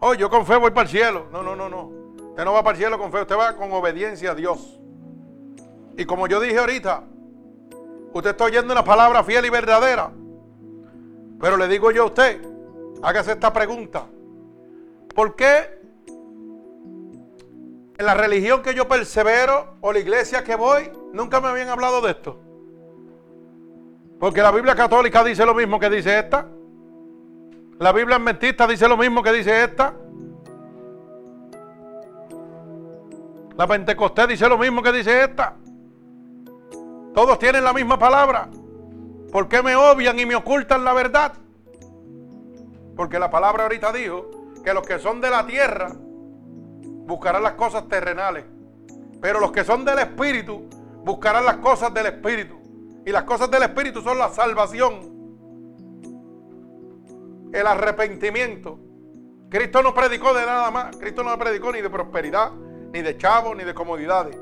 oh, 0.00 0.14
yo 0.14 0.28
con 0.28 0.44
fe 0.46 0.56
voy 0.56 0.72
para 0.72 0.82
el 0.82 0.88
cielo. 0.88 1.28
No, 1.30 1.44
no, 1.44 1.54
no, 1.54 1.68
no. 1.68 1.84
Usted 2.30 2.44
no 2.44 2.52
va 2.52 2.64
para 2.64 2.76
el 2.76 2.82
cielo 2.82 2.98
con 2.98 3.12
fe, 3.12 3.20
usted 3.20 3.38
va 3.38 3.56
con 3.56 3.72
obediencia 3.72 4.32
a 4.32 4.34
Dios. 4.34 4.80
Y 5.96 6.04
como 6.04 6.26
yo 6.26 6.40
dije 6.40 6.58
ahorita, 6.58 7.04
usted 8.12 8.30
está 8.30 8.44
oyendo 8.44 8.72
una 8.72 8.82
palabra 8.82 9.22
fiel 9.22 9.44
y 9.46 9.50
verdadera. 9.50 10.10
Pero 11.40 11.56
le 11.56 11.68
digo 11.68 11.90
yo 11.90 12.04
a 12.04 12.06
usted, 12.06 12.40
hágase 13.02 13.32
esta 13.32 13.52
pregunta. 13.52 14.06
¿Por 15.14 15.36
qué 15.36 15.76
en 17.98 18.04
la 18.04 18.14
religión 18.14 18.62
que 18.62 18.74
yo 18.74 18.86
persevero 18.86 19.76
o 19.80 19.92
la 19.92 19.98
iglesia 19.98 20.44
que 20.44 20.54
voy, 20.54 20.90
nunca 21.12 21.40
me 21.40 21.48
habían 21.48 21.68
hablado 21.68 22.00
de 22.02 22.10
esto. 22.10 22.38
Porque 24.20 24.42
la 24.42 24.50
Biblia 24.50 24.74
católica 24.74 25.24
dice 25.24 25.46
lo 25.46 25.54
mismo 25.54 25.80
que 25.80 25.88
dice 25.88 26.18
esta. 26.18 26.46
La 27.78 27.92
Biblia 27.92 28.16
adventista 28.16 28.66
dice 28.66 28.88
lo 28.88 28.96
mismo 28.96 29.22
que 29.22 29.32
dice 29.32 29.64
esta. 29.64 29.94
La 33.56 33.66
Pentecostés 33.66 34.28
dice 34.28 34.48
lo 34.48 34.58
mismo 34.58 34.82
que 34.82 34.92
dice 34.92 35.24
esta. 35.24 35.56
Todos 37.14 37.38
tienen 37.38 37.64
la 37.64 37.72
misma 37.72 37.98
palabra. 37.98 38.48
¿Por 39.36 39.48
qué 39.48 39.62
me 39.62 39.76
obvian 39.76 40.18
y 40.18 40.24
me 40.24 40.34
ocultan 40.34 40.82
la 40.82 40.94
verdad? 40.94 41.34
Porque 42.96 43.18
la 43.18 43.30
palabra 43.30 43.64
ahorita 43.64 43.92
dijo 43.92 44.30
que 44.64 44.72
los 44.72 44.86
que 44.86 44.98
son 44.98 45.20
de 45.20 45.28
la 45.28 45.44
tierra 45.44 45.92
buscarán 45.92 47.42
las 47.42 47.52
cosas 47.52 47.86
terrenales. 47.86 48.46
Pero 49.20 49.38
los 49.38 49.52
que 49.52 49.62
son 49.62 49.84
del 49.84 49.98
Espíritu 49.98 50.70
buscarán 51.04 51.44
las 51.44 51.58
cosas 51.58 51.92
del 51.92 52.06
Espíritu. 52.06 52.56
Y 53.04 53.12
las 53.12 53.24
cosas 53.24 53.50
del 53.50 53.64
Espíritu 53.64 54.00
son 54.00 54.16
la 54.16 54.30
salvación, 54.30 55.00
el 57.52 57.66
arrepentimiento, 57.66 58.78
Cristo 59.50 59.82
no 59.82 59.92
predicó 59.92 60.32
de 60.32 60.46
nada 60.46 60.70
más. 60.70 60.96
Cristo 60.96 61.22
no 61.22 61.38
predicó 61.38 61.72
ni 61.72 61.82
de 61.82 61.90
prosperidad, 61.90 62.52
ni 62.90 63.02
de 63.02 63.18
chavo, 63.18 63.54
ni 63.54 63.64
de 63.64 63.74
comodidades. 63.74 64.34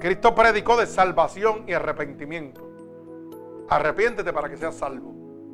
Cristo 0.00 0.34
predicó 0.34 0.78
de 0.78 0.86
salvación 0.86 1.64
y 1.66 1.74
arrepentimiento. 1.74 2.71
Arrepiéntete 3.68 4.32
para 4.32 4.48
que 4.48 4.56
seas 4.56 4.76
salvo 4.76 5.12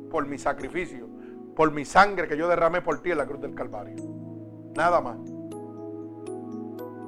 por 0.09 0.25
mi 0.25 0.37
sacrificio, 0.37 1.07
por 1.55 1.71
mi 1.71 1.85
sangre 1.85 2.27
que 2.27 2.37
yo 2.37 2.47
derramé 2.47 2.81
por 2.81 3.01
ti 3.01 3.11
en 3.11 3.17
la 3.17 3.25
cruz 3.25 3.41
del 3.41 3.55
Calvario. 3.55 3.95
Nada 4.75 5.01
más. 5.01 5.17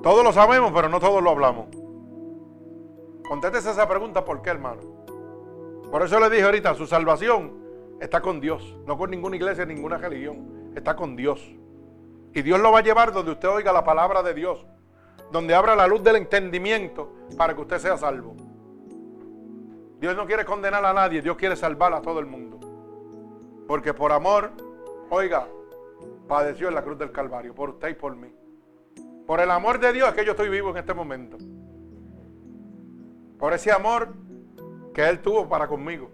Todos 0.03 0.23
lo 0.23 0.33
sabemos, 0.33 0.71
pero 0.73 0.89
no 0.89 0.99
todos 0.99 1.21
lo 1.21 1.29
hablamos. 1.29 1.67
Contéstese 3.27 3.71
esa 3.71 3.87
pregunta, 3.87 4.25
¿por 4.25 4.41
qué, 4.41 4.49
hermano? 4.49 4.81
Por 5.91 6.01
eso 6.03 6.19
le 6.19 6.29
dije 6.29 6.43
ahorita, 6.43 6.73
su 6.75 6.87
salvación 6.87 7.61
está 7.99 8.21
con 8.21 8.41
Dios, 8.41 8.77
no 8.87 8.97
con 8.97 9.11
ninguna 9.11 9.35
iglesia, 9.35 9.65
ninguna 9.65 9.97
religión, 9.97 10.71
está 10.75 10.95
con 10.95 11.15
Dios. 11.15 11.39
Y 12.33 12.41
Dios 12.41 12.59
lo 12.59 12.71
va 12.71 12.79
a 12.79 12.83
llevar 12.83 13.11
donde 13.11 13.31
usted 13.31 13.49
oiga 13.49 13.71
la 13.73 13.83
palabra 13.83 14.23
de 14.23 14.33
Dios, 14.33 14.65
donde 15.31 15.53
abra 15.53 15.75
la 15.75 15.87
luz 15.87 16.03
del 16.03 16.15
entendimiento 16.15 17.13
para 17.37 17.53
que 17.53 17.61
usted 17.61 17.77
sea 17.77 17.97
salvo. 17.97 18.35
Dios 20.01 20.15
no 20.15 20.25
quiere 20.25 20.43
condenar 20.45 20.83
a 20.83 20.93
nadie, 20.93 21.21
Dios 21.21 21.37
quiere 21.37 21.55
salvar 21.55 21.93
a 21.93 22.01
todo 22.01 22.19
el 22.19 22.25
mundo. 22.25 22.59
Porque 23.67 23.93
por 23.93 24.11
amor, 24.11 24.49
oiga, 25.11 25.47
padeció 26.27 26.69
en 26.69 26.73
la 26.73 26.81
cruz 26.81 26.97
del 26.97 27.11
Calvario, 27.11 27.53
por 27.53 27.69
usted 27.69 27.89
y 27.89 27.93
por 27.93 28.15
mí. 28.15 28.33
Por 29.27 29.39
el 29.39 29.51
amor 29.51 29.79
de 29.79 29.93
Dios 29.93 30.09
es 30.09 30.15
que 30.15 30.25
yo 30.25 30.31
estoy 30.31 30.49
vivo 30.49 30.71
en 30.71 30.77
este 30.77 30.95
momento. 30.95 31.37
Por 33.37 33.53
ese 33.53 33.71
amor 33.71 34.15
que 34.91 35.07
Él 35.07 35.21
tuvo 35.21 35.47
para 35.47 35.67
conmigo. 35.67 36.09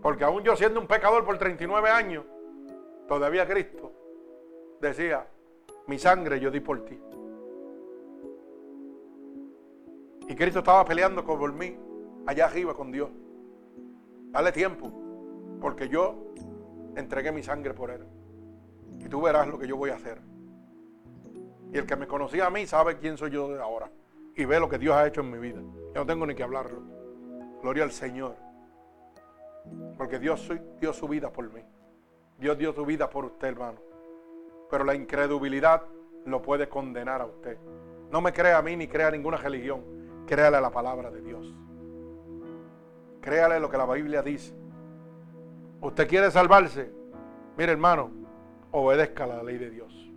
Porque 0.00 0.22
aún 0.22 0.44
yo 0.44 0.54
siendo 0.54 0.78
un 0.78 0.86
pecador 0.86 1.24
por 1.24 1.36
39 1.36 1.90
años, 1.90 2.24
todavía 3.08 3.48
Cristo 3.48 3.90
decía, 4.80 5.26
mi 5.88 5.98
sangre 5.98 6.38
yo 6.38 6.52
di 6.52 6.60
por 6.60 6.84
ti. 6.84 7.00
Y 10.28 10.36
Cristo 10.36 10.60
estaba 10.60 10.84
peleando 10.84 11.24
por 11.24 11.52
mí 11.52 11.76
allá 12.26 12.46
arriba 12.46 12.74
con 12.74 12.90
Dios. 12.90 13.10
Dale 14.30 14.52
tiempo, 14.52 14.92
porque 15.60 15.88
yo 15.88 16.32
entregué 16.96 17.32
mi 17.32 17.42
sangre 17.42 17.74
por 17.74 17.90
Él. 17.90 18.04
Y 19.00 19.08
tú 19.08 19.22
verás 19.22 19.46
lo 19.46 19.58
que 19.58 19.66
yo 19.66 19.76
voy 19.76 19.90
a 19.90 19.96
hacer. 19.96 20.20
Y 21.72 21.78
el 21.78 21.86
que 21.86 21.96
me 21.96 22.06
conocía 22.06 22.46
a 22.46 22.50
mí 22.50 22.66
sabe 22.66 22.98
quién 22.98 23.16
soy 23.16 23.30
yo 23.30 23.60
ahora. 23.60 23.90
Y 24.36 24.44
ve 24.44 24.58
lo 24.58 24.68
que 24.68 24.78
Dios 24.78 24.94
ha 24.94 25.06
hecho 25.06 25.20
en 25.20 25.30
mi 25.30 25.38
vida. 25.38 25.60
Yo 25.60 26.00
no 26.00 26.06
tengo 26.06 26.26
ni 26.26 26.34
que 26.34 26.42
hablarlo. 26.42 26.82
Gloria 27.62 27.84
al 27.84 27.92
Señor. 27.92 28.36
Porque 29.96 30.18
Dios 30.18 30.50
dio 30.80 30.92
su 30.92 31.08
vida 31.08 31.32
por 31.32 31.52
mí. 31.52 31.62
Dios 32.38 32.58
dio 32.58 32.72
su 32.72 32.84
vida 32.84 33.08
por 33.08 33.24
usted, 33.24 33.48
hermano. 33.48 33.78
Pero 34.70 34.84
la 34.84 34.94
incredulidad 34.94 35.82
lo 36.26 36.42
puede 36.42 36.68
condenar 36.68 37.20
a 37.20 37.26
usted. 37.26 37.58
No 38.10 38.20
me 38.20 38.32
crea 38.32 38.58
a 38.58 38.62
mí 38.62 38.76
ni 38.76 38.88
crea 38.88 39.10
ninguna 39.10 39.36
religión. 39.36 39.82
Créale 40.26 40.56
a 40.56 40.60
la 40.60 40.70
palabra 40.70 41.10
de 41.10 41.22
Dios. 41.22 41.54
Créale 43.24 43.58
lo 43.58 43.70
que 43.70 43.78
la 43.78 43.86
Biblia 43.86 44.20
dice. 44.20 44.54
Usted 45.80 46.06
quiere 46.06 46.30
salvarse. 46.30 46.92
Mire, 47.56 47.72
hermano, 47.72 48.10
obedezca 48.70 49.26
la 49.26 49.42
ley 49.42 49.56
de 49.56 49.70
Dios. 49.70 50.12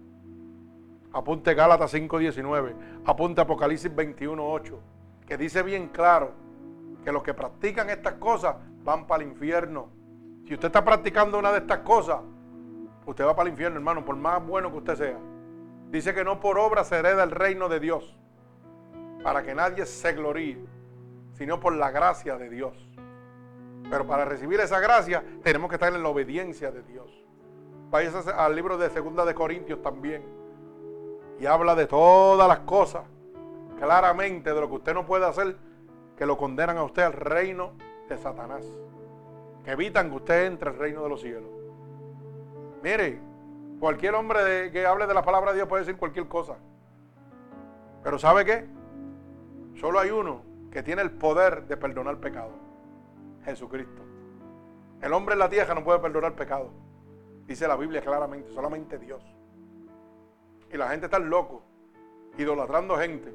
Apunte 1.13 1.53
Gálatas 1.53 1.93
5:19. 1.93 2.75
Apunte 3.05 3.39
Apocalipsis 3.39 3.95
21:8. 3.95 4.81
Que 5.25 5.37
dice 5.37 5.63
bien 5.63 5.87
claro 5.87 6.33
que 7.01 7.13
los 7.13 7.23
que 7.23 7.33
practican 7.33 7.89
estas 7.89 8.15
cosas 8.15 8.57
van 8.83 9.07
para 9.07 9.23
el 9.23 9.29
infierno. 9.29 9.87
Si 10.45 10.55
usted 10.55 10.67
está 10.67 10.83
practicando 10.83 11.39
una 11.39 11.53
de 11.53 11.59
estas 11.59 11.79
cosas, 11.79 12.19
usted 13.05 13.25
va 13.25 13.37
para 13.37 13.47
el 13.47 13.53
infierno, 13.53 13.77
hermano, 13.77 14.03
por 14.03 14.17
más 14.17 14.45
bueno 14.45 14.69
que 14.69 14.79
usted 14.79 14.95
sea. 14.95 15.19
Dice 15.91 16.13
que 16.13 16.25
no 16.25 16.41
por 16.41 16.59
obra 16.59 16.83
se 16.83 16.97
hereda 16.97 17.23
el 17.23 17.31
reino 17.31 17.69
de 17.69 17.79
Dios 17.79 18.19
para 19.23 19.43
que 19.43 19.55
nadie 19.55 19.85
se 19.85 20.11
gloríe, 20.11 20.59
sino 21.31 21.57
por 21.61 21.73
la 21.73 21.89
gracia 21.89 22.37
de 22.37 22.49
Dios. 22.49 22.86
Pero 23.89 24.05
para 24.05 24.25
recibir 24.25 24.59
esa 24.59 24.79
gracia 24.79 25.23
tenemos 25.43 25.69
que 25.69 25.75
estar 25.75 25.93
en 25.93 26.03
la 26.03 26.09
obediencia 26.09 26.71
de 26.71 26.83
Dios. 26.83 27.23
Vaya 27.89 28.11
al 28.37 28.55
libro 28.55 28.77
de 28.77 28.89
Segunda 28.89 29.23
de 29.23 29.33
Corintios 29.33 29.81
también. 29.81 30.23
Y 31.39 31.45
habla 31.45 31.75
de 31.75 31.87
todas 31.87 32.47
las 32.47 32.59
cosas, 32.59 33.03
claramente 33.79 34.53
de 34.53 34.59
lo 34.59 34.67
que 34.67 34.75
usted 34.75 34.93
no 34.93 35.05
puede 35.05 35.25
hacer, 35.25 35.55
que 36.17 36.25
lo 36.25 36.35
condenan 36.37 36.77
a 36.77 36.83
usted 36.83 37.03
al 37.03 37.13
reino 37.13 37.71
de 38.09 38.17
Satanás. 38.17 38.65
Que 39.63 39.71
evitan 39.71 40.09
que 40.09 40.15
usted 40.17 40.45
entre 40.47 40.69
al 40.69 40.77
reino 40.77 41.03
de 41.03 41.09
los 41.09 41.21
cielos. 41.21 41.49
Mire, 42.83 43.19
cualquier 43.79 44.15
hombre 44.15 44.71
que 44.71 44.85
hable 44.85 45.07
de 45.07 45.13
la 45.13 45.21
palabra 45.21 45.51
de 45.51 45.57
Dios 45.57 45.69
puede 45.69 45.83
decir 45.83 45.97
cualquier 45.97 46.27
cosa. 46.27 46.57
Pero 48.03 48.19
¿sabe 48.19 48.43
qué? 48.43 48.65
Solo 49.79 49.99
hay 49.99 50.09
uno 50.09 50.41
que 50.71 50.83
tiene 50.83 51.01
el 51.01 51.11
poder 51.11 51.67
de 51.67 51.77
perdonar 51.77 52.17
pecado. 52.17 52.66
Jesucristo. 53.47 54.01
El 55.01 55.13
hombre 55.13 55.33
en 55.33 55.39
la 55.39 55.49
tierra 55.49 55.73
no 55.73 55.83
puede 55.83 55.99
perdonar 55.99 56.35
pecado. 56.35 56.69
Dice 57.45 57.67
la 57.67 57.77
Biblia 57.77 58.01
claramente, 58.01 58.51
solamente 58.51 58.97
Dios. 58.97 59.23
Y 60.71 60.75
la 60.75 60.89
gente 60.89 61.05
está 61.05 61.17
loco, 61.17 61.63
idolatrando 62.37 62.97
gente. 62.97 63.33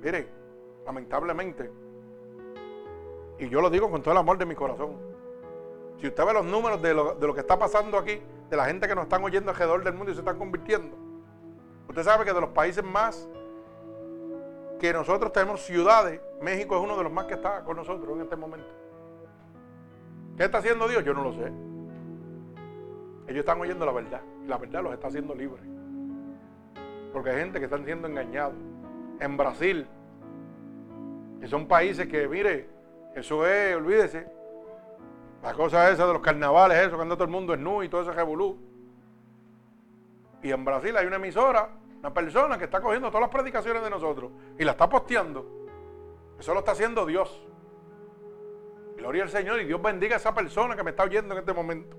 Mire, 0.00 0.28
lamentablemente, 0.84 1.70
y 3.38 3.48
yo 3.48 3.60
lo 3.60 3.70
digo 3.70 3.90
con 3.90 4.02
todo 4.02 4.12
el 4.12 4.18
amor 4.18 4.38
de 4.38 4.46
mi 4.46 4.54
corazón, 4.54 4.96
si 6.00 6.06
usted 6.06 6.24
ve 6.24 6.32
los 6.32 6.44
números 6.44 6.80
de 6.80 6.94
lo, 6.94 7.14
de 7.16 7.26
lo 7.26 7.34
que 7.34 7.40
está 7.40 7.58
pasando 7.58 7.98
aquí, 7.98 8.22
de 8.48 8.56
la 8.56 8.66
gente 8.66 8.86
que 8.86 8.94
nos 8.94 9.04
están 9.04 9.24
oyendo 9.24 9.50
alrededor 9.50 9.82
del 9.82 9.94
mundo 9.94 10.12
y 10.12 10.14
se 10.14 10.20
están 10.20 10.38
convirtiendo, 10.38 10.96
usted 11.88 12.04
sabe 12.04 12.24
que 12.24 12.32
de 12.32 12.40
los 12.40 12.50
países 12.50 12.84
más 12.84 13.28
que 14.78 14.92
nosotros 14.92 15.32
tenemos 15.32 15.62
ciudades, 15.62 16.20
México 16.40 16.76
es 16.76 16.82
uno 16.82 16.96
de 16.96 17.02
los 17.02 17.12
más 17.12 17.26
que 17.26 17.34
está 17.34 17.64
con 17.64 17.76
nosotros 17.76 18.14
en 18.14 18.22
este 18.22 18.36
momento. 18.36 18.68
¿Qué 20.36 20.44
está 20.44 20.58
haciendo 20.58 20.88
Dios? 20.88 21.04
Yo 21.04 21.14
no 21.14 21.24
lo 21.24 21.32
sé. 21.32 21.52
Ellos 23.28 23.40
están 23.40 23.60
oyendo 23.60 23.84
la 23.84 23.92
verdad 23.92 24.20
y 24.44 24.48
la 24.48 24.58
verdad 24.58 24.82
los 24.82 24.92
está 24.92 25.08
haciendo 25.08 25.34
libres. 25.34 25.64
Porque 27.12 27.30
hay 27.30 27.38
gente 27.38 27.58
que 27.58 27.64
están 27.64 27.84
siendo 27.84 28.06
engañados. 28.08 28.54
En 29.18 29.36
Brasil, 29.36 29.86
que 31.40 31.48
son 31.48 31.66
países 31.66 32.06
que, 32.06 32.28
mire, 32.28 32.68
eso 33.14 33.46
es, 33.46 33.74
olvídese, 33.74 34.26
la 35.42 35.54
cosa 35.54 35.90
esa 35.90 36.06
de 36.06 36.12
los 36.12 36.20
carnavales, 36.20 36.86
eso, 36.86 36.96
cuando 36.96 37.16
todo 37.16 37.24
el 37.24 37.30
mundo 37.30 37.54
es 37.54 37.60
nu 37.60 37.82
y 37.82 37.88
todo 37.88 38.02
ese 38.02 38.12
revolú. 38.12 38.58
Y 40.42 40.50
en 40.50 40.64
Brasil 40.64 40.94
hay 40.96 41.06
una 41.06 41.16
emisora 41.16 41.70
una 42.06 42.14
persona 42.14 42.56
que 42.56 42.64
está 42.64 42.80
cogiendo 42.80 43.08
todas 43.08 43.22
las 43.22 43.30
predicaciones 43.30 43.82
de 43.82 43.90
nosotros 43.90 44.30
y 44.58 44.64
la 44.64 44.72
está 44.72 44.88
posteando. 44.88 45.44
Eso 46.38 46.52
lo 46.52 46.60
está 46.60 46.70
haciendo 46.70 47.04
Dios. 47.04 47.44
Gloria 48.96 49.24
al 49.24 49.28
Señor 49.28 49.60
y 49.60 49.64
Dios 49.64 49.80
bendiga 49.80 50.14
a 50.14 50.18
esa 50.18 50.34
persona 50.34 50.74
que 50.74 50.82
me 50.82 50.90
está 50.90 51.04
oyendo 51.04 51.34
en 51.34 51.40
este 51.40 51.52
momento. 51.52 51.96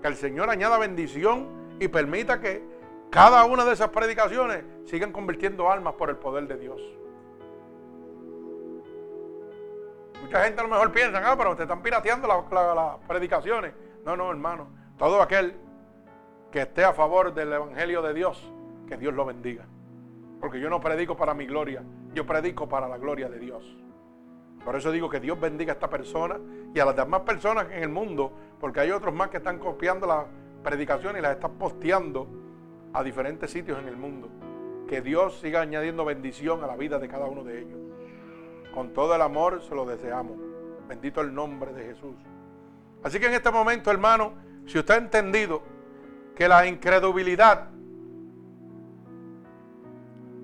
Que 0.00 0.08
el 0.08 0.16
Señor 0.16 0.50
añada 0.50 0.78
bendición 0.78 1.76
y 1.78 1.88
permita 1.88 2.40
que 2.40 2.62
cada 3.10 3.44
una 3.44 3.64
de 3.64 3.72
esas 3.72 3.90
predicaciones 3.90 4.64
sigan 4.84 5.12
convirtiendo 5.12 5.70
almas 5.70 5.94
por 5.94 6.10
el 6.10 6.16
poder 6.16 6.48
de 6.48 6.56
Dios. 6.56 6.80
Mucha 10.22 10.44
gente 10.44 10.60
a 10.60 10.62
lo 10.62 10.70
mejor 10.70 10.92
piensa, 10.92 11.20
ah, 11.24 11.36
pero 11.36 11.54
te 11.56 11.62
están 11.62 11.82
pirateando 11.82 12.26
las 12.26 12.96
predicaciones. 13.06 13.74
No, 14.04 14.16
no, 14.16 14.30
hermano. 14.30 14.68
Todo 14.96 15.20
aquel 15.20 15.54
que 16.50 16.62
esté 16.62 16.84
a 16.84 16.92
favor 16.92 17.34
del 17.34 17.52
Evangelio 17.52 18.02
de 18.02 18.14
Dios 18.14 18.52
que 18.86 18.96
Dios 18.96 19.14
lo 19.14 19.24
bendiga. 19.24 19.64
Porque 20.40 20.60
yo 20.60 20.68
no 20.70 20.80
predico 20.80 21.16
para 21.16 21.34
mi 21.34 21.46
gloria, 21.46 21.82
yo 22.14 22.26
predico 22.26 22.68
para 22.68 22.88
la 22.88 22.98
gloria 22.98 23.28
de 23.28 23.38
Dios. 23.38 23.81
Por 24.64 24.76
eso 24.76 24.92
digo 24.92 25.08
que 25.08 25.20
Dios 25.20 25.40
bendiga 25.40 25.72
a 25.72 25.74
esta 25.74 25.90
persona 25.90 26.38
y 26.74 26.78
a 26.78 26.84
las 26.84 26.96
demás 26.96 27.22
personas 27.22 27.66
en 27.70 27.82
el 27.82 27.88
mundo, 27.88 28.32
porque 28.60 28.80
hay 28.80 28.90
otros 28.90 29.12
más 29.12 29.28
que 29.28 29.38
están 29.38 29.58
copiando 29.58 30.06
las 30.06 30.26
predicaciones 30.62 31.18
y 31.18 31.22
las 31.22 31.32
están 31.34 31.52
posteando 31.52 32.28
a 32.92 33.02
diferentes 33.02 33.50
sitios 33.50 33.78
en 33.80 33.88
el 33.88 33.96
mundo. 33.96 34.28
Que 34.88 35.00
Dios 35.00 35.40
siga 35.40 35.62
añadiendo 35.62 36.04
bendición 36.04 36.62
a 36.62 36.66
la 36.66 36.76
vida 36.76 36.98
de 36.98 37.08
cada 37.08 37.26
uno 37.26 37.42
de 37.42 37.60
ellos. 37.60 37.78
Con 38.72 38.92
todo 38.92 39.14
el 39.14 39.22
amor 39.22 39.62
se 39.62 39.74
lo 39.74 39.84
deseamos. 39.84 40.36
Bendito 40.88 41.20
el 41.20 41.34
nombre 41.34 41.72
de 41.72 41.84
Jesús. 41.84 42.14
Así 43.02 43.18
que 43.18 43.26
en 43.26 43.34
este 43.34 43.50
momento, 43.50 43.90
hermano, 43.90 44.34
si 44.66 44.78
usted 44.78 44.94
ha 44.94 44.98
entendido 44.98 45.62
que 46.36 46.46
la 46.48 46.66
incredulidad 46.66 47.68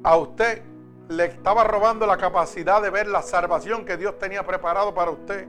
a 0.03 0.17
usted 0.17 0.63
le 1.09 1.25
estaba 1.25 1.65
robando 1.65 2.07
la 2.07 2.17
capacidad 2.17 2.83
de 2.83 2.91
ver 2.91 3.09
la 3.09 3.23
salvación 3.23 3.85
que 3.85 3.97
Dios 3.97 4.19
tenía 4.19 4.45
preparado 4.45 4.95
para 4.95 5.11
usted. 5.11 5.49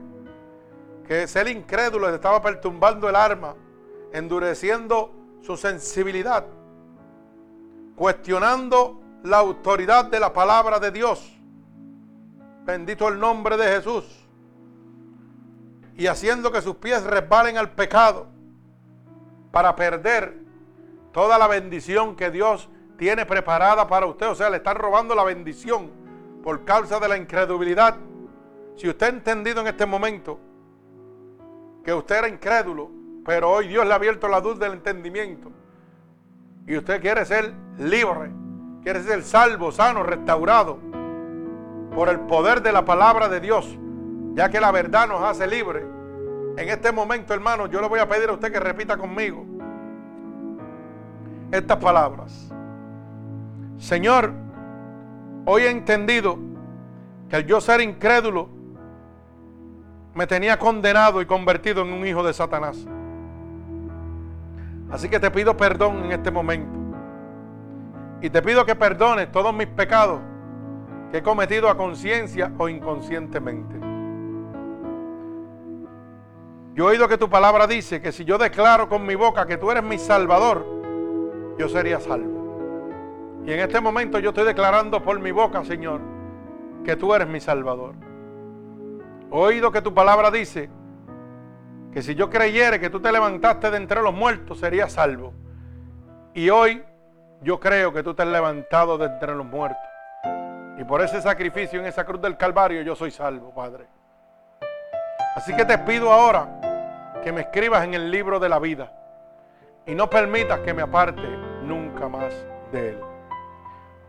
Que 1.06 1.26
ser 1.26 1.48
incrédulo 1.48 2.08
le 2.08 2.14
estaba 2.14 2.40
perturbando 2.40 3.08
el 3.08 3.16
alma, 3.16 3.54
endureciendo 4.12 5.12
su 5.42 5.56
sensibilidad, 5.56 6.46
cuestionando 7.94 9.00
la 9.22 9.38
autoridad 9.38 10.06
de 10.06 10.20
la 10.20 10.32
palabra 10.32 10.78
de 10.78 10.90
Dios. 10.90 11.36
Bendito 12.64 13.08
el 13.08 13.18
nombre 13.18 13.56
de 13.56 13.64
Jesús. 13.64 14.04
Y 15.96 16.06
haciendo 16.06 16.50
que 16.50 16.62
sus 16.62 16.76
pies 16.76 17.02
resbalen 17.04 17.58
al 17.58 17.72
pecado. 17.72 18.28
para 19.50 19.74
perder 19.74 20.38
toda 21.12 21.36
la 21.36 21.48
bendición 21.48 22.14
que 22.14 22.30
Dios 22.30 22.68
tiene 23.00 23.24
preparada 23.24 23.88
para 23.88 24.04
usted. 24.04 24.28
O 24.28 24.34
sea, 24.34 24.50
le 24.50 24.58
están 24.58 24.76
robando 24.76 25.14
la 25.14 25.24
bendición 25.24 25.90
por 26.44 26.66
causa 26.66 27.00
de 27.00 27.08
la 27.08 27.16
incredulidad. 27.16 27.96
Si 28.76 28.86
usted 28.86 29.06
ha 29.06 29.08
entendido 29.08 29.62
en 29.62 29.68
este 29.68 29.86
momento 29.86 30.38
que 31.82 31.94
usted 31.94 32.18
era 32.18 32.28
incrédulo, 32.28 32.90
pero 33.24 33.52
hoy 33.52 33.68
Dios 33.68 33.86
le 33.86 33.92
ha 33.94 33.96
abierto 33.96 34.28
la 34.28 34.38
luz 34.38 34.58
del 34.58 34.74
entendimiento 34.74 35.50
y 36.66 36.76
usted 36.76 37.00
quiere 37.00 37.24
ser 37.24 37.54
libre, 37.78 38.32
quiere 38.82 39.02
ser 39.02 39.22
salvo, 39.22 39.72
sano, 39.72 40.02
restaurado 40.02 40.78
por 41.94 42.10
el 42.10 42.20
poder 42.20 42.60
de 42.60 42.70
la 42.70 42.84
palabra 42.84 43.30
de 43.30 43.40
Dios, 43.40 43.78
ya 44.34 44.50
que 44.50 44.60
la 44.60 44.72
verdad 44.72 45.08
nos 45.08 45.22
hace 45.22 45.46
libre. 45.46 45.86
En 46.58 46.68
este 46.68 46.92
momento, 46.92 47.32
hermano, 47.32 47.66
yo 47.66 47.80
le 47.80 47.88
voy 47.88 48.00
a 48.00 48.06
pedir 48.06 48.28
a 48.28 48.34
usted 48.34 48.52
que 48.52 48.60
repita 48.60 48.98
conmigo 48.98 49.46
estas 51.50 51.78
palabras. 51.78 52.49
Señor, 53.80 54.34
hoy 55.46 55.62
he 55.62 55.70
entendido 55.70 56.38
que 57.30 57.36
el 57.36 57.46
yo 57.46 57.62
ser 57.62 57.80
incrédulo 57.80 58.50
me 60.14 60.26
tenía 60.26 60.58
condenado 60.58 61.22
y 61.22 61.26
convertido 61.26 61.80
en 61.82 61.94
un 61.94 62.06
hijo 62.06 62.22
de 62.22 62.34
Satanás. 62.34 62.86
Así 64.90 65.08
que 65.08 65.18
te 65.18 65.30
pido 65.30 65.56
perdón 65.56 66.04
en 66.04 66.12
este 66.12 66.30
momento. 66.30 66.78
Y 68.20 68.28
te 68.28 68.42
pido 68.42 68.66
que 68.66 68.76
perdones 68.76 69.32
todos 69.32 69.54
mis 69.54 69.68
pecados 69.68 70.20
que 71.10 71.18
he 71.18 71.22
cometido 71.22 71.70
a 71.70 71.76
conciencia 71.78 72.52
o 72.58 72.68
inconscientemente. 72.68 73.76
Yo 76.74 76.84
he 76.84 76.92
oído 76.92 77.08
que 77.08 77.16
tu 77.16 77.30
palabra 77.30 77.66
dice 77.66 78.02
que 78.02 78.12
si 78.12 78.26
yo 78.26 78.36
declaro 78.36 78.90
con 78.90 79.06
mi 79.06 79.14
boca 79.14 79.46
que 79.46 79.56
tú 79.56 79.70
eres 79.70 79.82
mi 79.82 79.96
salvador, 79.96 80.66
yo 81.58 81.66
sería 81.66 81.98
salvo. 81.98 82.39
Y 83.46 83.52
en 83.52 83.60
este 83.60 83.80
momento 83.80 84.18
yo 84.18 84.30
estoy 84.30 84.44
declarando 84.44 85.02
por 85.02 85.18
mi 85.18 85.32
boca, 85.32 85.64
Señor, 85.64 86.00
que 86.84 86.96
tú 86.96 87.14
eres 87.14 87.28
mi 87.28 87.40
salvador. 87.40 87.94
He 89.32 89.36
oído 89.36 89.72
que 89.72 89.82
tu 89.82 89.94
palabra 89.94 90.30
dice 90.30 90.68
que 91.92 92.02
si 92.02 92.14
yo 92.14 92.30
creyere 92.30 92.78
que 92.78 92.90
tú 92.90 93.00
te 93.00 93.10
levantaste 93.10 93.70
de 93.70 93.76
entre 93.76 94.02
los 94.02 94.14
muertos, 94.14 94.58
sería 94.58 94.88
salvo. 94.88 95.32
Y 96.34 96.50
hoy 96.50 96.82
yo 97.42 97.58
creo 97.58 97.92
que 97.92 98.02
tú 98.02 98.14
te 98.14 98.22
has 98.22 98.28
levantado 98.28 98.98
de 98.98 99.06
entre 99.06 99.34
los 99.34 99.46
muertos. 99.46 99.78
Y 100.78 100.84
por 100.84 101.00
ese 101.02 101.20
sacrificio 101.20 101.80
en 101.80 101.86
esa 101.86 102.04
cruz 102.04 102.20
del 102.20 102.36
Calvario 102.36 102.82
yo 102.82 102.94
soy 102.94 103.10
salvo, 103.10 103.52
Padre. 103.54 103.86
Así 105.34 105.54
que 105.54 105.64
te 105.64 105.78
pido 105.78 106.12
ahora 106.12 107.20
que 107.22 107.32
me 107.32 107.42
escribas 107.42 107.84
en 107.84 107.94
el 107.94 108.10
libro 108.10 108.38
de 108.40 108.48
la 108.48 108.58
vida 108.58 108.92
y 109.86 109.94
no 109.94 110.08
permitas 110.08 110.60
que 110.60 110.74
me 110.74 110.82
aparte 110.82 111.28
nunca 111.62 112.08
más 112.08 112.32
de 112.72 112.90
él. 112.90 113.09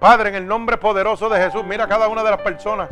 Padre, 0.01 0.29
en 0.29 0.35
el 0.35 0.47
nombre 0.47 0.77
poderoso 0.77 1.29
de 1.29 1.39
Jesús, 1.39 1.63
mira 1.63 1.83
a 1.83 1.87
cada 1.87 2.07
una 2.07 2.23
de 2.23 2.31
las 2.31 2.41
personas 2.41 2.89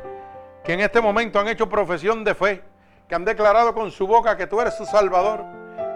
que 0.64 0.74
en 0.74 0.82
este 0.82 1.02
momento 1.02 1.40
han 1.40 1.48
hecho 1.48 1.68
profesión 1.68 2.24
de 2.24 2.36
fe 2.36 2.62
que 3.08 3.16
han 3.16 3.26
declarado 3.26 3.74
con 3.74 3.90
su 3.90 4.06
boca 4.06 4.38
que 4.38 4.46
tú 4.46 4.62
eres 4.62 4.76
su 4.76 4.86
Salvador, 4.86 5.44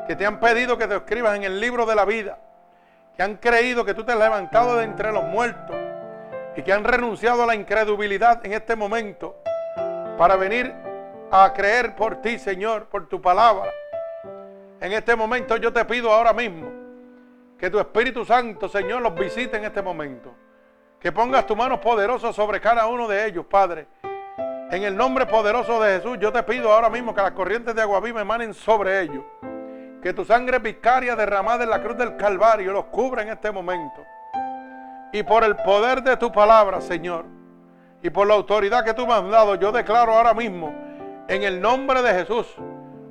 que 0.07 0.15
te 0.15 0.25
han 0.25 0.39
pedido 0.39 0.75
que 0.75 0.87
te 0.87 0.95
escribas 0.95 1.35
en 1.35 1.43
el 1.43 1.59
libro 1.59 1.85
de 1.85 1.93
la 1.93 2.05
vida, 2.05 2.39
que 3.15 3.21
han 3.21 3.35
creído 3.35 3.85
que 3.85 3.93
tú 3.93 4.03
te 4.03 4.13
has 4.13 4.17
levantado 4.17 4.77
de 4.77 4.85
entre 4.85 5.11
los 5.11 5.23
muertos 5.25 5.75
y 6.55 6.63
que 6.63 6.73
han 6.73 6.83
renunciado 6.83 7.43
a 7.43 7.45
la 7.45 7.53
incredulidad 7.53 8.43
en 8.43 8.53
este 8.53 8.75
momento 8.75 9.35
para 10.17 10.35
venir 10.35 10.73
a 11.29 11.53
creer 11.53 11.95
por 11.95 12.23
ti, 12.23 12.39
Señor, 12.39 12.85
por 12.85 13.07
tu 13.07 13.21
palabra. 13.21 13.69
En 14.81 14.91
este 14.91 15.15
momento 15.15 15.57
yo 15.57 15.71
te 15.71 15.85
pido 15.85 16.11
ahora 16.11 16.33
mismo 16.33 16.71
que 17.59 17.69
tu 17.69 17.79
Espíritu 17.79 18.25
Santo, 18.25 18.67
Señor, 18.67 19.03
los 19.03 19.13
visite 19.13 19.57
en 19.57 19.65
este 19.65 19.83
momento. 19.83 20.33
Que 21.03 21.11
pongas 21.11 21.45
tu 21.45 21.55
mano 21.55 21.79
poderosa 21.79 22.33
sobre 22.33 22.59
cada 22.59 22.87
uno 22.87 23.07
de 23.07 23.27
ellos, 23.27 23.45
Padre 23.45 23.87
en 24.73 24.81
el 24.81 24.97
nombre 24.97 25.27
poderoso 25.27 25.79
de 25.79 25.97
Jesús, 25.99 26.17
yo 26.19 26.31
te 26.31 26.41
pido 26.41 26.73
ahora 26.73 26.89
mismo 26.89 27.13
que 27.13 27.21
las 27.21 27.33
corrientes 27.33 27.75
de 27.75 27.81
agua 27.83 27.99
viva 27.99 28.21
emanen 28.21 28.55
sobre 28.55 29.01
ellos. 29.01 29.23
Que 30.01 30.13
tu 30.13 30.25
sangre 30.25 30.57
vicaria 30.57 31.15
derramada 31.15 31.63
en 31.63 31.69
la 31.69 31.79
cruz 31.79 31.95
del 31.95 32.17
Calvario 32.17 32.73
los 32.73 32.85
cubra 32.85 33.21
en 33.21 33.29
este 33.29 33.51
momento. 33.51 34.03
Y 35.11 35.21
por 35.21 35.43
el 35.43 35.57
poder 35.57 36.01
de 36.01 36.17
tu 36.17 36.31
palabra, 36.31 36.81
Señor, 36.81 37.25
y 38.01 38.09
por 38.09 38.25
la 38.25 38.33
autoridad 38.33 38.83
que 38.83 38.95
tú 38.95 39.05
me 39.05 39.13
has 39.13 39.29
dado, 39.29 39.53
yo 39.53 39.71
declaro 39.71 40.13
ahora 40.13 40.33
mismo, 40.33 40.73
en 41.27 41.43
el 41.43 41.61
nombre 41.61 42.01
de 42.01 42.11
Jesús, 42.11 42.47